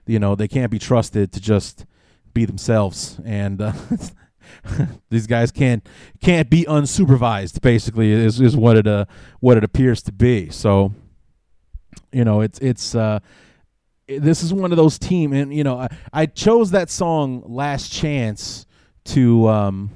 you 0.07 0.19
know 0.19 0.35
they 0.35 0.49
can't 0.49 0.71
be 0.71 0.79
trusted 0.79 1.33
to 1.33 1.41
just 1.41 1.85
be 2.35 2.45
themselves. 2.45 3.21
And 3.25 3.61
uh, 3.61 3.73
these 5.11 5.27
guys 5.27 5.51
can't 5.51 5.89
can't 6.21 6.51
be 6.51 6.65
unsupervised 6.65 7.61
basically 7.61 8.13
is, 8.13 8.41
is 8.41 8.57
what 8.57 8.77
it 8.77 8.87
uh 8.87 9.05
what 9.41 9.57
it 9.57 9.65
appears 9.65 10.03
to 10.03 10.13
be 10.13 10.51
so 10.51 10.93
you 12.13 12.25
know 12.25 12.41
it's 12.41 12.59
it's 12.61 12.95
uh 12.95 13.19
this 14.09 14.43
is 14.43 14.53
one 14.53 14.73
of 14.73 14.77
those 14.77 14.99
team 14.99 15.33
and 15.33 15.55
you 15.55 15.65
know 15.65 15.79
I, 15.79 15.89
I 16.13 16.27
chose 16.27 16.71
that 16.73 16.91
song 16.91 17.43
last 17.47 17.93
chance 17.93 18.67
to 19.05 19.49
um 19.49 19.91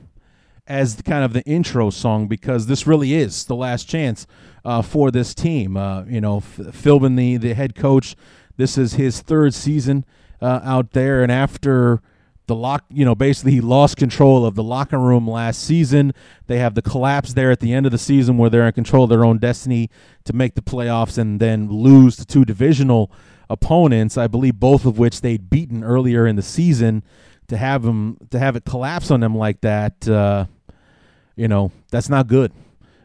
as 0.67 1.01
kind 1.03 1.25
of 1.25 1.33
the 1.33 1.43
intro 1.43 1.91
song 1.91 2.27
because 2.27 2.67
this 2.67 2.87
really 2.87 3.15
is 3.15 3.45
the 3.45 3.57
last 3.57 3.85
chance 3.85 4.27
uh, 4.65 4.83
for 4.83 5.11
this 5.11 5.35
team. 5.35 5.77
Uh, 5.77 6.05
you 6.05 6.21
know, 6.21 6.41
Philbin, 6.41 7.17
the 7.17 7.37
the 7.37 7.55
head 7.55 7.75
coach, 7.75 8.17
this 8.57 8.79
is 8.79 8.95
his 8.95 9.21
third 9.21 9.53
season 9.55 10.05
uh, 10.41 10.61
out 10.65 10.93
there, 10.93 11.23
and 11.23 11.31
after 11.31 12.01
the 12.47 12.55
lock, 12.55 12.85
you 12.91 13.05
know, 13.05 13.15
basically 13.15 13.53
he 13.53 13.61
lost 13.61 13.97
control 13.97 14.45
of 14.45 14.55
the 14.55 14.63
locker 14.63 14.99
room 14.99 15.29
last 15.29 15.63
season. 15.63 16.13
They 16.47 16.59
have 16.59 16.75
the 16.75 16.83
collapse 16.83 17.33
there 17.33 17.51
at 17.51 17.61
the 17.61 17.73
end 17.73 17.87
of 17.87 17.93
the 17.93 17.99
season 17.99 18.37
where 18.37 18.51
they're 18.51 18.67
in 18.67 18.73
control 18.73 19.05
of 19.05 19.11
their 19.11 19.25
own 19.25 19.39
destiny 19.39 19.91
to 20.25 20.33
make 20.33 20.55
the 20.55 20.63
playoffs 20.63 21.17
and 21.17 21.41
then 21.41 21.71
lose 21.71 22.17
to 22.17 22.27
two 22.27 22.45
divisional 22.45 23.11
opponents. 23.49 24.19
I 24.19 24.27
believe 24.27 24.61
both 24.61 24.85
of 24.85 24.99
which 24.99 25.21
they'd 25.21 25.49
beaten 25.49 25.83
earlier 25.83 26.27
in 26.27 26.37
the 26.37 26.43
season. 26.43 27.03
To 27.49 27.59
have 27.59 27.83
them 27.83 28.17
to 28.31 28.39
have 28.39 28.57
it 28.57 28.65
collapse 28.65 29.11
on 29.11 29.21
them 29.21 29.37
like 29.37 29.61
that, 29.61 30.09
uh, 30.09 30.47
you 31.37 31.47
know, 31.47 31.73
that's 31.91 32.09
not 32.09 32.27
good. 32.27 32.53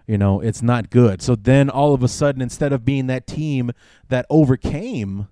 You 0.08 0.18
know, 0.18 0.40
it's 0.40 0.62
not 0.62 0.90
good. 0.90 1.22
So 1.22 1.36
then 1.36 1.70
all 1.70 1.94
of 1.94 2.04
a 2.04 2.08
sudden, 2.08 2.42
instead 2.42 2.72
of 2.72 2.86
being 2.86 3.08
that 3.08 3.28
team 3.28 3.72
that 4.08 4.26
overcame 4.30 5.28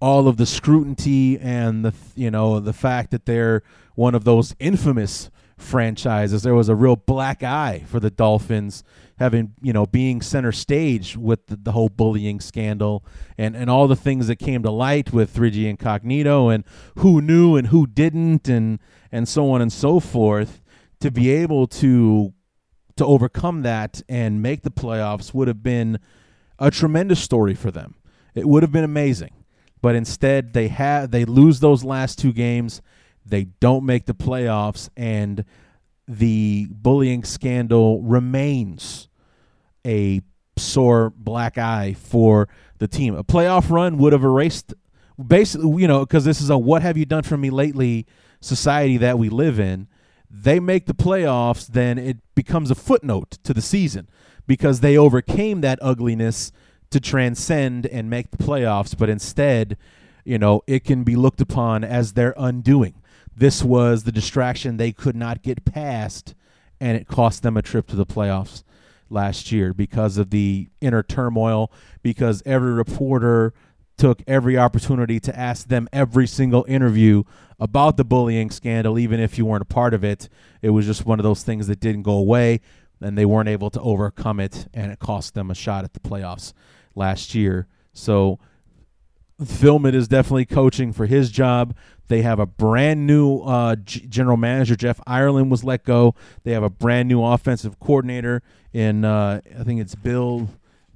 all 0.00 0.28
of 0.28 0.36
the 0.36 0.46
scrutiny 0.46 1.38
and 1.38 1.84
the 1.84 1.94
you 2.14 2.30
know 2.30 2.60
the 2.60 2.72
fact 2.72 3.10
that 3.10 3.26
they're 3.26 3.62
one 3.94 4.14
of 4.14 4.24
those 4.24 4.54
infamous 4.58 5.30
franchises. 5.56 6.42
There 6.42 6.54
was 6.54 6.68
a 6.68 6.74
real 6.74 6.96
black 6.96 7.42
eye 7.42 7.84
for 7.86 7.98
the 7.98 8.10
Dolphins 8.10 8.84
having, 9.18 9.54
you 9.62 9.72
know, 9.72 9.86
being 9.86 10.20
center 10.20 10.52
stage 10.52 11.16
with 11.16 11.46
the, 11.46 11.56
the, 11.56 11.72
whole 11.72 11.88
bullying 11.88 12.40
scandal 12.40 13.04
and, 13.38 13.56
and 13.56 13.70
all 13.70 13.88
the 13.88 13.96
things 13.96 14.26
that 14.26 14.36
came 14.36 14.62
to 14.62 14.70
light 14.70 15.12
with 15.12 15.38
Richie 15.38 15.68
Incognito 15.68 16.50
and 16.50 16.64
who 16.96 17.22
knew 17.22 17.56
and 17.56 17.68
who 17.68 17.86
didn't 17.86 18.48
and 18.48 18.78
and 19.10 19.26
so 19.26 19.50
on 19.50 19.62
and 19.62 19.72
so 19.72 20.00
forth 20.00 20.60
to 21.00 21.10
be 21.10 21.30
able 21.30 21.66
to 21.66 22.34
to 22.96 23.04
overcome 23.06 23.62
that 23.62 24.02
and 24.08 24.42
make 24.42 24.62
the 24.62 24.70
playoffs 24.70 25.32
would 25.32 25.48
have 25.48 25.62
been 25.62 25.98
a 26.58 26.70
tremendous 26.70 27.20
story 27.20 27.54
for 27.54 27.70
them. 27.70 27.94
It 28.34 28.46
would 28.46 28.62
have 28.62 28.72
been 28.72 28.84
amazing. 28.84 29.32
But 29.86 29.94
instead 29.94 30.52
they 30.52 30.66
have 30.66 31.12
they 31.12 31.24
lose 31.24 31.60
those 31.60 31.84
last 31.84 32.18
two 32.18 32.32
games. 32.32 32.82
They 33.24 33.44
don't 33.44 33.86
make 33.86 34.06
the 34.06 34.14
playoffs 34.14 34.88
and 34.96 35.44
the 36.08 36.66
bullying 36.72 37.22
scandal 37.22 38.02
remains 38.02 39.08
a 39.86 40.22
sore 40.56 41.10
black 41.10 41.56
eye 41.56 41.94
for 41.96 42.48
the 42.78 42.88
team. 42.88 43.14
A 43.14 43.22
playoff 43.22 43.70
run 43.70 43.96
would 43.98 44.12
have 44.12 44.24
erased 44.24 44.74
basically, 45.24 45.82
you 45.82 45.86
know, 45.86 46.00
because 46.00 46.24
this 46.24 46.40
is 46.40 46.50
a 46.50 46.58
what 46.58 46.82
have 46.82 46.96
you 46.96 47.04
done 47.04 47.22
for 47.22 47.36
me 47.36 47.50
lately 47.50 48.06
society 48.40 48.96
that 48.96 49.20
we 49.20 49.28
live 49.28 49.60
in 49.60 49.86
they 50.28 50.58
make 50.58 50.86
the 50.86 50.94
playoffs, 50.94 51.64
then 51.68 51.96
it 51.96 52.16
becomes 52.34 52.72
a 52.72 52.74
footnote 52.74 53.38
to 53.44 53.54
the 53.54 53.62
season 53.62 54.08
because 54.48 54.80
they 54.80 54.98
overcame 54.98 55.60
that 55.60 55.78
ugliness 55.80 56.50
to 56.96 57.00
transcend 57.00 57.84
and 57.86 58.08
make 58.08 58.30
the 58.30 58.38
playoffs. 58.38 58.96
But 58.96 59.10
instead, 59.10 59.76
you 60.24 60.38
know, 60.38 60.62
it 60.66 60.82
can 60.82 61.04
be 61.04 61.14
looked 61.14 61.42
upon 61.42 61.84
as 61.84 62.14
their 62.14 62.34
undoing. 62.38 62.94
This 63.36 63.62
was 63.62 64.04
the 64.04 64.12
distraction 64.12 64.78
they 64.78 64.92
could 64.92 65.14
not 65.14 65.42
get 65.42 65.66
past, 65.66 66.34
and 66.80 66.96
it 66.96 67.06
cost 67.06 67.42
them 67.42 67.54
a 67.54 67.62
trip 67.62 67.86
to 67.88 67.96
the 67.96 68.06
playoffs 68.06 68.64
last 69.10 69.52
year 69.52 69.74
because 69.74 70.16
of 70.16 70.30
the 70.30 70.68
inner 70.80 71.02
turmoil, 71.02 71.70
because 72.02 72.42
every 72.46 72.72
reporter 72.72 73.52
took 73.98 74.22
every 74.26 74.56
opportunity 74.56 75.20
to 75.20 75.38
ask 75.38 75.68
them 75.68 75.88
every 75.92 76.26
single 76.26 76.64
interview 76.66 77.24
about 77.60 77.98
the 77.98 78.04
bullying 78.04 78.50
scandal, 78.50 78.98
even 78.98 79.20
if 79.20 79.36
you 79.36 79.44
weren't 79.44 79.62
a 79.62 79.66
part 79.66 79.92
of 79.92 80.02
it. 80.02 80.30
It 80.62 80.70
was 80.70 80.86
just 80.86 81.04
one 81.04 81.18
of 81.18 81.24
those 81.24 81.42
things 81.42 81.66
that 81.66 81.78
didn't 81.78 82.02
go 82.02 82.12
away, 82.12 82.62
and 83.02 83.18
they 83.18 83.26
weren't 83.26 83.50
able 83.50 83.68
to 83.70 83.80
overcome 83.82 84.40
it, 84.40 84.66
and 84.72 84.90
it 84.90 84.98
cost 84.98 85.34
them 85.34 85.50
a 85.50 85.54
shot 85.54 85.84
at 85.84 85.92
the 85.92 86.00
playoffs 86.00 86.54
last 86.96 87.34
year. 87.34 87.68
So, 87.92 88.38
Philbin 89.40 89.94
is 89.94 90.08
definitely 90.08 90.46
coaching 90.46 90.92
for 90.92 91.06
his 91.06 91.30
job. 91.30 91.76
They 92.08 92.22
have 92.22 92.38
a 92.38 92.46
brand 92.46 93.06
new 93.06 93.40
uh, 93.40 93.76
G- 93.76 94.06
general 94.08 94.36
manager. 94.36 94.76
Jeff 94.76 95.00
Ireland 95.06 95.50
was 95.50 95.62
let 95.62 95.84
go. 95.84 96.14
They 96.42 96.52
have 96.52 96.62
a 96.62 96.70
brand 96.70 97.08
new 97.08 97.22
offensive 97.22 97.78
coordinator 97.78 98.42
in 98.72 99.04
uh, 99.04 99.40
I 99.58 99.62
think 99.62 99.80
it's 99.80 99.94
Bill 99.94 100.48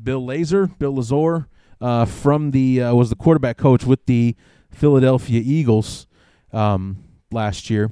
Bill 0.03 0.22
Lazor, 0.22 0.76
Bill 0.78 0.94
Lazor 0.94 1.46
uh, 1.80 2.05
from 2.05 2.51
the 2.51 2.82
uh, 2.82 2.94
was 2.94 3.11
the 3.11 3.16
quarterback 3.16 3.57
coach 3.57 3.84
with 3.84 4.07
the 4.07 4.36
Philadelphia 4.70 5.42
Eagles 5.44 6.07
um, 6.53 7.03
last 7.30 7.70
year, 7.70 7.90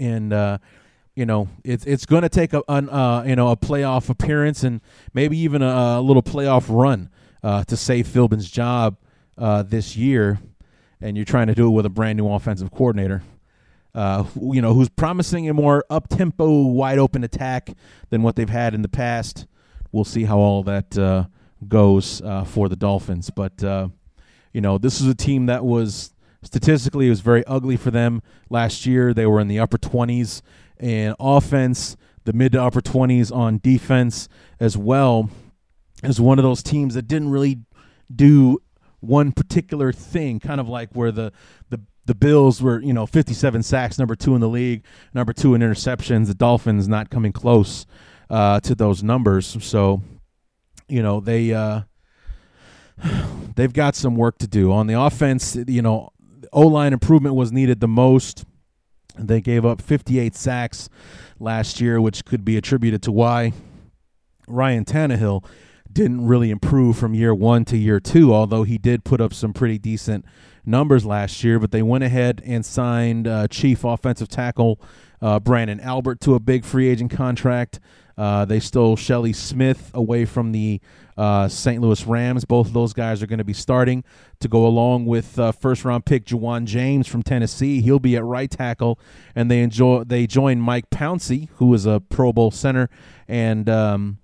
and 0.00 0.32
uh, 0.32 0.58
you 1.14 1.24
know 1.24 1.48
it's 1.62 1.84
it's 1.84 2.06
going 2.06 2.22
to 2.22 2.28
take 2.28 2.52
a 2.52 2.62
an, 2.68 2.88
uh, 2.88 3.22
you 3.26 3.36
know 3.36 3.50
a 3.50 3.56
playoff 3.56 4.08
appearance 4.08 4.64
and 4.64 4.80
maybe 5.12 5.38
even 5.38 5.62
a, 5.62 5.66
a 5.66 6.00
little 6.00 6.22
playoff 6.22 6.66
run 6.68 7.10
uh, 7.42 7.64
to 7.64 7.76
save 7.76 8.06
Philbin's 8.06 8.50
job 8.50 8.96
uh, 9.38 9.62
this 9.62 9.96
year, 9.96 10.40
and 11.00 11.16
you're 11.16 11.24
trying 11.26 11.46
to 11.46 11.54
do 11.54 11.66
it 11.66 11.70
with 11.70 11.86
a 11.86 11.90
brand 11.90 12.16
new 12.16 12.28
offensive 12.28 12.70
coordinator. 12.70 13.22
Uh, 13.94 14.24
you 14.40 14.60
know, 14.60 14.74
who's 14.74 14.88
promising 14.88 15.48
a 15.48 15.54
more 15.54 15.84
up 15.88 16.08
tempo, 16.08 16.62
wide 16.62 16.98
open 16.98 17.22
attack 17.22 17.70
than 18.10 18.22
what 18.22 18.34
they've 18.34 18.48
had 18.48 18.74
in 18.74 18.82
the 18.82 18.88
past. 18.88 19.46
We'll 19.92 20.04
see 20.04 20.24
how 20.24 20.38
all 20.38 20.64
that 20.64 20.98
uh, 20.98 21.26
goes 21.68 22.20
uh, 22.22 22.42
for 22.42 22.68
the 22.68 22.74
Dolphins. 22.74 23.30
But 23.30 23.62
you 24.52 24.60
know, 24.60 24.78
this 24.78 25.00
is 25.00 25.06
a 25.06 25.14
team 25.14 25.46
that 25.46 25.64
was 25.64 26.12
statistically 26.42 27.06
it 27.06 27.10
was 27.10 27.20
very 27.20 27.44
ugly 27.46 27.76
for 27.76 27.92
them 27.92 28.20
last 28.50 28.84
year. 28.84 29.14
They 29.14 29.26
were 29.26 29.40
in 29.40 29.46
the 29.46 29.60
upper 29.60 29.78
twenties 29.78 30.42
in 30.84 31.14
offense, 31.18 31.96
the 32.24 32.32
mid 32.32 32.52
to 32.52 32.62
upper 32.62 32.80
twenties 32.80 33.30
on 33.30 33.58
defense 33.58 34.28
as 34.60 34.76
well. 34.76 35.30
As 36.02 36.20
one 36.20 36.38
of 36.38 36.42
those 36.42 36.62
teams 36.62 36.94
that 36.94 37.08
didn't 37.08 37.30
really 37.30 37.60
do 38.14 38.58
one 39.00 39.32
particular 39.32 39.92
thing, 39.92 40.38
kind 40.40 40.60
of 40.60 40.68
like 40.68 40.90
where 40.92 41.10
the 41.10 41.32
the 41.70 41.80
the 42.06 42.14
Bills 42.14 42.60
were, 42.60 42.82
you 42.82 42.92
know, 42.92 43.06
57 43.06 43.62
sacks, 43.62 43.98
number 43.98 44.14
two 44.14 44.34
in 44.34 44.42
the 44.42 44.48
league, 44.48 44.84
number 45.14 45.32
two 45.32 45.54
in 45.54 45.62
interceptions. 45.62 46.26
The 46.26 46.34
Dolphins 46.34 46.86
not 46.86 47.08
coming 47.08 47.32
close 47.32 47.86
uh, 48.28 48.60
to 48.60 48.74
those 48.74 49.02
numbers. 49.02 49.56
So 49.64 50.02
you 50.88 51.02
know 51.02 51.20
they 51.20 51.52
uh, 51.52 51.82
they've 53.56 53.72
got 53.72 53.94
some 53.94 54.16
work 54.16 54.38
to 54.38 54.46
do 54.46 54.72
on 54.72 54.86
the 54.86 55.00
offense. 55.00 55.56
You 55.56 55.82
know, 55.82 56.10
O 56.52 56.62
line 56.62 56.92
improvement 56.92 57.34
was 57.34 57.52
needed 57.52 57.80
the 57.80 57.88
most. 57.88 58.44
They 59.18 59.40
gave 59.40 59.64
up 59.64 59.80
58 59.80 60.34
sacks 60.34 60.88
last 61.38 61.80
year, 61.80 62.00
which 62.00 62.24
could 62.24 62.44
be 62.44 62.56
attributed 62.56 63.02
to 63.04 63.12
why 63.12 63.52
Ryan 64.46 64.84
Tannehill 64.84 65.44
didn't 65.92 66.26
really 66.26 66.50
improve 66.50 66.98
from 66.98 67.14
year 67.14 67.34
one 67.34 67.64
to 67.66 67.76
year 67.76 68.00
two, 68.00 68.34
although 68.34 68.64
he 68.64 68.78
did 68.78 69.04
put 69.04 69.20
up 69.20 69.32
some 69.32 69.52
pretty 69.52 69.78
decent 69.78 70.24
numbers 70.66 71.06
last 71.06 71.44
year. 71.44 71.58
But 71.58 71.70
they 71.70 71.82
went 71.82 72.04
ahead 72.04 72.42
and 72.44 72.66
signed 72.66 73.28
uh, 73.28 73.48
chief 73.48 73.84
offensive 73.84 74.28
tackle 74.28 74.80
uh, 75.22 75.38
Branden 75.38 75.82
Albert 75.82 76.20
to 76.22 76.34
a 76.34 76.40
big 76.40 76.64
free 76.64 76.88
agent 76.88 77.12
contract. 77.12 77.78
Uh, 78.18 78.44
they 78.44 78.60
stole 78.60 78.96
Shelley 78.96 79.32
Smith 79.32 79.90
away 79.94 80.24
from 80.24 80.52
the 80.52 80.80
uh, 81.16 81.48
St. 81.48 81.80
Louis 81.80 82.06
Rams. 82.06 82.44
Both 82.44 82.68
of 82.68 82.72
those 82.72 82.92
guys 82.92 83.22
are 83.22 83.26
going 83.26 83.38
to 83.38 83.44
be 83.44 83.52
starting 83.52 84.04
to 84.40 84.48
go 84.48 84.66
along 84.66 85.06
with 85.06 85.38
uh, 85.38 85.52
first 85.52 85.84
round 85.84 86.04
pick 86.04 86.26
Ja'Wuan 86.26 86.64
James 86.64 87.06
from 87.06 87.22
Tennessee. 87.22 87.80
He'll 87.80 87.98
be 87.98 88.16
at 88.16 88.24
right 88.24 88.50
tackle, 88.50 88.98
and 89.34 89.50
they 89.50 89.60
enjoy 89.60 90.04
they 90.04 90.26
join 90.26 90.60
Mike 90.60 90.90
Pouncey, 90.90 91.48
who 91.56 91.72
is 91.74 91.86
a 91.86 92.00
Pro 92.00 92.32
Bowl 92.32 92.50
center, 92.50 92.88
and 93.28 93.68
um, 93.68 94.18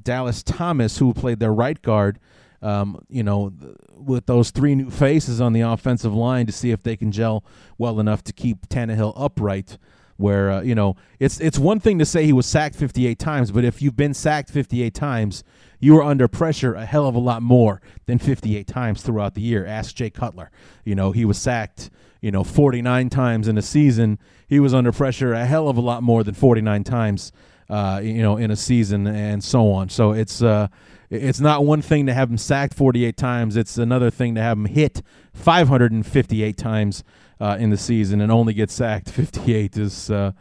Dallas 0.00 0.42
Thomas, 0.42 0.98
who 0.98 1.12
played 1.12 1.40
their 1.40 1.52
right 1.52 1.80
guard. 1.80 2.18
Um, 2.62 3.02
you 3.08 3.22
know, 3.22 3.54
with 3.90 4.26
those 4.26 4.50
three 4.50 4.74
new 4.74 4.90
faces 4.90 5.40
on 5.40 5.54
the 5.54 5.62
offensive 5.62 6.12
line 6.12 6.44
to 6.44 6.52
see 6.52 6.72
if 6.72 6.82
they 6.82 6.94
can 6.94 7.10
gel 7.10 7.42
well 7.78 7.98
enough 7.98 8.22
to 8.24 8.34
keep 8.34 8.68
Tannehill 8.68 9.14
upright 9.16 9.78
where 10.20 10.50
uh, 10.50 10.60
you 10.60 10.74
know 10.74 10.94
it's 11.18 11.40
it's 11.40 11.58
one 11.58 11.80
thing 11.80 11.98
to 11.98 12.04
say 12.04 12.26
he 12.26 12.32
was 12.32 12.46
sacked 12.46 12.76
58 12.76 13.18
times, 13.18 13.50
but 13.50 13.64
if 13.64 13.80
you've 13.80 13.96
been 13.96 14.14
sacked 14.14 14.50
58 14.50 14.94
times, 14.94 15.42
you 15.80 15.94
were 15.94 16.02
under 16.02 16.28
pressure 16.28 16.74
a 16.74 16.84
hell 16.86 17.06
of 17.06 17.14
a 17.14 17.18
lot 17.18 17.42
more 17.42 17.80
than 18.06 18.18
58 18.18 18.66
times 18.66 19.02
throughout 19.02 19.34
the 19.34 19.40
year. 19.40 19.66
Ask 19.66 19.94
Jay 19.94 20.10
Cutler. 20.10 20.50
You 20.84 20.94
know 20.94 21.12
he 21.12 21.24
was 21.24 21.38
sacked 21.38 21.90
you 22.20 22.30
know 22.30 22.44
49 22.44 23.10
times 23.10 23.48
in 23.48 23.58
a 23.58 23.62
season. 23.62 24.18
He 24.46 24.60
was 24.60 24.74
under 24.74 24.92
pressure 24.92 25.32
a 25.32 25.46
hell 25.46 25.68
of 25.68 25.76
a 25.76 25.80
lot 25.80 26.02
more 26.02 26.22
than 26.22 26.34
49 26.34 26.84
times. 26.84 27.32
Uh, 27.68 28.00
you 28.02 28.20
know, 28.20 28.36
in 28.36 28.50
a 28.50 28.56
season 28.56 29.06
and 29.06 29.44
so 29.44 29.70
on. 29.70 29.88
So 29.88 30.10
it's 30.10 30.42
uh, 30.42 30.66
it's 31.08 31.38
not 31.38 31.64
one 31.64 31.82
thing 31.82 32.06
to 32.06 32.12
have 32.12 32.28
him 32.28 32.36
sacked 32.36 32.74
48 32.74 33.16
times. 33.16 33.56
It's 33.56 33.78
another 33.78 34.10
thing 34.10 34.34
to 34.34 34.40
have 34.40 34.58
him 34.58 34.64
hit 34.64 35.02
558 35.34 36.56
times 36.56 37.04
uh, 37.40 37.56
in 37.58 37.70
the 37.70 37.76
season 37.76 38.20
and 38.20 38.30
only 38.30 38.54
get 38.54 38.70
sacked 38.70 39.10
58 39.12 39.76
is, 39.76 40.10
uh, 40.10 40.32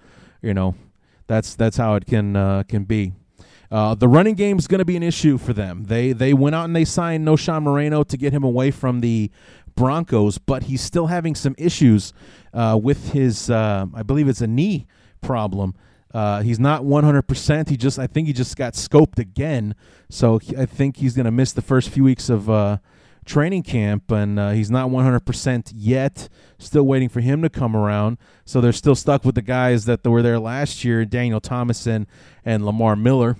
you 0.41 0.53
know, 0.53 0.75
that's 1.27 1.55
that's 1.55 1.77
how 1.77 1.95
it 1.95 2.05
can 2.05 2.35
uh, 2.35 2.63
can 2.67 2.83
be. 2.83 3.13
Uh, 3.71 3.93
the 3.93 4.07
running 4.07 4.35
game 4.35 4.57
is 4.57 4.67
going 4.67 4.79
to 4.79 4.85
be 4.85 4.97
an 4.97 5.03
issue 5.03 5.37
for 5.37 5.53
them. 5.53 5.83
They 5.85 6.11
they 6.11 6.33
went 6.33 6.55
out 6.55 6.65
and 6.65 6.75
they 6.75 6.85
signed 6.85 7.27
Knowshon 7.27 7.63
Moreno 7.63 8.03
to 8.03 8.17
get 8.17 8.33
him 8.33 8.43
away 8.43 8.71
from 8.71 9.01
the 9.01 9.29
Broncos, 9.75 10.37
but 10.37 10.63
he's 10.63 10.81
still 10.81 11.07
having 11.07 11.35
some 11.35 11.55
issues 11.57 12.13
uh, 12.53 12.79
with 12.81 13.13
his. 13.13 13.49
Uh, 13.49 13.85
I 13.93 14.03
believe 14.03 14.27
it's 14.27 14.41
a 14.41 14.47
knee 14.47 14.87
problem. 15.21 15.75
Uh, 16.13 16.41
he's 16.41 16.59
not 16.59 16.81
100%. 16.81 17.69
He 17.69 17.77
just, 17.77 17.99
I 17.99 18.07
think 18.07 18.27
he 18.27 18.33
just 18.33 18.55
got 18.55 18.73
scoped 18.73 19.19
again. 19.19 19.75
So 20.09 20.39
he, 20.39 20.57
I 20.57 20.65
think 20.65 20.97
he's 20.97 21.15
going 21.15 21.25
to 21.25 21.31
miss 21.31 21.51
the 21.51 21.61
first 21.61 21.89
few 21.89 22.03
weeks 22.03 22.29
of 22.29 22.49
uh, 22.49 22.79
training 23.25 23.63
camp, 23.63 24.11
and 24.11 24.39
uh, 24.39 24.51
he's 24.51 24.71
not 24.71 24.89
100% 24.89 25.71
yet. 25.75 26.29
Still 26.57 26.83
waiting 26.83 27.09
for 27.09 27.19
him 27.19 27.43
to 27.43 27.49
come 27.49 27.75
around. 27.75 28.17
So 28.43 28.59
they're 28.59 28.73
still 28.73 28.95
stuck 28.95 29.23
with 29.23 29.35
the 29.35 29.43
guys 29.43 29.85
that 29.85 30.05
were 30.05 30.23
there 30.23 30.39
last 30.39 30.83
year 30.83 31.05
Daniel 31.05 31.39
Thomason 31.39 32.07
and 32.43 32.65
Lamar 32.65 32.95
Miller. 32.95 33.37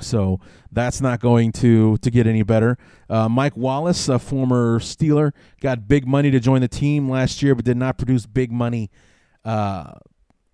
So 0.00 0.40
that's 0.70 1.00
not 1.00 1.20
going 1.20 1.52
to 1.52 1.96
to 1.98 2.10
get 2.10 2.26
any 2.26 2.42
better. 2.42 2.78
Uh, 3.08 3.28
Mike 3.28 3.56
Wallace, 3.56 4.08
a 4.08 4.18
former 4.18 4.78
Steeler, 4.78 5.32
got 5.60 5.88
big 5.88 6.06
money 6.06 6.30
to 6.30 6.40
join 6.40 6.60
the 6.60 6.68
team 6.68 7.08
last 7.10 7.42
year, 7.42 7.54
but 7.54 7.64
did 7.64 7.76
not 7.76 7.98
produce 7.98 8.26
big 8.26 8.50
money 8.50 8.90
uh, 9.44 9.92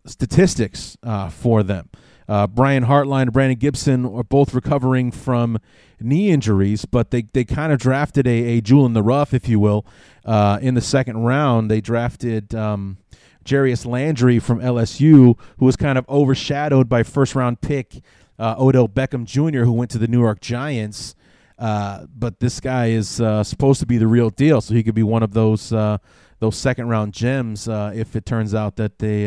statistics 0.07 0.97
uh, 1.03 1.28
for 1.28 1.62
them. 1.62 1.89
Uh, 2.28 2.47
Brian 2.47 2.84
Hartline 2.84 3.22
and 3.22 3.32
Brandon 3.32 3.59
Gibson 3.59 4.05
are 4.05 4.22
both 4.22 4.53
recovering 4.53 5.11
from 5.11 5.59
knee 5.99 6.30
injuries, 6.30 6.84
but 6.84 7.11
they, 7.11 7.22
they 7.22 7.45
kind 7.45 7.72
of 7.72 7.78
drafted 7.78 8.26
a, 8.26 8.30
a 8.30 8.61
jewel 8.61 8.84
in 8.84 8.93
the 8.93 9.03
rough, 9.03 9.32
if 9.32 9.49
you 9.49 9.59
will, 9.59 9.86
uh, 10.26 10.59
in 10.61 10.74
the 10.74 10.82
second 10.82 11.18
round. 11.18 11.70
They 11.70 11.80
drafted 11.80 12.55
um, 12.55 12.99
Jarvis 13.45 13.86
Landry 13.86 14.39
from 14.39 14.61
LSU, 14.61 15.39
who 15.57 15.64
was 15.64 15.76
kind 15.76 15.97
of 15.97 16.07
overshadowed 16.07 16.86
by 16.86 17.03
first 17.03 17.34
round 17.34 17.62
pick 17.62 18.03
uh, 18.39 18.55
Odell 18.59 18.89
Beckham 18.89 19.24
Jr., 19.24 19.64
who 19.64 19.72
went 19.72 19.91
to 19.93 19.99
the 19.99 20.09
New 20.09 20.20
York 20.20 20.41
Giants. 20.41 21.14
Uh, 21.59 22.07
but 22.16 22.39
this 22.39 22.61
guy 22.61 22.86
is 22.86 23.20
uh, 23.20 23.43
supposed 23.43 23.80
to 23.80 23.86
be 23.86 23.99
the 23.99 24.07
real 24.07 24.30
deal, 24.30 24.61
so 24.61 24.74
he 24.74 24.82
could 24.82 24.95
be 24.95 25.03
one 25.03 25.22
of 25.22 25.32
those 25.32 25.72
uh, 25.72 25.99
those 26.39 26.57
second 26.57 26.89
round 26.89 27.12
gems 27.12 27.66
if 27.68 28.14
it 28.14 28.24
turns 28.24 28.55
out 28.55 28.76
that 28.76 28.99
they 29.01 29.22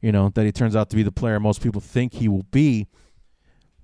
you 0.00 0.12
know 0.12 0.30
that 0.30 0.44
he 0.44 0.52
turns 0.52 0.74
out 0.74 0.90
to 0.90 0.96
be 0.96 1.02
the 1.02 1.12
player 1.12 1.38
most 1.38 1.62
people 1.62 1.80
think 1.80 2.14
he 2.14 2.28
will 2.28 2.46
be. 2.50 2.88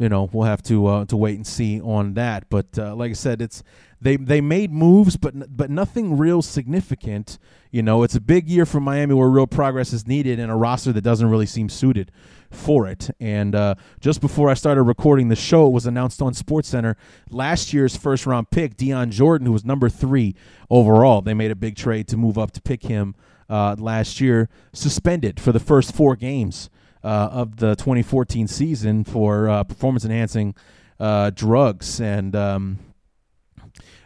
You 0.00 0.08
know, 0.08 0.30
we'll 0.32 0.46
have 0.46 0.62
to 0.62 0.86
uh, 0.86 1.04
to 1.04 1.16
wait 1.16 1.36
and 1.36 1.46
see 1.46 1.78
on 1.78 2.14
that. 2.14 2.48
But 2.48 2.78
uh, 2.78 2.94
like 2.96 3.10
I 3.10 3.12
said, 3.12 3.42
it's 3.42 3.62
they 4.00 4.16
they 4.16 4.40
made 4.40 4.72
moves, 4.72 5.18
but 5.18 5.54
but 5.54 5.68
nothing 5.68 6.16
real 6.16 6.40
significant. 6.40 7.38
You 7.70 7.82
know, 7.82 8.02
it's 8.02 8.14
a 8.14 8.20
big 8.20 8.48
year 8.48 8.64
for 8.64 8.80
Miami 8.80 9.12
where 9.12 9.28
real 9.28 9.46
progress 9.46 9.92
is 9.92 10.06
needed 10.06 10.40
and 10.40 10.50
a 10.50 10.54
roster 10.54 10.90
that 10.92 11.02
doesn't 11.02 11.28
really 11.28 11.44
seem 11.44 11.68
suited 11.68 12.10
for 12.50 12.88
it. 12.88 13.10
And 13.20 13.54
uh, 13.54 13.74
just 14.00 14.22
before 14.22 14.48
I 14.48 14.54
started 14.54 14.84
recording 14.84 15.28
the 15.28 15.36
show, 15.36 15.66
it 15.66 15.70
was 15.70 15.84
announced 15.84 16.22
on 16.22 16.32
SportsCenter 16.32 16.96
last 17.28 17.74
year's 17.74 17.94
first 17.94 18.24
round 18.24 18.50
pick, 18.50 18.78
Dion 18.78 19.10
Jordan, 19.10 19.46
who 19.46 19.52
was 19.52 19.66
number 19.66 19.90
three 19.90 20.34
overall. 20.70 21.20
They 21.20 21.34
made 21.34 21.50
a 21.50 21.56
big 21.56 21.76
trade 21.76 22.08
to 22.08 22.16
move 22.16 22.38
up 22.38 22.52
to 22.52 22.62
pick 22.62 22.84
him 22.84 23.14
uh, 23.50 23.76
last 23.78 24.18
year, 24.18 24.48
suspended 24.72 25.38
for 25.38 25.52
the 25.52 25.60
first 25.60 25.94
four 25.94 26.16
games 26.16 26.70
of 27.08 27.56
the 27.56 27.74
2014 27.76 28.46
season 28.48 29.04
for 29.04 29.48
uh, 29.48 29.64
performance 29.64 30.04
enhancing 30.04 30.54
uh, 30.98 31.30
drugs. 31.30 32.00
And, 32.00 32.36
um, 32.36 32.78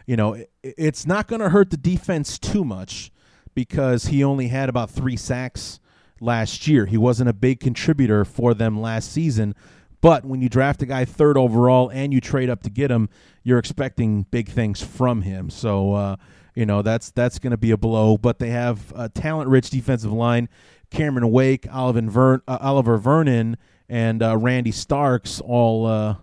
you 0.05 0.15
know, 0.15 0.33
it, 0.33 0.51
it's 0.63 1.05
not 1.05 1.27
going 1.27 1.41
to 1.41 1.49
hurt 1.49 1.69
the 1.69 1.77
defense 1.77 2.39
too 2.39 2.63
much 2.63 3.11
because 3.53 4.07
he 4.07 4.23
only 4.23 4.47
had 4.47 4.69
about 4.69 4.89
three 4.89 5.17
sacks 5.17 5.79
last 6.19 6.67
year. 6.67 6.85
He 6.85 6.97
wasn't 6.97 7.29
a 7.29 7.33
big 7.33 7.59
contributor 7.59 8.25
for 8.25 8.53
them 8.53 8.79
last 8.79 9.11
season. 9.11 9.55
But 10.01 10.23
when 10.23 10.41
you 10.41 10.49
draft 10.49 10.81
a 10.81 10.85
guy 10.85 11.05
third 11.05 11.37
overall 11.37 11.89
and 11.89 12.13
you 12.13 12.21
trade 12.21 12.49
up 12.49 12.61
to 12.63 12.69
get 12.69 12.91
him, 12.91 13.09
you're 13.43 13.59
expecting 13.59 14.23
big 14.23 14.49
things 14.49 14.81
from 14.81 15.23
him. 15.23 15.49
So, 15.49 15.93
uh, 15.93 16.15
you 16.55 16.65
know 16.65 16.81
that's 16.81 17.11
that's 17.11 17.37
going 17.37 17.51
to 17.51 17.57
be 17.57 17.71
a 17.71 17.77
blow. 17.77 18.17
But 18.17 18.39
they 18.39 18.49
have 18.49 18.93
a 18.95 19.09
talent-rich 19.09 19.69
defensive 19.69 20.11
line: 20.11 20.49
Cameron 20.95 21.29
Wake, 21.31 21.67
Oliver, 21.71 22.01
Ver- 22.01 22.41
uh, 22.47 22.57
Oliver 22.61 22.97
Vernon, 22.97 23.57
and 23.89 24.23
uh, 24.23 24.37
Randy 24.37 24.71
Starks. 24.71 25.41
All 25.41 25.85
uh, 25.85 26.15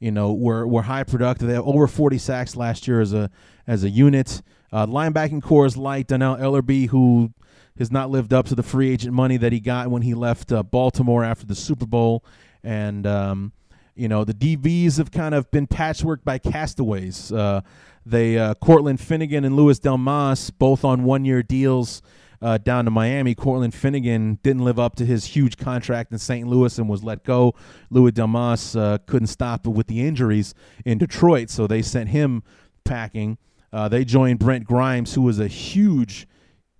you 0.00 0.10
know 0.10 0.32
were 0.32 0.66
were 0.66 0.82
high 0.82 1.04
productive. 1.04 1.48
They 1.48 1.54
have 1.54 1.66
over 1.66 1.86
40 1.86 2.18
sacks 2.18 2.56
last 2.56 2.86
year 2.86 3.00
as 3.00 3.12
a 3.12 3.30
as 3.66 3.84
a 3.84 3.90
unit. 3.90 4.42
Uh, 4.72 4.86
linebacking 4.86 5.42
corps 5.42 5.66
is 5.66 5.76
light. 5.76 6.08
Dannell 6.08 6.38
Ellerbe, 6.38 6.88
who 6.88 7.32
has 7.78 7.90
not 7.90 8.10
lived 8.10 8.32
up 8.32 8.46
to 8.46 8.54
the 8.54 8.62
free 8.62 8.90
agent 8.90 9.14
money 9.14 9.36
that 9.36 9.52
he 9.52 9.60
got 9.60 9.90
when 9.90 10.02
he 10.02 10.14
left 10.14 10.50
uh, 10.52 10.62
Baltimore 10.62 11.24
after 11.24 11.46
the 11.46 11.54
Super 11.54 11.86
Bowl, 11.86 12.24
and 12.64 13.06
um, 13.06 13.52
you 13.94 14.08
know 14.08 14.24
the 14.24 14.34
DBs 14.34 14.98
have 14.98 15.10
kind 15.10 15.34
of 15.34 15.50
been 15.50 15.66
patchwork 15.66 16.24
by 16.24 16.38
castaways. 16.38 17.30
Uh, 17.32 17.60
they 18.04 18.38
uh, 18.38 18.54
Cortland 18.54 19.00
Finnegan 19.00 19.44
and 19.44 19.56
Louis 19.56 19.78
Delmas 19.80 20.50
both 20.56 20.84
on 20.84 21.04
one-year 21.04 21.42
deals 21.42 22.02
uh, 22.40 22.58
down 22.58 22.84
to 22.84 22.90
Miami. 22.90 23.34
Cortland 23.34 23.74
Finnegan 23.74 24.38
didn't 24.42 24.64
live 24.64 24.78
up 24.78 24.96
to 24.96 25.06
his 25.06 25.26
huge 25.26 25.56
contract 25.56 26.12
in 26.12 26.18
St. 26.18 26.46
Louis 26.46 26.78
and 26.78 26.88
was 26.88 27.02
let 27.02 27.24
go. 27.24 27.54
Louis 27.90 28.12
Delmas 28.12 28.78
uh, 28.78 28.98
couldn't 29.06 29.28
stop 29.28 29.66
it 29.66 29.70
with 29.70 29.86
the 29.86 30.06
injuries 30.06 30.54
in 30.84 30.98
Detroit, 30.98 31.50
so 31.50 31.66
they 31.66 31.82
sent 31.82 32.10
him 32.10 32.42
packing. 32.84 33.38
Uh, 33.72 33.88
they 33.88 34.04
joined 34.04 34.38
Brent 34.38 34.64
Grimes, 34.64 35.14
who 35.14 35.22
was 35.22 35.38
a 35.38 35.48
huge 35.48 36.26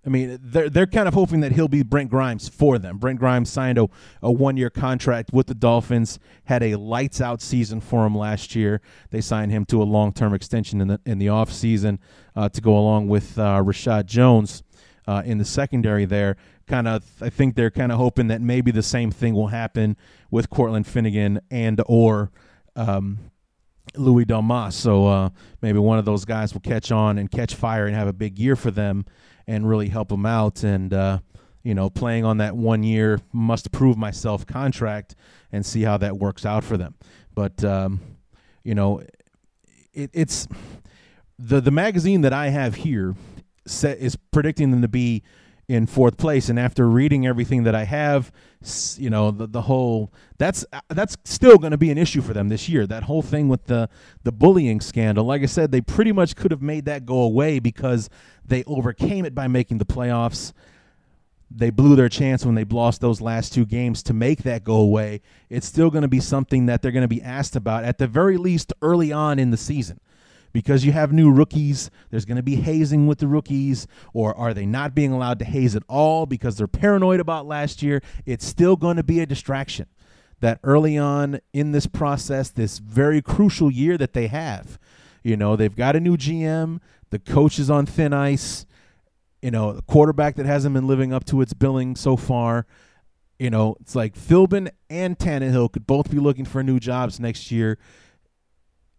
I 0.06 0.08
mean, 0.08 0.38
they're 0.40 0.70
they're 0.70 0.86
kind 0.86 1.08
of 1.08 1.14
hoping 1.14 1.40
that 1.40 1.50
he'll 1.50 1.66
be 1.66 1.82
Brent 1.82 2.10
Grimes 2.10 2.48
for 2.48 2.78
them. 2.78 2.98
Brent 2.98 3.18
Grimes 3.18 3.50
signed 3.50 3.76
a, 3.76 3.88
a 4.22 4.30
one 4.30 4.56
year 4.56 4.70
contract 4.70 5.32
with 5.32 5.48
the 5.48 5.54
Dolphins, 5.54 6.20
had 6.44 6.62
a 6.62 6.76
lights 6.76 7.20
out 7.20 7.42
season 7.42 7.80
for 7.80 8.06
him 8.06 8.16
last 8.16 8.54
year. 8.54 8.80
They 9.10 9.20
signed 9.20 9.50
him 9.50 9.64
to 9.66 9.82
a 9.82 9.84
long 9.84 10.12
term 10.12 10.32
extension 10.32 10.80
in 10.80 10.86
the 10.86 11.00
in 11.04 11.18
the 11.18 11.28
off 11.28 11.52
season 11.52 11.98
uh, 12.36 12.48
to 12.50 12.60
go 12.60 12.78
along 12.78 13.08
with 13.08 13.36
uh, 13.36 13.60
Reshad 13.64 14.06
Jones 14.06 14.62
uh, 15.06 15.22
in 15.24 15.38
the 15.38 15.44
secondary 15.44 16.04
there. 16.04 16.36
Kind 16.66 16.88
of, 16.88 17.04
I 17.20 17.30
think 17.30 17.54
they're 17.54 17.70
kind 17.70 17.92
of 17.92 17.98
hoping 17.98 18.28
that 18.28 18.40
maybe 18.40 18.70
the 18.70 18.82
same 18.82 19.10
thing 19.10 19.34
will 19.34 19.48
happen 19.48 19.96
with 20.30 20.50
Cortland 20.50 20.86
Finnegan 20.86 21.40
and 21.50 21.80
or. 21.86 22.30
Um, 22.74 23.18
Louis 23.94 24.24
Delmas. 24.26 24.72
So 24.72 25.06
uh, 25.06 25.30
maybe 25.62 25.78
one 25.78 25.98
of 25.98 26.04
those 26.04 26.24
guys 26.24 26.52
will 26.52 26.60
catch 26.60 26.90
on 26.90 27.18
and 27.18 27.30
catch 27.30 27.54
fire 27.54 27.86
and 27.86 27.94
have 27.94 28.08
a 28.08 28.12
big 28.12 28.38
year 28.38 28.56
for 28.56 28.70
them 28.70 29.06
and 29.46 29.68
really 29.68 29.88
help 29.88 30.08
them 30.08 30.26
out. 30.26 30.62
And 30.64 30.92
uh, 30.92 31.20
you 31.62 31.74
know, 31.74 31.90
playing 31.90 32.24
on 32.24 32.38
that 32.38 32.56
one 32.56 32.82
year 32.82 33.20
must 33.32 33.72
prove 33.72 33.96
myself 33.96 34.46
contract 34.46 35.14
and 35.52 35.64
see 35.64 35.82
how 35.82 35.96
that 35.98 36.18
works 36.18 36.44
out 36.44 36.64
for 36.64 36.76
them. 36.76 36.94
But 37.34 37.64
um, 37.64 38.00
you 38.62 38.74
know, 38.74 39.02
it, 39.92 40.10
it's 40.12 40.46
the 41.38 41.60
the 41.60 41.70
magazine 41.70 42.22
that 42.22 42.32
I 42.32 42.48
have 42.48 42.76
here 42.76 43.14
set, 43.66 43.98
is 43.98 44.16
predicting 44.30 44.70
them 44.70 44.82
to 44.82 44.88
be 44.88 45.22
in 45.68 45.86
fourth 45.86 46.16
place. 46.16 46.48
And 46.48 46.58
after 46.60 46.88
reading 46.88 47.26
everything 47.26 47.64
that 47.64 47.74
I 47.74 47.84
have, 47.84 48.30
you 48.96 49.10
know, 49.10 49.32
the, 49.32 49.46
the 49.48 49.62
whole 49.62 50.12
that's 50.38 50.64
uh, 50.72 50.80
that's 50.88 51.16
still 51.24 51.58
going 51.58 51.72
to 51.72 51.76
be 51.76 51.90
an 51.90 51.98
issue 51.98 52.22
for 52.22 52.32
them 52.32 52.48
this 52.48 52.68
year. 52.68 52.86
That 52.86 53.02
whole 53.04 53.22
thing 53.22 53.48
with 53.48 53.64
the 53.64 53.88
the 54.22 54.32
bullying 54.32 54.80
scandal. 54.80 55.24
Like 55.24 55.42
I 55.42 55.46
said, 55.46 55.72
they 55.72 55.80
pretty 55.80 56.12
much 56.12 56.36
could 56.36 56.52
have 56.52 56.62
made 56.62 56.84
that 56.84 57.04
go 57.04 57.20
away 57.20 57.58
because 57.58 58.08
they 58.44 58.62
overcame 58.64 59.24
it 59.24 59.34
by 59.34 59.48
making 59.48 59.78
the 59.78 59.84
playoffs. 59.84 60.52
they 61.50 61.70
blew 61.70 61.94
their 61.94 62.08
chance 62.08 62.44
when 62.44 62.54
they 62.54 62.64
lost 62.64 63.00
those 63.00 63.20
last 63.20 63.52
two 63.52 63.64
games 63.64 64.02
to 64.02 64.12
make 64.12 64.42
that 64.42 64.64
go 64.64 64.76
away. 64.76 65.20
It's 65.48 65.66
still 65.66 65.90
going 65.90 66.02
to 66.02 66.08
be 66.08 66.20
something 66.20 66.66
that 66.66 66.82
they're 66.82 66.92
going 66.92 67.02
to 67.02 67.08
be 67.08 67.22
asked 67.22 67.56
about 67.56 67.84
at 67.84 67.98
the 67.98 68.06
very 68.06 68.36
least 68.36 68.72
early 68.82 69.12
on 69.12 69.38
in 69.38 69.50
the 69.50 69.56
season. 69.56 70.00
Because 70.52 70.84
you 70.84 70.92
have 70.92 71.12
new 71.12 71.30
rookies, 71.30 71.90
there's 72.10 72.24
going 72.24 72.36
to 72.36 72.42
be 72.42 72.56
hazing 72.56 73.06
with 73.06 73.18
the 73.18 73.26
rookies, 73.26 73.86
or 74.12 74.34
are 74.36 74.54
they 74.54 74.66
not 74.66 74.94
being 74.94 75.12
allowed 75.12 75.38
to 75.40 75.44
haze 75.44 75.76
at 75.76 75.82
all 75.88 76.26
because 76.26 76.56
they're 76.56 76.66
paranoid 76.66 77.20
about 77.20 77.46
last 77.46 77.82
year? 77.82 78.02
It's 78.24 78.46
still 78.46 78.76
going 78.76 78.96
to 78.96 79.02
be 79.02 79.20
a 79.20 79.26
distraction. 79.26 79.86
That 80.40 80.60
early 80.62 80.98
on 80.98 81.40
in 81.54 81.72
this 81.72 81.86
process, 81.86 82.50
this 82.50 82.78
very 82.78 83.22
crucial 83.22 83.70
year 83.70 83.96
that 83.96 84.12
they 84.12 84.26
have, 84.26 84.78
you 85.22 85.34
know, 85.34 85.56
they've 85.56 85.74
got 85.74 85.96
a 85.96 86.00
new 86.00 86.18
GM, 86.18 86.80
the 87.08 87.18
coach 87.18 87.58
is 87.58 87.70
on 87.70 87.86
thin 87.86 88.12
ice 88.12 88.66
you 89.46 89.52
know, 89.52 89.70
a 89.70 89.82
quarterback 89.82 90.34
that 90.34 90.44
hasn't 90.44 90.74
been 90.74 90.88
living 90.88 91.12
up 91.12 91.24
to 91.24 91.40
its 91.40 91.52
billing 91.52 91.94
so 91.94 92.16
far. 92.16 92.66
You 93.38 93.48
know, 93.48 93.76
it's 93.80 93.94
like 93.94 94.16
Philbin 94.16 94.70
and 94.88 95.16
Tannehill 95.16 95.72
could 95.72 95.86
both 95.86 96.10
be 96.10 96.18
looking 96.18 96.44
for 96.44 96.64
new 96.64 96.80
jobs 96.80 97.20
next 97.20 97.52
year. 97.52 97.78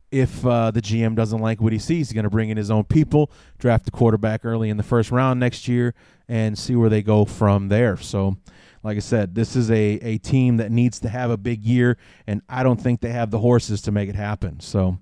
If 0.09 0.45
uh, 0.45 0.71
the 0.71 0.81
GM 0.81 1.15
doesn't 1.15 1.39
like 1.39 1.59
what 1.59 1.73
he 1.73 1.79
sees, 1.79 2.09
he's 2.09 2.13
going 2.13 2.23
to 2.23 2.29
bring 2.29 2.49
in 2.49 2.57
his 2.57 2.71
own 2.71 2.85
people, 2.85 3.29
draft 3.59 3.85
the 3.85 3.91
quarterback 3.91 4.45
early 4.45 4.69
in 4.69 4.77
the 4.77 4.83
first 4.83 5.11
round 5.11 5.39
next 5.39 5.67
year, 5.67 5.93
and 6.29 6.57
see 6.57 6.75
where 6.75 6.89
they 6.89 7.01
go 7.01 7.25
from 7.25 7.67
there. 7.67 7.97
So, 7.97 8.37
like 8.83 8.95
I 8.95 9.01
said, 9.01 9.35
this 9.35 9.55
is 9.55 9.69
a, 9.69 9.99
a 10.01 10.17
team 10.19 10.57
that 10.57 10.71
needs 10.71 10.99
to 11.01 11.09
have 11.09 11.29
a 11.29 11.37
big 11.37 11.63
year, 11.65 11.97
and 12.25 12.41
I 12.47 12.63
don't 12.63 12.79
think 12.79 13.01
they 13.01 13.11
have 13.11 13.31
the 13.31 13.39
horses 13.39 13.81
to 13.83 13.91
make 13.91 14.07
it 14.07 14.15
happen. 14.15 14.61
So, 14.61 14.97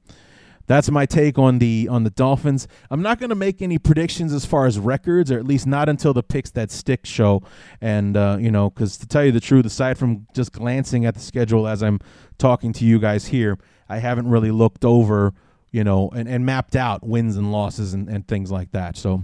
that's 0.67 0.89
my 0.89 1.05
take 1.05 1.37
on 1.37 1.59
the 1.59 1.87
on 1.89 2.03
the 2.03 2.09
Dolphins. 2.09 2.67
I'm 2.89 3.01
not 3.01 3.19
going 3.19 3.29
to 3.29 3.35
make 3.35 3.61
any 3.61 3.77
predictions 3.77 4.33
as 4.33 4.45
far 4.45 4.65
as 4.65 4.79
records, 4.79 5.31
or 5.31 5.37
at 5.37 5.45
least 5.45 5.67
not 5.67 5.89
until 5.89 6.13
the 6.13 6.23
picks 6.23 6.51
that 6.51 6.71
stick 6.71 7.05
show. 7.05 7.43
And 7.81 8.17
uh, 8.17 8.37
you 8.39 8.51
know, 8.51 8.69
because 8.69 8.97
to 8.97 9.07
tell 9.07 9.23
you 9.23 9.31
the 9.31 9.39
truth, 9.39 9.65
aside 9.65 9.97
from 9.97 10.27
just 10.33 10.51
glancing 10.51 11.05
at 11.05 11.13
the 11.13 11.19
schedule 11.19 11.67
as 11.67 11.83
I'm 11.83 11.99
talking 12.37 12.73
to 12.73 12.85
you 12.85 12.99
guys 12.99 13.27
here, 13.27 13.57
I 13.87 13.97
haven't 13.97 14.29
really 14.29 14.51
looked 14.51 14.85
over, 14.85 15.33
you 15.71 15.83
know, 15.83 16.09
and, 16.09 16.27
and 16.27 16.45
mapped 16.45 16.75
out 16.75 17.05
wins 17.05 17.37
and 17.37 17.51
losses 17.51 17.93
and, 17.93 18.09
and 18.09 18.27
things 18.27 18.51
like 18.51 18.71
that. 18.71 18.97
So 18.97 19.23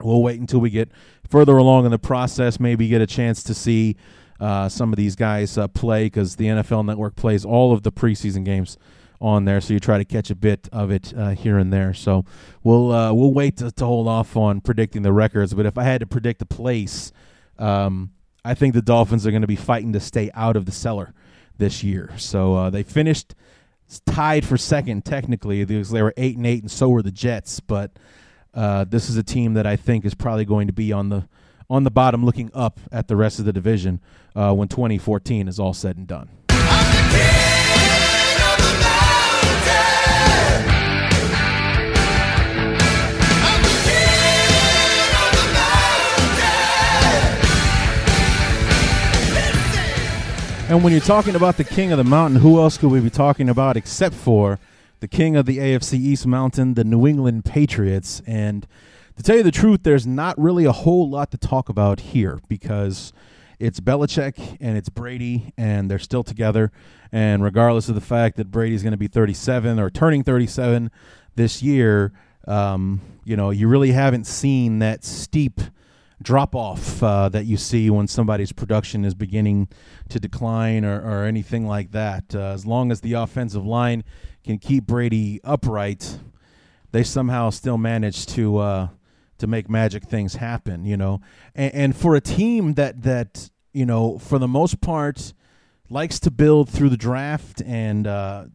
we'll 0.00 0.22
wait 0.22 0.40
until 0.40 0.60
we 0.60 0.70
get 0.70 0.90
further 1.28 1.56
along 1.56 1.84
in 1.84 1.90
the 1.90 1.98
process. 1.98 2.60
Maybe 2.60 2.88
get 2.88 3.00
a 3.00 3.06
chance 3.06 3.42
to 3.44 3.54
see 3.54 3.96
uh, 4.40 4.68
some 4.68 4.92
of 4.92 4.96
these 4.96 5.16
guys 5.16 5.58
uh, 5.58 5.68
play 5.68 6.06
because 6.06 6.36
the 6.36 6.46
NFL 6.46 6.84
Network 6.84 7.16
plays 7.16 7.44
all 7.44 7.72
of 7.72 7.82
the 7.82 7.92
preseason 7.92 8.44
games 8.44 8.76
on 9.20 9.44
there, 9.44 9.60
so 9.60 9.74
you 9.74 9.80
try 9.80 9.98
to 9.98 10.04
catch 10.04 10.30
a 10.30 10.34
bit 10.36 10.68
of 10.72 10.92
it 10.92 11.12
uh, 11.16 11.30
here 11.30 11.58
and 11.58 11.72
there. 11.72 11.92
So 11.92 12.24
we'll 12.62 12.92
uh, 12.92 13.12
we'll 13.12 13.32
wait 13.32 13.56
to, 13.56 13.70
to, 13.72 13.84
hold 13.84 14.06
off 14.06 14.36
on 14.36 14.60
predicting 14.60 15.02
the 15.02 15.12
records. 15.12 15.54
But 15.54 15.66
if 15.66 15.76
I 15.76 15.82
had 15.82 16.00
to 16.00 16.06
predict 16.06 16.40
a 16.42 16.46
place, 16.46 17.10
um, 17.58 18.12
I 18.44 18.54
think 18.54 18.74
the 18.74 18.82
Dolphins 18.82 19.26
are 19.26 19.30
going 19.30 19.42
to 19.42 19.48
be 19.48 19.56
fighting 19.56 19.92
to 19.92 20.00
stay 20.00 20.30
out 20.34 20.56
of 20.56 20.66
the 20.66 20.72
cellar 20.72 21.14
this 21.56 21.82
year. 21.82 22.12
So 22.16 22.54
uh, 22.54 22.70
they 22.70 22.84
finished 22.84 23.34
tied 24.06 24.44
for 24.44 24.56
second 24.56 25.04
technically 25.04 25.64
because 25.64 25.90
they 25.90 26.02
were 26.02 26.14
eight 26.16 26.36
and 26.36 26.46
eight, 26.46 26.62
and 26.62 26.70
so 26.70 26.88
were 26.88 27.02
the 27.02 27.10
Jets. 27.10 27.60
But 27.60 27.92
uh, 28.54 28.84
this 28.84 29.08
is 29.08 29.16
a 29.16 29.22
team 29.22 29.54
that 29.54 29.66
I 29.66 29.76
think 29.76 30.04
is 30.04 30.14
probably 30.14 30.44
going 30.44 30.66
to 30.66 30.72
be 30.72 30.92
on 30.92 31.08
the 31.08 31.28
on 31.70 31.84
the 31.84 31.90
bottom, 31.90 32.24
looking 32.24 32.50
up 32.54 32.80
at 32.90 33.08
the 33.08 33.16
rest 33.16 33.38
of 33.38 33.44
the 33.44 33.52
division 33.52 34.00
uh, 34.34 34.54
when 34.54 34.68
2014 34.68 35.48
is 35.48 35.60
all 35.60 35.74
said 35.74 35.96
and 35.96 36.06
done. 36.06 36.30
And 50.68 50.84
when 50.84 50.92
you're 50.92 51.00
talking 51.00 51.34
about 51.34 51.56
the 51.56 51.64
king 51.64 51.92
of 51.92 51.98
the 51.98 52.04
mountain, 52.04 52.42
who 52.42 52.60
else 52.60 52.76
could 52.76 52.90
we 52.90 53.00
be 53.00 53.08
talking 53.08 53.48
about 53.48 53.78
except 53.78 54.14
for 54.14 54.58
the 55.00 55.08
king 55.08 55.34
of 55.34 55.46
the 55.46 55.56
AFC 55.56 55.94
East 55.94 56.26
Mountain, 56.26 56.74
the 56.74 56.84
New 56.84 57.06
England 57.06 57.46
Patriots? 57.46 58.20
And 58.26 58.66
to 59.16 59.22
tell 59.22 59.38
you 59.38 59.42
the 59.42 59.50
truth, 59.50 59.80
there's 59.82 60.06
not 60.06 60.38
really 60.38 60.66
a 60.66 60.72
whole 60.72 61.08
lot 61.08 61.30
to 61.30 61.38
talk 61.38 61.70
about 61.70 62.00
here 62.00 62.38
because 62.48 63.14
it's 63.58 63.80
Belichick 63.80 64.58
and 64.60 64.76
it's 64.76 64.90
Brady, 64.90 65.54
and 65.56 65.90
they're 65.90 65.98
still 65.98 66.22
together. 66.22 66.70
And 67.10 67.42
regardless 67.42 67.88
of 67.88 67.94
the 67.94 68.02
fact 68.02 68.36
that 68.36 68.50
Brady's 68.50 68.82
going 68.82 68.90
to 68.90 68.98
be 68.98 69.08
37 69.08 69.80
or 69.80 69.88
turning 69.88 70.22
37 70.22 70.90
this 71.34 71.62
year, 71.62 72.12
um, 72.46 73.00
you 73.24 73.38
know, 73.38 73.48
you 73.48 73.68
really 73.68 73.92
haven't 73.92 74.26
seen 74.26 74.80
that 74.80 75.02
steep– 75.02 75.62
drop 76.22 76.54
off 76.54 77.02
uh, 77.02 77.28
that 77.28 77.46
you 77.46 77.56
see 77.56 77.90
when 77.90 78.08
somebody's 78.08 78.52
production 78.52 79.04
is 79.04 79.14
beginning 79.14 79.68
to 80.08 80.18
decline 80.18 80.84
or, 80.84 81.00
or 81.00 81.24
anything 81.24 81.66
like 81.66 81.92
that. 81.92 82.34
Uh, 82.34 82.52
as 82.52 82.66
long 82.66 82.90
as 82.90 83.00
the 83.00 83.12
offensive 83.12 83.64
line 83.64 84.04
can 84.44 84.58
keep 84.58 84.84
Brady 84.84 85.40
upright, 85.44 86.18
they 86.90 87.04
somehow 87.04 87.50
still 87.50 87.78
manage 87.78 88.26
to 88.26 88.58
uh, 88.58 88.88
to 89.38 89.46
make 89.46 89.70
magic 89.70 90.04
things 90.04 90.34
happen. 90.34 90.84
You 90.84 90.96
know, 90.96 91.20
and, 91.54 91.74
and 91.74 91.96
for 91.96 92.16
a 92.16 92.20
team 92.20 92.74
that 92.74 93.02
that 93.02 93.50
you 93.72 93.86
know 93.86 94.18
for 94.18 94.38
the 94.38 94.48
most 94.48 94.80
part 94.80 95.32
likes 95.90 96.18
to 96.20 96.30
build 96.30 96.68
through 96.68 96.88
the 96.90 96.96
draft 96.96 97.62
and 97.64 98.06
uh, 98.06 98.46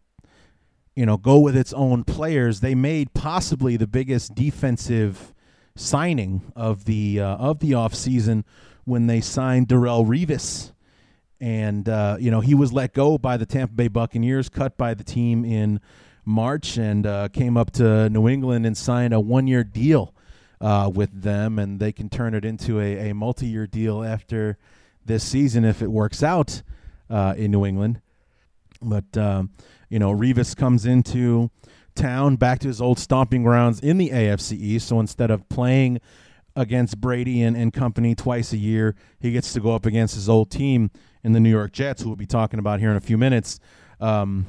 you 0.95 1.05
know 1.05 1.17
go 1.17 1.39
with 1.39 1.55
its 1.55 1.71
own 1.73 2.03
players, 2.03 2.59
they 2.59 2.75
made 2.75 3.13
possibly 3.13 3.77
the 3.77 3.87
biggest 3.87 4.35
defensive 4.35 5.32
signing 5.75 6.51
of 6.55 6.85
the 6.85 7.19
uh, 7.19 7.35
of 7.35 7.59
the 7.59 7.71
offseason 7.71 8.43
when 8.85 9.07
they 9.07 9.21
signed 9.21 9.67
Darrelle 9.67 10.05
Revis. 10.05 10.71
And 11.39 11.89
uh, 11.89 12.17
you 12.19 12.31
know 12.31 12.39
he 12.39 12.55
was 12.55 12.71
let 12.71 12.93
go 12.93 13.17
by 13.17 13.37
the 13.37 13.45
Tampa 13.45 13.73
Bay 13.73 13.87
Buccaneers, 13.87 14.49
cut 14.49 14.77
by 14.77 14.93
the 14.93 15.03
team 15.03 15.43
in 15.43 15.81
March, 16.25 16.77
and 16.77 17.05
uh, 17.05 17.27
came 17.29 17.57
up 17.57 17.71
to 17.71 18.09
New 18.09 18.29
England 18.29 18.65
and 18.65 18.77
signed 18.77 19.13
a 19.13 19.19
one-year 19.19 19.63
deal 19.65 20.13
uh, 20.61 20.89
with 20.93 21.21
them, 21.21 21.59
and 21.59 21.79
they 21.81 21.91
can 21.91 22.09
turn 22.09 22.33
it 22.33 22.45
into 22.45 22.79
a, 22.79 23.09
a 23.09 23.13
multi-year 23.13 23.67
deal 23.67 24.03
after 24.03 24.57
this 25.05 25.23
season 25.23 25.65
if 25.65 25.81
it 25.81 25.91
works 25.91 26.23
out 26.23 26.61
uh, 27.09 27.33
in 27.35 27.51
New 27.51 27.65
England. 27.65 27.99
But 28.81 29.17
um, 29.17 29.51
you 29.89 29.99
know, 29.99 30.13
Revis 30.13 30.55
comes 30.55 30.85
into 30.85 31.51
town 31.95 32.35
back 32.35 32.59
to 32.59 32.67
his 32.67 32.81
old 32.81 32.99
stomping 32.99 33.43
grounds 33.43 33.79
in 33.79 33.97
the 33.97 34.09
AFC 34.09 34.53
East. 34.53 34.87
So 34.87 34.99
instead 34.99 35.31
of 35.31 35.47
playing 35.49 35.99
against 36.55 36.99
Brady 36.99 37.41
and, 37.41 37.55
and 37.55 37.73
company 37.73 38.15
twice 38.15 38.53
a 38.53 38.57
year, 38.57 38.95
he 39.19 39.31
gets 39.31 39.53
to 39.53 39.59
go 39.59 39.73
up 39.73 39.85
against 39.85 40.15
his 40.15 40.29
old 40.29 40.51
team 40.51 40.91
in 41.23 41.33
the 41.33 41.39
New 41.39 41.49
York 41.49 41.71
Jets, 41.71 42.01
who 42.01 42.09
we'll 42.09 42.15
be 42.15 42.25
talking 42.25 42.59
about 42.59 42.79
here 42.79 42.91
in 42.91 42.97
a 42.97 43.01
few 43.01 43.17
minutes. 43.17 43.59
Um, 43.99 44.45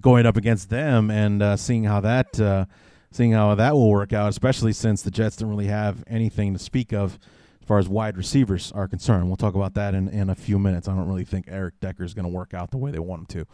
going 0.00 0.26
up 0.26 0.36
against 0.36 0.70
them 0.70 1.10
and 1.10 1.42
uh, 1.42 1.56
seeing 1.56 1.84
how 1.84 2.00
that 2.00 2.38
uh, 2.40 2.66
seeing 3.10 3.32
how 3.32 3.54
that 3.54 3.74
will 3.74 3.90
work 3.90 4.12
out, 4.12 4.28
especially 4.28 4.72
since 4.72 5.02
the 5.02 5.10
Jets 5.10 5.36
don't 5.36 5.48
really 5.48 5.66
have 5.66 6.04
anything 6.06 6.52
to 6.52 6.58
speak 6.58 6.92
of 6.92 7.18
as 7.60 7.66
far 7.66 7.78
as 7.78 7.88
wide 7.88 8.16
receivers 8.16 8.70
are 8.72 8.86
concerned. 8.86 9.26
We'll 9.26 9.36
talk 9.36 9.54
about 9.54 9.74
that 9.74 9.94
in, 9.94 10.08
in 10.08 10.28
a 10.30 10.34
few 10.34 10.58
minutes. 10.58 10.88
I 10.88 10.94
don't 10.94 11.08
really 11.08 11.24
think 11.24 11.46
Eric 11.48 11.80
Decker 11.80 12.04
is 12.04 12.14
going 12.14 12.24
to 12.24 12.30
work 12.30 12.52
out 12.52 12.70
the 12.70 12.76
way 12.76 12.90
they 12.90 12.98
want 12.98 13.20
him 13.20 13.26
to, 13.40 13.46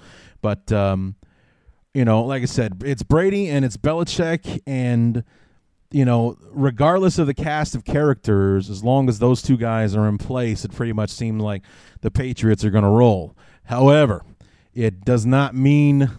but 0.43 0.72
um, 0.72 1.16
you 1.95 2.05
know, 2.05 2.24
like 2.24 2.42
I 2.42 2.47
said, 2.47 2.82
it's 2.84 3.05
Brady 3.05 3.49
and 3.49 3.64
it's 3.64 3.76
Belichick, 3.76 4.61
and 4.66 5.22
you 5.92 6.05
know, 6.05 6.36
regardless 6.51 7.18
of 7.18 7.28
the 7.28 7.34
cast 7.34 7.76
of 7.76 7.84
characters, 7.84 8.68
as 8.68 8.82
long 8.82 9.09
as 9.09 9.20
those 9.20 9.40
two 9.40 9.57
guys 9.57 9.95
are 9.95 10.09
in 10.09 10.18
place, 10.18 10.64
it 10.64 10.72
pretty 10.72 10.92
much 10.92 11.11
seems 11.11 11.40
like 11.40 11.62
the 12.01 12.11
Patriots 12.11 12.64
are 12.64 12.70
going 12.70 12.82
to 12.82 12.90
roll. 12.90 13.36
However, 13.64 14.24
it 14.74 15.05
does 15.05 15.24
not 15.24 15.55
mean 15.55 16.11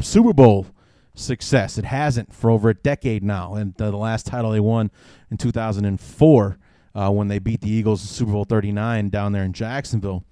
Super 0.00 0.32
Bowl 0.32 0.66
success. 1.14 1.78
It 1.78 1.84
hasn't 1.84 2.34
for 2.34 2.50
over 2.50 2.70
a 2.70 2.74
decade 2.74 3.22
now, 3.22 3.54
and 3.54 3.74
the 3.76 3.92
last 3.92 4.26
title 4.26 4.50
they 4.50 4.60
won 4.60 4.90
in 5.30 5.36
2004 5.36 6.58
uh, 6.96 7.10
when 7.10 7.28
they 7.28 7.38
beat 7.38 7.60
the 7.60 7.70
Eagles 7.70 8.02
in 8.02 8.08
Super 8.08 8.32
Bowl 8.32 8.44
39 8.44 9.10
down 9.10 9.30
there 9.30 9.44
in 9.44 9.52
Jacksonville 9.52 10.24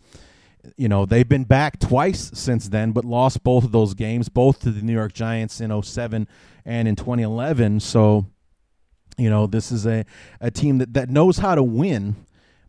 you 0.77 0.89
know, 0.89 1.07
they've 1.07 1.29
been 1.29 1.45
back 1.45 1.79
twice 1.79 2.31
since 2.35 2.69
then, 2.69 2.93
but 2.93 3.05
lost 3.05 3.43
both 3.43 3.65
of 3.65 3.73
those 3.73 3.95
games, 3.95 4.29
both 4.29 4.61
to 4.61 4.71
the 4.71 4.83
New 4.83 4.93
York 4.93 5.13
Giants 5.13 5.61
in 5.61 5.83
07 5.83 6.29
and 6.65 6.89
in 6.89 6.97
2011. 6.97 7.81
So, 7.81 8.27
you 9.17 9.31
know, 9.31 9.47
this 9.47 9.73
is 9.73 9.87
a, 9.87 10.05
a 10.41 10.51
team 10.51 10.79
that, 10.79 10.95
that 10.95 11.11
knows 11.11 11.39
how 11.39 11.55
to 11.55 11.63
win, 11.63 12.17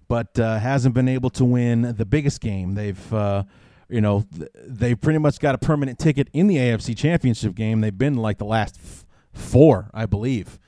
but 0.08 0.40
uh, 0.40 0.60
hasn't 0.60 0.94
been 0.96 1.10
able 1.10 1.30
to 1.32 1.46
win 1.46 1.96
the 1.98 2.06
biggest 2.06 2.42
game. 2.42 2.76
They've, 2.76 3.14
uh, 3.14 3.44
you 3.90 4.02
know, 4.02 4.26
they 4.66 4.96
pretty 4.96 5.20
much 5.20 5.40
got 5.40 5.56
a 5.56 5.58
permanent 5.58 6.00
ticket 6.00 6.30
in 6.34 6.48
the 6.48 6.58
AFC 6.58 6.96
Championship 6.96 7.56
game. 7.56 7.82
They've 7.82 7.98
been 7.98 8.16
like 8.16 8.38
the 8.38 8.46
last 8.46 8.78
f- 8.84 9.06
four, 9.34 9.90
I 9.94 10.06
believe. 10.06 10.60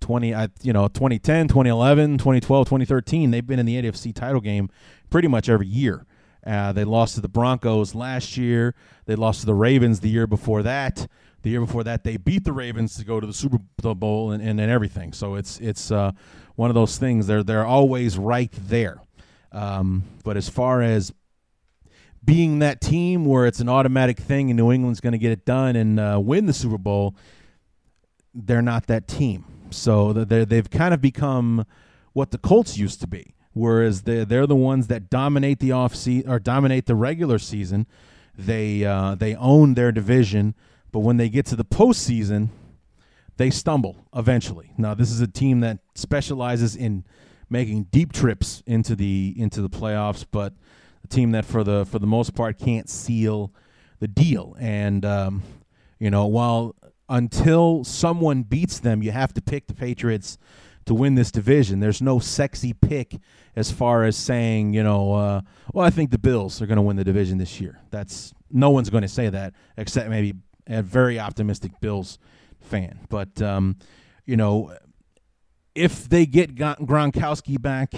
20 0.00 0.34
I, 0.34 0.48
you 0.60 0.74
know 0.74 0.86
2010 0.88 1.48
2011 1.48 2.18
2012 2.18 2.66
2013 2.66 3.30
they've 3.30 3.46
been 3.46 3.58
in 3.58 3.64
the 3.64 3.80
AFC 3.80 4.14
title 4.14 4.42
game 4.42 4.68
pretty 5.08 5.28
much 5.28 5.48
every 5.48 5.66
year 5.66 6.04
Uh, 6.46 6.72
they 6.72 6.84
lost 6.84 7.14
to 7.14 7.20
the 7.20 7.28
Broncos 7.28 7.94
last 7.94 8.36
year. 8.36 8.74
They 9.06 9.16
lost 9.16 9.40
to 9.40 9.46
the 9.46 9.54
Ravens 9.54 10.00
the 10.00 10.10
year 10.10 10.26
before 10.26 10.62
that. 10.62 11.06
The 11.42 11.50
year 11.50 11.60
before 11.60 11.84
that, 11.84 12.04
they 12.04 12.16
beat 12.16 12.44
the 12.44 12.52
Ravens 12.52 12.96
to 12.96 13.04
go 13.04 13.20
to 13.20 13.26
the 13.26 13.32
Super 13.32 13.58
Bowl 13.94 14.30
and, 14.30 14.42
and, 14.42 14.58
and 14.58 14.70
everything. 14.70 15.12
So 15.12 15.34
it's 15.34 15.58
it's 15.60 15.90
uh, 15.90 16.12
one 16.56 16.70
of 16.70 16.74
those 16.74 16.96
things. 16.96 17.26
They're 17.26 17.42
they're 17.42 17.66
always 17.66 18.18
right 18.18 18.52
there. 18.52 19.00
Um, 19.52 20.04
but 20.24 20.36
as 20.36 20.48
far 20.48 20.82
as 20.82 21.12
being 22.24 22.60
that 22.60 22.80
team 22.80 23.24
where 23.24 23.46
it's 23.46 23.60
an 23.60 23.68
automatic 23.68 24.18
thing 24.18 24.50
and 24.50 24.56
New 24.56 24.72
England's 24.72 25.00
going 25.00 25.12
to 25.12 25.18
get 25.18 25.32
it 25.32 25.44
done 25.44 25.76
and 25.76 26.00
uh, 26.00 26.18
win 26.22 26.46
the 26.46 26.52
Super 26.52 26.78
Bowl, 26.78 27.14
they're 28.32 28.62
not 28.62 28.86
that 28.86 29.06
team. 29.06 29.44
So 29.70 30.12
they 30.12 30.44
they've 30.44 30.70
kind 30.70 30.94
of 30.94 31.00
become 31.00 31.66
what 32.12 32.30
the 32.30 32.38
Colts 32.38 32.78
used 32.78 33.00
to 33.00 33.06
be, 33.06 33.34
whereas 33.54 34.02
they 34.02 34.24
they're 34.24 34.46
the 34.46 34.54
ones 34.54 34.88
that 34.88 35.08
dominate 35.08 35.60
the 35.60 35.72
off 35.72 35.94
season 35.94 36.30
or 36.30 36.38
dominate 36.38 36.86
the 36.86 36.94
regular 36.94 37.38
season. 37.38 37.86
They 38.36 38.84
uh, 38.84 39.14
they 39.14 39.34
own 39.36 39.74
their 39.74 39.92
division, 39.92 40.54
but 40.92 41.00
when 41.00 41.16
they 41.16 41.28
get 41.28 41.46
to 41.46 41.56
the 41.56 41.64
postseason, 41.64 42.50
they 43.36 43.50
stumble 43.50 44.06
eventually. 44.14 44.72
Now 44.76 44.94
this 44.94 45.10
is 45.10 45.20
a 45.20 45.28
team 45.28 45.60
that 45.60 45.78
specializes 45.94 46.76
in 46.76 47.04
making 47.48 47.84
deep 47.84 48.12
trips 48.12 48.62
into 48.66 48.94
the 48.94 49.34
into 49.36 49.62
the 49.62 49.70
playoffs, 49.70 50.26
but 50.30 50.52
a 51.04 51.08
team 51.08 51.30
that 51.32 51.44
for 51.44 51.64
the 51.64 51.86
for 51.86 51.98
the 51.98 52.06
most 52.06 52.34
part 52.34 52.58
can't 52.58 52.90
seal 52.90 53.52
the 54.00 54.08
deal. 54.08 54.56
And 54.58 55.04
um, 55.04 55.42
you 55.98 56.10
know, 56.10 56.26
while 56.26 56.74
until 57.08 57.84
someone 57.84 58.42
beats 58.42 58.80
them, 58.80 59.02
you 59.02 59.12
have 59.12 59.32
to 59.34 59.42
pick 59.42 59.66
the 59.66 59.74
Patriots 59.74 60.38
to 60.86 60.94
win 60.94 61.14
this 61.14 61.30
division. 61.30 61.80
There's 61.80 62.02
no 62.02 62.18
sexy 62.18 62.72
pick 62.72 63.16
as 63.56 63.70
far 63.70 64.04
as 64.04 64.16
saying, 64.16 64.74
you 64.74 64.82
know, 64.82 65.14
uh, 65.14 65.40
well, 65.72 65.86
I 65.86 65.90
think 65.90 66.10
the 66.10 66.18
Bills 66.18 66.60
are 66.60 66.66
going 66.66 66.76
to 66.76 66.82
win 66.82 66.96
the 66.96 67.04
division 67.04 67.38
this 67.38 67.60
year. 67.60 67.80
That's 67.90 68.32
no 68.50 68.70
one's 68.70 68.90
going 68.90 69.02
to 69.02 69.08
say 69.08 69.28
that 69.28 69.54
except 69.76 70.08
maybe 70.08 70.34
a 70.66 70.82
very 70.82 71.18
optimistic 71.18 71.72
Bills 71.80 72.18
fan. 72.60 73.00
But 73.08 73.40
um, 73.42 73.76
you 74.24 74.36
know, 74.36 74.74
if 75.74 76.08
they 76.08 76.26
get 76.26 76.54
Gronkowski 76.54 77.60
back 77.60 77.92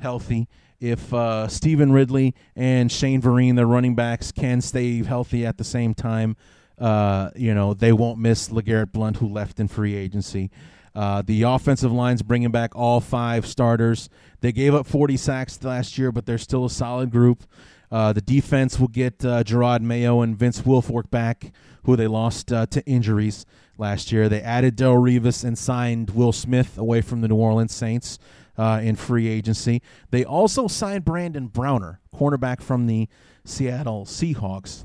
healthy, 0.00 0.48
if 0.80 1.12
uh, 1.12 1.48
Stevan 1.48 1.92
Ridley 1.92 2.34
and 2.54 2.90
Shane 2.90 3.20
Vereen, 3.20 3.56
the 3.56 3.66
running 3.66 3.94
backs, 3.94 4.32
can 4.32 4.60
stay 4.60 5.02
healthy 5.02 5.44
at 5.44 5.58
the 5.58 5.64
same 5.64 5.94
time, 5.94 6.36
uh, 6.78 7.30
you 7.34 7.54
know, 7.54 7.74
they 7.74 7.92
won't 7.92 8.18
miss 8.18 8.48
LeGarrette 8.48 8.92
Blunt, 8.92 9.16
who 9.16 9.28
left 9.28 9.58
in 9.58 9.66
free 9.68 9.96
agency. 9.96 10.50
Uh, 10.98 11.22
the 11.22 11.42
offensive 11.42 11.92
line's 11.92 12.22
bringing 12.22 12.50
back 12.50 12.74
all 12.74 13.00
five 13.00 13.46
starters. 13.46 14.08
They 14.40 14.50
gave 14.50 14.74
up 14.74 14.84
40 14.84 15.16
sacks 15.16 15.62
last 15.62 15.96
year, 15.96 16.10
but 16.10 16.26
they're 16.26 16.38
still 16.38 16.64
a 16.64 16.70
solid 16.70 17.12
group. 17.12 17.44
Uh, 17.88 18.12
the 18.12 18.20
defense 18.20 18.80
will 18.80 18.88
get 18.88 19.24
uh, 19.24 19.44
Jerod 19.44 19.80
Mayo 19.80 20.22
and 20.22 20.36
Vince 20.36 20.62
Wilfork 20.62 21.08
back, 21.08 21.52
who 21.84 21.94
they 21.94 22.08
lost 22.08 22.52
uh, 22.52 22.66
to 22.66 22.84
injuries 22.84 23.46
last 23.78 24.10
year. 24.10 24.28
They 24.28 24.42
added 24.42 24.74
Del 24.74 24.94
Revis 24.94 25.44
and 25.44 25.56
signed 25.56 26.10
Will 26.10 26.32
Smith 26.32 26.76
away 26.76 27.00
from 27.00 27.20
the 27.20 27.28
New 27.28 27.36
Orleans 27.36 27.72
Saints 27.72 28.18
uh, 28.56 28.80
in 28.82 28.96
free 28.96 29.28
agency. 29.28 29.80
They 30.10 30.24
also 30.24 30.66
signed 30.66 31.04
Brandon 31.04 31.46
Browner, 31.46 32.00
cornerback 32.12 32.60
from 32.60 32.88
the 32.88 33.08
Seattle 33.44 34.04
Seahawks. 34.04 34.84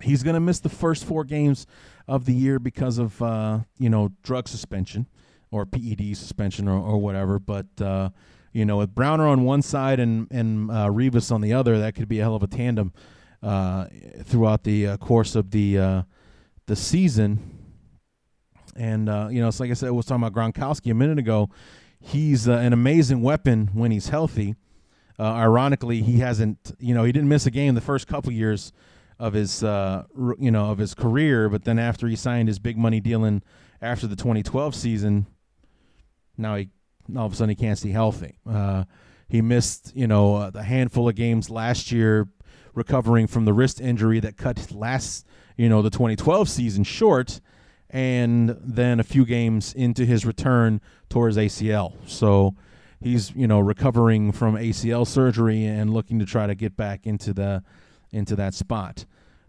He's 0.00 0.22
going 0.22 0.34
to 0.34 0.40
miss 0.40 0.60
the 0.60 0.70
first 0.70 1.04
four 1.04 1.22
games 1.22 1.66
of 2.08 2.24
the 2.24 2.32
year 2.32 2.58
because 2.58 2.96
of 2.96 3.20
uh, 3.20 3.60
you 3.78 3.90
know 3.90 4.12
drug 4.22 4.48
suspension 4.48 5.06
or 5.54 5.64
PED 5.64 6.16
suspension 6.16 6.66
or, 6.66 6.76
or 6.76 6.98
whatever. 6.98 7.38
But 7.38 7.66
uh, 7.80 8.10
you 8.52 8.64
know, 8.64 8.78
with 8.78 8.92
Browner 8.92 9.26
on 9.28 9.44
one 9.44 9.62
side 9.62 10.00
and 10.00 10.26
and 10.32 10.70
uh, 10.70 10.88
Revis 10.88 11.30
on 11.30 11.40
the 11.40 11.52
other, 11.52 11.78
that 11.78 11.94
could 11.94 12.08
be 12.08 12.18
a 12.18 12.22
hell 12.22 12.34
of 12.34 12.42
a 12.42 12.48
tandem 12.48 12.92
uh, 13.40 13.86
throughout 14.24 14.64
the 14.64 14.88
uh, 14.88 14.96
course 14.96 15.36
of 15.36 15.52
the 15.52 15.78
uh, 15.78 16.02
the 16.66 16.74
season. 16.74 17.38
And 18.74 19.08
uh, 19.08 19.28
you 19.30 19.40
know, 19.40 19.46
it's 19.46 19.60
like 19.60 19.70
I 19.70 19.74
said, 19.74 19.88
I 19.88 19.92
was 19.92 20.06
talking 20.06 20.24
about 20.24 20.32
Gronkowski 20.34 20.90
a 20.90 20.94
minute 20.94 21.18
ago. 21.18 21.50
He's 22.00 22.48
an 22.48 22.72
amazing 22.72 23.22
weapon 23.22 23.70
when 23.72 23.92
he's 23.92 24.08
healthy. 24.08 24.56
Ironically, 25.18 26.02
he 26.02 26.18
hasn't, 26.18 26.72
you 26.80 26.92
know, 26.92 27.04
he 27.04 27.12
didn't 27.12 27.28
miss 27.28 27.46
a 27.46 27.50
game 27.50 27.76
the 27.76 27.80
first 27.80 28.08
couple 28.08 28.32
years 28.32 28.72
of 29.18 29.32
his, 29.32 29.62
you 29.62 30.50
know, 30.50 30.70
of 30.70 30.78
his 30.78 30.92
career. 30.92 31.48
But 31.48 31.64
then 31.64 31.78
after 31.78 32.08
he 32.08 32.16
signed 32.16 32.48
his 32.48 32.58
big 32.58 32.76
money 32.76 33.00
deal 33.00 33.24
in 33.24 33.42
after 33.80 34.06
the 34.06 34.16
2012 34.16 34.74
season, 34.74 35.26
now 36.36 36.56
he 36.56 36.68
all 37.16 37.26
of 37.26 37.32
a 37.32 37.36
sudden 37.36 37.50
he 37.50 37.54
can't 37.54 37.78
stay 37.78 37.90
healthy. 37.90 38.38
Uh, 38.48 38.84
he 39.28 39.42
missed, 39.42 39.92
you 39.94 40.06
know, 40.06 40.36
uh, 40.36 40.50
a 40.54 40.62
handful 40.62 41.08
of 41.08 41.14
games 41.14 41.50
last 41.50 41.92
year, 41.92 42.28
recovering 42.72 43.26
from 43.26 43.44
the 43.44 43.52
wrist 43.52 43.80
injury 43.80 44.20
that 44.20 44.36
cut 44.36 44.72
last, 44.72 45.26
you 45.56 45.68
know, 45.68 45.82
the 45.82 45.90
2012 45.90 46.48
season 46.48 46.84
short 46.84 47.40
and 47.94 48.56
then 48.60 48.98
a 48.98 49.04
few 49.04 49.24
games 49.24 49.72
into 49.72 50.04
his 50.04 50.26
return 50.26 50.80
towards 51.08 51.36
ACL. 51.36 51.94
So 52.06 52.56
he's 53.00 53.32
you 53.36 53.46
know 53.46 53.60
recovering 53.60 54.32
from 54.32 54.56
ACL 54.56 55.06
surgery 55.06 55.64
and 55.64 55.92
looking 55.92 56.18
to 56.18 56.26
try 56.26 56.46
to 56.46 56.54
get 56.54 56.76
back 56.76 57.06
into 57.06 57.32
the 57.32 57.62
into 58.10 58.34
that 58.36 58.52
spot. 58.54 59.04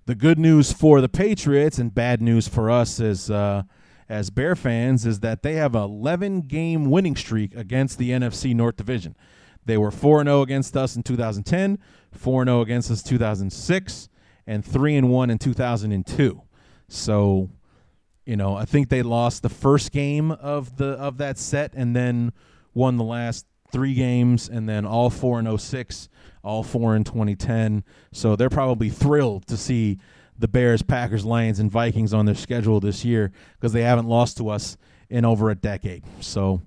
The 0.06 0.16
good 0.16 0.38
news 0.38 0.72
for 0.72 1.02
the 1.02 1.10
Patriots 1.10 1.80
and 1.80 1.94
bad 1.94 2.22
news 2.22 2.48
for 2.48 2.70
us 2.70 3.00
is 3.00 3.32
uh, 3.32 3.64
as 4.08 4.30
Bear 4.30 4.56
fans 4.56 5.06
is 5.06 5.22
that 5.22 5.43
they 5.43 5.53
have 5.53 5.76
a 5.76 5.80
11 5.80 6.41
game 6.41 6.89
winning 6.89 7.16
streak 7.16 7.56
against 7.56 7.97
the 7.97 8.12
NFC 8.12 8.56
North 8.56 8.78
Division. 8.78 9.16
They 9.66 9.78
were 9.78 9.91
4 9.91 10.24
0 10.24 10.41
against 10.41 10.78
us 10.78 10.95
in 10.95 11.03
2010, 11.03 11.80
4 12.12 12.45
0 12.45 12.62
against 12.62 12.91
us 12.91 13.01
2006, 13.01 14.10
and 14.45 14.64
3 14.64 15.01
1 15.01 15.30
in 15.30 15.38
2002. 15.38 16.41
So 16.88 17.49
you 18.26 18.36
know, 18.36 18.56
I 18.56 18.66
think 18.66 18.89
they 18.89 19.03
lost 19.03 19.43
the 19.43 19.49
first 19.49 19.91
game 19.91 20.32
of 20.32 20.78
the 20.78 20.89
of 20.93 21.18
that 21.18 21.38
set 21.38 21.74
and 21.76 21.95
then 21.95 22.34
won 22.74 22.97
the 22.97 23.03
last 23.03 23.45
three 23.72 23.93
games 23.93 24.49
and 24.49 24.68
then 24.68 24.86
all 24.86 25.10
four 25.10 25.39
in 25.39 25.58
06, 25.58 26.10
all 26.43 26.64
four 26.64 26.95
in 26.95 27.03
2010. 27.03 27.84
So 28.12 28.36
they're 28.36 28.49
probably 28.49 28.89
thrilled 28.89 29.45
to 29.47 29.58
see 29.58 29.99
the 30.38 30.48
Bears, 30.48 30.82
Packers, 30.82 31.26
Lions, 31.26 31.60
and 31.60 31.72
Vikings 31.72 32.14
on 32.14 32.26
their 32.26 32.36
schedule 32.36 32.80
this 32.80 33.06
year 33.06 33.32
because 33.56 33.74
they 33.74 33.84
haven't 33.84 34.08
lost 34.08 34.38
to 34.38 34.50
us 34.50 34.78
in 35.10 35.26
over 35.26 35.50
a 35.50 35.56
decade. 35.56 36.04
So 36.20 36.62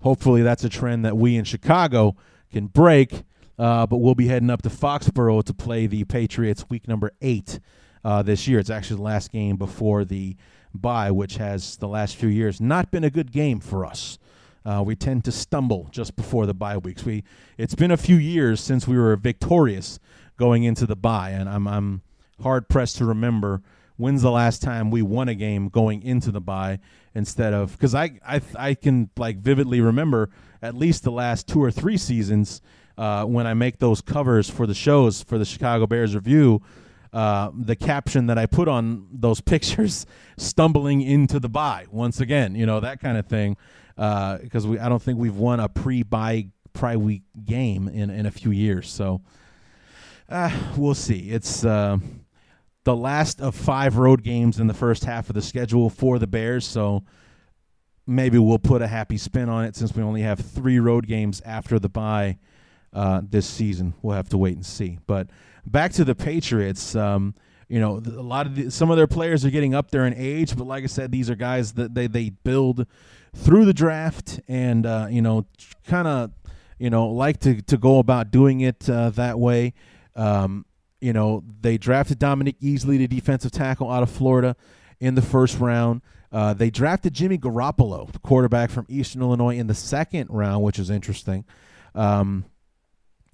hopefully 0.00 0.42
that's 0.42 0.64
a 0.64 0.68
trend 0.68 1.04
that 1.04 1.16
we 1.16 1.36
in 1.36 1.44
Chicago 1.44 2.16
can 2.52 2.66
break. 2.66 3.24
Uh, 3.58 3.86
but 3.86 3.98
we'll 3.98 4.14
be 4.14 4.28
heading 4.28 4.48
up 4.48 4.62
to 4.62 4.70
Foxborough 4.70 5.44
to 5.44 5.52
play 5.52 5.86
the 5.86 6.04
Patriots 6.04 6.64
week 6.70 6.88
number 6.88 7.12
eight 7.20 7.60
uh, 8.02 8.22
this 8.22 8.48
year. 8.48 8.58
It's 8.58 8.70
actually 8.70 8.96
the 8.96 9.02
last 9.02 9.30
game 9.30 9.56
before 9.56 10.06
the 10.06 10.36
bye, 10.74 11.10
which 11.10 11.36
has 11.36 11.76
the 11.76 11.88
last 11.88 12.16
few 12.16 12.30
years 12.30 12.58
not 12.58 12.90
been 12.90 13.04
a 13.04 13.10
good 13.10 13.32
game 13.32 13.60
for 13.60 13.84
us. 13.84 14.18
Uh, 14.64 14.82
we 14.84 14.94
tend 14.94 15.24
to 15.24 15.32
stumble 15.32 15.88
just 15.90 16.16
before 16.16 16.46
the 16.46 16.54
bye 16.54 16.78
weeks. 16.78 17.04
We 17.04 17.24
it's 17.58 17.74
been 17.74 17.90
a 17.90 17.96
few 17.96 18.16
years 18.16 18.60
since 18.60 18.86
we 18.86 18.96
were 18.96 19.16
victorious 19.16 19.98
going 20.36 20.64
into 20.64 20.86
the 20.86 20.96
bye, 20.96 21.30
and 21.30 21.48
I'm 21.48 21.66
I'm 21.66 22.02
hard 22.42 22.68
pressed 22.68 22.96
to 22.96 23.04
remember 23.04 23.62
when's 23.96 24.22
the 24.22 24.30
last 24.30 24.62
time 24.62 24.90
we 24.90 25.02
won 25.02 25.28
a 25.28 25.34
game 25.34 25.68
going 25.68 26.02
into 26.02 26.30
the 26.30 26.40
bye 26.40 26.78
instead 27.14 27.52
of 27.52 27.72
because 27.72 27.94
I, 27.94 28.18
I 28.26 28.40
I 28.56 28.74
can 28.74 29.10
like 29.16 29.38
vividly 29.38 29.80
remember 29.80 30.30
at 30.62 30.74
least 30.74 31.02
the 31.02 31.12
last 31.12 31.48
two 31.48 31.62
or 31.62 31.70
three 31.70 31.96
seasons 31.96 32.62
uh, 32.96 33.24
when 33.24 33.46
I 33.46 33.54
make 33.54 33.78
those 33.78 34.00
covers 34.00 34.48
for 34.48 34.66
the 34.66 34.74
shows 34.74 35.22
for 35.22 35.38
the 35.38 35.44
Chicago 35.44 35.86
Bears 35.86 36.14
review 36.14 36.62
uh, 37.12 37.50
the 37.52 37.76
caption 37.76 38.26
that 38.26 38.38
I 38.38 38.46
put 38.46 38.68
on 38.68 39.08
those 39.12 39.40
pictures, 39.40 40.06
stumbling 40.36 41.00
into 41.00 41.40
the 41.40 41.48
bye 41.48 41.86
once 41.90 42.20
again, 42.20 42.54
you 42.54 42.66
know 42.66 42.80
that 42.80 43.00
kind 43.00 43.18
of 43.18 43.26
thing, 43.26 43.56
because 43.96 44.64
uh, 44.64 44.68
we 44.68 44.78
I 44.78 44.88
don't 44.88 45.02
think 45.02 45.18
we've 45.18 45.36
won 45.36 45.60
a 45.60 45.68
pre-bye 45.68 46.48
pre 46.72 46.96
week 46.96 47.22
game 47.44 47.88
in 47.88 48.10
in 48.10 48.26
a 48.26 48.30
few 48.30 48.50
years, 48.50 48.88
so 48.88 49.22
uh, 50.28 50.50
we'll 50.76 50.94
see. 50.94 51.30
It's 51.30 51.64
uh, 51.64 51.98
the 52.84 52.96
last 52.96 53.40
of 53.40 53.54
five 53.54 53.96
road 53.96 54.22
games 54.22 54.58
in 54.58 54.66
the 54.66 54.74
first 54.74 55.04
half 55.04 55.28
of 55.28 55.34
the 55.34 55.42
schedule 55.42 55.90
for 55.90 56.18
the 56.18 56.26
Bears, 56.26 56.66
so 56.66 57.04
maybe 58.06 58.38
we'll 58.38 58.58
put 58.58 58.82
a 58.82 58.86
happy 58.86 59.18
spin 59.18 59.48
on 59.48 59.64
it 59.64 59.76
since 59.76 59.94
we 59.94 60.02
only 60.02 60.22
have 60.22 60.40
three 60.40 60.80
road 60.80 61.06
games 61.06 61.40
after 61.44 61.78
the 61.78 61.88
bye 61.88 62.38
uh, 62.92 63.20
this 63.28 63.46
season. 63.46 63.94
We'll 64.02 64.16
have 64.16 64.30
to 64.30 64.38
wait 64.38 64.56
and 64.56 64.64
see, 64.64 64.98
but 65.06 65.28
back 65.66 65.92
to 65.92 66.04
the 66.04 66.14
Patriots. 66.14 66.96
Um, 66.96 67.34
you 67.68 67.78
know, 67.78 67.98
a 67.98 68.22
lot 68.22 68.46
of 68.46 68.56
the, 68.56 68.70
some 68.70 68.90
of 68.90 68.96
their 68.96 69.06
players 69.06 69.44
are 69.44 69.50
getting 69.50 69.74
up 69.74 69.92
there 69.92 70.04
in 70.04 70.14
age, 70.16 70.56
but 70.56 70.66
like 70.66 70.82
I 70.82 70.88
said, 70.88 71.12
these 71.12 71.30
are 71.30 71.36
guys 71.36 71.74
that 71.74 71.94
they 71.94 72.08
they 72.08 72.30
build 72.30 72.84
through 73.34 73.64
the 73.64 73.72
draft, 73.72 74.40
and 74.48 74.84
uh, 74.84 75.06
you 75.08 75.22
know, 75.22 75.46
kind 75.86 76.08
of 76.08 76.32
you 76.80 76.90
know 76.90 77.08
like 77.08 77.38
to 77.40 77.62
to 77.62 77.76
go 77.76 78.00
about 78.00 78.32
doing 78.32 78.60
it 78.60 78.90
uh, 78.90 79.10
that 79.10 79.38
way. 79.38 79.74
Um, 80.16 80.66
you 81.00 81.12
know, 81.12 81.42
they 81.60 81.78
drafted 81.78 82.18
Dominique 82.18 82.60
Easley, 82.60 82.98
the 82.98 83.06
defensive 83.06 83.52
tackle 83.52 83.90
out 83.90 84.02
of 84.02 84.10
Florida, 84.10 84.56
in 85.00 85.14
the 85.14 85.22
first 85.22 85.58
round. 85.58 86.02
Uh, 86.32 86.54
they 86.54 86.70
drafted 86.70 87.14
Jimmy 87.14 87.38
Garoppolo, 87.38 88.10
quarterback 88.22 88.70
from 88.70 88.86
Eastern 88.88 89.22
Illinois, 89.22 89.56
in 89.56 89.66
the 89.66 89.74
second 89.74 90.28
round, 90.30 90.62
which 90.62 90.78
is 90.78 90.90
interesting. 90.90 91.44
Um, 91.94 92.44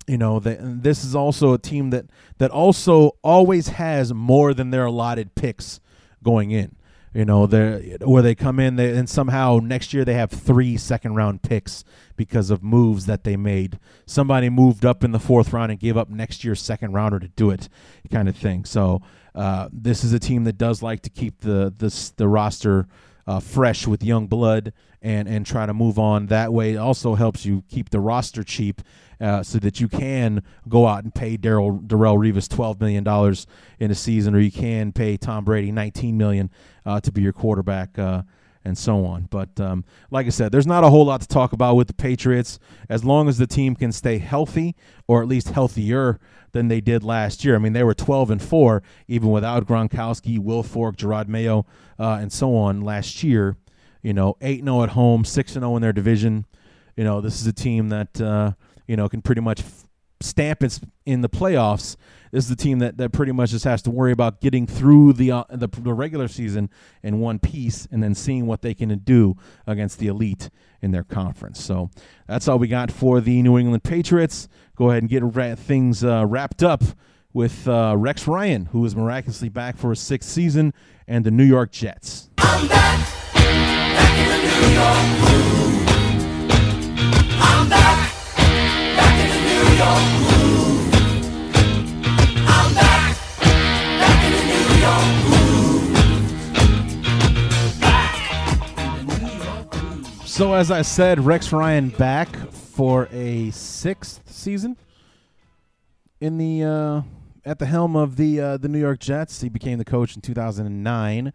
you 0.07 0.17
know, 0.17 0.39
the, 0.39 0.57
this 0.61 1.05
is 1.05 1.15
also 1.15 1.53
a 1.53 1.59
team 1.59 1.91
that 1.91 2.07
that 2.39 2.51
also 2.51 3.17
always 3.23 3.69
has 3.69 4.15
more 4.15 4.55
than 4.55 4.71
their 4.71 4.87
allotted 4.87 5.35
picks 5.35 5.81
going 6.23 6.53
in. 6.53 6.77
You 7.17 7.25
know, 7.25 7.47
where 7.47 8.23
they 8.23 8.35
come 8.35 8.61
in 8.61 8.77
they, 8.77 8.95
and 8.95 9.09
somehow 9.09 9.59
next 9.63 9.95
year 9.95 10.05
they 10.05 10.13
have 10.15 10.31
three 10.31 10.77
second 10.77 11.15
round 11.15 11.41
picks 11.41 11.83
because 12.15 12.51
of 12.51 12.63
moves 12.63 13.07
that 13.07 13.25
they 13.25 13.37
made. 13.39 13.79
Somebody 14.05 14.51
moved 14.51 14.85
up 14.85 15.03
in 15.03 15.13
the 15.13 15.19
fourth 15.19 15.55
round 15.55 15.71
and 15.71 15.81
gave 15.81 15.97
up 15.97 16.11
next 16.11 16.45
year's 16.45 16.61
second 16.61 16.93
rounder 16.93 17.19
to 17.19 17.29
do 17.29 17.49
it, 17.49 17.71
kind 18.13 18.29
of 18.29 18.37
thing. 18.37 18.67
So 18.67 19.01
uh, 19.35 19.71
this 19.73 20.05
is 20.05 20.13
a 20.13 20.19
team 20.19 20.45
that 20.45 20.59
does 20.59 20.83
like 20.83 21.01
to 21.03 21.11
keep 21.11 21.41
the 21.41 21.73
the, 21.75 22.13
the 22.17 22.29
roster 22.29 22.87
uh, 23.27 23.41
fresh 23.41 23.87
with 23.87 24.03
young 24.03 24.27
blood 24.27 24.75
and 25.01 25.27
and 25.27 25.47
try 25.47 25.65
to 25.65 25.73
move 25.73 25.99
on 25.99 26.27
that 26.27 26.53
way. 26.53 26.75
It 26.75 26.79
also 26.79 27.15
helps 27.15 27.47
you 27.47 27.65
keep 27.69 27.91
the 27.91 28.01
roster 28.01 28.45
cheap. 28.45 28.83
Uh, 29.19 29.43
so 29.43 29.59
that 29.59 29.81
you 29.81 29.89
can 29.89 30.43
go 30.69 30.87
out 30.87 31.03
and 31.03 31.15
pay 31.15 31.39
Daryl 31.39 31.81
Darrelle 31.87 32.19
Revis 32.19 32.49
twelve 32.49 32.79
million 32.81 33.03
dollars 33.03 33.47
in 33.79 33.91
a 33.91 33.95
season, 33.95 34.35
or 34.35 34.41
you 34.41 34.53
can 34.53 34.93
pay 34.93 35.17
Tom 35.17 35.43
Brady 35.43 35.73
nineteen 35.73 36.19
million 36.19 36.51
uh, 36.85 37.01
to 37.01 37.11
be 37.11 37.23
your 37.23 37.33
quarterback, 37.33 37.99
uh, 37.99 38.23
and 38.63 38.77
so 38.77 39.07
on. 39.07 39.23
But 39.31 39.59
um, 39.59 39.85
like 40.11 40.27
I 40.27 40.31
said, 40.31 40.53
there's 40.53 40.67
not 40.67 40.85
a 40.85 40.91
whole 40.91 41.07
lot 41.07 41.23
to 41.23 41.29
talk 41.29 41.55
about 41.55 41.77
with 41.77 41.87
the 41.87 41.95
Patriots 41.95 42.59
as 42.91 43.05
long 43.05 43.27
as 43.27 43.39
the 43.39 43.47
team 43.47 43.75
can 43.75 43.91
stay 43.91 44.19
healthy, 44.19 44.77
or 45.07 45.23
at 45.23 45.29
least 45.29 45.49
healthier 45.49 46.19
than 46.53 46.69
they 46.69 46.81
did 46.83 47.03
last 47.03 47.45
year. 47.45 47.55
I 47.55 47.59
mean, 47.59 47.73
they 47.73 47.85
were 47.85 47.95
twelve 47.95 48.31
and 48.31 48.43
four 48.43 48.83
even 49.09 49.31
without 49.31 49.67
Gronkowski, 49.67 50.39
Wilfork, 50.39 50.97
Jerod 50.97 51.29
Mayo, 51.29 51.65
uh, 51.99 52.19
and 52.21 52.33
so 52.33 52.55
on 52.55 52.83
last 52.83 53.23
year. 53.23 53.57
You 54.03 54.13
know, 54.13 54.37
eight 54.41 54.63
0 54.63 54.83
at 54.83 54.91
home, 54.91 55.25
six 55.25 55.57
and 55.57 55.63
zero 55.63 55.75
in 55.77 55.83
their 55.83 55.93
division. 55.93 56.45
You 56.97 57.05
know, 57.05 57.21
this 57.21 57.41
is 57.41 57.47
a 57.47 57.53
team 57.53 57.89
that 57.89 58.21
uh, 58.21 58.53
you 58.87 58.97
know, 58.97 59.09
can 59.09 59.23
pretty 59.23 59.41
much 59.41 59.63
stamp 60.21 60.63
its 60.63 60.81
in 61.05 61.21
the 61.21 61.29
playoffs. 61.29 61.97
This 62.33 62.45
is 62.45 62.51
the 62.51 62.57
team 62.57 62.81
that, 62.81 62.97
that 62.99 63.13
pretty 63.13 63.33
much 63.33 63.51
just 63.51 63.65
has 63.65 63.83
to 63.83 63.91
worry 63.91 64.13
about 64.13 64.41
getting 64.41 64.67
through 64.67 65.13
the, 65.13 65.31
uh, 65.31 65.45
the 65.51 65.69
the 65.69 65.93
regular 65.93 66.29
season 66.29 66.71
in 67.03 67.21
one 67.21 67.39
piece, 67.39 67.87
and 67.91 68.03
then 68.03 68.15
seeing 68.15 68.47
what 68.47 68.63
they 68.63 68.75
can 68.75 68.97
do 68.99 69.37
against 69.67 69.99
the 69.99 70.09
elite 70.09 70.51
in 70.83 70.91
their 70.91 71.05
conference. 71.05 71.63
So 71.63 71.91
that's 72.27 72.49
all 72.49 72.59
we 72.59 72.69
got 72.69 72.91
for 72.91 73.21
the 73.21 73.43
New 73.43 73.59
England 73.59 73.85
Patriots. 73.85 74.49
Go 74.75 74.91
ahead 74.91 75.03
and 75.03 75.11
get 75.11 75.23
ra- 75.23 75.55
things 75.55 76.05
uh, 76.05 76.27
wrapped 76.27 76.63
up 76.63 76.83
with 77.33 77.69
uh, 77.69 77.95
Rex 77.97 78.27
Ryan, 78.27 78.67
who 78.67 78.85
is 78.85 78.97
miraculously 78.97 79.51
back 79.51 79.77
for 79.77 79.91
his 79.91 80.01
sixth 80.01 80.31
season, 80.31 80.73
and 81.07 81.25
the 81.25 81.31
New 81.31 81.45
York 81.45 81.71
Jets. 81.71 82.31
I'm 82.39 82.67
back, 82.69 83.35
back 83.35 85.76
So, 100.37 100.53
as 100.53 100.71
I 100.71 100.83
said, 100.83 101.25
Rex 101.25 101.51
Ryan 101.51 101.89
back 101.89 102.29
for 102.51 103.09
a 103.11 103.51
sixth 103.53 104.21
season 104.27 104.77
in 106.21 106.37
the 106.37 106.63
uh, 106.63 107.03
at 107.43 107.59
the 107.59 107.65
helm 107.65 107.97
of 107.97 108.17
the 108.17 108.39
uh, 108.39 108.57
the 108.59 108.69
New 108.69 108.79
York 108.79 108.99
Jets. 109.01 109.41
He 109.41 109.49
became 109.49 109.79
the 109.79 109.85
coach 109.87 110.15
in 110.15 110.21
2009, 110.21 111.33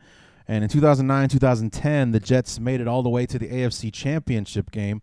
and 0.47 0.63
in 0.63 0.69
2009 0.69 1.29
2010, 1.29 2.11
the 2.11 2.19
Jets 2.19 2.59
made 2.59 2.79
it 2.79 2.87
all 2.87 3.01
the 3.01 3.09
way 3.09 3.25
to 3.25 3.39
the 3.39 3.47
AFC 3.47 3.91
Championship 3.91 4.69
game, 4.69 5.01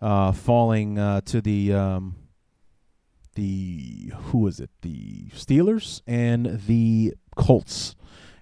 uh, 0.00 0.32
falling 0.32 0.98
uh, 0.98 1.20
to 1.20 1.40
the 1.40 1.72
um, 1.72 2.16
the 3.36 4.12
who 4.24 4.38
was 4.38 4.58
it? 4.58 4.70
The 4.82 5.28
Steelers 5.28 6.02
and 6.06 6.60
the 6.66 7.14
Colts 7.36 7.94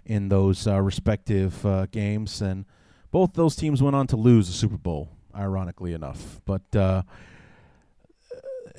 in 0.06 0.30
those 0.30 0.66
uh, 0.66 0.80
respective 0.80 1.64
uh, 1.66 1.86
games, 1.86 2.40
and 2.40 2.64
both 3.10 3.34
those 3.34 3.54
teams 3.54 3.82
went 3.82 3.94
on 3.94 4.06
to 4.08 4.16
lose 4.16 4.46
the 4.46 4.54
Super 4.54 4.78
Bowl. 4.78 5.10
Ironically 5.36 5.92
enough, 5.92 6.40
but 6.44 6.76
uh, 6.76 7.02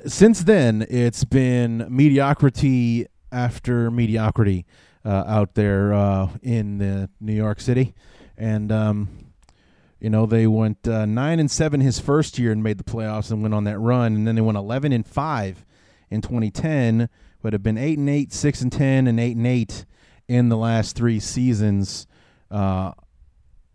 since 0.06 0.42
then 0.42 0.86
it's 0.88 1.22
been 1.24 1.86
mediocrity 1.90 3.06
after 3.30 3.90
mediocrity 3.90 4.64
uh, 5.04 5.24
out 5.26 5.54
there 5.54 5.92
uh, 5.92 6.30
in 6.42 7.08
New 7.20 7.34
York 7.34 7.60
City, 7.60 7.94
and. 8.36 8.72
Um, 8.72 9.08
you 9.98 10.10
know, 10.10 10.26
they 10.26 10.46
went 10.46 10.86
uh, 10.86 11.06
nine 11.06 11.40
and 11.40 11.50
seven 11.50 11.80
his 11.80 11.98
first 11.98 12.38
year 12.38 12.52
and 12.52 12.62
made 12.62 12.76
the 12.76 12.84
playoffs 12.84 13.30
and 13.30 13.40
went 13.40 13.54
on 13.54 13.64
that 13.64 13.78
run, 13.78 14.14
and 14.14 14.26
then 14.26 14.34
they 14.34 14.42
went 14.42 14.58
eleven 14.58 14.92
and 14.92 15.06
five 15.06 15.64
in 16.10 16.20
2010, 16.20 17.08
but 17.42 17.52
have 17.52 17.62
been 17.62 17.78
eight 17.78 17.98
and 17.98 18.08
eight, 18.08 18.32
six 18.32 18.60
and 18.60 18.72
ten, 18.72 19.06
and 19.06 19.18
eight 19.20 19.36
and 19.36 19.46
eight 19.46 19.84
in 20.28 20.48
the 20.48 20.56
last 20.56 20.96
three 20.96 21.20
seasons 21.20 22.06
uh, 22.50 22.92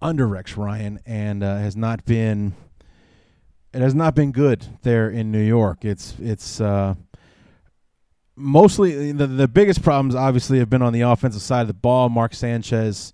under 0.02 0.28
Rex 0.28 0.58
Ryan, 0.58 1.00
and 1.06 1.44
uh, 1.44 1.58
has 1.58 1.76
not 1.76 2.06
been 2.06 2.54
it 3.74 3.82
has 3.82 3.96
not 3.96 4.16
been 4.16 4.32
good 4.32 4.66
there 4.82 5.10
in 5.10 5.32
New 5.32 5.42
York. 5.42 5.86
It's 5.86 6.16
it's 6.20 6.60
uh, 6.60 6.96
mostly 8.36 9.12
the 9.12 9.28
the 9.28 9.48
biggest 9.48 9.82
problems 9.82 10.16
obviously 10.16 10.60
have 10.60 10.70
been 10.70 10.82
on 10.82 10.94
the 10.94 11.02
offensive 11.02 11.42
side 11.42 11.62
of 11.62 11.68
the 11.68 11.74
ball. 11.74 12.10
Mark 12.10 12.34
Sanchez, 12.34 13.14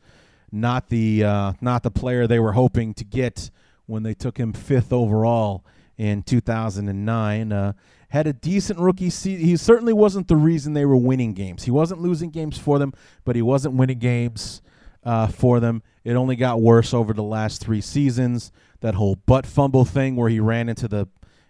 not 0.51 0.89
the 0.89 1.23
uh, 1.23 1.53
not 1.61 1.83
the 1.83 1.91
player 1.91 2.25
they 2.25 2.39
were 2.39 2.53
hoping 2.53 2.93
to 2.95 3.03
get 3.03 3.51
when 3.85 4.03
they 4.03 4.13
took 4.13 4.37
him 4.37 4.53
fifth 4.53 4.91
overall 4.91 5.63
in 5.97 6.23
2009. 6.23 7.51
Uh, 7.51 7.73
had 8.09 8.27
a 8.27 8.33
decent 8.33 8.79
rookie 8.79 9.09
season. 9.09 9.45
He 9.45 9.57
certainly 9.57 9.93
wasn't 9.93 10.27
the 10.27 10.35
reason 10.35 10.73
they 10.73 10.85
were 10.85 10.95
winning 10.95 11.33
games. 11.33 11.63
He 11.63 11.71
wasn't 11.71 12.01
losing 12.01 12.29
games 12.29 12.57
for 12.57 12.79
them, 12.79 12.93
but 13.25 13.35
he 13.35 13.41
wasn't 13.41 13.75
winning 13.75 13.99
games 13.99 14.61
uh, 15.03 15.27
for 15.27 15.59
them. 15.59 15.83
It 16.03 16.13
only 16.13 16.35
got 16.35 16.61
worse 16.61 16.93
over 16.93 17.13
the 17.13 17.23
last 17.23 17.61
three 17.61 17.81
seasons. 17.81 18.51
That 18.81 18.95
whole 18.95 19.15
butt 19.15 19.45
fumble 19.45 19.85
thing 19.85 20.15
where 20.15 20.29
he 20.29 20.39
ran 20.39 20.69
into 20.69 20.87
the 20.87 21.07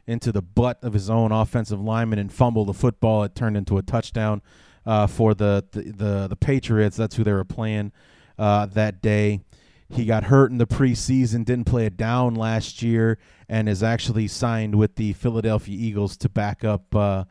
into 0.07 0.31
the 0.31 0.41
butt 0.41 0.79
of 0.81 0.93
his 0.93 1.09
own 1.09 1.33
offensive 1.33 1.81
lineman 1.81 2.17
and 2.17 2.31
fumbled 2.31 2.69
the 2.69 2.73
football. 2.73 3.23
It 3.23 3.35
turned 3.35 3.57
into 3.57 3.77
a 3.77 3.81
touchdown 3.81 4.41
uh, 4.85 5.05
for 5.05 5.33
the, 5.33 5.65
the, 5.71 5.81
the 5.91 6.27
the 6.29 6.35
Patriots. 6.35 6.95
That's 6.95 7.15
who 7.15 7.23
they 7.23 7.33
were 7.33 7.43
playing 7.43 7.91
uh, 8.39 8.67
that 8.67 9.01
day. 9.01 9.41
He 9.89 10.05
got 10.05 10.25
hurt 10.25 10.51
in 10.51 10.57
the 10.57 10.67
preseason, 10.67 11.45
didn't 11.45 11.65
play 11.65 11.85
it 11.85 11.95
down 11.95 12.35
last 12.35 12.81
year, 12.81 13.17
and 13.47 13.69
is 13.69 13.81
actually 13.81 14.27
signed 14.27 14.75
with 14.75 14.95
the 14.95 15.13
Philadelphia 15.13 15.77
Eagles 15.79 16.17
to 16.17 16.29
back 16.29 16.63
up 16.63 16.93
uh, 16.93 17.23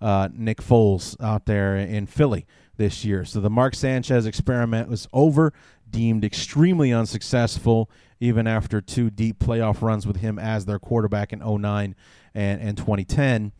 uh, 0.00 0.28
Nick 0.32 0.58
Foles 0.58 1.18
out 1.22 1.46
there 1.46 1.76
in 1.76 2.06
Philly 2.06 2.46
this 2.76 3.04
year. 3.04 3.24
So 3.24 3.40
the 3.40 3.48
Mark 3.48 3.74
Sanchez 3.74 4.26
experiment 4.26 4.88
was 4.88 5.08
over, 5.12 5.54
deemed 5.88 6.24
extremely 6.24 6.92
unsuccessful, 6.92 7.90
even 8.20 8.46
after 8.46 8.80
two 8.80 9.08
deep 9.08 9.38
playoff 9.38 9.80
runs 9.80 10.06
with 10.06 10.16
him 10.16 10.38
as 10.38 10.66
their 10.66 10.78
quarterback 10.78 11.32
in 11.32 11.38
09 11.38 11.94
and, 12.34 12.60
and 12.60 12.76
2010. 12.76 13.52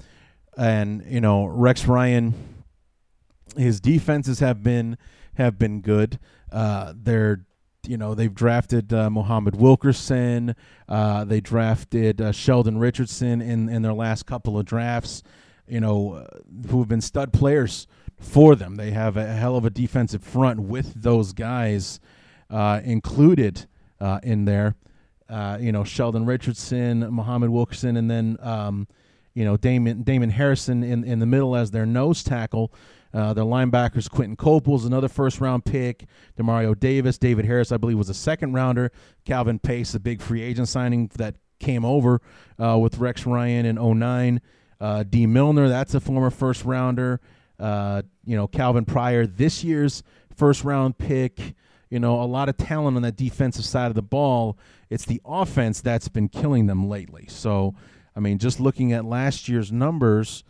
And, 0.58 1.04
you 1.06 1.20
know, 1.20 1.46
Rex 1.46 1.86
Ryan, 1.86 2.34
his 3.56 3.80
defenses 3.80 4.40
have 4.40 4.62
been 4.62 4.98
have 5.36 5.58
been 5.58 5.80
good. 5.80 6.18
Uh, 6.50 6.92
they're 6.94 7.46
you 7.86 7.96
know 7.96 8.14
they've 8.14 8.34
drafted 8.34 8.92
uh, 8.92 9.10
Muhammad 9.10 9.56
Wilkerson. 9.56 10.54
Uh, 10.88 11.24
they 11.24 11.40
drafted 11.40 12.20
uh, 12.20 12.32
Sheldon 12.32 12.78
Richardson 12.78 13.40
in 13.40 13.68
in 13.68 13.82
their 13.82 13.92
last 13.92 14.26
couple 14.26 14.58
of 14.58 14.64
drafts. 14.64 15.22
You 15.66 15.80
know, 15.80 16.14
uh, 16.14 16.26
who 16.68 16.80
have 16.80 16.88
been 16.88 17.00
stud 17.00 17.32
players 17.32 17.86
for 18.18 18.54
them. 18.54 18.76
They 18.76 18.90
have 18.90 19.16
a 19.16 19.26
hell 19.26 19.56
of 19.56 19.64
a 19.64 19.70
defensive 19.70 20.22
front 20.22 20.60
with 20.60 21.02
those 21.02 21.32
guys 21.32 21.98
uh, 22.50 22.80
included 22.84 23.66
uh, 24.00 24.20
in 24.22 24.44
there. 24.44 24.74
you 25.60 25.72
know, 25.72 25.84
Sheldon 25.84 26.26
Richardson, 26.26 27.00
Muhammad 27.10 27.50
Wilkerson, 27.50 27.96
and 27.96 28.10
then 28.10 28.36
um, 28.40 28.86
you 29.34 29.44
know 29.44 29.56
Damon 29.56 30.02
Damon 30.02 30.30
Harrison 30.30 30.82
in 30.84 31.04
in 31.04 31.18
the 31.18 31.26
middle 31.26 31.56
as 31.56 31.70
their 31.70 31.86
nose 31.86 32.22
tackle. 32.22 32.72
Uh, 33.14 33.34
their 33.34 33.44
linebackers, 33.44 34.08
Quinton 34.08 34.36
Coples, 34.36 34.84
another 34.84 35.08
first 35.08 35.40
round 35.40 35.64
pick. 35.64 36.06
Demario 36.38 36.78
Davis, 36.78 37.18
David 37.18 37.44
Harris, 37.44 37.70
I 37.70 37.76
believe, 37.76 37.98
was 37.98 38.08
a 38.08 38.14
second 38.14 38.54
rounder. 38.54 38.90
Calvin 39.24 39.58
Pace, 39.58 39.94
a 39.94 40.00
big 40.00 40.22
free 40.22 40.42
agent 40.42 40.68
signing 40.68 41.10
that 41.16 41.36
came 41.58 41.84
over 41.84 42.20
uh, 42.58 42.78
with 42.78 42.98
Rex 42.98 43.26
Ryan 43.26 43.66
in 43.66 43.98
09. 43.98 44.40
Uh, 44.80 45.02
Dee 45.04 45.26
Milliner, 45.26 45.68
that's 45.68 45.94
a 45.94 46.00
former 46.00 46.30
first 46.30 46.64
rounder. 46.64 47.20
Uh, 47.58 48.02
you 48.24 48.36
know, 48.36 48.48
Calvin 48.48 48.84
Pryor, 48.84 49.26
this 49.26 49.62
year's 49.62 50.02
first 50.34 50.64
round 50.64 50.98
pick. 50.98 51.54
You 51.90 52.00
know, 52.00 52.22
a 52.22 52.24
lot 52.24 52.48
of 52.48 52.56
talent 52.56 52.96
on 52.96 53.02
that 53.02 53.16
defensive 53.16 53.64
side 53.64 53.88
of 53.88 53.94
the 53.94 54.02
ball. 54.02 54.58
It's 54.88 55.04
the 55.04 55.20
offense 55.24 55.82
that's 55.82 56.08
been 56.08 56.28
killing 56.28 56.66
them 56.66 56.88
lately. 56.88 57.26
So, 57.28 57.74
I 58.16 58.20
mean, 58.20 58.38
just 58.38 58.58
looking 58.58 58.92
at 58.92 59.04
last 59.04 59.48
year's 59.48 59.70
numbers, 59.70 60.42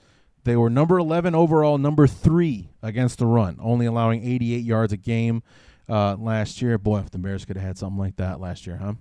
they 0.45 0.57
were 0.57 0.71
number 0.71 0.99
11 0.99 1.35
overall, 1.35 1.79
number 1.79 2.07
three 2.07 2.71
against 2.83 3.19
the 3.19 3.27
run, 3.27 3.59
only 3.61 3.87
allowing 3.87 4.25
88 4.25 4.65
yards 4.65 4.93
a 4.93 4.97
game 4.97 5.43
uh, 5.89 6.17
last 6.17 6.61
year. 6.61 6.79
Boy, 6.79 6.99
if 6.99 7.11
the 7.11 7.19
Bears 7.19 7.45
could 7.45 7.57
have 7.57 7.65
had 7.65 7.79
something 7.79 7.99
like 7.99 8.17
that 8.17 8.41
last 8.41 8.67
year, 8.67 8.77
huh? 8.77 8.95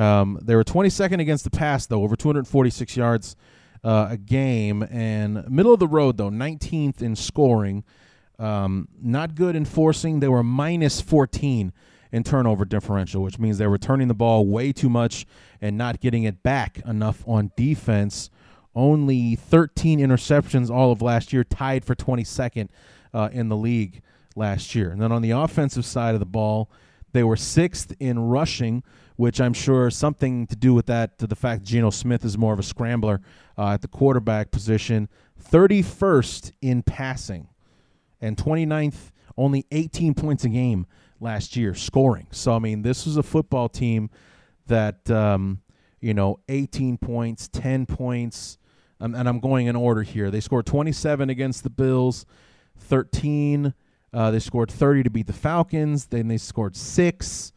Um, 0.00 0.38
they 0.42 0.54
were 0.54 0.64
22nd 0.64 1.20
against 1.20 1.44
the 1.44 1.50
pass, 1.50 1.86
though, 1.86 2.02
over 2.02 2.16
246 2.16 2.96
yards 2.96 3.36
uh, 3.82 4.08
a 4.10 4.16
game. 4.16 4.82
And 4.82 5.48
middle 5.48 5.72
of 5.72 5.80
the 5.80 5.88
road, 5.88 6.18
though, 6.18 6.30
19th 6.30 7.00
in 7.00 7.16
scoring. 7.16 7.84
Um, 8.38 8.88
not 9.00 9.34
good 9.34 9.56
in 9.56 9.64
forcing. 9.64 10.20
They 10.20 10.28
were 10.28 10.42
minus 10.42 11.00
14 11.00 11.72
in 12.12 12.22
turnover 12.22 12.64
differential, 12.66 13.22
which 13.22 13.38
means 13.38 13.56
they 13.56 13.66
were 13.66 13.78
turning 13.78 14.08
the 14.08 14.14
ball 14.14 14.46
way 14.46 14.72
too 14.72 14.90
much 14.90 15.26
and 15.60 15.78
not 15.78 16.00
getting 16.00 16.24
it 16.24 16.42
back 16.42 16.78
enough 16.86 17.24
on 17.26 17.50
defense. 17.56 18.30
Only 18.76 19.34
13 19.34 19.98
interceptions 19.98 20.70
all 20.70 20.92
of 20.92 21.00
last 21.00 21.32
year, 21.32 21.42
tied 21.42 21.84
for 21.84 21.94
22nd 21.94 22.68
uh, 23.14 23.30
in 23.32 23.48
the 23.48 23.56
league 23.56 24.02
last 24.36 24.74
year. 24.74 24.90
And 24.90 25.00
then 25.00 25.10
on 25.10 25.22
the 25.22 25.30
offensive 25.30 25.86
side 25.86 26.14
of 26.14 26.20
the 26.20 26.26
ball, 26.26 26.70
they 27.12 27.24
were 27.24 27.36
sixth 27.36 27.94
in 27.98 28.18
rushing, 28.18 28.82
which 29.16 29.40
I'm 29.40 29.54
sure 29.54 29.90
something 29.90 30.46
to 30.48 30.54
do 30.54 30.74
with 30.74 30.86
that, 30.86 31.18
to 31.18 31.26
the 31.26 31.34
fact 31.34 31.62
that 31.62 31.66
Geno 31.66 31.88
Smith 31.88 32.22
is 32.24 32.36
more 32.36 32.52
of 32.52 32.58
a 32.58 32.62
scrambler 32.62 33.22
uh, 33.56 33.70
at 33.70 33.80
the 33.80 33.88
quarterback 33.88 34.50
position. 34.50 35.08
31st 35.42 36.52
in 36.60 36.82
passing 36.82 37.48
and 38.20 38.36
29th, 38.36 39.12
only 39.38 39.64
18 39.70 40.14
points 40.14 40.44
a 40.44 40.48
game 40.50 40.86
last 41.20 41.56
year 41.56 41.74
scoring. 41.74 42.26
So, 42.30 42.54
I 42.54 42.58
mean, 42.58 42.82
this 42.82 43.06
was 43.06 43.16
a 43.16 43.22
football 43.22 43.68
team 43.68 44.10
that, 44.66 45.10
um, 45.10 45.62
you 46.00 46.12
know, 46.12 46.40
18 46.48 46.98
points, 46.98 47.48
10 47.48 47.86
points, 47.86 48.58
um, 49.00 49.14
and 49.14 49.28
I'm 49.28 49.40
going 49.40 49.66
in 49.66 49.76
order 49.76 50.02
here. 50.02 50.30
They 50.30 50.40
scored 50.40 50.66
27 50.66 51.28
against 51.30 51.62
the 51.62 51.70
Bills, 51.70 52.26
13. 52.78 53.74
Uh, 54.12 54.30
they 54.30 54.38
scored 54.38 54.70
30 54.70 55.04
to 55.04 55.10
beat 55.10 55.26
the 55.26 55.32
Falcons. 55.32 56.06
Then 56.06 56.28
they 56.28 56.38
scored 56.38 56.76
six. 56.76 57.52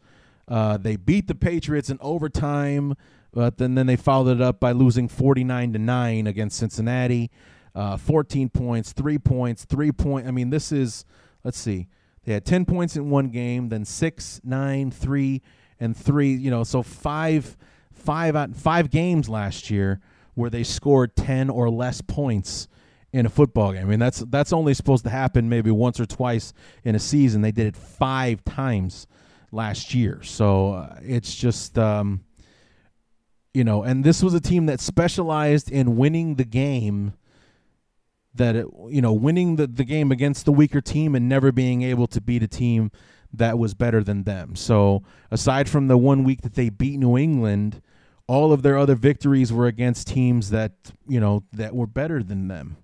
Uh, 0.46 0.76
they 0.76 0.96
beat 0.96 1.28
the 1.28 1.34
Patriots 1.34 1.90
in 1.90 1.98
overtime, 2.00 2.94
but 3.32 3.58
then, 3.58 3.76
then 3.76 3.86
they 3.86 3.96
followed 3.96 4.36
it 4.36 4.42
up 4.42 4.58
by 4.58 4.72
losing 4.72 5.08
49 5.08 5.72
to 5.74 5.78
9 5.78 6.26
against 6.26 6.58
Cincinnati. 6.58 7.30
Uh, 7.72 7.96
14 7.96 8.48
points, 8.48 8.92
three 8.92 9.16
points, 9.18 9.64
three 9.64 9.92
point. 9.92 10.26
I 10.26 10.32
mean, 10.32 10.50
this 10.50 10.72
is, 10.72 11.04
let's 11.44 11.56
see, 11.58 11.86
they 12.24 12.32
had 12.32 12.44
10 12.44 12.64
points 12.64 12.96
in 12.96 13.10
one 13.10 13.28
game, 13.28 13.68
then 13.68 13.84
six, 13.84 14.40
nine, 14.42 14.90
three, 14.90 15.40
and 15.78 15.96
three. 15.96 16.32
You 16.32 16.50
know, 16.50 16.64
so 16.64 16.82
five, 16.82 17.56
five 17.92 18.34
out 18.34 18.56
five 18.56 18.90
games 18.90 19.28
last 19.28 19.70
year 19.70 20.00
where 20.40 20.50
they 20.50 20.64
scored 20.64 21.14
10 21.14 21.50
or 21.50 21.70
less 21.70 22.00
points 22.00 22.66
in 23.12 23.26
a 23.26 23.28
football 23.28 23.72
game. 23.72 23.82
I 23.82 23.84
mean, 23.84 23.98
that's 23.98 24.20
that's 24.20 24.52
only 24.52 24.74
supposed 24.74 25.04
to 25.04 25.10
happen 25.10 25.48
maybe 25.48 25.70
once 25.70 26.00
or 26.00 26.06
twice 26.06 26.52
in 26.84 26.94
a 26.94 26.98
season. 26.98 27.42
They 27.42 27.52
did 27.52 27.66
it 27.66 27.76
five 27.76 28.44
times 28.44 29.06
last 29.52 29.94
year. 29.94 30.22
So 30.22 30.74
uh, 30.74 30.96
it's 31.02 31.34
just, 31.34 31.78
um, 31.78 32.24
you 33.52 33.64
know, 33.64 33.82
and 33.82 34.04
this 34.04 34.22
was 34.22 34.32
a 34.34 34.40
team 34.40 34.66
that 34.66 34.80
specialized 34.80 35.70
in 35.70 35.96
winning 35.96 36.36
the 36.36 36.44
game. 36.44 37.14
That 38.32 38.54
it, 38.54 38.66
you 38.88 39.02
know, 39.02 39.12
winning 39.12 39.56
the, 39.56 39.66
the 39.66 39.84
game 39.84 40.12
against 40.12 40.44
the 40.44 40.52
weaker 40.52 40.80
team 40.80 41.16
and 41.16 41.28
never 41.28 41.50
being 41.50 41.82
able 41.82 42.06
to 42.06 42.20
beat 42.20 42.44
a 42.44 42.48
team 42.48 42.92
that 43.32 43.58
was 43.58 43.74
better 43.74 44.04
than 44.04 44.22
them. 44.22 44.54
So 44.54 45.02
aside 45.32 45.68
from 45.68 45.88
the 45.88 45.98
one 45.98 46.22
week 46.22 46.42
that 46.42 46.54
they 46.54 46.68
beat 46.68 46.98
New 46.98 47.18
England, 47.18 47.82
all 48.30 48.52
of 48.52 48.62
their 48.62 48.78
other 48.78 48.94
victories 48.94 49.52
were 49.52 49.66
against 49.66 50.06
teams 50.06 50.50
that 50.50 50.70
you 51.08 51.18
know 51.18 51.42
that 51.52 51.74
were 51.74 51.86
better 51.88 52.22
than 52.22 52.46
them. 52.46 52.76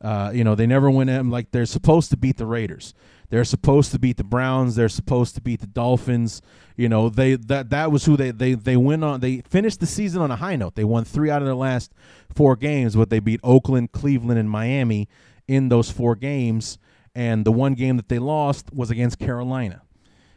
Uh, 0.00 0.32
you 0.34 0.42
know, 0.42 0.56
they 0.56 0.66
never 0.66 0.90
went 0.90 1.08
in 1.08 1.30
like 1.30 1.52
they're 1.52 1.64
supposed 1.64 2.10
to 2.10 2.16
beat 2.16 2.38
the 2.38 2.46
Raiders. 2.46 2.92
They're 3.28 3.44
supposed 3.44 3.92
to 3.92 4.00
beat 4.00 4.16
the 4.16 4.24
Browns. 4.24 4.74
They're 4.74 4.88
supposed 4.88 5.36
to 5.36 5.40
beat 5.40 5.60
the 5.60 5.68
Dolphins. 5.68 6.42
You 6.76 6.88
know, 6.88 7.08
they 7.08 7.36
that 7.36 7.70
that 7.70 7.92
was 7.92 8.04
who 8.04 8.16
they 8.16 8.32
they 8.32 8.54
they 8.54 8.76
went 8.76 9.04
on. 9.04 9.20
They 9.20 9.42
finished 9.42 9.78
the 9.78 9.86
season 9.86 10.22
on 10.22 10.32
a 10.32 10.36
high 10.36 10.56
note. 10.56 10.74
They 10.74 10.82
won 10.82 11.04
three 11.04 11.30
out 11.30 11.40
of 11.40 11.46
their 11.46 11.54
last 11.54 11.92
four 12.34 12.56
games, 12.56 12.96
but 12.96 13.10
they 13.10 13.20
beat 13.20 13.38
Oakland, 13.44 13.92
Cleveland, 13.92 14.40
and 14.40 14.50
Miami 14.50 15.08
in 15.46 15.68
those 15.68 15.92
four 15.92 16.16
games. 16.16 16.78
And 17.14 17.44
the 17.44 17.52
one 17.52 17.74
game 17.74 17.96
that 17.96 18.08
they 18.08 18.18
lost 18.18 18.74
was 18.74 18.90
against 18.90 19.20
Carolina. 19.20 19.82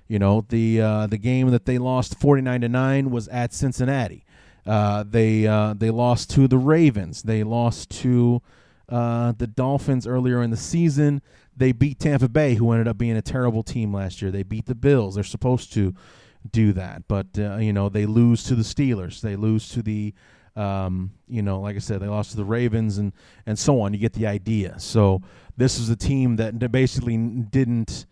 You 0.08 0.20
know, 0.20 0.46
the 0.48 0.80
uh, 0.80 1.08
the 1.08 1.18
game 1.18 1.50
that 1.50 1.66
they 1.66 1.80
lost 1.80 2.20
forty 2.20 2.44
nine 2.44 2.62
to 2.62 2.70
nine 2.70 3.10
was 3.10 3.28
at 3.30 3.52
Cincinnati. 3.52 4.24
Uh, 4.66 5.04
they 5.08 5.46
uh, 5.46 5.74
they 5.74 5.90
lost 5.90 6.30
to 6.32 6.48
the 6.48 6.58
Ravens. 6.58 7.24
They 7.24 7.44
lost 7.44 7.90
to 8.02 8.42
uh, 8.90 9.34
the 9.38 9.48
Dolphins 9.48 10.08
earlier 10.08 10.42
in 10.42 10.50
the 10.50 10.58
season. 10.58 11.22
They 11.56 11.72
beat 11.72 12.00
Tampa 12.00 12.30
Bay, 12.30 12.56
who 12.56 12.72
ended 12.72 12.88
up 12.88 12.98
being 12.98 13.18
a 13.18 13.22
terrible 13.22 13.64
team 13.64 13.94
last 13.94 14.22
year. 14.22 14.32
They 14.32 14.44
beat 14.44 14.66
the 14.66 14.76
Bills. 14.76 15.16
They're 15.16 15.24
supposed 15.24 15.74
to 15.74 15.94
do 16.50 16.74
that, 16.74 17.08
but 17.08 17.28
uh, 17.38 17.58
you 17.58 17.74
know 17.74 17.90
they 17.90 18.06
lose 18.06 18.44
to 18.46 18.56
the 18.56 18.64
Steelers. 18.64 19.22
They 19.22 19.36
lose 19.36 19.70
to 19.70 19.82
the 19.82 20.14
um, 20.56 21.12
you 21.28 21.42
know, 21.42 21.60
like 21.60 21.76
I 21.76 21.80
said, 21.80 22.00
they 22.00 22.08
lost 22.08 22.32
to 22.32 22.38
the 22.38 22.46
Ravens 22.46 22.98
and 22.98 23.12
and 23.46 23.58
so 23.58 23.82
on. 23.82 23.94
You 23.94 24.00
get 24.00 24.14
the 24.14 24.28
idea. 24.28 24.80
So 24.80 25.22
this 25.58 25.80
is 25.80 25.90
a 25.90 25.96
team 25.96 26.36
that 26.38 26.72
basically 26.72 27.18
didn't 27.18 28.06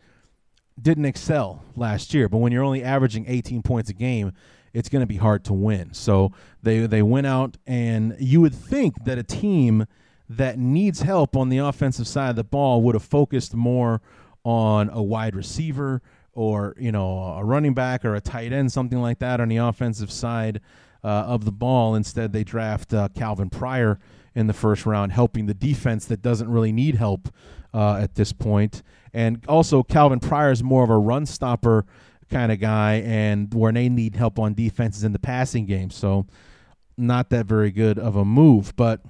didn't 0.81 1.05
excel 1.05 1.63
last 1.75 2.13
year. 2.13 2.27
But 2.29 2.39
when 2.39 2.51
you're 2.51 2.63
only 2.63 2.83
averaging 2.83 3.25
18 3.27 3.61
points 3.61 3.89
a 3.89 3.93
game, 3.93 4.33
it's 4.73 4.89
going 4.89 5.02
to 5.02 5.07
be 5.07 5.18
hard 5.18 5.43
to 5.45 5.53
win. 5.53 5.93
So 5.93 6.31
they 6.61 6.85
they 6.85 7.02
went 7.02 7.27
out, 7.27 7.57
and 7.65 8.15
you 8.19 8.41
would 8.41 8.56
think 8.56 9.03
that 9.06 9.18
a 9.18 9.23
team 9.23 9.85
that 10.30 10.57
needs 10.57 11.02
help 11.02 11.35
on 11.35 11.49
the 11.49 11.57
offensive 11.57 12.07
side 12.07 12.30
of 12.30 12.35
the 12.38 12.43
ball 12.43 12.81
would 12.81 12.95
have 12.95 13.03
focused 13.03 13.53
more 13.53 14.02
on 14.43 14.89
a 14.89 15.03
wide 15.03 15.35
receiver 15.35 16.02
or 16.34 16.73
you 16.80 16.91
know 16.91 17.19
a 17.38 17.43
running 17.43 17.73
back 17.73 18.06
or 18.06 18.15
a 18.15 18.22
tight 18.22 18.53
end, 18.53 18.72
something 18.72 19.02
like 19.02 19.19
that 19.19 19.39
on 19.39 19.49
the 19.49 19.57
offensive 19.57 20.11
side 20.11 20.61
uh, 21.03 21.07
of 21.07 21.45
the 21.45 21.52
ball. 21.52 21.95
Instead, 21.95 22.34
they 22.34 22.43
draft 22.43 22.93
uh, 22.93 23.10
Calvin 23.15 23.49
Pryor 23.49 23.99
in 24.34 24.48
the 24.48 24.53
first 24.53 24.85
round, 24.85 25.11
helping 25.11 25.45
the 25.45 25.53
defense 25.53 26.06
that 26.06 26.22
doesn't 26.22 26.49
really 26.49 26.72
need 26.72 26.95
help 26.95 27.30
uh, 27.73 27.98
at 27.98 28.15
this 28.15 28.31
point. 28.31 28.81
And 29.14 29.43
also, 29.48 29.84
Calvin 29.84 30.19
Pryor 30.19 30.52
is 30.52 30.64
more 30.64 30.84
of 30.84 30.89
a 30.89 30.98
run 30.98 31.26
stopper 31.26 31.85
kind 32.31 32.51
of 32.51 32.59
guy, 32.59 33.03
and 33.05 33.53
where 33.53 33.71
they 33.71 33.89
need 33.89 34.15
help 34.15 34.39
on 34.39 34.53
defenses 34.55 35.03
in 35.03 35.11
the 35.11 35.19
passing 35.19 35.65
game. 35.65 35.91
So, 35.91 36.25
not 36.97 37.29
that 37.29 37.45
very 37.45 37.71
good 37.71 37.99
of 37.99 38.15
a 38.15 38.23
move. 38.23 38.75
But, 38.75 39.01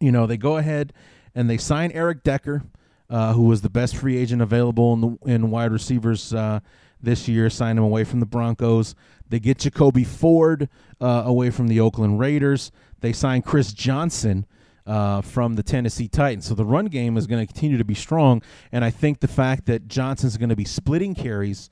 you 0.00 0.12
know, 0.12 0.26
they 0.26 0.36
go 0.36 0.56
ahead 0.56 0.92
and 1.34 1.48
they 1.48 1.56
sign 1.56 1.90
Eric 1.92 2.22
Decker, 2.22 2.62
uh, 3.10 3.32
who 3.32 3.44
was 3.44 3.62
the 3.62 3.70
best 3.70 3.96
free 3.96 4.16
agent 4.16 4.42
available 4.42 4.92
in, 4.92 5.00
the, 5.00 5.18
in 5.26 5.50
wide 5.50 5.72
receivers 5.72 6.32
uh, 6.32 6.60
this 7.00 7.28
year, 7.28 7.50
sign 7.50 7.76
him 7.76 7.84
away 7.84 8.04
from 8.04 8.20
the 8.20 8.26
Broncos. 8.26 8.94
They 9.28 9.40
get 9.40 9.58
Jacoby 9.58 10.04
Ford 10.04 10.68
uh, 11.00 11.22
away 11.26 11.50
from 11.50 11.68
the 11.68 11.80
Oakland 11.80 12.18
Raiders. 12.18 12.70
They 13.00 13.12
sign 13.12 13.42
Chris 13.42 13.72
Johnson. 13.72 14.46
Uh, 14.86 15.22
from 15.22 15.54
the 15.54 15.62
Tennessee 15.62 16.08
Titans. 16.08 16.44
So 16.44 16.54
the 16.54 16.66
run 16.66 16.88
game 16.88 17.16
is 17.16 17.26
going 17.26 17.40
to 17.40 17.50
continue 17.50 17.78
to 17.78 17.86
be 17.86 17.94
strong. 17.94 18.42
And 18.70 18.84
I 18.84 18.90
think 18.90 19.20
the 19.20 19.28
fact 19.28 19.64
that 19.64 19.88
Johnson's 19.88 20.36
going 20.36 20.50
to 20.50 20.56
be 20.56 20.66
splitting 20.66 21.14
carries 21.14 21.70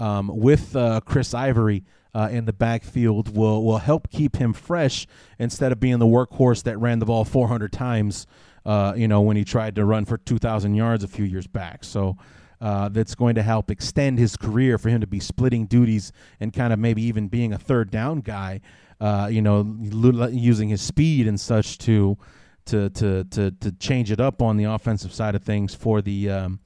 um, 0.00 0.30
with 0.32 0.74
uh, 0.76 1.00
Chris 1.04 1.34
Ivory 1.34 1.84
uh, 2.14 2.28
in 2.30 2.44
the 2.44 2.52
backfield 2.52 3.36
will 3.36 3.64
will 3.64 3.78
help 3.78 4.08
keep 4.10 4.36
him 4.36 4.52
fresh 4.52 5.06
instead 5.38 5.72
of 5.72 5.80
being 5.80 5.98
the 5.98 6.06
workhorse 6.06 6.62
that 6.62 6.78
ran 6.78 6.98
the 7.00 7.06
ball 7.06 7.24
400 7.24 7.72
times. 7.72 8.26
Uh, 8.64 8.94
you 8.96 9.06
know 9.06 9.20
when 9.20 9.36
he 9.36 9.44
tried 9.44 9.74
to 9.74 9.84
run 9.84 10.06
for 10.06 10.16
2,000 10.16 10.74
yards 10.74 11.04
a 11.04 11.08
few 11.08 11.24
years 11.24 11.46
back. 11.46 11.84
So. 11.84 12.16
Uh, 12.60 12.88
that's 12.88 13.14
going 13.14 13.34
to 13.34 13.42
help 13.42 13.70
extend 13.70 14.18
his 14.18 14.36
career 14.36 14.78
for 14.78 14.88
him 14.88 15.00
to 15.00 15.06
be 15.06 15.20
splitting 15.20 15.66
duties 15.66 16.12
and 16.40 16.50
kind 16.50 16.72
of 16.72 16.78
maybe 16.78 17.02
even 17.02 17.28
being 17.28 17.52
a 17.52 17.58
third 17.58 17.90
down 17.90 18.20
guy, 18.20 18.58
uh, 19.00 19.28
you 19.30 19.42
know, 19.42 19.76
l- 19.92 20.30
using 20.30 20.70
his 20.70 20.80
speed 20.80 21.26
and 21.26 21.38
such 21.38 21.76
to, 21.76 22.16
to 22.64 22.88
to 22.90 23.24
to 23.24 23.50
to 23.50 23.72
change 23.72 24.10
it 24.10 24.20
up 24.20 24.40
on 24.40 24.56
the 24.56 24.64
offensive 24.64 25.12
side 25.12 25.34
of 25.34 25.42
things 25.42 25.74
for 25.74 26.00
the 26.00 26.30
um, 26.30 26.60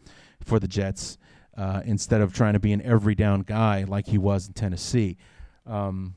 for 0.44 0.60
the 0.60 0.68
Jets 0.68 1.18
uh, 1.58 1.82
instead 1.84 2.20
of 2.20 2.32
trying 2.32 2.52
to 2.52 2.60
be 2.60 2.72
an 2.72 2.80
every 2.82 3.16
down 3.16 3.42
guy 3.42 3.82
like 3.82 4.06
he 4.06 4.16
was 4.16 4.46
in 4.46 4.54
Tennessee. 4.54 5.18
Um, 5.66 6.14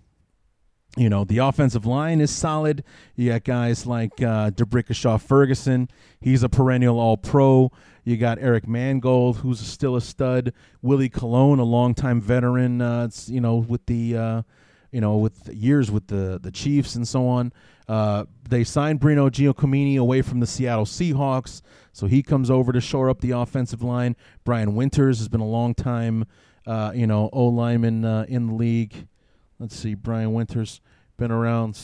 you 0.98 1.10
know, 1.10 1.24
the 1.24 1.40
offensive 1.40 1.86
line 1.86 2.22
is 2.22 2.30
solid. 2.30 2.84
You 3.16 3.30
got 3.30 3.44
guys 3.44 3.86
like 3.86 4.22
uh, 4.22 4.52
D'Brickashaw 4.52 5.22
Ferguson. 5.22 5.90
He's 6.20 6.44
a 6.44 6.50
perennial 6.50 7.00
all 7.00 7.18
pro. 7.18 7.72
You 8.04 8.18
got 8.18 8.40
Eric 8.40 8.68
Mangold, 8.68 9.38
who's 9.38 9.60
still 9.60 9.96
a 9.96 10.02
stud. 10.02 10.54
Willie 10.82 11.10
Colon, 11.10 11.60
a 11.60 11.64
longtime 11.64 12.22
veteran, 12.22 12.82
uh, 12.82 13.10
you 13.28 13.40
know, 13.40 13.56
with 13.56 13.86
the, 13.86 14.18
uh, 14.18 14.42
you 14.92 15.02
know, 15.02 15.18
with 15.18 15.48
years 15.48 15.90
with 15.90 16.08
the, 16.08 16.40
the 16.42 16.52
Chiefs 16.52 16.96
and 16.96 17.08
so 17.08 17.28
on. 17.28 17.54
Uh, 17.88 18.26
they 18.50 18.64
signed 18.64 19.00
Breno 19.00 19.30
Giacomini 19.30 19.98
away 19.98 20.22
from 20.22 20.40
the 20.40 20.48
Seattle 20.48 20.86
Seahawks. 20.86 21.62
So 21.94 22.08
he 22.08 22.24
comes 22.24 22.50
over 22.50 22.72
to 22.72 22.82
shore 22.82 23.10
up 23.10 23.22
the 23.22 23.32
offensive 23.32 23.84
line. 23.84 24.16
Brian 24.44 24.76
Winters 24.76 25.20
has 25.20 25.28
been 25.28 25.42
a 25.42 25.48
long 25.48 25.74
time, 25.74 26.26
uh, 26.66 26.92
you 26.96 27.08
know, 27.08 27.30
O 27.34 27.46
lineman 27.46 28.06
uh, 28.06 28.26
in 28.28 28.48
the 28.48 28.54
league. 28.54 29.08
Let's 29.60 29.76
see, 29.76 29.94
Brian 29.94 30.34
Winters 30.34 30.82
been 31.18 31.32
around 31.32 31.80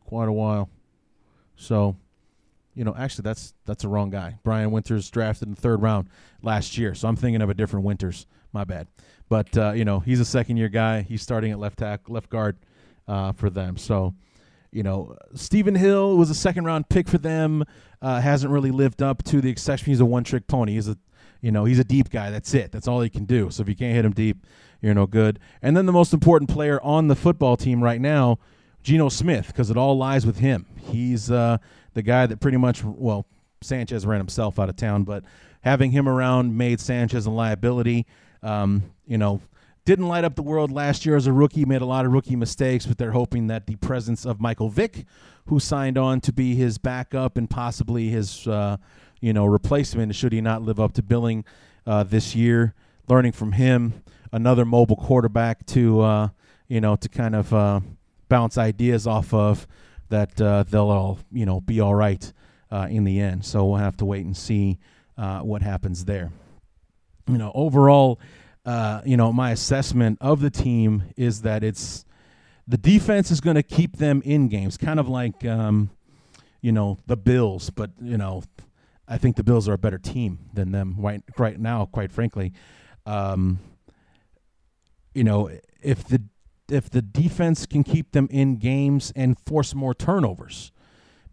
quite 0.00 0.28
a 0.28 0.32
while. 0.32 0.70
So, 1.56 1.96
you 2.74 2.84
know, 2.84 2.94
actually 2.96 3.22
that's 3.22 3.54
that's 3.66 3.84
a 3.84 3.88
wrong 3.88 4.10
guy. 4.10 4.38
Brian 4.44 4.70
Winters 4.70 5.10
drafted 5.10 5.48
in 5.48 5.54
the 5.54 5.60
third 5.60 5.82
round 5.82 6.08
last 6.42 6.78
year, 6.78 6.94
so 6.94 7.08
I'm 7.08 7.16
thinking 7.16 7.42
of 7.42 7.50
a 7.50 7.54
different 7.54 7.84
Winters. 7.84 8.26
My 8.52 8.64
bad. 8.64 8.88
But 9.28 9.56
uh, 9.58 9.72
you 9.72 9.84
know, 9.84 10.00
he's 10.00 10.20
a 10.20 10.24
second 10.24 10.56
year 10.56 10.70
guy. 10.70 11.02
He's 11.02 11.20
starting 11.20 11.52
at 11.52 11.58
left 11.58 11.78
tack, 11.78 12.08
left 12.08 12.30
guard 12.30 12.56
uh, 13.06 13.32
for 13.32 13.50
them. 13.50 13.76
So, 13.76 14.14
you 14.70 14.82
know, 14.82 15.16
Stephen 15.34 15.74
Hill 15.74 16.16
was 16.16 16.30
a 16.30 16.34
second 16.34 16.64
round 16.64 16.88
pick 16.88 17.08
for 17.08 17.18
them. 17.18 17.64
Uh, 18.00 18.20
hasn't 18.20 18.52
really 18.52 18.70
lived 18.70 19.02
up 19.02 19.22
to 19.24 19.40
the 19.40 19.50
exception. 19.50 19.86
He's 19.86 20.00
a 20.00 20.04
one 20.04 20.24
trick 20.24 20.46
pony. 20.46 20.74
He's 20.74 20.88
a, 20.88 20.96
you 21.40 21.50
know, 21.50 21.64
he's 21.64 21.78
a 21.78 21.84
deep 21.84 22.10
guy. 22.10 22.30
That's 22.30 22.52
it. 22.54 22.70
That's 22.72 22.86
all 22.86 23.00
he 23.00 23.08
can 23.08 23.24
do. 23.24 23.50
So 23.50 23.62
if 23.62 23.68
you 23.68 23.74
can't 23.74 23.94
hit 23.94 24.04
him 24.04 24.12
deep, 24.12 24.46
you're 24.80 24.94
no 24.94 25.06
good. 25.06 25.38
And 25.62 25.76
then 25.76 25.86
the 25.86 25.92
most 25.92 26.12
important 26.12 26.50
player 26.50 26.80
on 26.82 27.08
the 27.08 27.16
football 27.16 27.56
team 27.56 27.82
right 27.82 28.00
now, 28.00 28.38
Geno 28.82 29.08
Smith, 29.08 29.48
because 29.48 29.70
it 29.70 29.76
all 29.76 29.96
lies 29.96 30.24
with 30.24 30.38
him. 30.38 30.66
He's 30.78 31.30
uh, 31.30 31.58
the 31.94 32.02
guy 32.02 32.26
that 32.26 32.40
pretty 32.40 32.58
much, 32.58 32.84
well, 32.84 33.26
Sanchez 33.60 34.06
ran 34.06 34.20
himself 34.20 34.58
out 34.58 34.68
of 34.68 34.76
town, 34.76 35.02
but 35.02 35.24
having 35.62 35.90
him 35.90 36.08
around 36.08 36.56
made 36.56 36.80
Sanchez 36.80 37.26
a 37.26 37.30
liability. 37.30 38.06
Um, 38.42 38.84
you 39.06 39.18
know, 39.18 39.40
didn't 39.88 40.06
light 40.06 40.22
up 40.22 40.34
the 40.34 40.42
world 40.42 40.70
last 40.70 41.06
year 41.06 41.16
as 41.16 41.26
a 41.26 41.32
rookie, 41.32 41.64
made 41.64 41.80
a 41.80 41.86
lot 41.86 42.04
of 42.04 42.12
rookie 42.12 42.36
mistakes, 42.36 42.84
but 42.84 42.98
they're 42.98 43.12
hoping 43.12 43.46
that 43.46 43.66
the 43.66 43.74
presence 43.76 44.26
of 44.26 44.38
Michael 44.38 44.68
Vick, 44.68 45.06
who 45.46 45.58
signed 45.58 45.96
on 45.96 46.20
to 46.20 46.30
be 46.30 46.54
his 46.54 46.76
backup 46.76 47.38
and 47.38 47.48
possibly 47.48 48.10
his, 48.10 48.46
uh, 48.46 48.76
you 49.22 49.32
know, 49.32 49.46
replacement, 49.46 50.14
should 50.14 50.34
he 50.34 50.42
not 50.42 50.60
live 50.60 50.78
up 50.78 50.92
to 50.92 51.02
billing 51.02 51.42
uh, 51.86 52.02
this 52.02 52.36
year, 52.36 52.74
learning 53.08 53.32
from 53.32 53.52
him, 53.52 54.02
another 54.30 54.66
mobile 54.66 54.94
quarterback 54.94 55.64
to, 55.64 56.02
uh, 56.02 56.28
you 56.66 56.82
know, 56.82 56.94
to 56.94 57.08
kind 57.08 57.34
of 57.34 57.54
uh, 57.54 57.80
bounce 58.28 58.58
ideas 58.58 59.06
off 59.06 59.32
of 59.32 59.66
that 60.10 60.38
uh, 60.38 60.64
they'll 60.64 60.90
all, 60.90 61.18
you 61.32 61.46
know, 61.46 61.62
be 61.62 61.80
all 61.80 61.94
right 61.94 62.30
uh, 62.70 62.88
in 62.90 63.04
the 63.04 63.18
end. 63.20 63.42
So 63.42 63.64
we'll 63.64 63.76
have 63.76 63.96
to 63.96 64.04
wait 64.04 64.26
and 64.26 64.36
see 64.36 64.78
what 65.16 65.62
happens 65.62 66.04
there. 66.04 66.30
You 67.26 67.38
know, 67.38 67.52
overall, 67.54 68.20
uh, 68.68 69.00
you 69.06 69.16
know, 69.16 69.32
my 69.32 69.50
assessment 69.50 70.18
of 70.20 70.40
the 70.40 70.50
team 70.50 71.02
is 71.16 71.40
that 71.40 71.64
it's 71.64 72.04
the 72.66 72.76
defense 72.76 73.30
is 73.30 73.40
going 73.40 73.56
to 73.56 73.62
keep 73.62 73.96
them 73.96 74.20
in 74.26 74.48
games, 74.48 74.76
kind 74.76 75.00
of 75.00 75.08
like, 75.08 75.42
um, 75.46 75.88
you 76.60 76.70
know, 76.70 76.98
the 77.06 77.16
Bills. 77.16 77.70
But 77.70 77.92
you 77.98 78.18
know, 78.18 78.42
I 79.08 79.16
think 79.16 79.36
the 79.36 79.42
Bills 79.42 79.70
are 79.70 79.72
a 79.72 79.78
better 79.78 79.96
team 79.96 80.50
than 80.52 80.72
them 80.72 80.96
right 80.98 81.22
right 81.38 81.58
now. 81.58 81.86
Quite 81.86 82.12
frankly, 82.12 82.52
um, 83.06 83.58
you 85.14 85.24
know, 85.24 85.48
if 85.82 86.06
the 86.06 86.24
if 86.70 86.90
the 86.90 87.00
defense 87.00 87.64
can 87.64 87.82
keep 87.82 88.12
them 88.12 88.28
in 88.30 88.58
games 88.58 89.14
and 89.16 89.38
force 89.46 89.74
more 89.74 89.94
turnovers, 89.94 90.72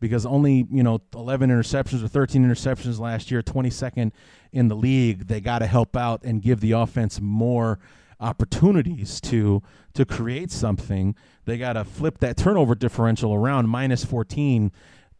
because 0.05 0.25
only 0.25 0.67
you 0.71 0.83
know 0.83 1.01
11 1.13 1.49
interceptions 1.49 2.03
or 2.03 2.07
13 2.07 2.45
interceptions 2.45 2.99
last 2.99 3.31
year, 3.31 3.41
22nd 3.41 4.11
in 4.51 4.67
the 4.67 4.75
league. 4.75 5.27
They 5.27 5.41
got 5.41 5.59
to 5.59 5.67
help 5.67 5.97
out 5.97 6.23
and 6.23 6.41
give 6.41 6.59
the 6.59 6.73
offense 6.73 7.19
more 7.19 7.79
opportunities 8.19 9.19
to 9.21 9.61
to 9.93 10.05
create 10.05 10.51
something. 10.51 11.15
They 11.45 11.57
got 11.57 11.73
to 11.73 11.83
flip 11.83 12.19
that 12.19 12.37
turnover 12.37 12.75
differential 12.75 13.33
around 13.33 13.67
minus 13.67 14.05
14. 14.05 14.71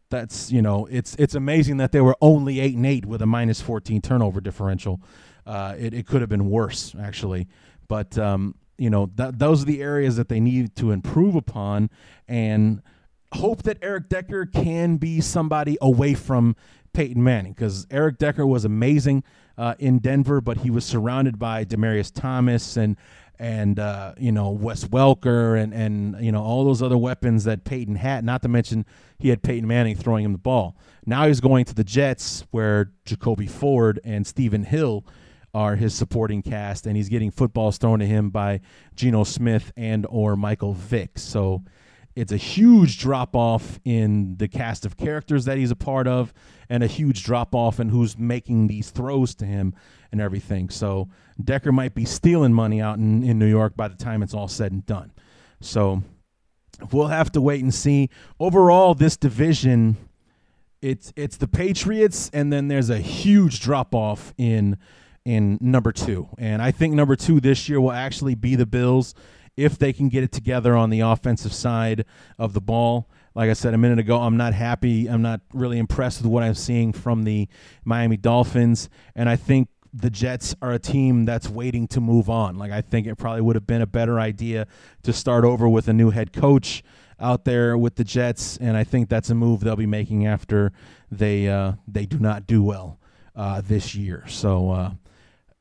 That's 0.08 0.52
you 0.52 0.62
know 0.62 0.86
it's 0.90 1.16
it's 1.16 1.34
amazing 1.34 1.78
that 1.78 1.92
they 1.92 2.00
were 2.00 2.16
only 2.20 2.60
eight 2.60 2.76
and 2.76 2.86
eight 2.86 3.06
with 3.06 3.20
a 3.22 3.26
minus 3.26 3.60
14 3.60 4.00
turnover 4.00 4.40
differential. 4.40 5.00
Uh, 5.44 5.74
it 5.78 5.94
it 5.94 6.06
could 6.06 6.20
have 6.20 6.30
been 6.30 6.48
worse 6.48 6.94
actually, 7.00 7.48
but 7.88 8.16
um, 8.16 8.54
you 8.78 8.90
know 8.90 9.06
th- 9.16 9.34
those 9.36 9.62
are 9.62 9.66
the 9.66 9.82
areas 9.82 10.16
that 10.16 10.28
they 10.28 10.40
need 10.40 10.76
to 10.76 10.92
improve 10.92 11.34
upon 11.34 11.90
and 12.28 12.82
hope 13.34 13.62
that 13.64 13.78
Eric 13.82 14.08
Decker 14.08 14.46
can 14.46 14.96
be 14.96 15.20
somebody 15.20 15.76
away 15.80 16.14
from 16.14 16.56
Peyton 16.92 17.22
Manning 17.22 17.52
because 17.52 17.86
Eric 17.90 18.18
Decker 18.18 18.46
was 18.46 18.64
amazing 18.64 19.22
uh, 19.58 19.74
in 19.78 19.98
Denver, 19.98 20.40
but 20.40 20.58
he 20.58 20.70
was 20.70 20.84
surrounded 20.84 21.38
by 21.38 21.64
Demaryius 21.64 22.12
Thomas 22.12 22.76
and 22.76 22.96
and 23.38 23.78
uh, 23.78 24.14
you 24.18 24.32
know 24.32 24.50
Wes 24.50 24.84
Welker 24.84 25.60
and 25.60 25.74
and 25.74 26.24
you 26.24 26.32
know 26.32 26.42
all 26.42 26.64
those 26.64 26.82
other 26.82 26.96
weapons 26.96 27.44
that 27.44 27.64
Peyton 27.64 27.96
had. 27.96 28.24
Not 28.24 28.42
to 28.42 28.48
mention 28.48 28.86
he 29.18 29.28
had 29.28 29.42
Peyton 29.42 29.66
Manning 29.68 29.96
throwing 29.96 30.24
him 30.24 30.32
the 30.32 30.38
ball. 30.38 30.76
Now 31.04 31.26
he's 31.26 31.40
going 31.40 31.64
to 31.66 31.74
the 31.74 31.84
Jets 31.84 32.44
where 32.50 32.92
Jacoby 33.04 33.46
Ford 33.46 34.00
and 34.04 34.26
Stephen 34.26 34.64
Hill 34.64 35.04
are 35.54 35.76
his 35.76 35.94
supporting 35.94 36.42
cast, 36.42 36.86
and 36.86 36.96
he's 36.96 37.08
getting 37.08 37.30
footballs 37.30 37.78
thrown 37.78 37.98
to 37.98 38.06
him 38.06 38.30
by 38.30 38.60
Geno 38.94 39.24
Smith 39.24 39.72
and 39.76 40.06
or 40.08 40.36
Michael 40.36 40.74
Vick. 40.74 41.18
So 41.18 41.62
it's 42.16 42.32
a 42.32 42.38
huge 42.38 42.98
drop 42.98 43.36
off 43.36 43.78
in 43.84 44.36
the 44.38 44.48
cast 44.48 44.86
of 44.86 44.96
characters 44.96 45.44
that 45.44 45.58
he's 45.58 45.70
a 45.70 45.76
part 45.76 46.08
of 46.08 46.32
and 46.70 46.82
a 46.82 46.86
huge 46.86 47.22
drop 47.22 47.54
off 47.54 47.78
in 47.78 47.90
who's 47.90 48.18
making 48.18 48.66
these 48.66 48.90
throws 48.90 49.34
to 49.36 49.44
him 49.44 49.74
and 50.10 50.20
everything. 50.20 50.70
So 50.70 51.08
Decker 51.42 51.72
might 51.72 51.94
be 51.94 52.06
stealing 52.06 52.54
money 52.54 52.80
out 52.80 52.96
in, 52.96 53.22
in 53.22 53.38
New 53.38 53.46
York 53.46 53.76
by 53.76 53.86
the 53.88 53.94
time 53.94 54.22
it's 54.22 54.32
all 54.32 54.48
said 54.48 54.72
and 54.72 54.84
done. 54.86 55.12
So 55.60 56.02
we'll 56.90 57.08
have 57.08 57.30
to 57.32 57.40
wait 57.42 57.62
and 57.62 57.72
see. 57.72 58.08
Overall, 58.40 58.94
this 58.94 59.16
division 59.16 59.98
it's 60.82 61.12
it's 61.16 61.38
the 61.38 61.48
Patriots 61.48 62.30
and 62.32 62.52
then 62.52 62.68
there's 62.68 62.90
a 62.90 62.98
huge 62.98 63.60
drop 63.60 63.94
off 63.94 64.32
in 64.38 64.78
in 65.24 65.58
number 65.60 65.92
2. 65.92 66.28
And 66.38 66.62
I 66.62 66.70
think 66.70 66.94
number 66.94 67.16
2 67.16 67.40
this 67.40 67.68
year 67.68 67.80
will 67.80 67.92
actually 67.92 68.34
be 68.34 68.56
the 68.56 68.66
Bills 68.66 69.14
if 69.56 69.78
they 69.78 69.92
can 69.92 70.08
get 70.08 70.22
it 70.22 70.32
together 70.32 70.76
on 70.76 70.90
the 70.90 71.00
offensive 71.00 71.52
side 71.52 72.04
of 72.38 72.52
the 72.52 72.60
ball. 72.60 73.08
Like 73.34 73.50
I 73.50 73.52
said 73.52 73.74
a 73.74 73.78
minute 73.78 73.98
ago, 73.98 74.20
I'm 74.20 74.36
not 74.36 74.54
happy. 74.54 75.06
I'm 75.08 75.22
not 75.22 75.40
really 75.52 75.78
impressed 75.78 76.22
with 76.22 76.30
what 76.30 76.42
I'm 76.42 76.54
seeing 76.54 76.92
from 76.92 77.24
the 77.24 77.48
Miami 77.84 78.16
Dolphins. 78.16 78.88
And 79.14 79.28
I 79.28 79.36
think 79.36 79.68
the 79.92 80.10
Jets 80.10 80.54
are 80.60 80.72
a 80.72 80.78
team 80.78 81.24
that's 81.24 81.48
waiting 81.48 81.88
to 81.88 82.00
move 82.00 82.28
on. 82.28 82.56
Like 82.56 82.70
I 82.70 82.82
think 82.82 83.06
it 83.06 83.16
probably 83.16 83.40
would 83.40 83.56
have 83.56 83.66
been 83.66 83.82
a 83.82 83.86
better 83.86 84.20
idea 84.20 84.66
to 85.02 85.12
start 85.12 85.44
over 85.44 85.68
with 85.68 85.88
a 85.88 85.92
new 85.92 86.10
head 86.10 86.32
coach 86.32 86.82
out 87.18 87.44
there 87.44 87.78
with 87.78 87.96
the 87.96 88.04
Jets, 88.04 88.58
and 88.58 88.76
I 88.76 88.84
think 88.84 89.08
that's 89.08 89.30
a 89.30 89.34
move 89.34 89.60
they'll 89.60 89.76
be 89.76 89.86
making 89.86 90.26
after 90.26 90.72
they 91.10 91.48
uh, 91.48 91.72
they 91.88 92.04
do 92.04 92.18
not 92.18 92.46
do 92.46 92.62
well 92.62 92.98
uh, 93.34 93.62
this 93.62 93.94
year. 93.94 94.24
So 94.28 94.70
uh, 94.70 94.90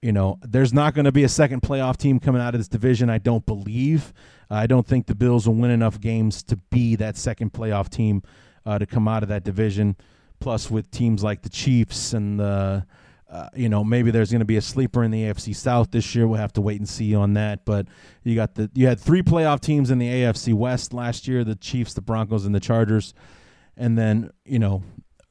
you 0.05 0.11
know, 0.11 0.37
there's 0.43 0.71
not 0.71 0.93
going 0.93 1.05
to 1.05 1.11
be 1.11 1.23
a 1.23 1.29
second 1.29 1.63
playoff 1.63 1.97
team 1.97 2.19
coming 2.19 2.39
out 2.39 2.53
of 2.53 2.59
this 2.59 2.67
division. 2.67 3.09
I 3.09 3.17
don't 3.17 3.43
believe. 3.43 4.13
I 4.51 4.67
don't 4.67 4.85
think 4.85 5.07
the 5.07 5.15
Bills 5.15 5.47
will 5.47 5.55
win 5.55 5.71
enough 5.71 5.99
games 5.99 6.43
to 6.43 6.57
be 6.57 6.95
that 6.97 7.17
second 7.17 7.53
playoff 7.53 7.89
team 7.89 8.21
uh, 8.67 8.77
to 8.77 8.85
come 8.85 9.07
out 9.07 9.23
of 9.23 9.29
that 9.29 9.43
division. 9.43 9.95
Plus, 10.39 10.69
with 10.69 10.91
teams 10.91 11.23
like 11.23 11.41
the 11.41 11.49
Chiefs 11.49 12.13
and 12.13 12.39
the, 12.39 12.85
uh, 13.27 13.49
you 13.55 13.67
know, 13.67 13.83
maybe 13.83 14.11
there's 14.11 14.29
going 14.29 14.41
to 14.41 14.45
be 14.45 14.57
a 14.57 14.61
sleeper 14.61 15.03
in 15.03 15.09
the 15.09 15.23
AFC 15.23 15.55
South 15.55 15.89
this 15.89 16.13
year. 16.13 16.27
We'll 16.27 16.39
have 16.39 16.53
to 16.53 16.61
wait 16.61 16.77
and 16.77 16.87
see 16.87 17.15
on 17.15 17.33
that. 17.33 17.65
But 17.65 17.87
you 18.23 18.35
got 18.35 18.53
the 18.53 18.69
you 18.75 18.85
had 18.85 18.99
three 18.99 19.23
playoff 19.23 19.59
teams 19.59 19.89
in 19.89 19.97
the 19.97 20.07
AFC 20.07 20.53
West 20.53 20.93
last 20.93 21.27
year: 21.27 21.43
the 21.43 21.55
Chiefs, 21.55 21.95
the 21.95 22.01
Broncos, 22.01 22.45
and 22.45 22.53
the 22.53 22.59
Chargers. 22.59 23.15
And 23.75 23.97
then 23.97 24.29
you 24.45 24.59
know, 24.59 24.83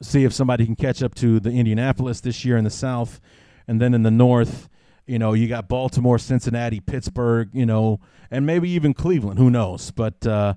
see 0.03 0.25
if 0.25 0.33
somebody 0.33 0.67
can 0.67 0.75
catch 0.75 1.01
up 1.01 1.15
to 1.17 1.39
the 1.39 1.51
Indianapolis 1.51 2.21
this 2.23 2.45
year 2.45 2.57
in 2.57 2.65
the 2.65 2.71
South 2.71 3.21
and 3.67 3.81
then 3.81 3.95
in 3.95 4.03
the 4.03 4.11
north, 4.11 4.69
you 5.07 5.19
know, 5.19 5.33
you 5.33 5.49
got 5.49 5.69
Baltimore, 5.69 6.19
Cincinnati, 6.19 6.81
Pittsburgh, 6.81 7.51
you 7.53 7.67
know, 7.67 8.01
and 8.31 8.47
maybe 8.47 8.71
even 8.71 8.95
Cleveland. 8.95 9.39
Who 9.39 9.51
knows? 9.51 9.91
But 9.91 10.27
uh, 10.27 10.55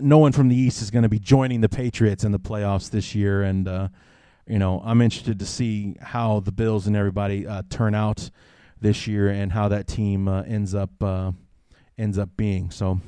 no 0.00 0.18
one 0.18 0.32
from 0.32 0.48
the 0.48 0.56
East 0.56 0.80
is 0.82 0.90
going 0.90 1.02
to 1.02 1.08
be 1.08 1.18
joining 1.18 1.60
the 1.60 1.68
Patriots 1.68 2.24
in 2.24 2.32
the 2.32 2.38
playoffs 2.38 2.90
this 2.90 3.14
year. 3.14 3.42
And, 3.42 3.68
uh, 3.68 3.88
you 4.46 4.58
know, 4.58 4.82
I'm 4.84 5.02
interested 5.02 5.38
to 5.38 5.46
see 5.46 5.96
how 6.00 6.40
the 6.40 6.52
Bills 6.52 6.86
and 6.86 6.96
everybody 6.96 7.46
uh, 7.46 7.62
turn 7.68 7.94
out 7.94 8.30
this 8.80 9.06
year 9.06 9.28
and 9.28 9.52
how 9.52 9.68
that 9.68 9.86
team 9.86 10.28
uh, 10.28 10.42
ends 10.42 10.74
up 10.74 10.90
uh, 11.02 11.32
ends 11.96 12.18
up 12.18 12.30
being. 12.36 12.70
So 12.70 13.00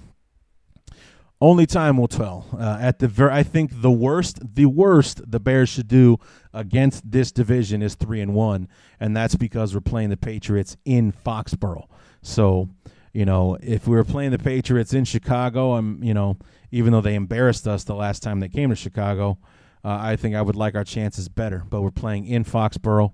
only 1.41 1.67
time 1.67 1.97
will 1.97 2.09
tell. 2.09 2.47
Uh, 2.59 2.79
at 2.81 2.99
the 2.99 3.09
ver- 3.09 3.31
I 3.31 3.43
think 3.43 3.83
the 3.83 3.91
worst, 3.91 4.39
the 4.55 4.67
worst 4.67 5.31
the 5.31 5.41
Bears 5.41 5.69
should 5.69 5.89
do 5.89 6.19
against 6.53 7.11
this 7.11 7.31
division 7.31 7.83
is 7.83 7.95
three 7.95 8.21
and 8.21 8.35
one, 8.35 8.69
and 8.99 9.17
that's 9.17 9.35
because 9.35 9.75
we're 9.75 9.81
playing 9.81 10.11
the 10.11 10.17
Patriots 10.17 10.77
in 10.85 11.13
Foxborough. 11.13 11.89
So, 12.23 12.69
you 13.13 13.25
know, 13.25 13.57
if 13.61 13.87
we 13.87 13.97
were 13.97 14.05
playing 14.05 14.31
the 14.31 14.39
Patriots 14.39 14.95
in 14.95 15.05
Chicago, 15.05 15.75
I'm, 15.75 16.03
you 16.03 16.15
know, 16.15 16.39
even 16.71 16.93
though 16.93 17.01
they 17.01 17.15
embarrassed 17.15 17.69
us 17.69 17.85
the 17.85 17.95
last 17.95 18.23
time 18.23 18.41
they 18.41 18.49
came 18.49 18.71
to 18.71 18.77
Chicago, 18.77 19.39
uh, 19.85 19.99
I 20.01 20.17
think 20.17 20.35
I 20.35 20.43
would 20.43 20.57
like 20.57 20.75
our 20.75 20.85
chances 20.85 21.29
better. 21.29 21.65
But 21.69 21.83
we're 21.83 21.91
playing 21.91 22.27
in 22.27 22.45
Foxborough. 22.45 23.13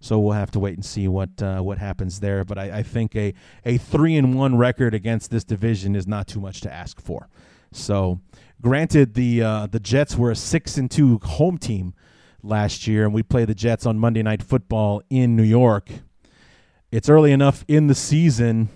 So 0.00 0.18
we'll 0.18 0.34
have 0.34 0.50
to 0.50 0.58
wait 0.58 0.74
and 0.74 0.84
see 0.84 1.08
what 1.08 1.40
uh, 1.40 1.60
what 1.60 1.78
happens 1.78 2.20
there. 2.20 2.44
But 2.44 2.58
I, 2.58 2.78
I 2.78 2.82
think 2.82 3.16
a, 3.16 3.32
a 3.64 3.78
three 3.78 4.16
and 4.16 4.34
one 4.34 4.58
record 4.58 4.92
against 4.92 5.30
this 5.30 5.44
division 5.44 5.96
is 5.96 6.06
not 6.06 6.26
too 6.26 6.40
much 6.40 6.60
to 6.60 6.72
ask 6.72 7.00
for. 7.00 7.30
So, 7.74 8.20
granted, 8.60 9.14
the 9.14 9.42
uh, 9.42 9.66
the 9.66 9.80
Jets 9.80 10.16
were 10.16 10.30
a 10.30 10.36
six 10.36 10.76
and 10.76 10.90
two 10.90 11.18
home 11.22 11.58
team 11.58 11.94
last 12.42 12.86
year, 12.86 13.04
and 13.04 13.12
we 13.12 13.22
play 13.22 13.44
the 13.44 13.54
Jets 13.54 13.86
on 13.86 13.98
Monday 13.98 14.22
Night 14.22 14.42
Football 14.42 15.02
in 15.10 15.36
New 15.36 15.42
York. 15.42 15.90
It's 16.90 17.08
early 17.08 17.32
enough 17.32 17.64
in 17.66 17.88
the 17.88 17.94
season, 17.94 18.68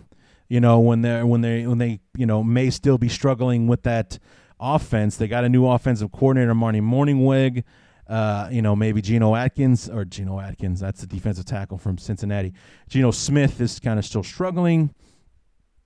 you 0.49 0.61
know, 0.61 0.81
when 0.81 1.03
they 1.03 1.23
when 1.23 1.41
they 1.41 1.67
when 1.67 1.79
they 1.79 2.01
you 2.17 2.27
know 2.27 2.43
may 2.43 2.71
still 2.71 2.99
be 2.99 3.09
struggling 3.09 3.69
with 3.69 3.83
that 3.85 4.19
offense. 4.59 5.17
They 5.17 5.29
got 5.29 5.45
a 5.45 5.49
new 5.49 5.67
offensive 5.67 6.11
coordinator, 6.11 6.55
Marty 6.55 6.81
Mornhinweg. 6.81 7.65
Uh, 8.09 8.49
you 8.51 8.63
know, 8.63 8.75
maybe 8.75 9.03
Geno 9.03 9.35
Atkins 9.35 9.89
or 9.89 10.07
Geno 10.07 10.41
Atkins. 10.41 10.81
That's 10.81 11.03
the 11.03 11.07
defensive 11.07 11.45
tackle 11.45 11.77
from 11.77 11.99
Cincinnati. 11.99 12.55
Geno 12.89 13.11
Smith 13.11 13.61
is 13.61 13.79
kind 13.79 13.99
of 13.99 14.05
still 14.05 14.23
struggling. 14.23 14.95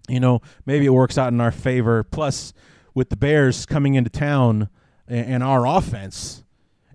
You 0.08 0.20
know, 0.20 0.40
maybe 0.64 0.86
it 0.86 0.90
works 0.90 1.18
out 1.18 1.32
in 1.32 1.40
our 1.40 1.50
favor. 1.50 2.04
Plus, 2.04 2.52
with 2.94 3.08
the 3.08 3.16
Bears 3.16 3.66
coming 3.66 3.94
into 3.94 4.10
town 4.10 4.68
and 5.08 5.42
our 5.42 5.66
offense 5.66 6.44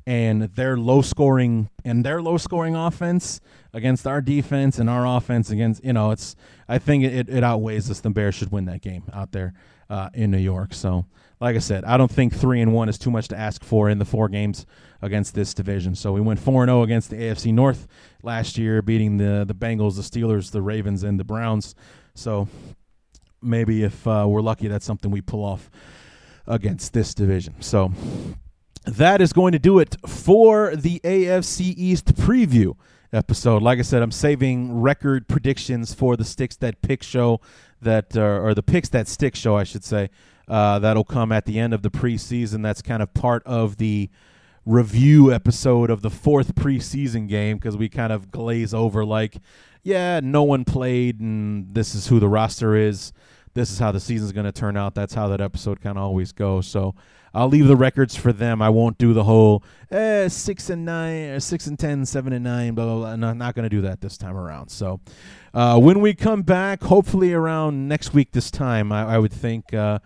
and 0.07 0.44
their 0.44 0.78
low 0.78 1.02
scoring 1.02 1.69
and 1.84 2.06
their 2.06 2.22
low 2.22 2.38
scoring 2.38 2.76
offense 2.76 3.41
against 3.74 4.07
our 4.07 4.22
defense 4.22 4.80
and 4.80 4.90
our 4.90 5.06
offense 5.06 5.49
against 5.49 5.84
you 5.84 5.91
know 5.91 6.11
it's 6.11 6.36
I 6.68 6.78
think 6.78 7.03
it, 7.03 7.30
it 7.30 7.44
outweighs 7.44 7.91
us. 7.91 7.99
The 7.99 8.10
Bears 8.10 8.36
should 8.36 8.52
win 8.52 8.65
that 8.65 8.82
game 8.82 9.03
out 9.14 9.34
there 9.34 9.53
uh, 9.90 10.10
in 10.14 10.32
New 10.32 10.38
York. 10.38 10.74
So 10.74 11.06
like 11.40 11.56
I 11.56 11.60
said, 11.60 11.84
I 11.84 11.98
don't 11.98 12.11
think 12.11 12.34
three 12.34 12.61
and 12.61 12.74
one 12.74 12.90
is 12.90 12.98
too 12.98 13.11
much 13.11 13.28
to 13.28 13.38
ask 13.38 13.64
for 13.64 13.90
in 13.90 13.99
the 13.99 14.06
four 14.06 14.30
games 14.30 14.65
against 15.02 15.36
this 15.36 15.53
division. 15.53 15.94
So 15.94 16.14
we 16.14 16.22
went 16.22 16.40
four 16.40 16.64
and 16.64 16.69
zero 16.69 16.80
oh 16.80 16.84
against 16.84 17.10
the 17.10 17.18
AFC 17.18 17.53
North 17.53 17.86
last 18.24 18.57
year, 18.57 18.82
beating 18.82 19.18
the 19.18 19.44
the 19.45 19.53
Bengals, 19.53 19.95
the 19.95 20.02
Steelers, 20.19 20.52
the 20.52 20.61
Ravens, 20.61 21.03
and 21.03 21.19
the 21.19 21.26
Browns. 21.26 21.76
So 22.15 22.48
maybe 23.41 23.84
if 23.84 24.07
uh, 24.07 24.26
we're 24.27 24.41
lucky, 24.41 24.68
that's 24.68 24.85
something 24.85 25.11
we 25.11 25.22
pull 25.22 25.43
off 25.43 25.69
against 26.45 26.93
this 26.93 27.14
division. 27.14 27.55
So 27.61 27.91
that 28.85 29.22
is 29.22 29.34
going 29.34 29.51
to 29.51 29.59
do 29.59 29.80
it 29.80 29.97
for 30.07 30.76
the 30.76 30.99
AFC 31.03 31.73
East 31.76 32.15
preview 32.15 32.76
episode. 33.11 33.61
Like 33.61 33.80
I 33.80 33.84
said, 33.84 34.01
I'm 34.01 34.11
saving 34.11 34.80
record 34.80 35.27
predictions 35.27 35.93
for 35.93 36.15
the 36.15 36.26
Sticks 36.26 36.55
That 36.57 36.81
Pick 36.81 37.03
show 37.03 37.41
that 37.81 38.15
uh, 38.15 38.22
or 38.22 38.53
the 38.53 38.64
Picks 38.64 38.89
That 38.89 39.07
Stick 39.07 39.35
show, 39.35 39.55
I 39.55 39.64
should 39.64 39.84
say. 39.84 40.09
Uh, 40.47 40.80
that'll 40.80 41.03
come 41.03 41.31
at 41.31 41.45
the 41.45 41.59
end 41.59 41.73
of 41.73 41.81
the 41.81 41.91
preseason. 41.91 42.64
That's 42.64 42.81
kind 42.81 43.03
of 43.03 43.14
part 43.14 43.43
of 43.45 43.77
the 43.77 44.09
review 44.68 45.34
episode 45.34 45.89
of 45.89 46.02
the 46.02 46.10
fourth 46.10 46.53
preseason 46.53 47.27
game 47.30 47.57
because 47.57 47.77
we 47.77 47.88
kind 47.88 48.11
of 48.11 48.31
glaze 48.31 48.73
over 48.73 49.06
like, 49.06 49.38
yeah, 49.81 50.19
no 50.22 50.44
one 50.44 50.65
played, 50.65 51.22
and 51.22 51.73
this 51.73 51.95
is 51.95 52.07
who 52.07 52.19
the 52.19 52.27
roster 52.27 52.76
is. 52.76 53.14
This 53.53 53.72
is 53.72 53.80
how 53.80 53.91
the 53.91 54.02
season's 54.02 54.34
going 54.34 54.45
to 54.45 54.52
turn 54.52 54.76
out. 54.76 54.94
That's 54.94 55.14
how 55.14 55.30
that 55.30 55.39
episode 55.39 55.80
kind 55.80 55.98
of 55.98 56.03
always 56.03 56.34
goes. 56.34 56.68
So 56.68 56.94
I'll 57.34 57.48
leave 57.48 57.68
the 57.68 57.77
records 57.77 58.15
for 58.15 58.34
them. 58.34 58.61
I 58.61 58.69
won't 58.69 58.98
do 58.98 59.14
the 59.14 59.23
whole 59.23 59.64
eh, 59.89 60.27
six 60.27 60.69
and 60.69 60.84
nine, 60.85 61.30
or 61.30 61.39
six 61.39 61.65
and 61.65 61.80
ten, 61.80 62.06
seven 62.06 62.34
and 62.34 62.44
nine, 62.44 62.76
blah 62.76 62.85
blah 62.85 62.95
blah. 62.98 63.15
No, 63.15 63.30
I'm 63.30 63.38
not 63.38 63.56
going 63.56 63.64
to 63.64 63.69
do 63.69 63.81
that 63.81 64.02
this 64.02 64.18
time 64.18 64.35
around. 64.35 64.68
So 64.69 64.99
uh, 65.53 65.80
when 65.80 66.02
we 66.02 66.14
come 66.14 66.41
back, 66.41 66.84
hopefully 66.84 67.34
around 67.34 67.88
next 67.88 68.14
week 68.14 68.34
this 68.34 68.52
time, 68.52 68.91
I, 68.91 69.15
I 69.15 69.18
would 69.18 69.34
think. 69.34 69.73
Uh, 69.73 69.99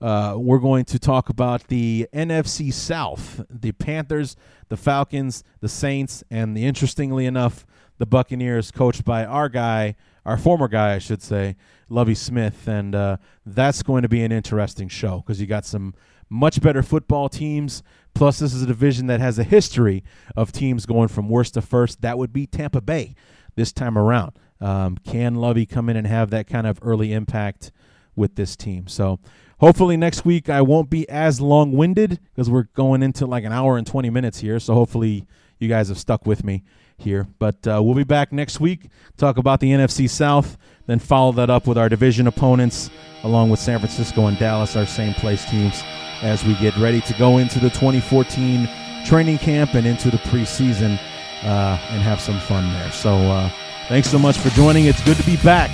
uh, 0.00 0.34
we're 0.36 0.58
going 0.58 0.84
to 0.84 0.98
talk 0.98 1.28
about 1.28 1.68
the 1.68 2.06
NFC 2.12 2.72
South, 2.72 3.44
the 3.48 3.72
Panthers, 3.72 4.36
the 4.68 4.76
Falcons, 4.76 5.42
the 5.60 5.68
Saints, 5.68 6.22
and 6.30 6.56
the 6.56 6.66
interestingly 6.66 7.26
enough, 7.26 7.66
the 7.98 8.06
Buccaneers, 8.06 8.70
coached 8.70 9.04
by 9.04 9.24
our 9.24 9.48
guy, 9.48 9.96
our 10.24 10.36
former 10.36 10.68
guy, 10.68 10.94
I 10.94 10.98
should 10.98 11.22
say, 11.22 11.56
Lovie 11.88 12.14
Smith, 12.14 12.68
and 12.68 12.94
uh, 12.94 13.16
that's 13.44 13.82
going 13.82 14.02
to 14.02 14.08
be 14.08 14.22
an 14.22 14.32
interesting 14.32 14.88
show 14.88 15.22
because 15.24 15.40
you 15.40 15.46
got 15.46 15.64
some 15.64 15.94
much 16.28 16.60
better 16.60 16.82
football 16.82 17.28
teams. 17.28 17.82
Plus, 18.14 18.38
this 18.38 18.52
is 18.52 18.62
a 18.62 18.66
division 18.66 19.06
that 19.06 19.20
has 19.20 19.38
a 19.38 19.44
history 19.44 20.02
of 20.36 20.52
teams 20.52 20.86
going 20.86 21.08
from 21.08 21.28
worst 21.28 21.54
to 21.54 21.62
first. 21.62 22.02
That 22.02 22.18
would 22.18 22.32
be 22.32 22.46
Tampa 22.46 22.80
Bay 22.80 23.14
this 23.54 23.72
time 23.72 23.96
around. 23.96 24.32
Um, 24.60 24.96
can 24.98 25.34
Lovie 25.36 25.66
come 25.66 25.88
in 25.88 25.96
and 25.96 26.06
have 26.06 26.30
that 26.30 26.46
kind 26.46 26.66
of 26.66 26.78
early 26.82 27.12
impact 27.12 27.70
with 28.14 28.34
this 28.34 28.56
team? 28.56 28.88
So 28.88 29.20
Hopefully 29.58 29.96
next 29.96 30.24
week 30.24 30.50
I 30.50 30.60
won't 30.60 30.90
be 30.90 31.08
as 31.08 31.40
long 31.40 31.72
winded 31.72 32.20
because 32.34 32.50
we're 32.50 32.68
going 32.74 33.02
into 33.02 33.26
like 33.26 33.44
an 33.44 33.52
hour 33.52 33.78
and 33.78 33.86
20 33.86 34.10
minutes 34.10 34.40
here. 34.40 34.60
So 34.60 34.74
hopefully 34.74 35.26
you 35.58 35.68
guys 35.68 35.88
have 35.88 35.98
stuck 35.98 36.26
with 36.26 36.44
me 36.44 36.62
here. 36.98 37.26
But 37.38 37.66
uh, 37.66 37.80
we'll 37.82 37.94
be 37.94 38.04
back 38.04 38.32
next 38.32 38.60
week, 38.60 38.88
talk 39.16 39.38
about 39.38 39.60
the 39.60 39.70
NFC 39.70 40.08
South, 40.08 40.58
then 40.86 40.98
follow 40.98 41.32
that 41.32 41.48
up 41.48 41.66
with 41.66 41.78
our 41.78 41.88
division 41.88 42.26
opponents, 42.26 42.90
along 43.22 43.50
with 43.50 43.60
San 43.60 43.78
Francisco 43.78 44.26
and 44.26 44.38
Dallas, 44.38 44.76
our 44.76 44.86
same 44.86 45.14
place 45.14 45.48
teams, 45.48 45.82
as 46.22 46.44
we 46.44 46.54
get 46.56 46.76
ready 46.76 47.00
to 47.02 47.14
go 47.14 47.38
into 47.38 47.58
the 47.58 47.70
2014 47.70 48.68
training 49.06 49.38
camp 49.38 49.74
and 49.74 49.86
into 49.86 50.10
the 50.10 50.18
preseason 50.18 50.98
uh, 51.44 51.78
and 51.90 52.02
have 52.02 52.20
some 52.20 52.38
fun 52.40 52.70
there. 52.74 52.92
So 52.92 53.14
uh, 53.14 53.50
thanks 53.88 54.10
so 54.10 54.18
much 54.18 54.38
for 54.38 54.50
joining. 54.50 54.86
It's 54.86 55.02
good 55.04 55.16
to 55.16 55.24
be 55.24 55.36
back 55.38 55.70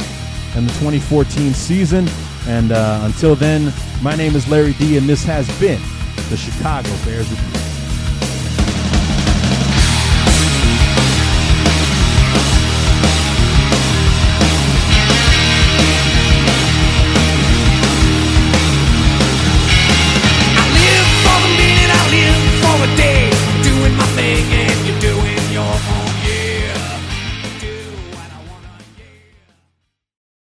in 0.57 0.67
the 0.67 0.73
2014 0.75 1.55
season. 1.55 2.09
And 2.47 2.73
uh, 2.73 3.01
until 3.05 3.35
then, 3.35 3.73
my 4.03 4.17
name 4.17 4.35
is 4.35 4.49
Larry 4.49 4.73
D, 4.75 4.97
and 4.97 5.09
this 5.09 5.25
has 5.25 5.49
been 5.61 5.81
the 6.29 6.37
Chicago 6.37 6.91
Bears 7.05 7.31
Report. 7.31 7.62